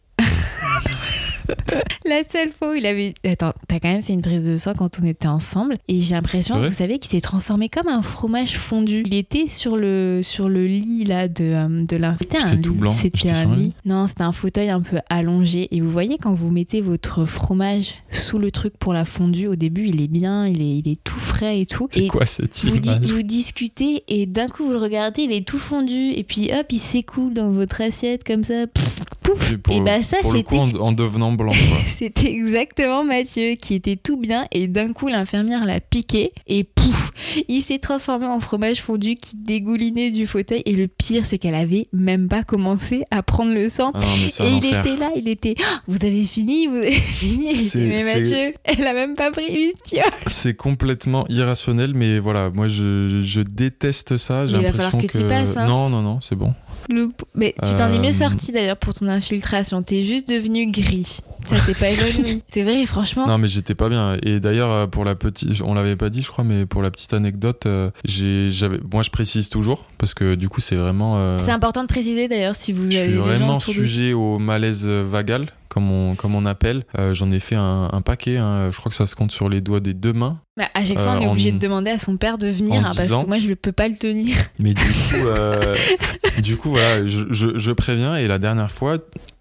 La 2.06 2.22
seule 2.30 2.52
fois 2.52 2.72
où 2.72 2.74
il 2.76 2.86
avait. 2.86 3.14
Attends, 3.26 3.54
t'as 3.68 3.80
quand 3.80 3.90
même 3.90 4.02
fait 4.02 4.14
une 4.14 4.22
prise 4.22 4.46
de 4.48 4.58
sang 4.58 4.74
quand 4.78 5.00
on 5.02 5.06
était 5.06 5.28
ensemble. 5.28 5.78
Et 5.88 6.02
j'ai 6.02 6.16
l'impression, 6.16 6.62
vous 6.66 6.72
savez, 6.74 7.00
qu'il 7.00 7.12
s'est 7.12 7.22
transformé 7.22 7.70
comme 7.70 7.88
un 7.88 8.02
fromage 8.02 8.58
fondu. 8.58 9.04
Il 9.06 9.14
était 9.14 9.48
sur 9.48 9.78
le, 9.78 10.22
sur 10.24 10.50
le 10.50 10.66
lit 10.68 11.04
là 11.06 11.28
de, 11.28 11.44
euh, 11.44 11.86
de 11.86 11.98
l'invité. 11.98 12.38
Tout 12.62 12.72
lit. 12.74 12.78
blanc. 12.78 12.94
C'était 12.94 13.34
sur 13.34 13.52
un 13.52 13.56
lit. 13.56 13.74
Non, 13.86 14.08
c'était 14.08 14.24
un 14.24 14.32
fauteuil 14.32 14.70
un 14.70 14.82
peu 14.82 15.00
allongé. 15.10 15.68
Et 15.76 15.82
vous 15.82 15.92
voyez, 15.92 16.18
quand 16.18 16.34
vous 16.34 16.50
mettez 16.50 16.82
votre 16.82 17.26
fromage 17.26 17.96
sous 18.12 18.40
le 18.40 18.52
truc 18.52 18.78
pour 18.78 18.94
la 18.94 19.06
fondue, 19.06 19.48
au 19.48 19.56
début, 19.56 19.88
il 19.88 20.02
est 20.02 20.08
bien, 20.08 20.48
il 20.48 20.62
est, 20.62 20.78
il 20.78 20.88
est 20.92 21.04
tout 21.04 21.20
frais 21.20 21.60
et 21.62 21.66
tout. 21.66 21.88
C'est 21.92 22.04
Et 22.06 22.08
quoi 22.08 22.26
cette 22.26 22.64
vous, 22.66 22.80
di- 22.80 22.92
vous 23.04 23.24
discutez 23.24 24.04
et 24.08 24.26
d'un 24.26 24.48
coup 24.48 24.66
vous 24.66 24.72
le 24.72 24.80
regardez, 24.80 25.24
il 25.24 25.32
est 25.32 25.46
tout 25.48 25.60
fondu 25.60 26.12
et 26.12 26.24
puis 26.24 26.50
hop, 26.54 26.66
il 26.72 26.80
s'écoule 26.80 27.34
dans 27.34 27.52
votre 27.52 27.82
assiette 27.82 28.24
comme 28.24 28.44
ça. 28.44 28.66
Pouf, 28.68 29.00
pouf. 29.24 29.54
Et 29.72 29.78
et 29.78 29.82
bah 29.82 30.02
ça 30.02 30.18
c'était 30.32 30.58
en, 30.58 30.74
en 30.76 30.92
devenant 30.92 31.32
blanc. 31.38 31.54
c'était 31.98 32.32
exactement 32.32 33.04
Mathieu 33.04 33.54
qui 33.56 33.76
était 33.76 33.96
tout 33.96 34.18
bien 34.18 34.48
et 34.52 34.68
d'un 34.68 34.92
coup 34.92 35.08
l'infirmière 35.08 35.64
l'a 35.66 35.80
piqué 35.80 36.32
et 36.48 36.64
pouf, 36.64 37.12
il 37.48 37.62
s'est 37.62 37.80
transformé 37.80 38.26
en 38.26 38.40
fromage 38.40 38.82
fondu 38.82 39.16
qui 39.16 39.38
dégoulinait 39.38 40.12
du 40.12 40.28
fauteuil 40.28 40.64
et 40.66 40.74
le 40.74 40.88
pire 40.88 41.26
c'est 41.26 41.38
qu'elle 41.38 41.56
avait 41.56 41.88
même 41.94 42.28
pas 42.28 42.44
commencé 42.44 43.04
à 43.12 43.24
prendre 43.24 43.54
le 43.54 43.70
sang. 43.70 43.92
Ah 43.94 44.00
non, 44.00 44.46
Et 44.46 44.52
il 44.58 44.66
était 44.66 44.96
là, 44.98 45.12
il 45.16 45.28
était 45.28 45.56
Ah, 45.64 45.82
Vous 45.88 46.04
avez 46.04 46.24
fini, 46.24 46.68
vous 46.68 46.76
avez 46.76 46.92
fini. 46.92 47.56
J'étais, 47.56 47.80
mais 47.80 48.04
Mathieu, 48.04 48.54
elle 48.64 48.86
a 48.86 48.94
même 48.94 49.14
pas 49.16 49.32
pris 49.32 49.46
une 49.48 49.72
piole. 49.88 50.04
C'est 50.28 50.56
complètement 50.56 51.26
irrationnel, 51.30 51.94
mais 51.94 52.20
voilà, 52.20 52.50
moi 52.50 52.68
je, 52.68 53.22
je 53.22 53.42
déteste 53.42 54.18
ça. 54.18 54.48
J'ai 54.48 54.58
l'impression 54.62 54.98
que 54.98 55.08
t'y 55.08 55.24
passes, 55.24 55.56
hein. 55.56 55.66
Non, 55.66 55.90
non, 55.90 56.02
non, 56.02 56.20
c'est 56.22 56.36
bon. 56.36 56.54
Le- 56.90 57.12
Mais 57.36 57.54
tu 57.64 57.76
t'en 57.76 57.92
es 57.92 57.98
Euh, 57.98 58.02
mieux 58.02 58.12
sorti 58.14 58.52
d'ailleurs 58.52 58.78
pour 58.78 58.94
ton 58.94 59.08
infiltration. 59.08 59.82
T'es 59.84 60.04
juste 60.06 60.30
devenu 60.30 60.70
gris. 60.72 61.18
Ça 61.46 61.56
t'est 61.66 61.74
pas 61.78 61.90
évanoui. 61.90 62.42
C'est 62.52 62.64
vrai, 62.64 62.86
franchement. 62.86 63.28
Non, 63.28 63.38
mais 63.38 63.48
j'étais 63.48 63.76
pas 63.76 63.90
bien. 63.90 64.18
Et 64.24 64.40
d'ailleurs, 64.40 64.72
euh, 64.74 64.88
pour 64.88 65.06
la 65.06 65.16
petite, 65.16 65.62
on 65.64 65.74
l'avait 65.74 65.96
pas 65.96 66.10
dit, 66.10 66.22
je 66.22 66.28
crois, 66.28 66.44
mais 66.44 66.66
pour 66.66 66.82
la 66.82 66.92
petite 66.92 67.14
anecdote, 67.14 67.66
euh, 67.66 67.90
j'ai, 68.06 68.50
j'avais, 68.52 68.80
moi 68.92 69.04
je 69.04 69.10
précise 69.10 69.50
toujours 69.50 69.86
parce 69.98 70.14
que 70.14 70.36
du 70.36 70.50
coup 70.50 70.62
c'est 70.62 70.76
vraiment. 70.76 71.16
euh, 71.18 71.40
C'est 71.46 71.52
important 71.52 71.84
de 71.84 71.88
préciser 71.88 72.28
d'ailleurs 72.28 72.56
si 72.56 72.74
vous 72.74 72.84
je 72.90 72.98
avez 72.98 73.06
suis 73.06 73.10
des 73.12 73.16
gens 73.18 73.24
vraiment 73.24 73.58
de 73.58 73.62
sujet 73.64 74.14
au 74.14 74.40
malaise 74.40 74.86
vagal, 74.86 75.48
comme 75.70 75.90
on, 75.92 76.16
comme 76.16 76.36
on 76.36 76.46
appelle. 76.46 76.86
Euh, 76.98 77.14
j'en 77.14 77.32
ai 77.32 77.40
fait 77.40 77.56
un, 77.56 77.90
un 77.92 78.02
paquet. 78.02 78.38
hein. 78.38 78.70
Je 78.72 78.78
crois 78.78 78.90
que 78.90 78.96
ça 78.96 79.08
se 79.08 79.16
compte 79.16 79.32
sur 79.32 79.48
les 79.50 79.62
doigts 79.62 79.80
des 79.80 79.94
deux 79.94 80.14
mains. 80.14 80.40
Bah, 80.58 80.68
à 80.74 80.84
chaque 80.84 81.00
fois, 81.00 81.14
on 81.14 81.18
Euh, 81.18 81.22
est 81.22 81.28
obligé 81.28 81.52
en- 81.52 81.54
de 81.56 81.60
demander 81.60 81.92
à 81.92 82.00
son 82.00 82.18
père 82.18 82.38
de 82.38 82.48
venir 82.48 82.76
en 82.76 82.80
hein, 82.80 82.92
parce 82.96 83.08
que 83.10 83.26
moi, 83.28 83.38
je 83.40 83.48
ne 83.48 83.54
peux 83.54 83.72
pas 83.72 83.88
le 83.88 83.96
tenir. 83.96 84.36
Mais 84.60 84.74
du 84.74 84.82
coup, 84.84 85.28
euh, 85.28 85.76
du 86.42 86.58
coup, 86.58 86.72
voilà, 86.72 87.06
je, 87.06 87.26
je- 87.30 87.58
je 87.58 87.72
préviens. 87.72 88.16
Et 88.16 88.28
la 88.28 88.40
dernière 88.40 88.72
fois, 88.72 88.98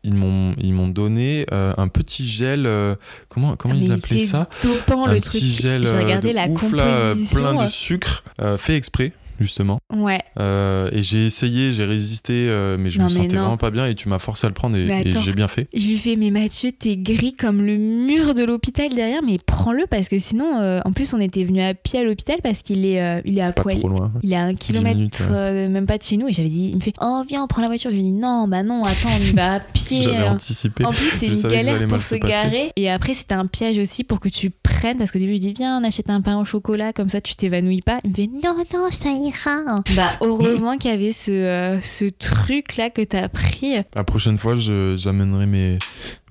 ils 0.07 0.15
m'ont, 0.15 0.55
ils 0.59 0.73
m'ont 0.73 0.89
donné 0.89 1.47
euh, 1.53 1.75
un 1.77 1.89
petit 1.89 2.29
gel. 2.29 2.65
euh, 2.67 2.95
comment, 3.29 3.57
comment 3.57 3.75
Ah, 3.77 3.83
ils 3.83 3.93
appelaient 3.93 4.25
ça? 4.25 4.49
dopant 4.63 5.07
Un 5.07 5.15
le 5.15 5.21
petit 5.21 5.29
truc. 5.31 5.43
gel 5.43 5.83
J'ai 5.87 5.95
euh, 5.95 6.03
regardé 6.05 6.33
la 6.33 6.47
ouf, 6.49 6.73
là, 6.73 7.15
plein 7.35 7.55
de 7.55 7.61
euh. 7.63 7.69
sucre, 7.69 8.23
euh, 8.41 8.57
fait 8.57 8.77
exprès 8.77 9.13
justement. 9.41 9.79
Ouais. 9.95 10.21
Euh, 10.39 10.89
et 10.93 11.03
j'ai 11.03 11.27
essayé, 11.27 11.73
j'ai 11.73 11.85
résisté, 11.85 12.33
euh, 12.49 12.77
mais 12.79 12.91
je 12.91 12.99
Non, 12.99 13.05
me 13.07 13.11
mais 13.11 13.17
sentais 13.17 13.37
non. 13.37 13.43
vraiment 13.43 13.57
pas 13.57 13.71
bien. 13.71 13.87
Et 13.87 13.95
tu 13.95 14.09
m'as 14.09 14.19
forcé 14.19 14.47
à 14.47 14.49
le 14.49 14.55
prendre 14.55 14.77
et, 14.77 15.11
j'ai 15.25 15.33
bien 15.33 15.49
fait. 15.49 15.69
Je 15.75 15.87
lui 15.87 15.97
fais, 15.99 16.17
mais 16.17 16.31
Mathieu, 16.31 16.73
t'es 16.73 16.97
gris 16.97 17.35
comme 17.35 17.63
le 17.63 17.77
mur 17.77 18.35
de 18.35 18.45
l'hôpital 18.45 18.95
derrière, 18.95 19.23
mais 19.23 19.39
prends-le 19.45 19.85
parce 19.91 20.09
que 20.09 20.19
sinon, 20.19 20.59
euh, 20.61 20.81
en 20.85 20.93
plus, 20.93 21.15
on 21.15 21.21
était 21.21 21.45
venu 21.45 21.63
à 21.63 21.75
pied 21.75 22.01
à 22.01 22.05
l'hôpital 22.05 22.39
parce 22.43 22.63
qu'il 22.63 22.85
est, 22.85 23.23
il 23.25 23.39
est 23.39 23.43
à 23.43 23.53
Pas 23.53 23.63
quoi 23.63 23.75
trop 23.75 23.89
loin. 23.89 24.13
Il 24.23 24.33
est 24.33 24.37
à 24.37 24.43
un 24.43 24.55
kilomètre, 24.55 24.97
minutes, 24.97 25.19
ouais. 25.31 25.69
même 25.69 25.87
pas 25.87 25.99
de 25.99 26.03
chez 26.03 26.17
nous. 26.17 26.29
Et 26.29 26.33
j'avais 26.33 26.49
dit, 26.49 26.71
il 26.71 26.77
me 26.77 26.81
fait, 26.81 26.95
oh, 27.01 27.23
viens, 27.29 27.45
on 27.45 27.47
prend 27.47 27.63
la 27.63 27.69
voiture. 27.69 27.91
Je 27.91 27.97
lui 27.97 28.03
dis, 28.03 28.13
non, 28.13 28.49
bah 28.49 28.63
non, 28.63 28.83
attends, 28.83 29.09
on 29.19 29.23
y 29.23 29.33
va 29.33 29.55
à 29.55 29.61
pied. 29.73 30.03
J'avais 30.03 30.29
anticipé. 30.29 30.85
En 30.85 30.93
plus, 30.93 31.11
c'est 31.19 31.29
une 31.29 31.43
galère 31.43 31.87
pour 31.89 32.03
se 32.03 32.17
passer. 32.17 32.33
garer. 32.33 32.71
Et 32.77 32.91
après, 32.91 33.15
c'était 33.15 33.35
un 33.35 33.47
piège 33.47 33.79
aussi 33.79 34.05
pour 34.05 34.21
que 34.21 34.29
tu 34.29 34.51
prennes 34.51 34.99
parce 34.99 35.11
qu'au 35.11 35.19
début 35.19 35.35
je 35.35 35.41
dis 35.41 35.53
viens 35.53 35.81
on 35.81 35.85
achète 35.85 36.11
un 36.11 36.21
pain 36.21 36.39
au 36.39 36.45
chocolat 36.45 36.93
comme 36.93 37.09
ça 37.09 37.21
tu 37.21 37.35
t'évanouis 37.35 37.83
pas. 37.83 37.99
Il 38.05 38.11
me 38.11 38.15
fait 38.15 38.27
non 38.27 38.57
non 38.75 38.91
ça 38.91 39.11
ira. 39.27 39.83
Bah 39.97 40.11
heureusement 40.21 40.77
qu'il 40.77 40.91
y 40.91 40.95
avait 40.95 41.13
ce, 41.13 41.31
euh, 41.31 41.81
ce 41.81 42.05
truc 42.07 42.77
là 42.77 42.91
que 42.91 43.03
t'as 43.03 43.29
pris. 43.29 43.75
La 43.95 44.05
prochaine 44.05 44.39
fois, 44.39 44.55
j'amènerai 44.57 45.47
mes, 45.47 45.79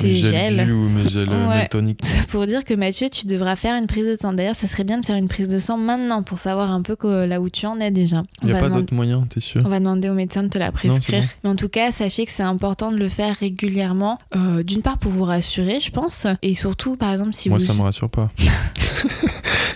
mes 0.03 0.13
gels 0.13 0.55
gels. 0.55 0.71
Ou 0.71 0.89
mes 0.89 1.09
gels 1.09 1.29
euh, 1.29 1.47
Ouais. 1.49 1.67
Tout 1.67 1.83
ça 2.03 2.19
pour 2.29 2.45
dire 2.45 2.63
que 2.63 2.73
Mathieu 2.73 3.09
tu 3.09 3.25
devras 3.27 3.55
faire 3.55 3.75
une 3.75 3.87
prise 3.87 4.07
de 4.07 4.15
sang. 4.19 4.33
D'ailleurs 4.33 4.55
ça 4.55 4.67
serait 4.67 4.83
bien 4.83 4.99
de 4.99 5.05
faire 5.05 5.15
une 5.15 5.27
prise 5.27 5.47
de 5.49 5.59
sang 5.59 5.77
maintenant 5.77 6.23
pour 6.23 6.39
savoir 6.39 6.71
un 6.71 6.81
peu 6.81 6.95
que- 6.95 7.25
là 7.25 7.39
où 7.41 7.49
tu 7.49 7.65
en 7.65 7.79
es 7.79 7.91
déjà. 7.91 8.23
Il 8.41 8.47
n'y 8.47 8.53
a 8.53 8.59
pas 8.59 8.69
d'autre 8.69 8.93
moyen, 8.93 9.25
t'es 9.29 9.39
sûr 9.39 9.61
On 9.65 9.69
va 9.69 9.79
demander 9.79 10.09
au 10.09 10.13
médecin 10.13 10.43
de 10.43 10.49
te 10.49 10.57
la 10.57 10.71
prescrire. 10.71 11.21
bon. 11.21 11.27
Mais 11.43 11.49
en 11.51 11.55
tout 11.55 11.69
cas, 11.69 11.91
sachez 11.91 12.25
que 12.25 12.31
c'est 12.31 12.43
important 12.43 12.91
de 12.91 12.97
le 12.97 13.09
faire 13.09 13.35
régulièrement. 13.35 14.17
euh, 14.35 14.63
D'une 14.63 14.81
part 14.81 14.97
pour 14.97 15.11
vous 15.11 15.23
rassurer, 15.23 15.79
je 15.79 15.91
pense. 15.91 16.27
Et 16.41 16.55
surtout, 16.55 16.95
par 16.95 17.11
exemple, 17.11 17.33
si 17.33 17.49
Moi, 17.49 17.57
vous... 17.59 17.63
ça 17.65 17.73
me 17.73 17.81
rassure 17.81 18.09
pas. 18.09 18.31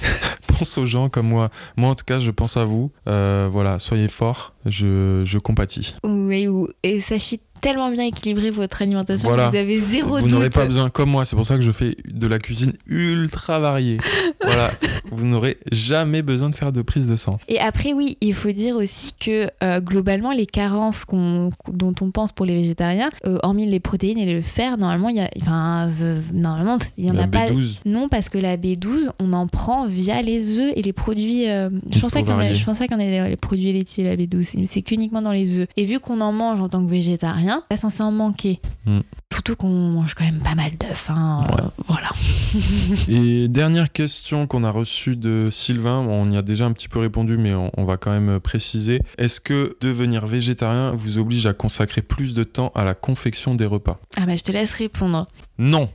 aux 0.77 0.85
gens 0.85 1.09
comme 1.09 1.27
moi. 1.27 1.49
Moi, 1.77 1.89
en 1.89 1.95
tout 1.95 2.05
cas, 2.05 2.19
je 2.19 2.31
pense 2.31 2.57
à 2.57 2.65
vous. 2.65 2.91
Euh, 3.07 3.49
voilà, 3.51 3.79
soyez 3.79 4.07
forts. 4.07 4.53
Je, 4.65 5.23
je 5.25 5.37
compatis. 5.37 5.95
Oui, 6.03 6.47
ou... 6.47 6.67
et 6.83 6.99
sachez 6.99 7.39
tellement 7.61 7.89
bien 7.89 8.03
équilibrer 8.05 8.51
votre 8.51 8.81
alimentation 8.81 9.27
Voilà. 9.29 9.45
que 9.45 9.51
vous 9.51 9.57
avez 9.57 9.79
zéro 9.79 10.15
vous 10.17 10.21
doute. 10.23 10.31
n'aurez 10.31 10.49
pas 10.49 10.65
besoin, 10.65 10.89
comme 10.89 11.09
moi, 11.09 11.25
c'est 11.25 11.35
pour 11.35 11.45
ça 11.45 11.55
que 11.55 11.61
je 11.63 11.71
fais 11.71 11.95
de 12.07 12.27
la 12.27 12.39
cuisine 12.39 12.73
ultra 12.87 13.59
variée. 13.59 13.97
voilà, 14.43 14.71
vous 15.11 15.25
n'aurez 15.25 15.57
jamais 15.71 16.21
besoin 16.21 16.49
de 16.49 16.55
faire 16.55 16.71
de 16.71 16.81
prise 16.81 17.07
de 17.07 17.15
sang. 17.15 17.39
Et 17.47 17.59
après, 17.59 17.93
oui, 17.93 18.17
il 18.21 18.33
faut 18.33 18.51
dire 18.51 18.75
aussi 18.75 19.13
que 19.19 19.47
euh, 19.63 19.79
globalement, 19.79 20.31
les 20.31 20.45
carences 20.45 21.05
qu'on- 21.05 21.51
dont 21.71 21.93
on 22.01 22.11
pense 22.11 22.31
pour 22.31 22.45
les 22.45 22.55
végétariens, 22.55 23.09
euh, 23.25 23.37
hormis 23.43 23.65
les 23.65 23.79
protéines 23.79 24.17
et 24.17 24.31
le 24.33 24.41
fer, 24.41 24.77
normalement, 24.77 25.09
il 25.09 25.15
y 25.17 25.21
a, 25.21 25.29
enfin, 25.41 25.89
euh, 26.01 26.21
normalement, 26.33 26.77
il 26.97 27.05
y 27.05 27.09
en 27.11 27.13
la 27.13 27.23
a 27.23 27.27
pas. 27.27 27.45
B12, 27.47 27.79
Non, 27.85 28.09
parce 28.09 28.29
que 28.29 28.37
la 28.37 28.57
B12, 28.57 29.09
on 29.19 29.33
en 29.33 29.47
prend 29.47 29.87
via 29.87 30.21
les 30.21 30.59
œufs 30.59 30.71
et 30.75 30.81
les 30.81 30.93
produits. 30.93 31.49
euh, 31.49 31.69
je, 31.91 31.99
pense 31.99 32.11
pas 32.11 32.19
faut 32.19 32.25
qu'il 32.25 32.33
y 32.33 32.37
en 32.37 32.39
a- 32.39 32.53
je 32.53 32.63
pense 32.65 32.77
pas 32.79 32.87
qu'on 32.87 32.99
ait 32.99 33.09
les, 33.23 33.29
les 33.29 33.35
produits 33.37 33.71
laitiers, 33.73 34.03
la 34.03 34.15
B12. 34.15 34.43
C'est- 34.43 34.65
C'est 34.65 34.81
qu'uniquement 34.81 35.21
dans 35.21 35.31
les 35.31 35.59
œufs. 35.59 35.67
Et 35.77 35.85
vu 35.85 35.99
qu'on 35.99 36.21
en 36.21 36.31
mange 36.31 36.61
en 36.61 36.69
tant 36.69 36.83
que 36.85 36.89
végétarien, 36.89 37.48
pas 37.69 37.77
censé 37.77 38.01
en 38.03 38.11
manquer. 38.11 38.59
Mm. 38.85 38.99
Surtout 39.31 39.55
qu'on 39.55 39.69
mange 39.69 40.13
quand 40.15 40.23
même 40.25 40.39
pas 40.39 40.55
mal 40.55 40.71
d'œufs. 40.77 41.09
hein, 41.09 41.41
euh, 41.51 41.67
voilà. 41.87 42.09
Et 43.07 43.47
dernière 43.47 43.91
question 43.91 44.47
qu'on 44.47 44.63
a 44.63 44.71
reçue 44.71 45.15
de 45.15 45.49
Sylvain, 45.51 45.99
on 45.99 46.31
y 46.31 46.37
a 46.37 46.41
déjà 46.41 46.65
un 46.65 46.71
petit 46.73 46.87
peu 46.87 46.99
répondu, 46.99 47.37
mais 47.37 47.53
on, 47.53 47.71
on 47.77 47.85
va 47.85 47.97
quand 47.97 48.11
même 48.11 48.39
préciser. 48.39 49.01
Est-ce 49.17 49.39
que 49.39 49.77
devenir 49.81 50.25
végétarien 50.25 50.91
vous 50.91 51.19
oblige 51.19 51.45
à 51.47 51.53
consacrer 51.53 52.01
plus 52.01 52.33
de 52.33 52.43
temps 52.43 52.71
à 52.75 52.83
la 52.83 52.93
confection 52.95 53.55
des 53.55 53.65
repas? 53.65 53.99
Ah 54.17 54.25
bah, 54.25 54.35
je 54.35 54.43
te 54.43 54.51
laisse 54.51 54.73
répondre. 54.73 55.27
Non. 55.57 55.89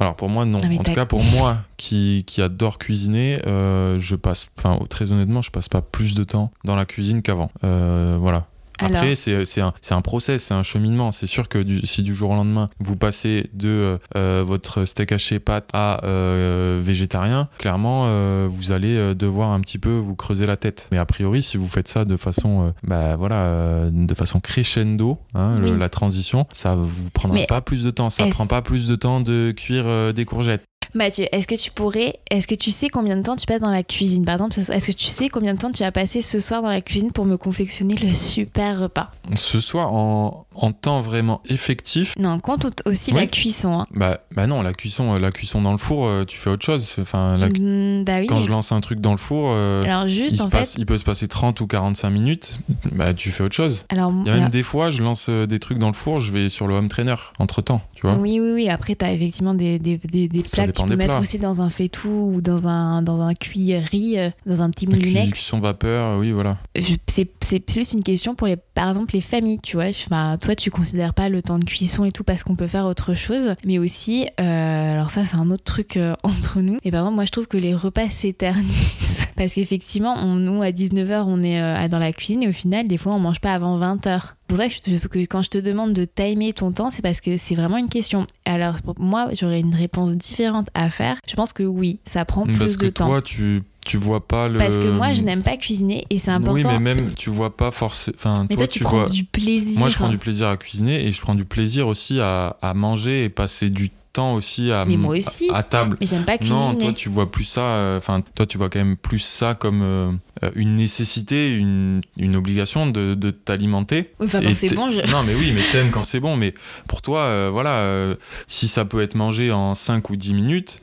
Alors 0.00 0.16
pour 0.16 0.28
moi, 0.28 0.44
non. 0.44 0.60
Ah, 0.62 0.66
en 0.66 0.82
tout 0.82 0.92
cas, 0.92 1.06
pour 1.06 1.22
moi 1.36 1.58
qui, 1.76 2.24
qui 2.26 2.42
adore 2.42 2.78
cuisiner, 2.78 3.40
euh, 3.46 3.98
je 3.98 4.16
passe, 4.16 4.48
enfin 4.58 4.78
très 4.88 5.12
honnêtement, 5.12 5.42
je 5.42 5.50
passe 5.50 5.68
pas 5.68 5.82
plus 5.82 6.14
de 6.14 6.24
temps 6.24 6.50
dans 6.64 6.76
la 6.76 6.84
cuisine 6.84 7.22
qu'avant. 7.22 7.50
Euh, 7.64 8.16
voilà. 8.20 8.46
Après, 8.86 9.14
c'est 9.14 9.44
c'est 9.44 9.60
un, 9.60 9.72
c'est 9.80 9.94
un 9.94 10.00
process, 10.00 10.44
c'est 10.44 10.54
un 10.54 10.62
cheminement. 10.62 11.12
C'est 11.12 11.26
sûr 11.26 11.48
que 11.48 11.58
du- 11.58 11.86
si 11.86 12.02
du 12.02 12.14
jour 12.14 12.30
au 12.30 12.34
lendemain, 12.34 12.68
vous 12.80 12.96
passez 12.96 13.48
de 13.52 13.98
euh, 14.16 14.44
votre 14.46 14.84
steak 14.84 15.12
haché 15.12 15.38
pâte 15.38 15.68
à 15.72 16.04
euh, 16.04 16.80
végétarien, 16.84 17.48
clairement, 17.58 18.04
euh, 18.06 18.48
vous 18.50 18.72
allez 18.72 18.96
euh, 18.96 19.14
devoir 19.14 19.50
un 19.50 19.60
petit 19.60 19.78
peu 19.78 19.90
vous 19.96 20.14
creuser 20.16 20.46
la 20.46 20.56
tête. 20.56 20.88
Mais 20.92 20.98
a 20.98 21.06
priori, 21.06 21.42
si 21.42 21.56
vous 21.56 21.68
faites 21.68 21.88
ça 21.88 22.04
de 22.04 22.16
façon, 22.16 22.68
euh, 22.68 22.70
bah, 22.82 23.16
voilà, 23.16 23.42
euh, 23.44 23.90
de 23.92 24.14
façon 24.14 24.40
crescendo, 24.40 25.18
hein, 25.34 25.58
le- 25.58 25.76
la 25.78 25.88
transition, 25.88 26.46
ça 26.52 26.74
vous 26.76 27.10
prendra 27.12 27.36
Mais 27.38 27.46
pas 27.46 27.60
plus 27.60 27.84
de 27.84 27.90
temps. 27.90 28.10
Ça 28.10 28.24
prend 28.30 28.46
pas 28.46 28.62
plus 28.62 28.88
de 28.88 28.94
temps 28.96 29.20
de 29.20 29.52
cuire 29.56 29.84
euh, 29.86 30.12
des 30.12 30.24
courgettes. 30.24 30.62
Mathieu, 30.94 31.24
est-ce 31.32 31.46
que 31.48 31.54
tu 31.54 31.70
pourrais, 31.70 32.16
est-ce 32.30 32.46
que 32.46 32.54
tu 32.54 32.70
sais 32.70 32.88
combien 32.90 33.16
de 33.16 33.22
temps 33.22 33.36
tu 33.36 33.46
passes 33.46 33.60
dans 33.60 33.70
la 33.70 33.82
cuisine 33.82 34.24
Par 34.26 34.34
exemple, 34.34 34.58
est-ce 34.60 34.86
que 34.88 34.92
tu 34.92 35.06
sais 35.06 35.28
combien 35.30 35.54
de 35.54 35.58
temps 35.58 35.72
tu 35.72 35.82
as 35.84 35.92
passé 35.92 36.20
ce 36.20 36.38
soir 36.38 36.60
dans 36.60 36.70
la 36.70 36.82
cuisine 36.82 37.12
pour 37.12 37.24
me 37.24 37.36
confectionner 37.38 37.94
le 37.96 38.12
super 38.12 38.78
repas? 38.78 39.10
Ce 39.34 39.60
soir, 39.60 39.94
en, 39.94 40.46
en 40.54 40.72
temps 40.72 41.00
vraiment 41.00 41.40
effectif, 41.48 42.14
Non, 42.18 42.38
compte 42.40 42.66
au- 42.66 42.90
aussi 42.90 43.10
Oui. 43.12 43.20
la 43.20 43.26
cuisson. 43.26 43.80
Hein. 43.80 43.86
bah, 43.94 44.20
bah 44.34 44.46
non, 44.46 44.60
la 44.60 44.74
cuisson, 44.74 45.14
euh, 45.14 45.18
la 45.18 45.30
cuisson 45.32 45.62
dans 45.62 45.72
le 45.72 45.78
four, 45.78 46.06
euh, 46.06 46.24
tu 46.26 46.36
fais 46.38 46.50
autre 46.50 46.64
chose. 46.64 46.94
Enfin, 47.00 47.38
la- 47.38 47.48
Mm, 47.48 48.04
bah 48.04 48.18
oui. 48.20 48.26
quand 48.26 48.36
mais- 48.36 48.42
je 48.44 48.50
lance 48.50 48.70
un 48.72 48.80
truc 48.82 49.00
dans 49.00 49.12
le 49.12 49.16
four, 49.18 49.50
euh, 49.52 49.84
Alors 49.84 50.06
juste 50.08 50.38
il, 50.44 50.48
passe- 50.50 50.76
peut 50.76 50.98
se 50.98 51.04
passer 51.04 51.26
30 51.26 51.60
ou 51.62 51.66
45 51.66 52.10
minutes, 52.10 52.60
bah 52.92 53.14
tu 53.14 53.30
fais 53.30 53.42
autre 53.44 53.54
chose. 53.54 53.84
alors 53.88 54.12
Il 54.24 54.28
y 54.28 54.30
a 54.30 54.38
même 54.40 54.50
des 54.50 54.62
fois, 54.62 54.90
je 54.90 55.02
lance 55.02 55.30
des 55.30 55.58
trucs 55.58 55.78
dans 55.78 55.88
le 55.88 55.94
four, 55.94 56.18
je 56.18 56.32
vais 56.32 56.48
sur 56.50 56.66
le 56.66 56.74
home 56.74 56.88
trainer 56.88 57.14
entre 57.38 57.62
temps, 57.62 57.80
tu 57.94 58.02
vois. 58.02 58.16
oui, 58.16 58.38
oui, 58.40 58.52
oui. 58.52 58.68
Après, 58.68 58.94
tu 58.94 59.04
as 59.04 59.12
effectivement 59.12 59.54
des, 59.54 59.78
des, 59.78 59.96
des, 59.98 60.28
des 60.28 60.42
tu 60.84 60.90
peux 60.90 60.96
mettre 60.96 61.10
plats. 61.10 61.20
aussi 61.20 61.38
dans 61.38 61.60
un 61.60 61.70
faitout 61.70 62.32
ou 62.34 62.40
dans 62.40 62.66
un, 62.66 63.02
dans 63.02 63.20
un 63.20 63.34
cuillerie, 63.34 64.18
euh, 64.18 64.30
dans 64.46 64.62
un 64.62 64.70
petit 64.70 64.86
moulinex. 64.86 65.32
cuisson 65.32 65.60
vapeur, 65.60 66.18
oui, 66.18 66.32
voilà. 66.32 66.58
C'est 67.06 67.60
plus 67.60 67.92
une 67.92 68.02
question 68.02 68.34
pour, 68.34 68.46
les, 68.46 68.56
par 68.56 68.88
exemple, 68.88 69.14
les 69.14 69.20
familles, 69.20 69.60
tu 69.62 69.76
vois. 69.76 69.86
Enfin, 69.88 70.38
toi, 70.40 70.54
tu 70.54 70.70
considères 70.70 71.14
pas 71.14 71.28
le 71.28 71.42
temps 71.42 71.58
de 71.58 71.64
cuisson 71.64 72.04
et 72.04 72.12
tout 72.12 72.24
parce 72.24 72.42
qu'on 72.42 72.56
peut 72.56 72.68
faire 72.68 72.86
autre 72.86 73.14
chose. 73.14 73.54
Mais 73.64 73.78
aussi, 73.78 74.26
euh, 74.40 74.92
alors 74.92 75.10
ça, 75.10 75.26
c'est 75.26 75.36
un 75.36 75.50
autre 75.50 75.64
truc 75.64 75.96
euh, 75.96 76.14
entre 76.22 76.60
nous. 76.60 76.78
Et 76.84 76.90
par 76.90 77.00
exemple, 77.00 77.16
moi, 77.16 77.24
je 77.24 77.30
trouve 77.32 77.46
que 77.46 77.56
les 77.56 77.74
repas 77.74 78.08
s'éternisent. 78.10 78.98
Parce 79.36 79.54
qu'effectivement, 79.54 80.14
on- 80.18 80.34
nous, 80.34 80.62
à 80.62 80.70
19h, 80.72 81.24
on 81.26 81.42
est 81.42 81.60
euh, 81.60 81.88
dans 81.88 81.98
la 81.98 82.12
cuisine 82.12 82.42
et 82.42 82.48
au 82.48 82.52
final, 82.52 82.86
des 82.88 82.98
fois, 82.98 83.12
on 83.14 83.18
mange 83.18 83.40
pas 83.40 83.52
avant 83.52 83.78
20h. 83.78 84.20
C'est 84.20 84.46
pour 84.48 84.56
ça 84.58 84.68
que, 84.68 84.74
je 84.86 85.08
que 85.08 85.18
quand 85.20 85.42
je 85.42 85.48
te 85.50 85.58
demande 85.58 85.92
de 85.94 86.04
timer 86.04 86.52
ton 86.52 86.72
temps, 86.72 86.90
c'est 86.90 87.00
parce 87.02 87.20
que 87.20 87.36
c'est 87.38 87.54
vraiment 87.54 87.78
une 87.78 87.88
question. 87.88 88.26
Alors, 88.44 88.82
pour 88.82 88.98
moi, 89.00 89.28
j'aurais 89.32 89.60
une 89.60 89.74
réponse 89.74 90.10
différente 90.16 90.68
à 90.74 90.90
faire. 90.90 91.16
Je 91.28 91.34
pense 91.34 91.52
que 91.52 91.62
oui, 91.62 91.98
ça 92.06 92.24
prend 92.26 92.44
plus 92.44 92.58
Parce 92.58 92.76
que 92.76 92.84
de 92.86 92.90
temps. 92.90 93.06
toi, 93.06 93.22
tu, 93.22 93.62
tu 93.86 93.96
vois 93.96 94.26
pas 94.28 94.48
le. 94.48 94.58
Parce 94.58 94.76
que 94.76 94.90
moi, 94.90 95.14
je 95.14 95.22
n'aime 95.22 95.42
pas 95.42 95.56
cuisiner 95.56 96.04
et 96.10 96.18
c'est 96.18 96.30
important. 96.30 96.68
Oui, 96.68 96.78
mais 96.78 96.94
même, 96.94 97.12
tu 97.14 97.30
vois 97.30 97.56
pas 97.56 97.70
forcément. 97.70 98.14
Enfin, 98.18 98.46
Mais 98.50 98.56
toi, 98.56 98.66
tu, 98.66 98.78
tu 98.80 98.84
prends 98.84 98.98
vois. 99.00 99.08
du 99.08 99.24
plaisir. 99.24 99.78
Moi, 99.78 99.88
je 99.88 99.94
prends 99.96 100.10
du 100.10 100.18
plaisir 100.18 100.48
à 100.48 100.56
cuisiner 100.58 101.06
et 101.06 101.12
je 101.12 101.20
prends 101.22 101.34
du 101.34 101.46
plaisir 101.46 101.88
aussi 101.88 102.20
à, 102.20 102.58
à 102.60 102.74
manger 102.74 103.24
et 103.24 103.28
passer 103.30 103.70
du 103.70 103.88
temps 103.88 103.96
aussi 104.20 104.70
à, 104.72 104.84
Mais 104.84 104.96
moi 104.96 105.16
aussi. 105.16 105.48
à, 105.52 105.56
à 105.58 105.62
table. 105.62 105.96
Mais 106.00 106.06
j'aime 106.06 106.24
pas 106.24 106.38
cuisiner. 106.38 106.58
Non, 106.58 106.74
toi 106.74 106.92
tu 106.92 107.08
vois 107.08 107.30
plus 107.30 107.44
ça. 107.44 107.60
euh, 107.62 107.98
Enfin, 107.98 108.22
toi 108.34 108.46
tu 108.46 108.58
vois 108.58 108.68
quand 108.70 108.78
même 108.78 108.96
plus 108.96 109.18
ça 109.18 109.54
comme 109.54 109.80
euh, 109.82 110.12
une 110.56 110.74
nécessité, 110.74 111.50
une, 111.54 112.00
une 112.16 112.36
obligation 112.36 112.86
de, 112.86 113.14
de 113.14 113.30
t'alimenter. 113.30 114.10
Oui, 114.18 114.28
quand 114.30 114.40
c'est 114.52 114.74
bon, 114.74 114.90
je... 114.90 115.00
Non, 115.12 115.22
mais 115.22 115.34
oui, 115.34 115.52
mais 115.54 115.62
t'aimes 115.70 115.90
quand 115.90 116.02
c'est 116.04 116.20
bon. 116.20 116.36
Mais 116.36 116.54
pour 116.88 117.02
toi, 117.02 117.20
euh, 117.20 117.50
voilà, 117.52 117.70
euh, 117.80 118.14
si 118.46 118.66
ça 118.68 118.84
peut 118.84 119.02
être 119.02 119.14
mangé 119.14 119.52
en 119.52 119.74
5 119.74 120.10
ou 120.10 120.16
10 120.16 120.34
minutes, 120.34 120.80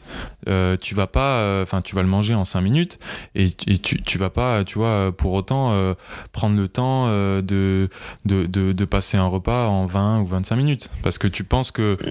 euh, 0.47 0.77
tu 0.79 0.95
vas 0.95 1.07
pas. 1.07 1.37
euh, 1.39 1.63
Enfin, 1.63 1.81
tu 1.81 1.95
vas 1.95 2.01
le 2.03 2.07
manger 2.07 2.35
en 2.35 2.45
5 2.45 2.61
minutes 2.61 2.99
et, 3.35 3.47
et 3.67 3.77
tu, 3.79 4.01
tu 4.01 4.17
vas 4.17 4.29
pas, 4.29 4.63
tu 4.63 4.77
vois, 4.77 5.11
pour 5.17 5.33
autant 5.33 5.71
euh, 5.73 5.93
prendre 6.31 6.55
le 6.55 6.67
temps 6.67 7.05
euh, 7.07 7.41
de, 7.41 7.89
de, 8.25 8.45
de, 8.45 8.71
de 8.71 8.85
passer 8.85 9.17
un 9.17 9.27
repas 9.27 9.67
en 9.67 9.85
20 9.87 10.21
ou 10.21 10.25
25 10.27 10.55
minutes. 10.55 10.89
Parce 11.03 11.17
que 11.17 11.27
tu 11.27 11.43
penses 11.43 11.71
que, 11.71 11.95
que, 11.95 12.05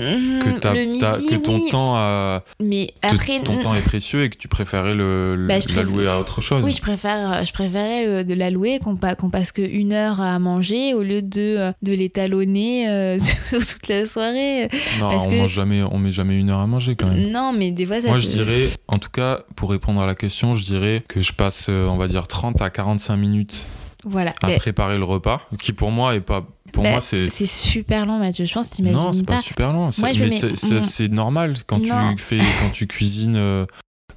Mhm, 0.69 0.89
midi, 0.93 1.27
que 1.27 1.37
ton 1.37 1.55
oui. 1.55 1.69
temps 1.71 1.95
a 1.97 2.43
Mais 2.61 2.93
te- 3.01 3.15
après, 3.15 3.41
ton 3.43 3.59
temps 3.59 3.75
est 3.75 3.83
précieux 3.83 4.25
et 4.25 4.31
que 4.31 4.37
tu 4.37 4.49
préférais 4.49 4.95
le, 4.95 5.35
le- 5.37 5.47
Bah, 5.49 5.59
préfère- 5.59 5.77
l'allouer 5.77 6.09
à 6.09 6.19
autre 6.19 6.41
chose. 6.41 6.65
oui, 6.65 6.73
je 6.77 6.81
préfère, 6.83 7.28
je 7.45 7.53
préférais 7.53 8.25
de 8.25 8.35
l'allouer 8.35 8.79
qu'on 8.79 8.97
pa- 8.97 9.15
qu'on 9.15 9.31
passe 9.31 9.53
qu'une 9.53 9.93
heure 9.93 10.21
à 10.21 10.39
manger 10.39 10.95
au 10.95 11.03
lieu 11.03 11.23
de, 11.23 11.57
euh, 11.59 11.73
de 11.83 11.93
l'étalonner 11.93 12.89
euh, 12.89 13.19
toute 13.51 13.89
la 13.89 14.07
soirée. 14.07 14.69
non, 15.01 15.09
parce 15.11 15.27
on 15.27 15.31
que- 15.31 15.37
mange 15.37 15.53
jamais, 15.53 15.83
on 15.83 15.99
met 15.99 16.13
jamais 16.13 16.39
une 16.39 16.51
heure 16.51 16.59
à 16.61 16.67
manger 16.67 16.95
quand 16.97 17.09
même. 17.09 17.31
Non, 17.31 17.53
mais 17.57 17.71
des 17.71 17.87
fois, 17.87 18.01
ça 18.01 18.09
Moi, 18.09 18.17
peut- 18.17 18.23
je 18.23 18.29
dirais, 18.29 18.69
en 18.89 18.99
tout 18.99 19.11
cas, 19.11 19.41
pour 19.57 19.71
répondre 19.71 20.01
à 20.01 20.07
la 20.07 20.15
question, 20.15 20.55
je 20.55 20.65
dirais 20.65 21.03
que 21.09 21.21
je 21.21 21.33
passe, 21.33 21.67
euh, 21.69 21.87
on 21.89 21.97
va 21.97 22.09
dire, 22.09 22.27
30 22.27 22.61
à 22.61 22.71
45 22.71 23.17
minutes 23.17 23.63
Voilà. 24.05 24.33
à 24.43 24.47
Mais 24.49 24.57
préparer 24.57 24.99
le 24.99 25.05
repas, 25.05 25.43
qui 25.61 25.73
pour 25.73 25.91
moi 25.91 26.15
est 26.15 26.21
pas. 26.21 26.47
Pour 26.73 26.85
Bah, 26.85 26.91
moi, 26.91 27.01
c'est. 27.01 27.29
super 27.47 28.05
long, 28.05 28.19
Mathieu. 28.19 28.45
Je 28.45 28.53
pense 28.53 28.69
que 28.69 28.83
Non, 28.83 28.91
t'imagines 28.91 29.13
c'est 29.15 29.25
pas, 29.27 29.37
pas. 29.37 29.43
super 29.43 29.73
long. 29.73 29.91
c'est- 29.91 30.03
Moi, 30.03 30.11
mais 30.19 30.27
mets- 30.29 30.81
c'est- 30.83 31.09
normal 31.09 31.55
quand 31.67 31.79
Non. 31.79 32.15
tu 32.15 32.23
fais, 32.23 32.39
quand 32.39 32.71
tu 32.73 32.87
cuisines, 32.87 33.37
euh, 33.37 33.65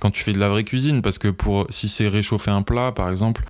quand 0.02 0.12
tu 0.12 0.24
fais 0.24 0.34
de 0.34 0.39
la 0.39 0.49
vraie 0.49 0.66
cuisine, 0.66 1.02
parce 1.02 1.18
que 1.20 1.30
pour 1.30 1.68
si 1.70 1.88
c'est 1.88 2.10
réchauffer 2.10 2.52
un 2.52 2.64
plat, 2.64 2.91
par 2.91 3.10
exemple. 3.10 3.43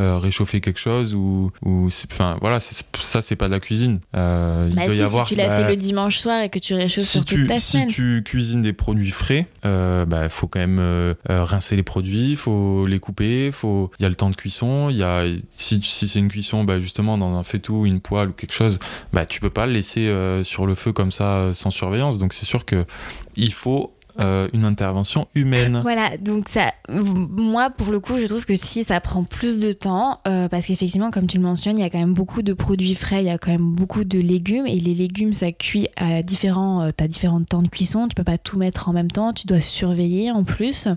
euh, 0.00 0.16
réchauffer 0.18 0.60
quelque 0.60 0.78
chose 0.78 1.12
ou, 1.16 1.50
ou 1.64 1.88
enfin 2.12 2.38
voilà 2.40 2.60
ça 2.60 3.20
c'est 3.20 3.34
pas 3.34 3.48
de 3.48 3.52
la 3.52 3.58
cuisine 3.58 3.98
Euh, 4.14 4.62
il 4.68 4.74
Bah, 4.76 4.84
doit 4.86 4.94
si, 4.94 5.00
y 5.00 5.02
avoir 5.02 5.26
si 5.26 5.34
tu 5.34 5.40
l'as 5.40 5.48
bah, 5.48 5.56
fait 5.58 5.68
le 5.68 5.76
dimanche 5.76 6.18
soir 6.18 6.40
et 6.44 6.48
que 6.50 6.60
tu 6.60 6.72
réchauffes 6.74 7.02
si 7.04 7.18
sur 7.18 7.24
tu, 7.24 7.34
toute 7.40 7.48
ta 7.48 7.58
si 7.58 7.72
semaine. 7.72 7.88
tu 7.88 8.22
cuisines 8.24 8.62
des 8.62 8.72
produits 8.72 9.10
frais, 9.10 9.48
il 9.64 10.04
bah, 10.06 10.28
faut 10.28 10.46
quand 10.46 10.60
même 10.60 10.78
euh, 10.78 11.14
euh, 11.30 11.42
rincer 11.42 11.74
les 11.74 11.82
produits, 11.82 12.30
il 12.30 12.36
faut 12.36 12.86
les 12.86 13.00
couper, 13.00 13.50
faut... 13.50 13.90
il 13.98 14.04
y 14.04 14.06
a 14.06 14.08
le 14.08 14.14
temps 14.14 14.30
de 14.30 14.36
cuisson. 14.36 14.88
Il 14.88 14.96
y 14.98 15.02
a... 15.02 15.24
Si, 15.56 15.80
si 15.82 16.06
c'est 16.06 16.20
une 16.20 16.28
cuisson 16.28 16.62
bah, 16.62 16.78
justement 16.78 17.18
dans 17.18 17.34
un 17.36 17.42
faitout, 17.42 17.84
une 17.84 18.00
poêle 18.00 18.28
ou 18.28 18.32
quelque 18.34 18.54
chose, 18.54 18.78
bah, 19.12 19.26
tu 19.26 19.40
peux 19.40 19.50
pas 19.50 19.66
le 19.66 19.72
laisser 19.72 20.06
euh, 20.06 20.44
sur 20.44 20.64
le 20.66 20.76
feu 20.76 20.92
comme 20.92 21.10
ça 21.10 21.38
euh, 21.38 21.54
sans 21.54 21.72
surveillance. 21.72 22.18
Donc 22.18 22.34
c'est 22.34 22.46
sûr 22.46 22.64
que 22.64 22.84
il 23.34 23.52
faut 23.52 23.92
euh, 24.20 24.48
une 24.52 24.64
intervention 24.64 25.28
humaine. 25.34 25.80
Voilà, 25.82 26.16
donc 26.18 26.48
ça, 26.48 26.72
moi 26.88 27.70
pour 27.70 27.92
le 27.92 28.00
coup, 28.00 28.18
je 28.18 28.26
trouve 28.26 28.44
que 28.44 28.54
si 28.54 28.84
ça 28.84 29.00
prend 29.00 29.24
plus 29.24 29.58
de 29.58 29.72
temps, 29.72 30.20
euh, 30.26 30.48
parce 30.48 30.66
qu'effectivement, 30.66 31.10
comme 31.10 31.26
tu 31.26 31.36
le 31.36 31.42
mentionnes, 31.42 31.78
il 31.78 31.82
y 31.82 31.84
a 31.84 31.90
quand 31.90 31.98
même 31.98 32.14
beaucoup 32.14 32.42
de 32.42 32.52
produits 32.52 32.94
frais, 32.94 33.22
il 33.22 33.26
y 33.26 33.30
a 33.30 33.38
quand 33.38 33.50
même 33.50 33.74
beaucoup 33.74 34.04
de 34.04 34.18
légumes, 34.18 34.66
et 34.66 34.78
les 34.78 34.94
légumes 34.94 35.34
ça 35.34 35.52
cuit 35.52 35.88
à 35.96 36.22
différents, 36.22 36.82
euh, 36.82 36.90
t'as 36.96 37.08
différents 37.08 37.42
temps 37.42 37.62
de 37.62 37.68
cuisson, 37.68 38.08
tu 38.08 38.14
peux 38.14 38.24
pas 38.24 38.38
tout 38.38 38.58
mettre 38.58 38.88
en 38.88 38.92
même 38.92 39.10
temps, 39.10 39.32
tu 39.32 39.46
dois 39.46 39.60
surveiller 39.60 40.30
en 40.30 40.44
plus. 40.44 40.88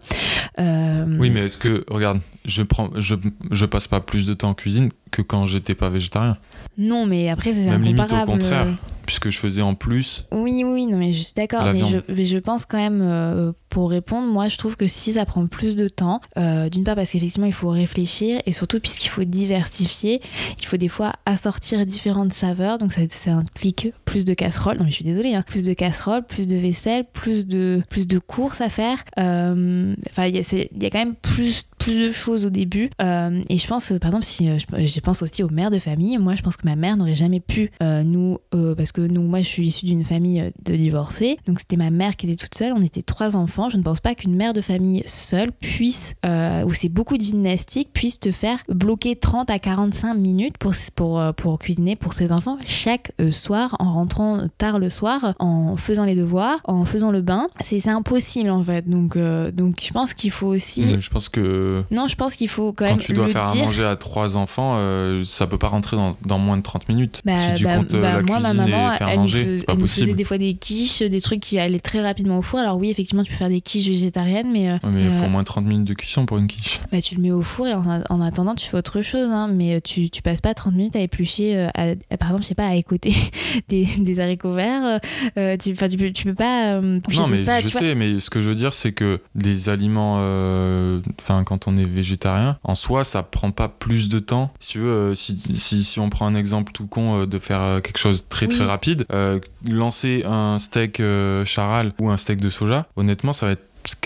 Euh, 0.59 1.05
Oui, 1.19 1.29
mais 1.29 1.41
est-ce 1.41 1.57
que, 1.57 1.85
regarde, 1.89 2.19
je, 2.45 2.63
prends, 2.63 2.89
je, 2.97 3.15
je 3.51 3.65
passe 3.65 3.87
pas 3.87 4.01
plus 4.01 4.25
de 4.25 4.33
temps 4.33 4.49
en 4.49 4.53
cuisine 4.53 4.89
que 5.11 5.21
quand 5.21 5.45
j'étais 5.45 5.75
pas 5.75 5.89
végétarien. 5.89 6.37
Non, 6.77 7.05
mais 7.05 7.29
après 7.29 7.53
c'est 7.53 7.65
Même 7.65 7.83
limite 7.83 8.11
au 8.11 8.25
contraire. 8.25 8.67
Puisque 9.05 9.29
je 9.29 9.37
faisais 9.37 9.61
en 9.61 9.75
plus. 9.75 10.27
Oui, 10.31 10.63
oui, 10.63 10.85
non, 10.85 10.97
mais 10.97 11.11
je 11.11 11.21
suis 11.21 11.33
d'accord. 11.35 11.65
Mais 12.07 12.25
je 12.25 12.37
pense 12.37 12.65
quand 12.65 12.77
même, 12.77 13.01
euh, 13.01 13.51
pour 13.71 13.89
répondre, 13.89 14.27
moi, 14.31 14.49
je 14.49 14.57
trouve 14.57 14.75
que 14.75 14.85
si 14.85 15.13
ça 15.13 15.25
prend 15.25 15.47
plus 15.47 15.75
de 15.77 15.87
temps, 15.87 16.19
euh, 16.37 16.69
d'une 16.69 16.83
part 16.83 16.95
parce 16.95 17.09
qu'effectivement, 17.09 17.47
il 17.47 17.53
faut 17.53 17.69
réfléchir 17.69 18.41
et 18.45 18.51
surtout 18.51 18.79
puisqu'il 18.81 19.07
faut 19.07 19.23
diversifier, 19.23 20.21
il 20.59 20.65
faut 20.65 20.75
des 20.77 20.89
fois 20.89 21.13
assortir 21.25 21.85
différentes 21.85 22.33
saveurs. 22.33 22.77
Donc, 22.77 22.91
ça, 22.91 23.01
ça 23.09 23.31
implique 23.31 23.93
plus 24.05 24.25
de 24.25 24.33
casseroles. 24.33 24.77
Non, 24.77 24.83
mais 24.83 24.91
je 24.91 24.95
suis 24.97 25.05
désolée, 25.05 25.33
hein. 25.35 25.43
plus 25.47 25.63
de 25.63 25.73
casseroles, 25.73 26.23
plus 26.25 26.45
de 26.45 26.57
vaisselle, 26.57 27.05
plus 27.13 27.47
de, 27.47 27.81
plus 27.89 28.07
de 28.07 28.19
courses 28.19 28.59
à 28.61 28.69
faire. 28.69 29.03
Euh, 29.17 29.95
Enfin, 30.09 30.25
il 30.27 30.35
y, 30.35 30.39
a- 30.85 30.89
quand 30.89 30.99
même 30.99 31.15
plus, 31.15 31.63
plus 31.79 32.07
de 32.09 32.11
choses 32.11 32.45
au 32.45 32.49
début. 32.49 32.89
Euh, 33.01 33.41
et 33.49 33.57
je 33.57 33.65
pense, 33.67 33.93
par 34.01 34.09
exemple, 34.09 34.25
si 34.25 34.49
je, 34.59 34.85
je 34.85 34.99
pense 34.99 35.21
aussi 35.21 35.43
aux 35.43 35.49
mères 35.49 35.71
de 35.71 35.79
famille, 35.79 36.17
moi, 36.17 36.35
je 36.35 36.41
pense 36.41 36.57
que 36.57 36.65
ma 36.67 36.75
mère 36.75 36.97
n'aurait 36.97 37.15
jamais 37.15 37.39
pu 37.39 37.71
nous, 37.81 38.37
parce 38.51 38.91
que 38.91 39.01
nous, 39.01 39.21
moi, 39.21 39.39
je 39.39 39.47
suis 39.47 39.67
issue 39.67 39.85
d'une 39.85 40.03
famille 40.03 40.51
de 40.65 40.75
divorcés, 40.75 41.37
donc 41.47 41.59
c'était 41.59 41.77
ma 41.77 41.89
mère 41.89 42.17
qui 42.17 42.27
était 42.27 42.35
toute 42.35 42.53
seule. 42.55 42.73
On 42.73 42.81
était 42.81 43.01
trois 43.01 43.35
enfants. 43.37 43.60
Je 43.69 43.77
ne 43.77 43.83
pense 43.83 43.99
pas 43.99 44.15
qu'une 44.15 44.35
mère 44.35 44.53
de 44.53 44.61
famille 44.61 45.03
seule 45.05 45.51
puisse, 45.51 46.13
euh, 46.25 46.63
où 46.63 46.73
c'est 46.73 46.89
beaucoup 46.89 47.17
de 47.17 47.23
gymnastique, 47.23 47.89
puisse 47.93 48.19
te 48.19 48.31
faire 48.31 48.59
bloquer 48.69 49.15
30 49.15 49.49
à 49.49 49.59
45 49.59 50.13
minutes 50.15 50.57
pour 50.57 50.73
pour 50.95 51.19
euh, 51.19 51.31
pour 51.31 51.59
cuisiner 51.59 51.95
pour 51.95 52.13
ses 52.13 52.31
enfants 52.31 52.57
chaque 52.65 53.11
euh, 53.19 53.31
soir 53.31 53.75
en 53.79 53.93
rentrant 53.93 54.47
tard 54.57 54.79
le 54.79 54.89
soir, 54.89 55.33
en 55.39 55.75
faisant 55.77 56.05
les 56.05 56.15
devoirs, 56.15 56.59
en 56.65 56.85
faisant 56.85 57.11
le 57.11 57.21
bain. 57.21 57.47
C'est 57.63 57.87
impossible 57.87 58.49
en 58.49 58.63
fait. 58.63 58.89
Donc 58.89 59.15
euh, 59.15 59.51
donc 59.51 59.81
je 59.85 59.91
pense 59.91 60.13
qu'il 60.13 60.31
faut 60.31 60.47
aussi. 60.47 60.99
Je 60.99 61.09
pense 61.09 61.29
que 61.29 61.83
Non, 61.91 62.07
je 62.07 62.15
pense 62.15 62.35
qu'il 62.35 62.47
faut 62.47 62.73
quand, 62.73 62.85
quand 62.85 62.91
même 62.91 62.99
tu 62.99 63.13
dois 63.13 63.27
le 63.27 63.31
faire 63.31 63.51
dire. 63.51 63.63
à 63.63 63.65
manger 63.65 63.83
à 63.85 63.95
trois 63.95 64.37
enfants, 64.37 64.73
euh, 64.75 65.23
ça 65.23 65.47
peut 65.47 65.57
pas 65.57 65.67
rentrer 65.67 65.97
dans, 65.97 66.15
dans 66.25 66.37
moins 66.39 66.57
de 66.57 66.61
30 66.63 66.87
minutes. 66.89 67.21
Bah, 67.25 67.37
si 67.37 67.53
tu 67.55 67.63
bah, 67.65 67.77
comptes 67.77 67.93
bah, 67.93 67.99
la 68.01 68.21
moi, 68.21 68.37
cuisine 68.39 68.41
ma 68.41 68.53
maman, 68.53 68.93
et 68.93 68.97
faire 68.97 69.07
elle, 69.09 69.19
manger, 69.19 69.43
fais- 69.43 69.57
c'est 69.59 69.65
pas 69.65 69.73
elle 69.73 69.79
me 69.79 69.87
faisait 69.87 70.13
des 70.13 70.23
fois 70.23 70.37
des 70.37 70.53
quiches, 70.55 71.01
des 71.01 71.21
trucs 71.21 71.39
qui 71.39 71.59
allaient 71.59 71.79
très 71.79 72.01
rapidement 72.01 72.37
au 72.37 72.41
four. 72.41 72.59
Alors 72.59 72.77
oui, 72.77 72.89
effectivement, 72.89 73.23
tu 73.23 73.31
peux 73.31 73.37
faire 73.37 73.49
des 73.51 73.61
quiches 73.61 73.87
végétariennes, 73.87 74.51
mais, 74.51 74.69
euh, 74.69 74.73
Ouais, 74.83 74.89
mais 74.91 75.01
il 75.03 75.07
euh, 75.07 75.11
faut 75.11 75.25
au 75.25 75.29
moins 75.29 75.43
30 75.43 75.65
minutes 75.65 75.87
de 75.87 75.93
cuisson 75.93 76.25
pour 76.25 76.37
une 76.37 76.47
quiche. 76.47 76.79
bah, 76.91 77.01
tu 77.01 77.15
le 77.15 77.21
mets 77.21 77.31
au 77.31 77.41
four 77.41 77.67
et 77.67 77.73
en, 77.73 77.83
en 78.09 78.21
attendant, 78.21 78.55
tu 78.55 78.67
fais 78.67 78.77
autre 78.77 79.01
chose. 79.01 79.29
hein. 79.29 79.47
mais 79.53 79.75
euh, 79.75 79.79
tu, 79.83 80.09
tu 80.09 80.21
passes 80.21 80.41
pas 80.41 80.53
30 80.53 80.73
minutes 80.75 80.95
à 80.95 80.99
éplucher, 81.01 81.57
euh, 81.57 81.67
à- 81.75 81.93
à- 82.09 82.17
par 82.17 82.29
exemple, 82.29 82.43
je 82.43 82.47
sais 82.49 82.55
pas, 82.55 82.67
à 82.67 82.75
écouter 82.75 83.13
des, 83.69 83.85
des 83.99 84.19
haricots 84.19 84.53
verts. 84.53 84.99
euh, 85.37 85.57
tu, 85.57 85.73
tu, 85.75 85.97
peux, 85.97 86.11
tu 86.11 86.23
peux 86.25 86.33
pas. 86.33 86.73
euh, 86.73 86.99
Non, 87.15 87.27
mais 87.27 87.43
pas, 87.43 87.59
je 87.61 87.67
vois. 87.67 87.81
sais, 87.81 87.95
mais 87.95 88.19
ce 88.19 88.29
que 88.29 88.41
je 88.41 88.49
veux 88.49 88.55
dire, 88.55 88.73
c'est 88.73 88.91
que 88.93 89.19
les 89.35 89.69
aliments, 89.69 90.17
euh, 90.19 90.99
enfin, 91.19 91.43
quand 91.43 91.67
on 91.67 91.77
est 91.77 91.85
végétarien, 91.87 92.57
en 92.63 92.75
soi, 92.75 93.03
ça 93.03 93.23
prend 93.23 93.51
pas 93.51 93.67
plus 93.67 94.09
de 94.09 94.19
temps. 94.19 94.51
Si 94.59 94.69
tu 94.69 94.79
veux, 94.79 94.89
euh, 94.91 95.15
si, 95.15 95.37
si, 95.37 95.83
si 95.83 95.99
on 95.99 96.09
prend 96.09 96.25
un 96.27 96.35
exemple 96.35 96.71
tout 96.71 96.87
con 96.87 97.21
euh, 97.21 97.25
de 97.25 97.39
faire 97.39 97.61
euh, 97.61 97.79
quelque 97.79 97.97
chose 97.97 98.25
très 98.29 98.47
très 98.47 98.65
rapide, 98.65 99.05
euh, 99.11 99.39
lancer 99.67 100.23
un 100.25 100.57
steak 100.57 100.99
euh, 100.99 101.45
charal 101.45 101.93
ou 101.99 102.09
un 102.09 102.17
steak 102.17 102.39
de 102.39 102.49
soja, 102.49 102.87
honnêtement, 102.95 103.33
ça 103.33 103.40
va 103.47 103.51
être 103.53 103.63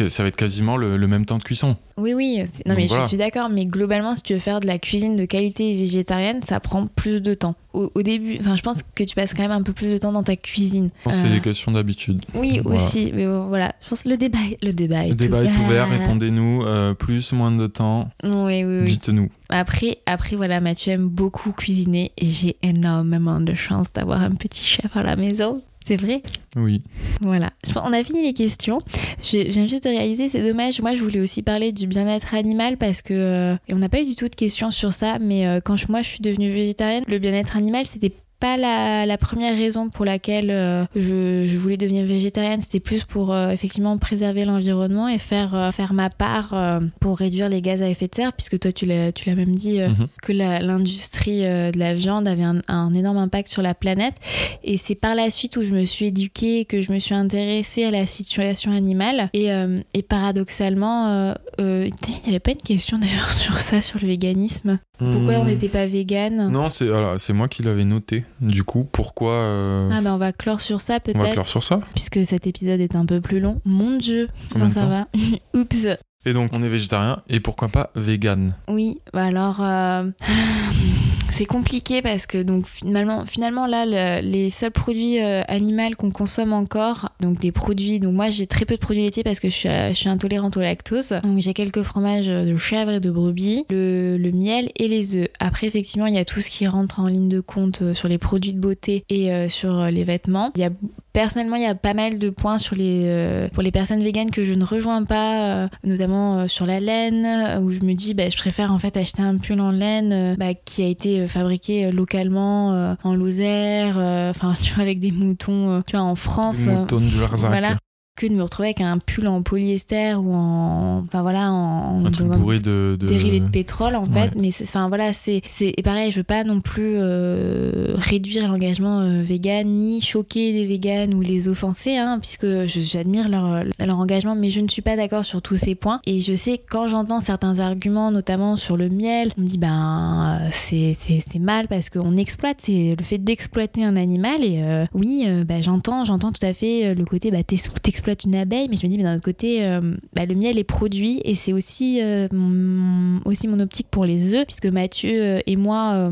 ça 0.08 0.24
va 0.24 0.30
être 0.30 0.38
quasiment 0.38 0.78
le, 0.78 0.96
le 0.96 1.06
même 1.06 1.26
temps 1.26 1.38
de 1.38 1.44
cuisson. 1.44 1.76
Oui, 1.98 2.14
oui. 2.14 2.38
Non, 2.38 2.44
Donc 2.68 2.78
mais 2.78 2.88
voilà. 2.88 3.04
je 3.04 3.10
suis 3.10 3.18
d'accord. 3.18 3.50
Mais 3.50 3.66
globalement, 3.66 4.16
si 4.16 4.24
tu 4.24 4.32
veux 4.34 4.40
faire 4.40 4.62
de 4.62 4.68
la 4.68 4.80
cuisine 4.80 5.18
de 5.18 5.26
qualité 5.26 5.76
végétarienne, 5.76 6.42
ça 6.44 6.62
prend 6.62 6.88
plus 6.88 7.20
de 7.20 7.34
temps. 7.34 7.56
Au, 7.74 7.92
au 7.94 8.02
début, 8.02 8.38
enfin, 8.40 8.56
je 8.56 8.62
pense 8.62 8.84
que 8.84 9.04
tu 9.04 9.14
passes 9.16 9.34
quand 9.34 9.42
même 9.42 9.52
un 9.52 9.64
peu 9.64 9.74
plus 9.74 9.92
de 9.92 9.98
temps 9.98 10.14
dans 10.14 10.24
ta 10.24 10.38
cuisine. 10.38 10.92
Je 11.00 11.04
pense 11.04 11.16
que 11.16 11.22
c'est 11.24 11.28
Euh, 11.28 11.34
des 11.36 11.42
questions 11.42 11.74
d'habitude. 11.74 12.24
Oui, 12.36 12.62
Voilà. 12.64 12.80
aussi. 12.80 13.12
Mais 13.14 13.26
euh, 13.26 13.44
voilà, 13.50 13.76
je 13.84 13.90
pense 13.90 14.04
que 14.04 14.10
le 14.10 14.16
débat, 14.16 14.38
est- 14.50 14.64
le 14.64 14.72
débat 14.72 15.08
est 15.08 15.10
Le 15.10 15.16
débat 15.16 15.44
est 15.44 15.50
ouvert. 15.50 15.66
ouvert, 15.66 15.90
répondez-nous. 15.90 16.64
euh, 16.64 16.94
plus, 16.94 17.34
moins 17.34 17.52
de 17.52 17.68
temps, 17.68 18.10
Oui, 18.24 18.64
oui, 18.64 18.80
oui. 18.80 18.86
dites-nous. 18.86 19.30
Après, 19.50 19.98
après, 20.06 20.38
voilà, 20.38 20.62
Mathieu 20.62 20.94
aime 20.94 21.10
beaucoup 21.10 21.52
cuisiner 21.52 22.14
et 22.18 22.28
j'ai 22.28 22.56
énormément 22.64 23.42
de 23.42 23.54
chance 23.56 23.92
d'avoir 23.94 24.22
un 24.22 24.32
petit 24.32 24.64
chef 24.64 24.96
à 24.96 25.04
la 25.04 25.18
maison. 25.18 25.62
C'est 25.88 25.98
vrai 25.98 26.24
Oui. 26.56 26.82
Voilà. 27.22 27.52
Je 27.68 27.72
pense- 27.72 27.84
On 27.86 27.94
a 27.94 28.04
fini 28.04 28.24
les 28.24 28.34
questions. 28.34 28.80
Je 29.22 29.38
viens 29.52 29.68
juste 29.68 29.84
de 29.84 29.90
réaliser, 29.90 30.30
c'est 30.30 30.42
dommage. 30.42 30.82
Moi, 30.82 30.96
je 30.96 31.04
voulais 31.04 31.20
aussi 31.20 31.44
parler 31.44 31.72
du 31.72 31.86
bien-être 31.88 32.34
animal 32.34 32.78
parce 32.78 33.02
que. 33.04 33.14
euh, 33.14 33.56
et 33.68 33.74
on 33.74 33.78
n'a 33.78 33.90
pas 33.90 34.02
eu 34.02 34.06
du 34.06 34.16
tout 34.16 34.28
de 34.28 34.36
questions 34.36 34.72
sur 34.72 34.94
ça, 34.94 35.20
mais 35.20 35.46
euh, 35.48 35.60
quand 35.64 35.78
je- 35.78 35.86
moi 35.90 36.02
je 36.02 36.10
suis 36.10 36.22
devenue 36.22 36.52
végétarienne, 36.52 37.04
le 37.08 37.20
bien-être 37.20 37.56
animal, 37.56 37.86
c'était 37.86 38.12
pas 38.40 38.58
la, 38.58 39.06
la 39.06 39.18
première 39.18 39.58
raison 39.58 39.90
pour 39.90 40.06
laquelle 40.06 40.52
euh, 40.52 40.86
je, 40.96 41.46
je 41.46 41.58
voulais 41.58 41.78
devenir 41.78 42.06
végétarienne. 42.06 42.62
C'était 42.62 42.80
plus 42.80 43.04
pour 43.04 43.34
euh, 43.34 43.50
effectivement 43.50 43.98
préserver 43.98 44.46
l'environnement 44.46 45.08
et 45.08 45.20
faire, 45.20 45.56
euh, 45.56 45.72
faire 45.72 45.94
ma 45.94 46.10
part 46.10 46.56
pour 47.00 47.18
réduire 47.18 47.50
les 47.50 47.62
gaz 47.62 47.82
à 47.82 47.90
effet 47.90 48.08
de 48.08 48.16
serre, 48.16 48.34
puisque 48.34 48.60
toi, 48.60 48.72
tu 48.72 48.86
l'as 48.86 49.12
tu 49.12 49.30
l'as 49.30 49.36
même 49.36 49.56
dit. 49.56 49.80
Mhm. 49.80 50.08
que 50.22 50.32
l'industrie 50.32 51.42
de 51.42 51.78
la 51.78 51.94
viande 51.94 52.28
avait 52.28 52.44
un, 52.44 52.62
un 52.68 52.94
énorme 52.94 53.18
impact 53.18 53.50
sur 53.50 53.62
la 53.62 53.74
planète. 53.74 54.16
Et 54.64 54.78
c'est 54.78 54.96
par 54.96 55.16
la 55.16 55.30
suite 55.30 55.58
où 55.58 55.64
je 55.64 55.72
me 55.72 55.86
suis 55.86 56.08
éduquée, 56.08 56.66
que 56.66 56.82
je 56.82 56.92
me 56.92 57.00
suis 57.00 57.16
intéressée 57.16 57.84
à 57.84 57.92
la 57.92 58.06
situation 58.06 58.72
animale. 58.72 59.30
Et, 59.34 59.50
et 59.94 60.02
paradoxalement, 60.04 61.34
il 61.60 61.92
n'y 62.24 62.30
avait 62.30 62.40
pas 62.40 62.52
une 62.52 62.58
question 62.58 62.98
d'ailleurs 62.98 63.32
sur 63.32 63.60
ça, 63.60 63.82
sur 63.82 64.00
le 64.00 64.08
véganisme? 64.08 64.80
Pourquoi 64.98 65.36
on 65.36 65.44
Hmm. 65.44 65.48
n'était 65.48 65.70
pas 65.70 65.86
vegan 65.86 66.50
Non, 66.52 66.70
c'est 66.70 67.34
moi 67.34 67.48
qui 67.48 67.64
l'avais 67.64 67.86
noté. 67.86 68.26
Du 68.42 68.64
coup, 68.64 68.88
pourquoi 68.92 69.32
euh, 69.34 69.90
Ah 69.92 70.02
bah 70.02 70.14
on 70.14 70.18
va 70.18 70.32
clore 70.32 70.62
sur 70.62 70.82
ça 70.82 70.94
on 70.94 70.96
va 70.96 71.00
peut-être, 71.20 71.32
clore 71.34 71.48
sur 71.48 71.64
ça 71.64 71.80
puisque 71.94 72.24
cet 72.26 72.48
épisode 72.48 72.80
est 72.80 72.96
un 72.96 73.06
peu 73.06 73.22
plus 73.22 73.40
long. 73.40 73.60
Mon 73.66 73.98
dieu, 73.98 74.28
Combien 74.52 74.70
comment 74.70 74.88
de 74.88 74.94
ça 74.94 75.06
va 75.06 75.08
Oups 75.60 75.88
Et 76.26 76.34
donc, 76.34 76.52
on 76.54 76.64
est 76.64 76.70
végétarien 76.70 77.22
et 77.30 77.40
pourquoi 77.40 77.68
pas 77.70 77.92
vegan? 77.96 78.54
Oui, 78.70 79.00
bah 79.14 79.26
alors 79.26 79.58
euh, 79.62 80.10
c'est 81.36 81.46
compliqué 81.46 82.02
parce 82.02 82.26
que 82.26 82.42
donc 82.42 82.66
finalement, 82.68 83.26
finalement 83.26 83.68
là, 83.68 83.86
le- 83.86 84.26
les 84.26 84.50
seuls 84.50 84.72
produits 84.72 85.22
euh, 85.22 85.42
animaux 85.48 85.76
qu'on 85.98 86.10
consomme 86.12 86.54
encore, 86.54 87.10
donc 87.20 87.40
des 87.40 87.52
produits, 87.52 88.00
donc 88.00 88.14
moi 88.14 88.30
j'ai 88.30 88.48
très 88.48 88.64
peu 88.64 88.76
de 88.76 88.80
produits 88.80 89.04
laitiers 89.04 89.24
parce 89.24 89.42
que 89.42 89.50
je 89.50 89.54
suis, 89.54 89.70
euh, 89.70 89.92
intolérante 90.06 90.56
au 90.56 90.62
lactose. 90.62 91.14
Donc 91.24 91.40
j'ai 91.40 91.54
quelques 91.54 91.84
fromages 91.84 92.28
de 92.28 92.56
chèvre 92.56 92.92
et 92.92 93.00
de 93.02 93.12
brebis, 93.12 93.66
le, 93.70 94.18
miel 94.32 94.72
et 94.78 94.88
les 94.88 95.18
œufs. 95.18 95.28
Après 95.40 95.68
effectivement 95.68 96.06
il 96.08 96.14
y 96.16 96.20
a 96.20 96.26
tout 96.26 96.40
ce 96.40 96.50
qui 96.50 96.66
rentre 96.68 97.00
en 97.02 97.08
ligne 97.08 97.28
de 97.28 97.42
compte 97.42 97.82
euh, 97.82 97.94
sur 97.94 98.08
les 98.08 98.18
produits 98.18 98.54
de 98.54 98.60
beauté 98.60 99.04
et 99.10 99.34
euh, 99.34 99.50
sur 99.50 99.80
euh, 99.80 99.90
les 99.90 100.06
vêtements. 100.06 100.52
Il 100.56 100.62
y 100.62 100.66
a 100.66 100.70
Personnellement, 101.14 101.56
il 101.56 101.62
y 101.62 101.66
a 101.66 101.76
pas 101.76 101.94
mal 101.94 102.20
de 102.20 102.30
points 102.30 102.58
sur 102.58 102.76
les, 102.76 103.04
euh, 103.06 103.48
pour 103.54 103.64
les 103.64 103.72
personnes 103.72 104.04
véganes 104.04 104.32
que 104.32 104.44
je 104.44 104.52
ne 104.52 104.66
rejoins 104.66 105.06
pas, 105.06 105.64
euh, 105.64 105.68
notamment 105.86 106.40
euh, 106.40 106.48
sur 106.50 106.66
la 106.66 106.82
laine, 106.82 107.26
euh, 107.26 107.62
où 107.62 107.72
je 107.72 107.80
me 107.86 107.94
dis, 107.94 108.14
bah, 108.14 108.30
je 108.30 108.36
préfère 108.36 108.74
en 108.74 108.80
fait 108.80 108.98
acheter 108.98 109.22
un 109.22 109.38
pull 109.38 109.62
en 109.62 109.72
laine 109.72 110.12
euh, 110.12 110.36
bah, 110.38 110.54
qui 110.54 110.84
a 110.84 110.88
été 110.88 111.25
euh, 111.26 111.28
fabriqué 111.28 111.86
euh, 111.88 111.92
localement 111.92 112.74
euh, 112.74 112.96
en 113.04 113.16
Lozère, 113.16 113.96
euh, 113.98 114.30
enfin, 114.30 114.54
tu 114.62 114.74
vois, 114.74 114.84
avec 114.84 115.00
des 115.00 115.12
moutons, 115.12 115.82
tu 115.86 115.96
vois, 115.98 116.06
en 116.06 116.16
France. 116.16 116.68
euh, 116.68 116.72
Mouton 116.72 117.00
du 117.00 117.20
Larzac. 117.20 117.50
voilà. 117.52 117.78
Que 118.16 118.28
de 118.28 118.34
me 118.34 118.44
retrouver 118.44 118.70
avec 118.70 118.80
un 118.80 118.98
pull 118.98 119.28
en 119.28 119.42
polyester 119.42 120.14
ou 120.16 120.32
en 120.34 121.00
enfin 121.06 121.22
voilà 121.22 121.52
en 121.52 122.06
Un 122.06 122.12
truc 122.12 122.28
bourré 122.28 122.60
de, 122.60 122.96
de- 122.98 123.08
dérivé 123.08 123.42
de 123.42 123.50
pétrole 123.50 123.94
en 123.96 124.06
fait. 124.06 124.32
Mais 124.38 124.52
c'est 124.52 124.64
enfin 124.64 124.88
voilà 124.88 125.12
c'est 125.12 125.42
c'est 125.50 125.74
et 125.76 125.84
pareil 125.84 126.12
je 126.12 126.18
veux 126.18 126.24
pas 126.24 126.46
non 126.46 126.62
plus 126.62 126.94
euh, 126.96 127.94
réduire 127.98 128.48
l'engagement 128.48 129.02
euh, 129.02 129.22
vegan 129.22 129.68
ni 129.68 130.00
choquer 130.00 130.54
les 130.54 130.66
véganes 130.66 131.14
ou 131.14 131.20
les 131.20 131.50
offenser 131.50 131.98
hein, 131.98 132.20
puisque 132.22 132.48
j'admire 132.68 133.28
leur 133.28 133.66
leur 133.86 134.00
engagement. 134.00 134.34
Mais 134.36 134.50
je 134.50 134.62
ne 134.62 134.70
suis 134.70 134.82
pas 134.82 134.96
d'accord 134.96 135.26
sur 135.26 135.42
tous 135.42 135.58
ces 135.58 135.76
points. 135.76 136.00
Et 136.06 136.22
je 136.22 136.36
sais 136.36 136.58
que 136.58 136.64
quand 136.70 136.88
j'entends 136.88 137.20
certains 137.20 137.60
arguments 137.60 138.12
notamment 138.12 138.56
sur 138.56 138.78
le 138.78 138.88
miel 138.88 139.34
on 139.38 139.42
me 139.42 139.46
dit 139.48 139.58
ben 139.58 140.40
euh, 140.42 140.48
c'est 140.54 140.96
c'est 141.02 141.22
c'est 141.30 141.40
mal 141.40 141.68
parce 141.68 141.90
qu'on 141.90 142.16
exploite 142.16 142.58
c'est 142.60 142.96
le 142.98 143.04
fait 143.04 143.18
d'exploiter 143.18 143.84
un 143.84 143.98
animal. 143.98 144.42
Et 144.42 144.62
euh, 144.64 144.86
oui 144.94 145.28
bah, 145.46 145.62
j'entends 145.62 146.06
j'entends 146.06 146.32
tout 146.32 146.46
à 146.46 146.54
fait 146.54 146.88
euh, 146.88 146.94
le 146.94 147.04
côté 147.04 147.30
bah 147.30 147.44
t'ex- 147.44 147.70
une 148.14 148.36
abeille 148.36 148.68
mais 148.70 148.76
je 148.76 148.86
me 148.86 148.92
dis 148.92 148.98
mais 148.98 149.04
d'un 149.04 149.16
autre 149.16 149.24
côté 149.24 149.66
euh, 149.66 149.96
bah, 150.14 150.26
le 150.26 150.36
miel 150.36 150.58
est 150.58 150.64
produit 150.64 151.22
et 151.24 151.36
c'est 151.36 151.54
aussi 151.54 152.02
euh, 152.02 152.28
mon, 152.32 153.22
aussi 153.26 153.48
mon 153.48 153.60
optique 153.60 153.88
pour 153.90 154.06
les 154.06 154.34
œufs 154.34 154.46
puisque 154.46 154.68
Mathieu 154.68 155.22
euh, 155.22 155.40
et 155.46 155.56
moi 155.56 156.10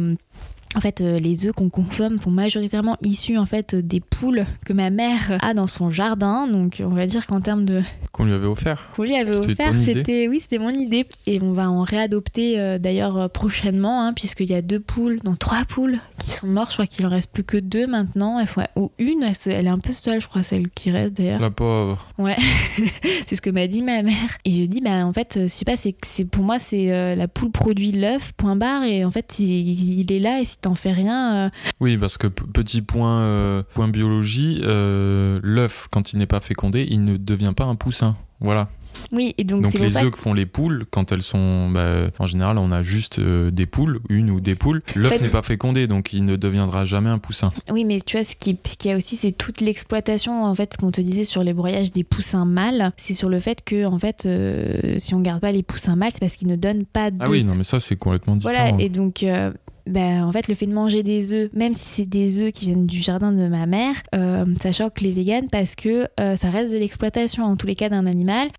en 0.75 0.81
fait, 0.81 1.01
euh, 1.01 1.19
les 1.19 1.45
œufs 1.45 1.53
qu'on 1.53 1.69
consomme 1.69 2.19
sont 2.19 2.31
majoritairement 2.31 2.97
issus 3.01 3.37
en 3.37 3.45
fait 3.45 3.75
des 3.75 3.99
poules 3.99 4.45
que 4.65 4.73
ma 4.73 4.89
mère 4.89 5.37
a 5.41 5.53
dans 5.53 5.67
son 5.67 5.91
jardin. 5.91 6.47
Donc, 6.47 6.81
on 6.83 6.89
va 6.89 7.05
dire 7.05 7.27
qu'en 7.27 7.41
termes 7.41 7.65
de 7.65 7.81
qu'on 8.11 8.25
lui 8.25 8.33
avait 8.33 8.47
offert. 8.47 8.89
qu'on 8.95 9.03
lui 9.03 9.15
avait 9.15 9.35
offert, 9.35 9.73
c'était 9.77 10.27
oui, 10.27 10.39
c'était 10.39 10.59
mon 10.59 10.69
idée. 10.69 11.05
Et 11.25 11.41
on 11.41 11.53
va 11.53 11.69
en 11.69 11.81
réadopter 11.81 12.59
euh, 12.59 12.77
d'ailleurs 12.77 13.17
euh, 13.17 13.27
prochainement, 13.27 14.05
hein, 14.05 14.13
puisqu'il 14.13 14.49
y 14.49 14.53
a 14.53 14.61
deux 14.61 14.79
poules, 14.79 15.19
non 15.23 15.35
trois 15.35 15.65
poules 15.65 15.99
Ils 16.25 16.31
sont 16.31 16.47
morts, 16.47 16.69
je 16.69 16.75
crois 16.75 16.87
qu'il 16.87 17.05
en 17.05 17.09
reste 17.09 17.31
plus 17.31 17.43
que 17.43 17.57
deux 17.57 17.87
maintenant. 17.87 18.39
Elles 18.39 18.47
sont, 18.47 18.63
ou 18.75 18.91
une, 18.99 19.23
elle, 19.45 19.65
est 19.65 19.69
un 19.69 19.79
peu 19.79 19.93
seule, 19.93 20.21
je 20.21 20.27
crois, 20.27 20.43
celle 20.43 20.69
qui 20.69 20.91
reste 20.91 21.13
d'ailleurs. 21.13 21.39
La 21.39 21.51
pauvre. 21.51 22.07
Ouais, 22.17 22.37
c'est 23.27 23.35
ce 23.35 23.41
que 23.41 23.49
m'a 23.49 23.67
dit 23.67 23.81
ma 23.81 24.03
mère. 24.03 24.37
Et 24.45 24.61
je 24.61 24.65
dis, 24.65 24.81
bah 24.81 25.05
en 25.05 25.13
fait, 25.13 25.39
je 25.43 25.47
sais 25.47 25.65
pas, 25.65 25.75
c'est 25.77 26.25
pour 26.25 26.43
moi, 26.43 26.59
c'est 26.59 26.91
euh, 26.91 27.15
la 27.15 27.27
poule 27.27 27.51
produit 27.51 27.91
l'œuf, 27.91 28.31
point 28.37 28.55
barre. 28.55 28.83
Et 28.83 29.05
en 29.05 29.11
fait, 29.11 29.39
il, 29.39 29.99
il 29.99 30.11
est 30.11 30.19
là 30.19 30.39
et 30.39 30.45
si 30.45 30.57
t'en 30.63 30.75
fais 30.75 30.91
rien, 30.91 31.35
euh, 31.35 31.49
Oui, 31.79 31.97
parce 31.97 32.17
que 32.17 32.27
petit 32.27 32.81
point, 32.81 33.21
euh, 33.21 33.63
point 33.73 33.87
biologie, 33.87 34.61
euh, 34.63 35.39
l'œuf, 35.43 35.87
quand 35.91 36.13
il 36.13 36.17
n'est 36.19 36.25
pas 36.25 36.39
fécondé, 36.39 36.87
il 36.89 37.03
ne 37.03 37.17
devient 37.17 37.53
pas 37.55 37.65
un 37.65 37.75
poussin. 37.75 38.15
Voilà. 38.39 38.67
oui. 39.13 39.33
Et 39.37 39.45
donc, 39.45 39.63
Donc 39.63 39.73
les 39.75 39.95
œufs 39.97 40.11
que 40.11 40.17
font 40.17 40.33
les 40.33 40.45
poules, 40.45 40.83
quand 40.91 41.13
elles 41.13 41.21
sont, 41.21 41.69
bah, 41.69 42.09
en 42.19 42.27
général, 42.27 42.57
on 42.57 42.73
a 42.73 42.83
juste 42.83 43.19
euh, 43.19 43.51
des 43.51 43.65
poules, 43.65 44.01
une 44.09 44.31
ou 44.31 44.41
des 44.41 44.55
poules. 44.55 44.81
L'œuf 44.95 45.13
En 45.13 45.15
fait- 45.15 45.21
n'est 45.23 45.29
pas 45.29 45.41
fécondé, 45.41 45.87
donc 45.87 46.11
il 46.11 46.25
ne 46.25 46.35
deviendra 46.35 46.83
jamais 46.83 47.09
un 47.09 47.19
poussin. 47.19 47.53
Oui, 47.71 47.85
mais 47.85 48.01
tu 48.01 48.17
vois, 48.17 48.25
ce 48.25 48.35
qui- 48.35 48.57
ce 48.65 48.75
qu'il 48.75 48.91
y 48.91 48.93
a 48.93 48.97
aussi, 48.97 49.15
c'est 49.15 49.31
toute 49.31 49.61
l'exploitation, 49.61 50.43
en 50.43 50.53
fait, 50.55 50.73
ce 50.73 50.77
qu'on 50.77 50.91
te 50.91 50.99
disait 50.99 51.23
sur 51.23 51.41
les 51.41 51.53
broyages 51.53 51.93
des 51.93 52.03
poussins 52.03 52.43
mâles, 52.45 52.91
c'est 52.97 53.13
sur 53.13 53.29
le 53.29 53.39
fait 53.39 53.63
que, 53.63 53.85
en 53.85 53.97
fait, 53.97 54.25
euh, 54.25 54.97
si 54.99 55.13
on 55.15 55.21
garde 55.21 55.39
pas 55.39 55.53
les 55.53 55.63
poussins 55.63 55.95
mâles, 55.95 56.11
c'est 56.11 56.19
parce 56.19 56.35
qu'ils 56.35 56.49
ne 56.49 56.57
donnent 56.57 56.85
pas 56.85 57.09
d'œufs. 57.11 57.21
Ah 57.25 57.31
oui, 57.31 57.45
non, 57.45 57.55
mais 57.55 57.63
ça 57.63 57.79
c'est 57.79 57.95
complètement 57.95 58.35
différent. 58.35 58.53
Voilà, 58.71 58.83
et 58.83 58.89
donc, 58.89 59.23
euh, 59.23 59.51
ben, 59.85 60.23
en 60.23 60.31
fait, 60.31 60.47
le 60.47 60.55
fait 60.55 60.65
de 60.65 60.73
manger 60.73 61.03
des 61.03 61.33
œufs, 61.33 61.51
même 61.53 61.73
si 61.73 61.85
c'est 61.85 62.05
des 62.05 62.39
œufs 62.39 62.51
qui 62.51 62.65
viennent 62.65 62.85
du 62.85 63.01
jardin 63.01 63.31
de 63.31 63.47
ma 63.47 63.65
mère, 63.65 63.95
euh, 64.15 64.45
ça 64.61 64.71
choque 64.71 65.01
les 65.01 65.11
véganes 65.11 65.49
parce 65.49 65.75
que 65.75 66.07
euh, 66.19 66.35
ça 66.35 66.49
reste 66.49 66.71
de 66.71 66.77
l'exploitation, 66.77 67.43
en 67.43 67.55
tous 67.55 67.67
les 67.67 67.75
cas, 67.75 67.89
d'un 67.89 68.05
animal. 68.05 68.49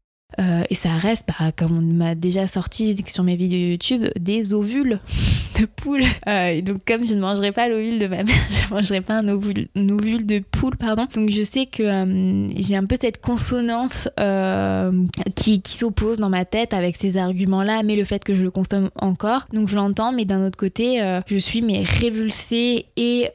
Euh, 0.40 0.62
et 0.70 0.74
ça 0.74 0.90
reste, 0.96 1.26
bah, 1.28 1.52
comme 1.56 1.78
on 1.78 1.80
m'a 1.80 2.14
déjà 2.14 2.46
sorti 2.46 2.96
sur 3.06 3.24
mes 3.24 3.36
vidéos 3.36 3.70
YouTube, 3.70 4.04
des 4.18 4.52
ovules 4.52 5.00
de 5.60 5.66
poule. 5.66 6.02
Euh, 6.26 6.48
et 6.48 6.62
donc, 6.62 6.80
comme 6.86 7.06
je 7.06 7.14
ne 7.14 7.20
mangerai 7.20 7.52
pas 7.52 7.68
l'ovule 7.68 7.98
de 7.98 8.06
ma 8.06 8.24
mère, 8.24 8.34
je 8.50 8.64
ne 8.66 8.78
mangerai 8.78 9.00
pas 9.00 9.14
un 9.14 9.28
ovule, 9.28 9.66
ovule 9.76 10.26
de 10.26 10.40
poule, 10.40 10.76
pardon. 10.76 11.06
Donc, 11.14 11.30
je 11.30 11.42
sais 11.42 11.66
que 11.66 11.82
euh, 11.82 12.48
j'ai 12.56 12.76
un 12.76 12.84
peu 12.84 12.96
cette 13.00 13.20
consonance 13.20 14.08
qui, 15.36 15.60
qui 15.62 15.76
s'oppose 15.76 16.18
dans 16.18 16.30
ma 16.30 16.44
tête 16.44 16.74
avec 16.74 16.96
ces 16.96 17.16
arguments-là, 17.16 17.82
mais 17.82 17.96
le 17.96 18.04
fait 18.04 18.22
que 18.24 18.34
je 18.34 18.42
le 18.42 18.50
consomme 18.50 18.90
encore. 18.96 19.46
Donc, 19.52 19.68
je 19.68 19.76
l'entends, 19.76 20.12
mais 20.12 20.24
d'un 20.24 20.44
autre 20.44 20.58
côté, 20.58 21.00
je 21.26 21.36
suis 21.36 21.62
mais 21.62 21.82
révulsée 21.82 22.86
et 22.96 23.28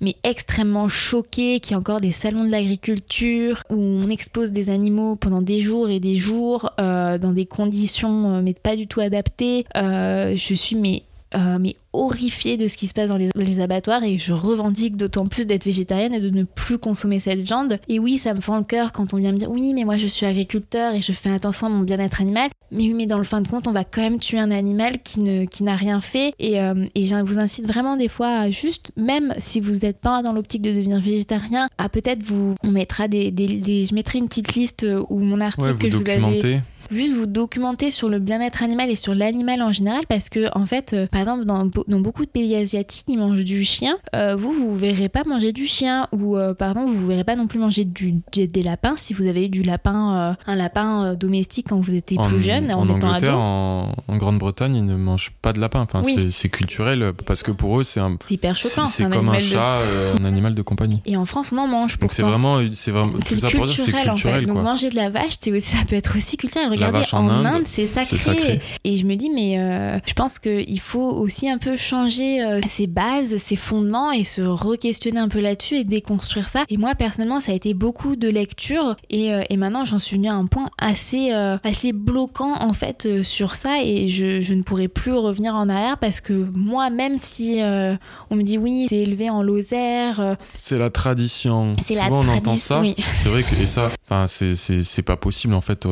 mais 0.00 0.16
extrêmement 0.24 0.88
choquée 0.88 1.60
qu'il 1.60 1.72
y 1.72 1.74
ait 1.74 1.76
encore 1.76 2.00
des 2.00 2.12
salons 2.12 2.44
de 2.44 2.50
l'agriculture 2.50 3.62
où 3.70 3.76
on 3.76 4.08
expose 4.08 4.50
des 4.50 4.70
animaux 4.70 5.16
pendant 5.16 5.42
des 5.42 5.60
jours 5.60 5.88
et 5.90 6.00
des 6.00 6.16
jours 6.16 6.37
euh, 6.80 7.18
dans 7.18 7.32
des 7.32 7.46
conditions 7.46 8.34
euh, 8.34 8.40
mais 8.42 8.54
pas 8.54 8.76
du 8.76 8.86
tout 8.86 9.00
adaptées. 9.00 9.66
Euh, 9.76 10.34
je 10.36 10.54
suis 10.54 10.76
mais 10.76 11.02
euh, 11.34 11.58
mais 11.60 11.76
horrifiée 11.92 12.56
de 12.56 12.68
ce 12.68 12.76
qui 12.76 12.86
se 12.86 12.94
passe 12.94 13.08
dans 13.08 13.16
les, 13.16 13.28
les 13.34 13.60
abattoirs 13.60 14.02
et 14.04 14.18
je 14.18 14.32
revendique 14.32 14.96
d'autant 14.96 15.26
plus 15.26 15.44
d'être 15.46 15.64
végétarienne 15.64 16.14
et 16.14 16.20
de 16.20 16.30
ne 16.30 16.44
plus 16.44 16.78
consommer 16.78 17.20
cette 17.20 17.40
viande. 17.40 17.78
Et 17.88 17.98
oui, 17.98 18.18
ça 18.18 18.34
me 18.34 18.40
fend 18.40 18.56
le 18.58 18.64
cœur 18.64 18.92
quand 18.92 19.14
on 19.14 19.16
vient 19.18 19.32
me 19.32 19.36
dire 19.38 19.50
oui, 19.50 19.72
mais 19.74 19.84
moi 19.84 19.96
je 19.96 20.06
suis 20.06 20.24
agriculteur 20.26 20.94
et 20.94 21.02
je 21.02 21.12
fais 21.12 21.30
attention 21.30 21.66
à 21.66 21.70
mon 21.70 21.80
bien-être 21.82 22.20
animal. 22.20 22.50
Mais 22.70 22.84
oui, 22.84 22.94
mais 22.94 23.06
dans 23.06 23.18
le 23.18 23.24
fin 23.24 23.40
de 23.40 23.48
compte, 23.48 23.66
on 23.66 23.72
va 23.72 23.84
quand 23.84 24.02
même 24.02 24.18
tuer 24.18 24.38
un 24.38 24.50
animal 24.50 24.98
qui 25.02 25.20
ne 25.20 25.44
qui 25.46 25.62
n'a 25.62 25.74
rien 25.76 26.00
fait. 26.02 26.34
Et, 26.38 26.60
euh, 26.60 26.84
et 26.94 27.04
je 27.06 27.14
vous 27.16 27.38
incite 27.38 27.66
vraiment 27.66 27.96
des 27.96 28.08
fois 28.08 28.28
à 28.28 28.50
juste, 28.50 28.92
même 28.96 29.34
si 29.38 29.58
vous 29.60 29.74
n'êtes 29.78 29.98
pas 29.98 30.22
dans 30.22 30.32
l'optique 30.34 30.62
de 30.62 30.70
devenir 30.72 31.00
végétarien, 31.00 31.68
à 31.78 31.88
peut-être 31.88 32.22
vous, 32.22 32.54
on 32.62 32.70
mettra 32.70 33.08
des, 33.08 33.30
des- 33.30 33.46
des- 33.46 33.86
je 33.86 33.94
mettrai 33.94 34.18
une 34.18 34.28
petite 34.28 34.54
liste 34.54 34.84
euh, 34.84 35.02
ou 35.08 35.18
mon 35.20 35.40
article 35.40 35.66
Ouais, 35.66 35.76
que 35.78 35.86
vous 35.86 35.98
je 35.98 36.04
vous 36.04 36.10
avais. 36.10 36.62
Juste 36.90 37.14
vous 37.14 37.26
documenter 37.26 37.90
sur 37.90 38.08
le 38.08 38.18
bien-être 38.18 38.62
animal 38.62 38.90
et 38.90 38.94
sur 38.94 39.14
l'animal 39.14 39.62
en 39.62 39.72
général 39.72 40.02
parce 40.08 40.28
que 40.28 40.46
en 40.56 40.66
fait 40.66 40.92
euh, 40.92 41.06
par 41.06 41.20
exemple 41.20 41.44
dans, 41.44 41.64
be- 41.66 41.84
dans 41.88 42.00
beaucoup 42.00 42.24
de 42.24 42.30
pays 42.30 42.54
asiatiques 42.56 43.04
ils 43.08 43.18
mangent 43.18 43.44
du 43.44 43.64
chien 43.64 43.96
Euh, 44.14 44.36
vous 44.36 44.52
vous 44.52 44.74
verrez 44.74 45.08
pas 45.08 45.22
manger 45.24 45.52
du 45.52 45.66
chien 45.66 46.08
ou 46.12 46.36
euh, 46.36 46.54
pardon 46.54 46.86
vous 46.86 47.06
verrez 47.06 47.24
pas 47.24 47.36
non 47.36 47.46
plus 47.46 47.58
manger 47.58 47.84
du, 47.84 48.14
des 48.32 48.62
lapins 48.62 48.94
si 48.96 49.12
vous 49.14 49.26
avez 49.26 49.46
eu 49.46 49.48
du 49.48 49.62
lapin 49.62 50.16
euh, 50.16 50.34
un 50.46 50.54
lapin 50.54 51.04
euh, 51.04 51.14
domestique 51.14 51.66
quand 51.68 51.80
vous 51.80 51.94
étiez 51.94 52.18
plus 52.18 52.40
jeune 52.40 52.72
en, 52.72 52.80
en 52.80 52.96
étant 52.96 53.12
ado 53.12 53.28
en, 53.32 53.92
en 54.08 54.16
Grande-Bretagne, 54.16 54.74
ils 54.76 54.84
ne 54.84 54.96
mangent 54.96 55.30
pas 55.42 55.52
de 55.52 55.60
lapin. 55.60 55.80
Enfin, 55.80 56.02
Oui. 56.04 56.28
c'est- 56.30 56.48
culturel 56.48 57.12
parce 57.26 57.42
que 57.42 57.50
pour 57.52 57.78
eux, 57.78 57.82
c'est 57.84 58.00
un, 58.00 58.16
c'est 58.26 58.34
hyper 58.34 58.56
choquant 58.56 58.86
c'est 58.86 59.08
comme 59.10 59.28
un 59.28 59.34
de- 59.36 59.40
chat, 59.40 59.80
un 60.18 60.24
animal 60.24 60.54
de 60.54 60.62
compagnie. 60.62 61.02
et 61.04 61.16
en 61.16 61.24
France 61.26 61.52
on 61.52 61.58
en 61.58 61.66
mange 61.66 61.98
Donc 61.98 62.12
c'est 62.12 62.22
vraiment, 62.22 62.58
c'est 62.74 62.90
vraiment 62.90 63.12
c'est 63.22 63.34
tout 63.34 63.40
ça 63.42 63.50
pour 63.50 63.66
dire, 63.66 63.76
c'est 63.76 63.92
culturel, 63.92 64.10
en 64.10 64.16
fait. 64.16 64.40
Donc 64.42 64.52
quoi. 64.54 64.62
manger 64.62 64.88
de 64.88 64.96
la 64.96 65.10
vache, 65.10 65.34
c'est 65.40 65.60
ça 65.60 65.76
peut 65.86 65.94
être 65.96 66.16
aussi 66.16 66.36
culturel. 66.38 66.68
Regardez, 66.86 66.98
vache 66.98 67.14
en 67.14 67.26
en, 67.26 67.30
Inde, 67.30 67.46
Inde, 67.46 67.62
c'est 67.66 67.86
sacré. 67.86 68.16
sacré. 68.16 68.60
Et 68.84 68.96
je 68.96 69.06
me 69.06 69.14
dis, 69.16 69.30
mais 69.30 69.58
euh, 69.58 69.98
je 70.06 70.12
pense 70.14 70.38
qu'il 70.38 70.80
faut 70.80 71.10
aussi 71.12 71.48
un 71.48 71.58
peu 71.58 71.76
changer 71.76 72.42
euh, 72.42 72.60
ses 72.66 72.86
bases, 72.86 73.36
ses 73.38 73.56
fondements 73.56 74.12
et 74.12 74.24
se 74.24 74.42
re-questionner 74.42 75.20
un 75.20 75.28
peu 75.28 75.40
là-dessus 75.40 75.76
et 75.76 75.84
déconstruire 75.84 76.48
ça. 76.48 76.64
Et 76.68 76.76
moi, 76.76 76.94
personnellement, 76.94 77.40
ça 77.40 77.52
a 77.52 77.54
été 77.54 77.74
beaucoup 77.74 78.16
de 78.16 78.28
lecture 78.28 78.96
et, 79.10 79.32
euh, 79.32 79.42
et 79.50 79.56
maintenant, 79.56 79.84
j'en 79.84 79.98
suis 79.98 80.16
venue 80.16 80.28
à 80.28 80.34
un 80.34 80.46
point 80.46 80.66
assez, 80.78 81.30
assez 81.64 81.92
bloquant 81.92 82.54
en 82.60 82.72
fait 82.72 83.22
sur 83.22 83.54
ça 83.56 83.82
et 83.82 84.08
je, 84.08 84.40
je 84.40 84.54
ne 84.54 84.62
pourrais 84.62 84.88
plus 84.88 85.12
revenir 85.12 85.54
en 85.54 85.68
arrière 85.68 85.98
parce 85.98 86.20
que 86.20 86.32
moi, 86.54 86.90
même 86.90 87.18
si 87.18 87.60
on 88.30 88.36
me 88.36 88.42
dit 88.42 88.58
oui, 88.58 88.86
c'est 88.88 88.96
élevé 88.98 89.30
en 89.30 89.42
Lozère, 89.42 90.36
C'est 90.56 90.78
la 90.78 90.90
tradition. 90.90 91.74
c'est 91.84 91.94
la 91.94 92.04
Souvent 92.04 92.20
on 92.20 92.28
entend 92.28 92.40
tradition. 92.42 92.74
ça. 92.76 92.80
oui. 92.80 92.94
C'est 93.14 93.28
vrai 93.28 93.42
que 93.42 93.54
et 93.56 93.66
ça, 93.66 93.90
c'est 94.28 95.02
pas 95.02 95.16
possible 95.16 95.54
en 95.54 95.60
fait 95.60 95.86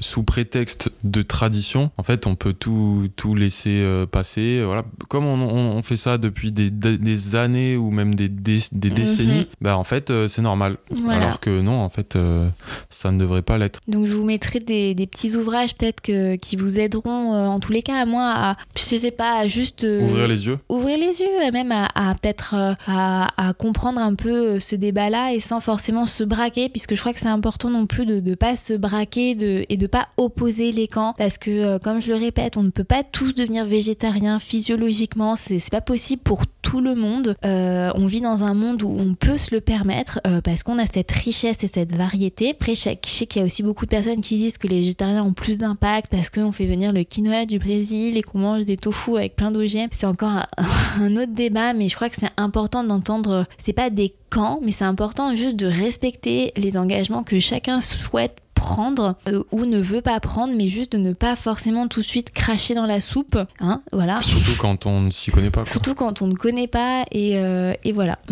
sous 0.00 0.22
prétexte 0.32 0.90
de 1.04 1.20
tradition. 1.20 1.90
En 1.98 2.02
fait, 2.02 2.26
on 2.26 2.36
peut 2.36 2.54
tout 2.54 3.08
tout 3.16 3.34
laisser 3.34 3.82
euh, 3.82 4.06
passer. 4.06 4.62
Voilà, 4.64 4.82
comme 5.10 5.26
on, 5.26 5.34
on, 5.34 5.76
on 5.76 5.82
fait 5.82 5.98
ça 5.98 6.16
depuis 6.16 6.52
des, 6.52 7.36
années 7.36 7.76
ou 7.76 7.90
même 7.90 8.14
des, 8.14 8.30
des, 8.30 8.60
des 8.72 8.88
décennies, 8.88 9.46
bah 9.60 9.76
en 9.76 9.84
fait 9.84 10.08
euh, 10.08 10.28
c'est 10.28 10.40
normal. 10.40 10.78
Voilà. 10.90 11.26
Alors 11.26 11.40
que 11.40 11.60
non, 11.60 11.82
en 11.82 11.90
fait, 11.90 12.16
euh, 12.16 12.48
ça 12.88 13.10
ne 13.10 13.18
devrait 13.18 13.42
pas 13.42 13.58
l'être. 13.58 13.80
Donc 13.88 14.06
je 14.06 14.16
vous 14.16 14.24
mettrai 14.24 14.58
des, 14.60 14.94
petits 15.06 15.36
ouvrages 15.36 15.74
peut-être 15.74 16.00
que, 16.00 16.36
qui 16.36 16.56
vous 16.56 16.80
aideront 16.80 17.34
en 17.34 17.60
tous 17.60 17.72
les 17.72 17.82
cas 17.82 18.00
à 18.00 18.06
moi 18.06 18.32
à, 18.34 18.56
je 18.74 18.96
sais 18.96 19.10
pas, 19.10 19.38
à 19.40 19.48
juste 19.48 19.84
Ouvrir 19.84 20.28
les 20.28 20.46
yeux. 20.46 20.58
ouvrir 20.70 20.96
les 20.96 21.20
yeux, 21.20 21.42
et 21.46 21.50
même 21.50 21.72
à, 21.72 21.90
à 21.94 22.14
peut-être 22.14 22.54
à, 22.86 23.28
à 23.36 23.52
comprendre 23.52 24.00
un 24.00 24.14
peu 24.14 24.60
ce 24.60 24.76
débat-là 24.76 25.34
et 25.34 25.40
sans 25.40 25.60
forcément 25.60 26.06
se 26.06 26.24
braquer, 26.24 26.70
puisque 26.70 26.94
je 26.94 27.00
crois 27.00 27.12
que 27.12 27.20
c'est 27.20 27.28
important 27.28 27.68
non 27.68 27.86
plus 27.86 28.06
de 28.06 28.20
ne 28.20 28.34
pas 28.34 28.56
se 28.56 28.72
braquer 28.72 29.34
de, 29.34 29.66
et 29.68 29.76
de 29.76 29.86
pas 29.86 30.08
opposer 30.24 30.72
les 30.72 30.88
camps, 30.88 31.14
parce 31.18 31.38
que 31.38 31.50
euh, 31.50 31.78
comme 31.78 32.00
je 32.00 32.12
le 32.12 32.18
répète, 32.18 32.56
on 32.56 32.62
ne 32.62 32.70
peut 32.70 32.84
pas 32.84 33.02
tous 33.02 33.34
devenir 33.34 33.64
végétariens 33.64 34.38
physiologiquement, 34.38 35.36
c'est 35.36 35.70
pas 35.70 35.80
possible 35.80 36.22
pour 36.22 36.46
tout 36.62 36.80
le 36.80 36.94
monde. 36.94 37.34
Euh, 37.44 37.90
on 37.94 38.06
vit 38.06 38.20
dans 38.20 38.42
un 38.42 38.54
monde 38.54 38.82
où 38.82 38.88
on 38.88 39.14
peut 39.14 39.38
se 39.38 39.54
le 39.54 39.60
permettre 39.60 40.20
euh, 40.26 40.40
parce 40.40 40.62
qu'on 40.62 40.78
a 40.78 40.86
cette 40.86 41.10
richesse 41.10 41.62
et 41.64 41.68
cette 41.68 41.94
variété. 41.94 42.50
Après, 42.50 42.74
je 42.74 42.80
sais 42.80 42.98
je 43.04 43.10
sais 43.10 43.26
qu'il 43.26 43.40
y 43.40 43.42
a 43.42 43.46
aussi 43.46 43.62
beaucoup 43.62 43.84
de 43.84 43.90
personnes 43.90 44.20
qui 44.20 44.36
disent 44.36 44.58
que 44.58 44.68
les 44.68 44.80
végétariens 44.80 45.22
ont 45.24 45.32
plus 45.32 45.58
d'impact 45.58 46.10
parce 46.10 46.30
qu'on 46.30 46.52
fait 46.52 46.66
venir 46.66 46.92
le 46.92 47.04
quinoa 47.04 47.46
du 47.46 47.58
Brésil 47.58 48.16
et 48.16 48.22
qu'on 48.22 48.38
mange 48.38 48.64
des 48.64 48.76
tofu 48.76 49.16
avec 49.16 49.36
plein 49.36 49.50
d'OGM. 49.50 49.88
C'est 49.92 50.06
encore 50.06 50.30
un, 50.30 50.46
un 51.00 51.16
autre 51.16 51.32
débat, 51.32 51.74
mais 51.74 51.88
je 51.88 51.96
crois 51.96 52.08
que 52.08 52.16
c'est 52.16 52.30
important 52.36 52.84
d'entendre. 52.84 53.46
C'est 53.62 53.72
pas 53.72 53.90
des 53.90 54.14
camps, 54.30 54.60
mais 54.62 54.72
c'est 54.72 54.84
important 54.84 55.34
juste 55.36 55.56
de 55.56 55.66
respecter 55.66 56.52
les 56.56 56.76
engagements 56.76 57.22
que 57.22 57.38
chacun 57.40 57.80
souhaite 57.80 58.36
prendre 58.62 59.16
euh, 59.28 59.42
ou 59.50 59.64
ne 59.64 59.80
veut 59.80 60.02
pas 60.02 60.20
prendre, 60.20 60.54
mais 60.56 60.68
juste 60.68 60.92
de 60.92 60.98
ne 60.98 61.12
pas 61.12 61.34
forcément 61.34 61.88
tout 61.88 62.00
de 62.00 62.04
suite 62.04 62.30
cracher 62.30 62.74
dans 62.74 62.86
la 62.86 63.00
soupe. 63.00 63.36
Hein, 63.58 63.82
voilà. 63.92 64.22
Surtout 64.22 64.52
quand 64.56 64.86
on 64.86 65.00
ne 65.00 65.10
s'y 65.10 65.32
connaît 65.32 65.50
pas. 65.50 65.62
quoi. 65.62 65.70
Surtout 65.70 65.94
quand 65.96 66.22
on 66.22 66.28
ne 66.28 66.34
connaît 66.34 66.68
pas 66.68 67.04
et, 67.10 67.38
euh, 67.38 67.72
et 67.82 67.92
voilà. 67.92 68.18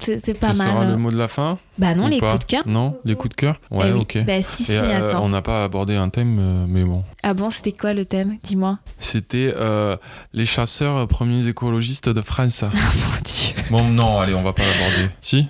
C'est 0.00 0.32
pas 0.34 0.52
Ce 0.52 0.58
mal. 0.58 0.68
sera 0.68 0.84
le 0.86 0.96
mot 0.96 1.10
de 1.10 1.16
la 1.18 1.28
fin 1.28 1.58
Bah 1.78 1.94
non, 1.94 2.08
les 2.08 2.18
pas 2.20 2.32
coups 2.32 2.46
de 2.46 2.50
cœur. 2.50 2.62
Non, 2.66 2.98
les 3.04 3.14
coups 3.14 3.30
de 3.36 3.40
cœur 3.40 3.60
Ouais, 3.70 3.88
Eh 3.90 3.92
oui. 3.92 4.00
ok. 4.00 4.24
Bah 4.26 4.40
si, 4.42 4.64
si, 4.64 4.72
euh, 4.72 5.06
attends. 5.08 5.22
on 5.24 5.28
n'a 5.28 5.42
pas 5.42 5.62
abordé 5.62 5.94
un 5.94 6.08
thème, 6.08 6.66
mais 6.66 6.84
bon. 6.84 7.04
Ah 7.22 7.34
bon, 7.34 7.50
c'était 7.50 7.72
quoi 7.72 7.92
le 7.92 8.04
thème? 8.06 8.38
Dis-moi. 8.42 8.78
C'était 8.98 9.52
euh, 9.54 9.96
les 10.32 10.46
chasseurs 10.46 11.06
premiers 11.06 11.46
écologistes 11.46 12.08
de 12.08 12.20
France. 12.22 12.62
Mon 12.62 13.20
Dieu. 13.24 13.54
bon, 13.70 13.84
non, 13.84 14.20
allez, 14.20 14.34
on 14.34 14.42
va 14.42 14.54
pas 14.54 14.62
l'aborder. 14.62 15.10
Si? 15.20 15.46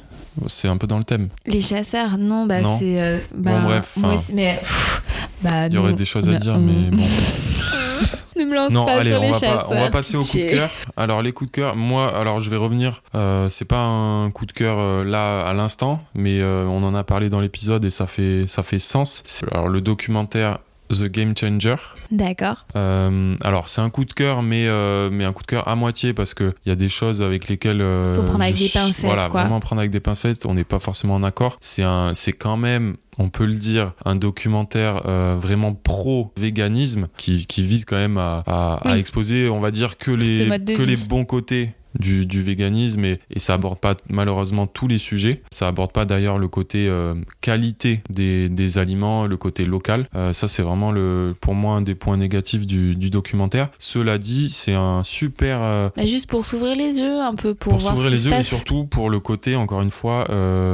C'est 0.47 0.69
un 0.69 0.77
peu 0.77 0.87
dans 0.87 0.99
le 0.99 1.05
thème. 1.05 1.29
Les 1.47 1.61
chasseurs, 1.61 2.19
non, 2.19 2.47
bah 2.47 2.57
c'est. 2.79 3.01
euh, 3.03 3.19
bah, 3.35 3.61
bref, 3.65 3.93
Moi 3.97 4.15
aussi, 4.15 4.35
mais. 4.35 4.57
pff, 4.61 5.03
bah, 5.43 5.67
Il 5.67 5.75
y 5.75 5.79
aurait 5.79 5.93
des 5.95 6.05
choses 6.05 6.29
à 6.29 6.33
a- 6.33 6.39
dire, 6.39 6.59
mais 6.59 6.91
bon. 6.97 7.03
ne 8.37 8.45
me 8.47 8.55
lance 8.55 8.71
Non, 8.71 8.87
pas 8.87 8.97
allez, 8.99 9.11
sur 9.11 9.19
on 9.21 9.23
les 9.23 9.33
va, 9.33 9.39
chasseurs. 9.39 9.69
pas, 9.69 9.75
on 9.75 9.81
va 9.81 9.91
passer 9.91 10.17
au 10.17 10.23
coup 10.23 10.37
de 10.39 10.51
cœur. 10.51 10.71
Alors, 10.97 11.21
les 11.23 11.33
coups 11.33 11.51
de 11.51 11.55
cœur, 11.57 11.77
moi, 11.77 12.17
alors 12.17 12.41
je 12.41 12.49
vais 12.49 12.57
revenir. 12.57 13.03
Euh, 13.15 13.49
c'est 13.51 13.65
pas 13.67 13.83
un 13.85 14.31
coup 14.31 14.47
de 14.47 14.53
cœur 14.53 14.79
euh, 14.79 15.05
là 15.05 15.43
à 15.47 15.53
l'instant, 15.53 16.03
mais 16.15 16.41
euh, 16.41 16.65
on 16.65 16.83
en 16.83 16.95
a 16.95 17.05
parlé 17.05 17.29
dans 17.29 17.41
l'épisode 17.41 17.85
et 17.85 17.91
ça 17.91 18.07
fait, 18.07 18.47
ça 18.47 18.63
fait 18.63 18.79
sens. 18.79 19.23
Alors, 19.53 19.69
le 19.69 19.81
documentaire 19.83 20.59
The 20.91 21.05
Game 21.05 21.35
Changer. 21.37 21.77
D'accord. 22.11 22.67
Euh, 22.77 23.37
alors, 23.43 23.69
c'est 23.69 23.81
un 23.81 23.91
coup 23.91 24.05
de 24.05 24.13
cœur, 24.13 24.43
mais, 24.43 24.67
euh, 24.67 25.09
mais 25.11 25.25
un 25.25 25.33
coup 25.33 25.43
de 25.43 25.47
cœur 25.47 25.69
à 25.69 25.77
moitié 25.77 26.13
parce 26.15 26.35
qu'il 26.35 26.53
y 26.67 26.71
a 26.71 26.75
des 26.75 26.89
choses 26.89 27.23
avec 27.23 27.49
lesquelles. 27.49 27.81
euh, 27.81 28.17
Faut 28.17 28.23
prendre 28.23 28.43
avec 28.43 28.57
je 28.57 28.65
des 28.65 28.69
pincettes, 28.71 29.05
Voilà, 29.05 29.29
quoi. 29.29 29.43
vraiment 29.43 29.61
prendre 29.61 29.81
avec 29.81 29.91
des 29.93 30.01
pincettes. 30.01 30.45
On 30.47 30.55
n'est 30.55 30.65
pas 30.65 30.79
forcément 30.81 31.15
en 31.15 31.23
accord. 31.23 31.57
C'est 31.61 31.83
un- 31.85 32.13
c'est 32.15 32.33
quand 32.33 32.57
même. 32.57 32.97
On 33.19 33.29
peut 33.29 33.45
le 33.45 33.55
dire, 33.55 33.93
un 34.07 34.17
documentaire 34.17 35.03
euh, 35.07 35.37
vraiment 35.39 35.75
pro-véganisme 35.75 37.09
qui, 37.17 37.47
qui 37.47 37.63
vise 37.63 37.85
quand 37.85 37.97
même 37.97 38.19
à, 38.19 38.43
à- 38.47 38.99
exposer, 38.99 39.49
on 39.49 39.61
va 39.61 39.71
dire, 39.71 39.97
que 39.99 40.11
les, 40.11 40.49
que 40.75 40.83
vie. 40.83 40.97
les 40.97 41.07
bons 41.09 41.25
côtés 41.25 41.73
du, 41.99 42.27
du 42.27 42.43
véganisme 42.43 43.05
et, 43.05 43.19
et, 43.31 43.39
ça 43.39 43.55
aborde 43.55 43.79
pas 43.79 43.95
malheureusement 44.09 44.67
tous 44.67 44.89
les 44.89 44.99
sujets. 44.99 45.43
Ça 45.51 45.69
aborde 45.69 45.93
pas 45.93 46.05
d'ailleurs 46.05 46.39
le 46.39 46.49
côté 46.49 46.87
euh, 46.89 47.15
qualité 47.41 48.03
des, 48.11 48.49
des, 48.49 48.79
aliments, 48.79 49.27
le 49.27 49.37
côté 49.37 49.65
local. 49.65 50.09
Euh, 50.15 50.33
ça, 50.33 50.49
c'est 50.49 50.63
vraiment 50.63 50.93
le, 50.93 51.35
pour 51.41 51.55
moi 51.55 51.77
un 51.77 51.83
des 51.83 51.95
points 51.95 52.17
négatifs 52.17 52.67
du, 52.67 52.97
du 52.97 53.11
documentaire. 53.11 53.71
Cela 53.79 54.19
dit, 54.19 54.51
c'est 54.51 54.75
un 54.75 55.03
super. 55.03 55.61
Euh, 55.63 55.89
bah 55.97 56.07
juste 56.07 56.27
pour 56.27 56.47
s'ouvrir 56.47 56.77
les 56.77 56.99
yeux 56.99 57.21
un 57.21 57.35
peu 57.35 57.55
pour, 57.55 57.73
pour 57.73 57.83
s'ouvrir 57.83 58.11
les 58.11 58.27
yeux 58.27 58.33
et 58.33 58.43
surtout 58.43 58.85
pour 58.85 59.11
le 59.11 59.21
côté 59.21 59.57
encore 59.57 59.83
une 59.83 59.91
fois 59.91 60.27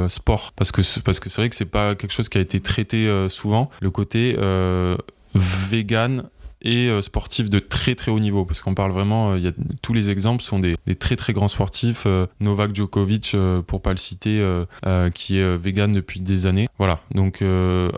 sport 0.09 0.52
parce 0.56 0.72
que 0.72 0.82
parce 1.01 1.20
que 1.20 1.30
c'est 1.30 1.40
vrai 1.40 1.48
que 1.48 1.56
c'est 1.56 1.64
pas 1.64 1.94
quelque 1.94 2.12
chose 2.12 2.28
qui 2.28 2.38
a 2.38 2.40
été 2.40 2.60
traité 2.60 3.26
souvent. 3.28 3.70
Le 3.80 3.90
côté 3.90 4.36
vegan 5.34 6.24
et 6.66 6.88
euh, 6.88 7.01
sportifs 7.01 7.48
de 7.48 7.59
très 7.60 7.94
très 7.94 8.10
haut 8.10 8.18
niveau. 8.18 8.44
Parce 8.44 8.60
qu'on 8.60 8.74
parle 8.74 8.90
vraiment 8.90 9.30
euh, 9.30 9.38
il 9.38 9.44
y 9.44 9.48
a, 9.48 9.52
tous 9.80 9.94
les 9.94 10.10
exemples 10.10 10.43
sont 10.43 10.59
des, 10.59 10.76
des 10.86 10.97
très 10.97 11.16
très 11.16 11.32
grands 11.32 11.48
sportifs 11.48 12.02
euh, 12.06 12.26
Novak 12.40 12.74
Djokovic 12.74 13.36
pour 13.66 13.80
pas 13.80 13.93
le 13.93 13.97
citer 13.97 14.44
qui 15.14 15.38
est 15.38 15.56
vegan 15.56 15.93
depuis 15.93 16.20
des 16.20 16.47
années. 16.47 16.68
Voilà. 16.78 17.01
Donc 17.14 17.43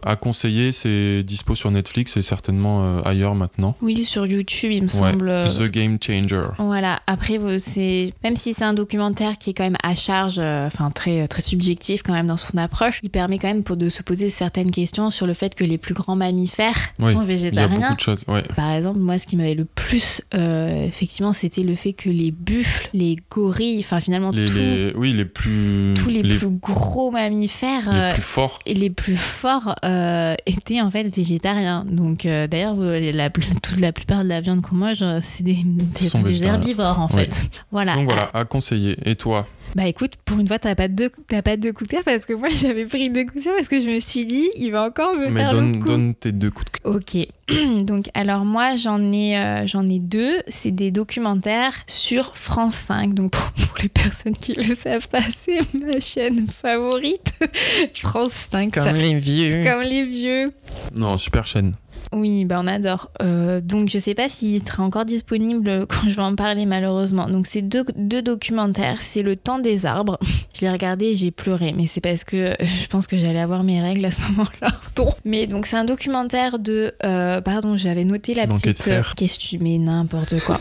à 0.02 0.16
conseiller 0.16 0.70
c'est 0.72 1.22
dispo 1.22 1.54
sur 1.54 1.70
Netflix 1.70 2.16
et 2.16 2.22
certainement 2.22 3.02
ailleurs 3.02 3.34
maintenant. 3.34 3.74
Oui 3.80 3.96
sur 3.96 4.26
YouTube 4.26 4.70
il 4.72 4.84
me 4.84 4.88
semble. 4.88 5.32
The 5.48 5.62
Game 5.62 5.98
Changer. 6.00 6.48
Voilà. 6.58 7.00
Après 7.06 7.38
c'est 7.58 8.12
même 8.22 8.36
si 8.36 8.52
c'est 8.52 8.64
un 8.64 8.74
documentaire 8.74 9.38
qui 9.38 9.50
est 9.50 9.54
quand 9.54 9.64
même 9.64 9.78
à 9.82 9.94
charge 9.94 10.38
enfin 10.38 10.90
très 10.90 11.26
très 11.26 11.40
subjectif 11.40 12.02
quand 12.02 12.12
même 12.12 12.26
dans 12.26 12.36
son 12.36 12.56
approche 12.58 13.00
il 13.02 13.10
permet 13.10 13.38
quand 13.38 13.48
même 13.48 13.62
pour 13.62 13.76
de 13.76 13.88
se 13.88 14.02
poser 14.02 14.28
certaines 14.28 14.70
questions 14.70 15.10
sur 15.10 15.26
le 15.26 15.34
fait 15.34 15.54
que 15.54 15.64
les 15.64 15.78
plus 15.78 15.94
grands 15.94 16.16
mammifères 16.16 16.76
sont 17.00 17.22
végétariens 17.22 17.68
il 17.68 17.72
y 17.72 17.76
a 17.76 17.88
beaucoup 17.88 17.96
de 17.96 18.00
choses 18.00 18.24
ouais 18.28 18.42
par 18.59 18.72
exemple, 18.72 18.98
moi, 18.98 19.20
ce 19.20 19.26
qui 19.28 19.36
m'avait 19.36 19.55
le 19.55 19.66
plus, 19.66 20.20
euh, 20.35 20.85
effectivement, 20.85 21.32
c'était 21.32 21.62
le 21.62 21.76
fait 21.76 21.93
que 21.93 22.09
les 22.09 22.32
buffles, 22.32 22.89
les 22.93 23.14
gorilles, 23.30 23.78
enfin 23.78 24.01
finalement 24.01 24.32
les, 24.32 24.93
oui, 24.97 25.12
les 25.12 25.26
plus, 25.26 25.94
tous 25.97 26.09
les, 26.09 26.24
plus 26.24 26.48
gros 26.48 27.12
mammifères, 27.12 27.89
les 27.93 28.12
plus 28.14 28.20
forts, 28.20 28.59
et 28.66 28.74
les 28.74 28.90
plus 28.90 29.16
forts 29.16 29.76
euh, 29.85 30.35
étaient 30.44 30.80
en 30.80 30.90
fait 30.90 31.05
végétariens. 31.05 31.86
Donc 31.89 32.26
euh, 32.26 32.48
d'ailleurs, 32.48 32.74
la, 32.74 33.30
toute 33.30 33.78
la 33.78 33.93
plupart 33.93 34.24
de 34.24 34.28
la 34.28 34.40
viande 34.40 34.60
qu'on 34.62 34.74
mange, 34.74 35.05
c'est 35.22 35.44
des, 35.44 35.62
des, 35.62 36.44
herbivores 36.44 36.98
en 36.98 37.06
fait. 37.06 37.48
Voilà. 37.70 37.94
Donc 37.94 38.06
voilà, 38.06 38.28
à 38.35 38.44
conseiller. 38.44 38.97
Et 39.05 39.14
toi? 39.14 39.47
Bah 39.74 39.86
écoute, 39.86 40.14
pour 40.24 40.38
une 40.40 40.48
fois, 40.48 40.58
t'as 40.58 40.74
pas 40.74 40.88
deux, 40.88 41.10
t'as 41.28 41.42
pas 41.42 41.56
deux 41.56 41.72
coups 41.72 41.88
de 41.90 41.94
cœur 41.96 42.04
parce 42.04 42.24
que 42.24 42.32
moi 42.32 42.48
j'avais 42.54 42.86
pris 42.86 43.10
deux 43.10 43.24
coups 43.24 43.36
de 43.40 43.44
cœur 43.44 43.54
parce 43.56 43.68
que 43.68 43.80
je 43.80 43.86
me 43.88 44.00
suis 44.00 44.26
dit, 44.26 44.48
il 44.56 44.70
va 44.70 44.84
encore 44.84 45.14
me 45.14 45.28
Mais 45.28 45.40
faire 45.40 45.52
donne, 45.52 45.72
le 45.74 45.78
coup. 45.80 45.86
donne 45.86 46.14
tes 46.14 46.32
deux 46.32 46.50
coups 46.50 46.66
de 46.72 46.78
cœur. 46.78 46.94
Ok. 46.94 47.26
Donc 47.84 48.06
alors 48.14 48.44
moi 48.44 48.76
j'en 48.76 49.00
ai, 49.12 49.36
euh, 49.38 49.66
j'en 49.66 49.86
ai 49.86 49.98
deux. 49.98 50.38
C'est 50.48 50.70
des 50.70 50.90
documentaires 50.90 51.74
sur 51.86 52.36
France 52.36 52.82
5. 52.88 53.14
Donc 53.14 53.30
pour, 53.32 53.42
pour 53.68 53.78
les 53.82 53.88
personnes 53.88 54.36
qui 54.36 54.54
le 54.54 54.74
savent 54.74 55.08
pas, 55.08 55.22
c'est 55.34 55.60
ma 55.74 56.00
chaîne 56.00 56.46
favorite. 56.48 57.32
France 57.94 58.48
5. 58.50 58.72
Comme 58.72 58.84
ça- 58.84 58.92
les 58.92 59.14
vieux. 59.14 59.62
Comme 59.64 59.82
les 59.82 60.04
vieux. 60.04 60.52
Non, 60.94 61.18
super 61.18 61.46
chaîne. 61.46 61.74
Oui, 62.12 62.44
bah 62.44 62.59
on 62.62 62.66
adore. 62.66 63.10
Euh, 63.22 63.60
donc 63.60 63.89
je 63.89 63.98
sais 63.98 64.14
pas 64.14 64.28
s'il 64.28 64.66
sera 64.66 64.82
encore 64.82 65.05
disponible 65.05 65.86
quand 65.89 66.09
je 66.09 66.16
vais 66.16 66.22
en 66.22 66.35
parler 66.35 66.66
malheureusement. 66.66 67.28
Donc 67.28 67.47
c'est 67.47 67.62
deux, 67.62 67.85
deux 67.97 68.22
documentaires. 68.22 69.02
C'est 69.02 69.22
Le 69.22 69.36
temps 69.36 69.59
des 69.59 69.86
arbres. 69.86 70.18
Je 70.55 70.62
l'ai 70.62 70.70
regardé 70.72 71.06
et 71.06 71.16
j'ai 71.16 71.30
pleuré, 71.30 71.72
mais 71.76 71.86
c'est 71.86 72.01
parce 72.01 72.24
que 72.24 72.36
euh, 72.36 72.55
je 72.60 72.86
pense 72.89 73.06
que 73.06 73.16
j'allais 73.16 73.39
avoir 73.39 73.62
mes 73.62 73.80
règles 73.80 74.05
à 74.05 74.10
ce 74.10 74.20
moment-là. 74.22 74.70
Pardon. 74.97 75.12
Mais 75.24 75.47
donc 75.47 75.66
c'est 75.66 75.76
un 75.76 75.85
documentaire 75.85 76.59
de... 76.59 76.94
euh, 77.05 77.40
pardon, 77.40 77.76
j'avais 77.76 78.02
noté 78.02 78.35
la 78.35 78.47
manquais 78.48 78.68
de 78.68 78.72
petite... 78.72 78.82
fer. 78.82 79.14
Qu'est-ce 79.16 79.39
que 79.39 79.44
tu... 79.44 79.59
Mais 79.59 79.78
n'importe 79.78 80.40
quoi. 80.40 80.59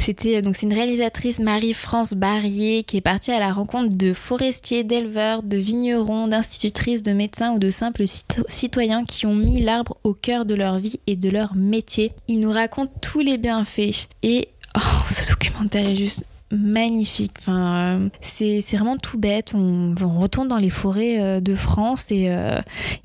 C'était 0.00 0.40
donc 0.40 0.56
c'est 0.56 0.66
une 0.66 0.72
réalisatrice 0.72 1.40
Marie-France 1.40 2.14
Barrier 2.14 2.84
qui 2.84 2.96
est 2.96 3.02
partie 3.02 3.32
à 3.32 3.38
la 3.38 3.52
rencontre 3.52 3.94
de 3.96 4.14
forestiers, 4.14 4.82
d'éleveurs, 4.82 5.42
de 5.42 5.58
vignerons, 5.58 6.26
d'institutrices, 6.26 7.02
de 7.02 7.12
médecins 7.12 7.52
ou 7.52 7.58
de 7.58 7.68
simples 7.68 8.04
cito- 8.04 8.44
citoyens 8.48 9.04
qui 9.04 9.26
ont 9.26 9.34
mis 9.34 9.60
l'arbre 9.60 9.98
au 10.02 10.14
cœur 10.14 10.46
de 10.46 10.54
leur 10.54 10.78
vie 10.78 11.00
et 11.06 11.16
de 11.16 11.28
leur 11.28 11.54
métier. 11.54 12.12
Il 12.28 12.40
nous 12.40 12.50
raconte 12.50 12.90
tous 13.02 13.20
les 13.20 13.36
bienfaits 13.36 14.08
et 14.22 14.48
oh, 14.76 14.80
ce 15.08 15.28
documentaire 15.28 15.86
est 15.86 15.96
juste 15.96 16.24
magnifique. 16.50 17.32
Enfin, 17.38 17.98
euh, 17.98 18.08
c'est 18.20 18.60
vraiment 18.72 18.96
tout 18.96 19.18
bête. 19.18 19.54
On, 19.54 19.94
retourne 20.20 20.48
dans 20.48 20.58
les 20.58 20.70
forêts 20.70 21.20
euh, 21.20 21.40
de 21.40 21.54
France 21.54 22.10
et, 22.10 22.26
euh, 22.28 22.58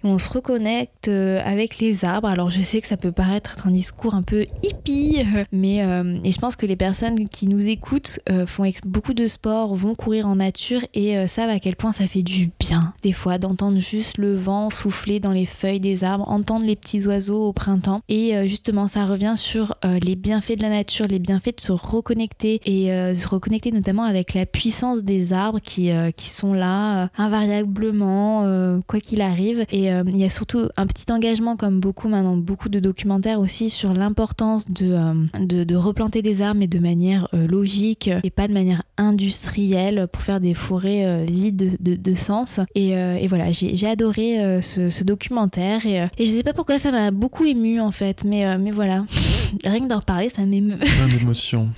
et 0.03 0.07
on 0.07 0.17
se 0.17 0.29
reconnecte 0.29 1.07
avec 1.07 1.79
les 1.79 2.03
arbres. 2.03 2.27
Alors 2.27 2.49
je 2.49 2.61
sais 2.61 2.81
que 2.81 2.87
ça 2.87 2.97
peut 2.97 3.11
paraître 3.11 3.51
être 3.51 3.67
un 3.67 3.71
discours 3.71 4.15
un 4.15 4.23
peu 4.23 4.45
hippie, 4.63 5.19
mais 5.51 5.77
et 6.23 6.31
je 6.31 6.39
pense 6.39 6.55
que 6.55 6.65
les 6.65 6.75
personnes 6.75 7.27
qui 7.29 7.47
nous 7.47 7.67
écoutent 7.67 8.19
font 8.47 8.69
beaucoup 8.85 9.13
de 9.13 9.27
sport, 9.27 9.75
vont 9.75 9.93
courir 9.93 10.27
en 10.27 10.35
nature 10.35 10.81
et 10.93 11.27
savent 11.27 11.49
à 11.49 11.59
quel 11.59 11.75
point 11.75 11.93
ça 11.93 12.07
fait 12.07 12.23
du 12.23 12.49
bien 12.59 12.93
des 13.03 13.11
fois 13.11 13.37
d'entendre 13.37 13.79
juste 13.79 14.17
le 14.17 14.35
vent 14.35 14.69
souffler 14.69 15.19
dans 15.19 15.31
les 15.31 15.45
feuilles 15.45 15.79
des 15.79 16.03
arbres, 16.03 16.27
entendre 16.27 16.65
les 16.65 16.75
petits 16.75 17.05
oiseaux 17.05 17.43
au 17.43 17.53
printemps. 17.53 18.01
Et 18.09 18.47
justement, 18.47 18.87
ça 18.87 19.05
revient 19.05 19.35
sur 19.37 19.75
les 19.83 20.15
bienfaits 20.15 20.57
de 20.57 20.63
la 20.63 20.69
nature, 20.69 21.05
les 21.07 21.19
bienfaits 21.19 21.57
de 21.57 21.61
se 21.61 21.71
reconnecter 21.71 22.61
et 22.65 22.87
se 23.15 23.27
reconnecter 23.35 23.71
notamment 23.71 24.03
avec 24.03 24.33
la 24.33 24.45
puissance 24.45 25.03
des 25.03 25.31
arbres 25.33 25.59
qui, 25.61 25.91
euh, 25.91 26.11
qui 26.11 26.29
sont 26.29 26.53
là 26.53 27.03
euh, 27.03 27.07
invariablement, 27.17 28.43
euh, 28.45 28.79
quoi 28.87 28.99
qu'il 28.99 29.21
arrive. 29.21 29.65
Et 29.71 29.85
il 29.85 30.17
y 30.17 30.23
a 30.25 30.29
surtout 30.29 30.67
un 30.77 30.87
petit 30.87 31.11
engagement, 31.11 31.55
comme 31.55 31.79
beaucoup 31.79 32.07
maintenant, 32.09 32.35
beaucoup 32.37 32.69
de 32.69 32.79
documentaires 32.79 33.39
aussi 33.39 33.69
sur 33.69 33.93
l'importance 33.93 34.65
de, 34.69 34.97
de, 35.39 35.63
de 35.63 35.75
replanter 35.75 36.21
des 36.21 36.41
arbres, 36.41 36.59
mais 36.59 36.67
de 36.67 36.79
manière 36.79 37.27
logique 37.33 38.09
et 38.23 38.29
pas 38.31 38.47
de 38.47 38.53
manière 38.53 38.83
industrielle 38.97 40.07
pour 40.11 40.21
faire 40.21 40.39
des 40.39 40.53
forêts 40.53 41.25
vides 41.25 41.77
de, 41.79 41.95
de- 41.95 42.15
sens. 42.15 42.59
Et, 42.75 42.89
et 42.91 43.27
voilà, 43.27 43.51
j'ai 43.51 43.75
j'ai 43.75 43.87
adoré 43.87 44.61
ce, 44.61 44.89
ce 44.89 45.03
documentaire 45.03 45.85
et, 45.85 46.07
et 46.17 46.25
je 46.25 46.31
sais 46.31 46.43
pas 46.43 46.53
pourquoi 46.53 46.77
ça 46.77 46.91
m'a 46.91 47.11
beaucoup 47.11 47.43
ému 47.45 47.79
en 47.81 47.91
fait, 47.91 48.23
mais, 48.23 48.57
mais 48.57 48.71
voilà, 48.71 49.05
rien 49.65 49.79
que 49.81 49.87
d'en 49.89 49.99
reparler, 49.99 50.29
ça 50.29 50.43
m'émeut. 50.45 50.77
Plein 50.77 51.07
d'émotions. 51.07 51.69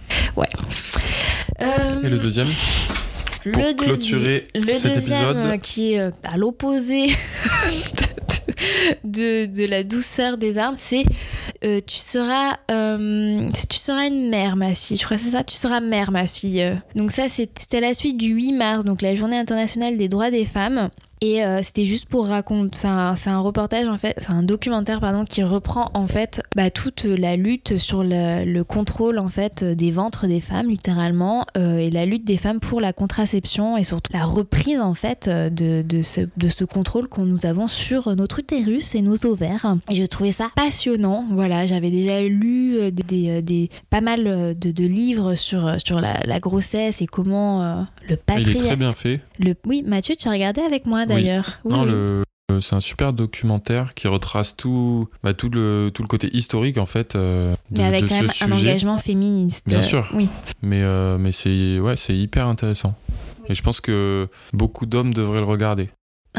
Euh, 1.62 2.00
Et 2.04 2.10
le 2.10 2.18
deuxième 2.20 2.48
le 3.46 3.52
Pour 3.54 3.76
clôturer 3.78 4.44
le 4.56 4.74
cet 4.74 4.96
deuxième, 4.96 5.38
épisode. 5.40 5.62
qui 5.62 5.94
est 5.94 6.00
euh, 6.00 6.10
à 6.24 6.36
l'opposé 6.38 7.06
de, 9.04 9.46
de, 9.46 9.46
de 9.46 9.66
la 9.66 9.84
douceur 9.84 10.38
des 10.38 10.58
arbres, 10.58 10.78
c'est 10.80 11.04
euh, 11.64 11.80
tu 11.86 11.98
seras 11.98 12.58
euh, 12.72 13.50
tu 13.70 13.78
seras 13.78 14.08
une 14.08 14.30
mère 14.30 14.56
ma 14.58 14.76
fille. 14.76 14.98
Je 14.98 15.06
crois 15.06 15.18
que 15.18 15.24
c'est 15.24 15.32
ça. 15.32 15.44
Tu 15.44 15.56
seras 15.56 15.80
mère 15.80 16.12
ma 16.12 16.28
fille. 16.28 16.64
Donc 16.96 17.12
ça 17.12 17.30
c'est- 17.30 17.50
c'était 17.60 17.80
la 17.82 17.94
suite 17.94 18.18
du 18.18 18.28
8 18.34 18.52
mars, 18.54 18.84
donc 18.84 19.02
la 19.02 19.16
Journée 19.16 19.38
internationale 19.38 19.98
des 19.98 20.10
droits 20.10 20.30
des 20.32 20.46
femmes. 20.46 20.90
Et 21.22 21.44
euh, 21.44 21.62
c'était 21.64 21.86
juste 21.86 22.08
pour 22.08 22.28
raconter, 22.28 22.78
c'est 22.78 22.88
un, 22.88 23.40
reportage 23.40 23.88
en 23.88 23.98
fait, 23.98 24.16
c'est 24.20 24.32
un 24.32 24.44
documentaire 24.44 25.00
pardon 25.00 25.26
qui 25.26 25.42
reprend 25.44 25.90
en 25.96 26.06
fait 26.06 26.44
bah, 26.56 26.70
toute 26.70 27.06
la 27.06 27.36
lutte 27.36 27.78
sur 27.80 28.04
le, 28.04 28.46
le 28.46 28.64
contrôle 28.64 29.18
en 29.18 29.28
fait 29.28 29.64
des 29.64 29.90
ventres 29.92 30.28
des 30.28 30.42
femmes 30.42 30.70
littéralement 30.70 31.46
euh, 31.58 31.78
et 31.78 31.90
la 31.90 32.06
lutte 32.06 32.24
des 32.26 32.38
femmes 32.38 32.60
pour 32.60 32.82
la 32.82 32.94
contraception 32.94 33.78
et 33.78 33.84
surtout 33.84 34.14
la 34.14 34.26
reprise 34.26 34.80
en 34.80 34.94
fait 34.94 35.28
de, 35.28 35.82
de, 35.82 36.02
ce, 36.04 36.22
de 36.38 36.48
ce 36.48 36.64
contrôle 36.66 37.08
qu'on 37.08 37.26
nous 37.26 37.46
avons 37.48 37.68
sur 37.68 38.16
notre 38.16 38.40
utérus 38.40 38.94
et 38.94 39.02
nos 39.02 39.26
ovaires. 39.26 39.76
Et 39.92 39.96
je 39.96 40.06
trouvais 40.06 40.32
ça 40.32 40.50
passionnant. 40.56 41.26
Voilà, 41.32 41.66
j'avais 41.66 41.90
déjà 41.90 42.22
lu 42.22 42.78
euh, 42.78 42.92
des, 42.92 43.04
des, 43.04 43.42
des- 43.42 43.70
pas 43.90 44.02
mal 44.02 44.56
de, 44.56 44.72
de 44.72 44.84
livres 44.86 45.34
sur, 45.36 45.78
sur 45.84 46.00
la, 46.00 46.20
la 46.26 46.40
grossesse 46.40 47.02
et 47.02 47.08
comment 47.08 47.64
euh, 47.64 47.82
le 48.08 48.10
Il 48.10 48.14
est 48.14 48.18
patriarcat 48.18 48.66
très 48.66 48.76
bien 48.76 48.94
fait. 48.94 49.20
le... 49.40 49.56
Oui, 49.66 49.84
Mathieu, 49.86 50.16
tu 50.16 50.28
as 50.28 50.32
regardé 50.32 50.62
avec 50.62 50.86
moi 50.86 51.06
d'ailleurs. 51.08 51.60
Oui, 51.64 51.74
non, 51.74 51.84
oui. 51.84 51.92
le... 51.92 52.24
C'est 52.62 52.76
un 52.76 52.80
super 52.80 53.12
documentaire 53.12 53.94
qui 53.94 54.08
retrace 54.08 54.56
tout, 54.56 55.10
bah, 55.22 55.34
tout, 55.34 55.50
le, 55.50 55.92
tout 55.94 56.02
le 56.02 56.08
côté 56.08 56.30
historique 56.36 56.78
en 56.78 56.86
fait 56.86 57.16
euh, 57.16 57.54
de, 57.72 57.82
Mais 57.82 57.84
avec 57.86 58.04
de 58.04 58.08
quand 58.08 58.16
ce 58.16 58.22
même 58.22 58.30
un 58.30 58.56
sujet. 58.56 58.70
engagement 58.70 58.98
féministe. 58.98 59.64
Bien 59.68 59.80
Euh, 59.80 59.82
sûr. 59.82 60.08
Oui. 60.14 60.30
Mais, 60.62 60.82
euh, 60.82 61.18
mais 61.18 61.34
c'est 61.34 61.80
ouais, 61.80 61.98
c'est 61.98 62.16
hyper 62.16 62.48
intéressant. 62.48 62.96
Et 63.50 63.54
je 63.54 63.62
pense 63.62 63.82
que 63.82 64.30
beaucoup 64.54 64.86
d'hommes 64.86 65.14
devraient 65.14 65.40
le 65.42 65.46
regarder. 65.46 65.90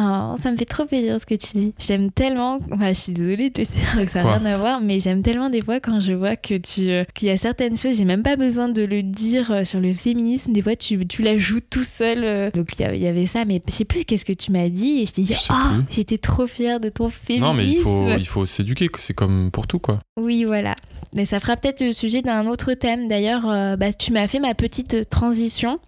Oh, 0.00 0.36
ça 0.40 0.52
me 0.52 0.56
fait 0.56 0.64
trop 0.64 0.84
plaisir 0.84 1.20
ce 1.20 1.26
que 1.26 1.34
tu 1.34 1.48
dis. 1.58 1.74
J'aime 1.78 2.12
tellement. 2.12 2.60
Je 2.80 2.92
suis 2.92 3.12
désolée 3.12 3.50
de 3.50 3.64
te 3.64 3.68
dire 3.72 4.04
que 4.04 4.10
ça 4.10 4.22
n'a 4.22 4.36
rien 4.36 4.46
à 4.46 4.56
voir, 4.56 4.80
mais 4.80 5.00
j'aime 5.00 5.22
tellement 5.22 5.50
des 5.50 5.60
fois 5.60 5.80
quand 5.80 6.00
je 6.00 6.12
vois 6.12 6.36
que 6.36 6.54
tu 6.56 6.88
euh, 6.90 7.02
qu'il 7.14 7.26
y 7.26 7.30
a 7.32 7.36
certaines 7.36 7.76
choses, 7.76 7.96
j'ai 7.96 8.04
même 8.04 8.22
pas 8.22 8.36
besoin 8.36 8.68
de 8.68 8.82
le 8.82 9.02
dire 9.02 9.50
euh, 9.50 9.64
sur 9.64 9.80
le 9.80 9.92
féminisme. 9.94 10.52
Des 10.52 10.62
fois, 10.62 10.76
tu, 10.76 11.04
tu 11.08 11.22
l'ajoutes 11.22 11.64
tout 11.68 11.82
seul. 11.82 12.22
euh. 12.22 12.50
Donc 12.52 12.68
il 12.78 12.82
y 12.96 13.06
avait- 13.08 13.26
ça, 13.26 13.44
mais 13.44 13.60
je 13.66 13.72
sais 13.72 13.84
plus 13.84 14.04
qu'est-ce 14.04 14.24
que 14.24 14.32
tu 14.32 14.52
m'as 14.52 14.68
dit 14.68 15.00
et 15.00 15.06
je 15.06 15.12
t'ai 15.12 15.22
dit 15.22 15.32
plus. 15.34 15.82
j'étais 15.90 16.18
trop 16.18 16.46
fière 16.46 16.78
de 16.78 16.88
ton 16.90 17.10
féminisme. 17.10 17.46
Non, 17.46 17.54
mais 17.54 17.66
il 17.66 17.78
faut, 17.80 18.08
il 18.16 18.26
faut 18.26 18.46
s'éduquer, 18.46 18.88
c'est 18.98 19.14
comme 19.14 19.50
pour 19.50 19.66
tout 19.66 19.80
quoi. 19.80 19.98
Oui, 20.20 20.44
voilà. 20.44 20.76
Mais 21.16 21.24
ça 21.26 21.40
fera 21.40 21.56
peut-être 21.56 21.84
le 21.84 21.92
sujet 21.92 22.22
d'un 22.22 22.46
autre 22.46 22.72
thème. 22.74 23.08
D'ailleurs, 23.08 23.76
bah, 23.76 23.92
tu 23.92 24.12
m'as 24.12 24.28
fait 24.28 24.38
ma 24.38 24.54
petite 24.54 25.08
transition. 25.08 25.80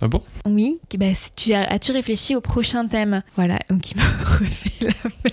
Ah 0.00 0.06
bon? 0.06 0.22
Oui, 0.46 0.78
bah, 0.96 1.06
tu 1.34 1.52
as, 1.52 1.64
as-tu 1.64 1.90
réfléchi 1.90 2.36
au 2.36 2.40
prochain 2.40 2.86
thème? 2.86 3.22
Voilà, 3.34 3.58
donc 3.68 3.90
il 3.90 3.96
me 3.96 4.02
refait 4.24 4.86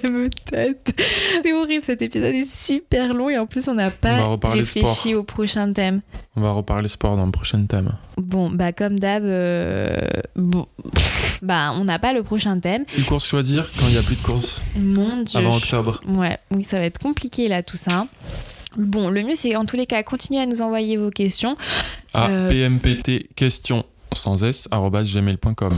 la 0.04 0.10
même 0.10 0.30
tête. 0.32 1.00
C'est 1.44 1.54
horrible, 1.54 1.84
cet 1.84 2.02
épisode 2.02 2.34
est 2.34 2.50
super 2.50 3.14
long 3.14 3.30
et 3.30 3.38
en 3.38 3.46
plus 3.46 3.68
on 3.68 3.76
n'a 3.76 3.92
pas 3.92 4.36
réfléchi 4.44 5.14
au 5.14 5.24
prochain 5.24 5.72
thème. 5.72 6.02
On 6.36 6.42
va 6.42 6.52
reparler 6.52 6.90
sport 6.90 7.16
dans 7.16 7.28
le 7.28 7.32
prochain 7.32 7.64
thème. 7.66 7.94
Bon, 8.18 8.50
bah 8.50 8.74
comme 8.74 9.00
d'hab, 9.00 9.24
euh, 9.24 10.00
bon, 10.36 10.66
bah 11.44 11.72
on 11.76 11.84
n'a 11.86 12.00
pas 12.00 12.14
le 12.14 12.24
prochain 12.24 12.60
thème. 12.60 12.86
Une 12.98 13.06
course 13.06 13.28
choisir 13.28 13.70
quand 13.80 13.86
il 13.86 13.94
n'y 13.94 14.00
a 14.00 14.04
plus 14.04 14.16
de 14.16 14.24
course 14.24 14.66
Mon 14.76 15.22
Dieu. 15.22 15.40
Avant 15.40 15.58
octobre. 15.58 16.02
Ouais, 16.08 16.40
oui, 16.50 16.64
ça 16.64 16.80
va 16.80 16.86
être 16.86 17.00
compliqué 17.00 17.48
là 17.50 17.62
tout 17.62 17.78
ça. 17.78 18.08
Bon, 18.78 19.10
le 19.10 19.22
mieux 19.22 19.36
c'est 19.36 19.56
en 19.56 19.66
tous 19.66 19.76
les 19.76 19.86
cas 19.86 20.02
continuer 20.02 20.42
à 20.42 20.48
nous 20.48 20.64
envoyer 20.64 20.98
vos 20.98 21.12
questions. 21.12 21.56
À 22.16 22.30
euh... 22.30 22.50
PMPT 22.50 23.30
questions 23.36 23.86
sans 24.18 24.44
s 24.44 24.68
gmail.com. 24.72 25.74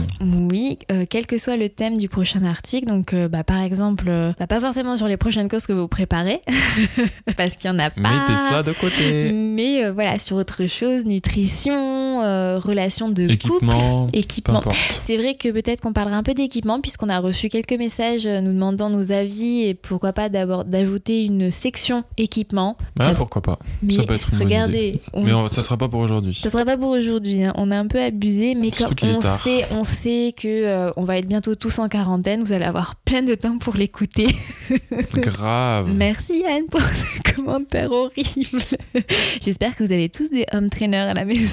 Oui, 0.50 0.78
euh, 0.90 1.04
quel 1.08 1.26
que 1.26 1.38
soit 1.38 1.56
le 1.56 1.68
thème 1.68 1.96
du 1.96 2.08
prochain 2.08 2.44
article. 2.44 2.86
Donc, 2.86 3.12
euh, 3.12 3.28
bah, 3.28 3.44
par 3.44 3.60
exemple, 3.60 4.06
euh, 4.08 4.32
bah, 4.38 4.46
pas 4.46 4.60
forcément 4.60 4.96
sur 4.96 5.08
les 5.08 5.16
prochaines 5.16 5.48
courses 5.48 5.66
que 5.66 5.72
vous 5.72 5.88
préparez, 5.88 6.40
parce 7.36 7.56
qu'il 7.56 7.70
y 7.70 7.72
en 7.72 7.78
a 7.78 7.90
pas. 7.90 8.00
Mettez 8.00 8.36
ça 8.36 8.62
de 8.62 8.72
côté. 8.72 9.32
Mais 9.32 9.90
voilà, 9.90 10.18
sur 10.18 10.36
autre 10.36 10.66
chose, 10.66 11.04
nutrition, 11.04 12.18
relations 12.58 13.08
de 13.08 13.24
équipement, 13.24 14.02
couple, 14.02 14.18
équipement. 14.18 14.62
C'est 15.04 15.16
vrai 15.16 15.34
que 15.34 15.50
peut-être 15.50 15.80
qu'on 15.80 15.92
parlera 15.92 16.16
un 16.16 16.22
peu 16.22 16.34
d'équipement, 16.34 16.80
puisqu'on 16.80 17.08
a 17.08 17.18
reçu 17.18 17.48
quelques 17.48 17.72
messages 17.72 18.26
nous 18.26 18.52
demandant 18.52 18.90
nos 18.90 19.12
avis 19.12 19.62
et 19.62 19.74
pourquoi 19.74 20.12
pas 20.12 20.28
d'abord 20.28 20.64
d'ajouter 20.64 21.24
une 21.24 21.50
section 21.50 22.04
équipement. 22.16 22.76
Ah, 22.98 23.14
pourquoi 23.14 23.42
pas. 23.42 23.58
Mais 23.82 23.94
ça 23.94 24.04
peut 24.04 24.14
être 24.14 24.32
une 24.32 24.38
regardez, 24.38 25.00
bonne 25.12 25.22
idée. 25.22 25.32
Mais 25.32 25.48
ça 25.48 25.62
sera 25.62 25.76
pas 25.76 25.88
pour 25.88 26.00
aujourd'hui. 26.00 26.34
Ça 26.34 26.50
sera 26.50 26.64
pas 26.64 26.76
pour 26.76 26.90
aujourd'hui. 26.90 27.44
Hein. 27.44 27.52
On 27.56 27.70
a 27.70 27.78
un 27.78 27.86
peu 27.86 28.00
abusé 28.00 28.27
mais 28.56 28.70
quand 28.70 29.02
on 29.02 29.20
sait, 29.20 29.66
on 29.70 29.84
sait 29.84 30.34
que 30.36 30.48
euh, 30.48 30.92
on 30.96 31.04
va 31.04 31.18
être 31.18 31.26
bientôt 31.26 31.54
tous 31.54 31.78
en 31.78 31.88
quarantaine, 31.88 32.42
vous 32.42 32.52
allez 32.52 32.64
avoir 32.64 32.96
plein 32.96 33.22
de 33.22 33.34
temps 33.34 33.58
pour 33.58 33.74
l'écouter. 33.74 34.28
Grave. 35.14 35.92
Merci 35.94 36.44
Anne 36.46 36.66
pour 36.70 36.80
ce 36.82 37.34
commentaire 37.34 37.90
horrible. 37.92 38.62
J'espère 39.40 39.76
que 39.76 39.84
vous 39.84 39.92
avez 39.92 40.08
tous 40.08 40.30
des 40.30 40.46
home 40.52 40.70
trainers 40.70 41.08
à 41.10 41.14
la 41.14 41.24
maison. 41.24 41.48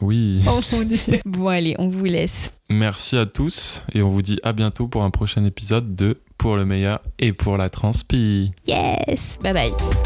Oui. 0.00 0.42
Oh 0.48 0.60
mon 0.72 0.82
dieu. 0.82 1.20
Bon 1.24 1.48
allez, 1.48 1.74
on 1.78 1.88
vous 1.88 2.04
laisse. 2.04 2.52
Merci 2.68 3.16
à 3.16 3.26
tous 3.26 3.82
et 3.94 4.02
on 4.02 4.08
vous 4.08 4.22
dit 4.22 4.38
à 4.42 4.52
bientôt 4.52 4.88
pour 4.88 5.04
un 5.04 5.10
prochain 5.10 5.44
épisode 5.44 5.94
de 5.94 6.18
Pour 6.36 6.56
le 6.56 6.64
meilleur 6.64 7.00
et 7.18 7.32
pour 7.32 7.56
la 7.56 7.70
transpi. 7.70 8.52
Yes. 8.66 9.38
Bye 9.42 9.52
bye. 9.52 10.05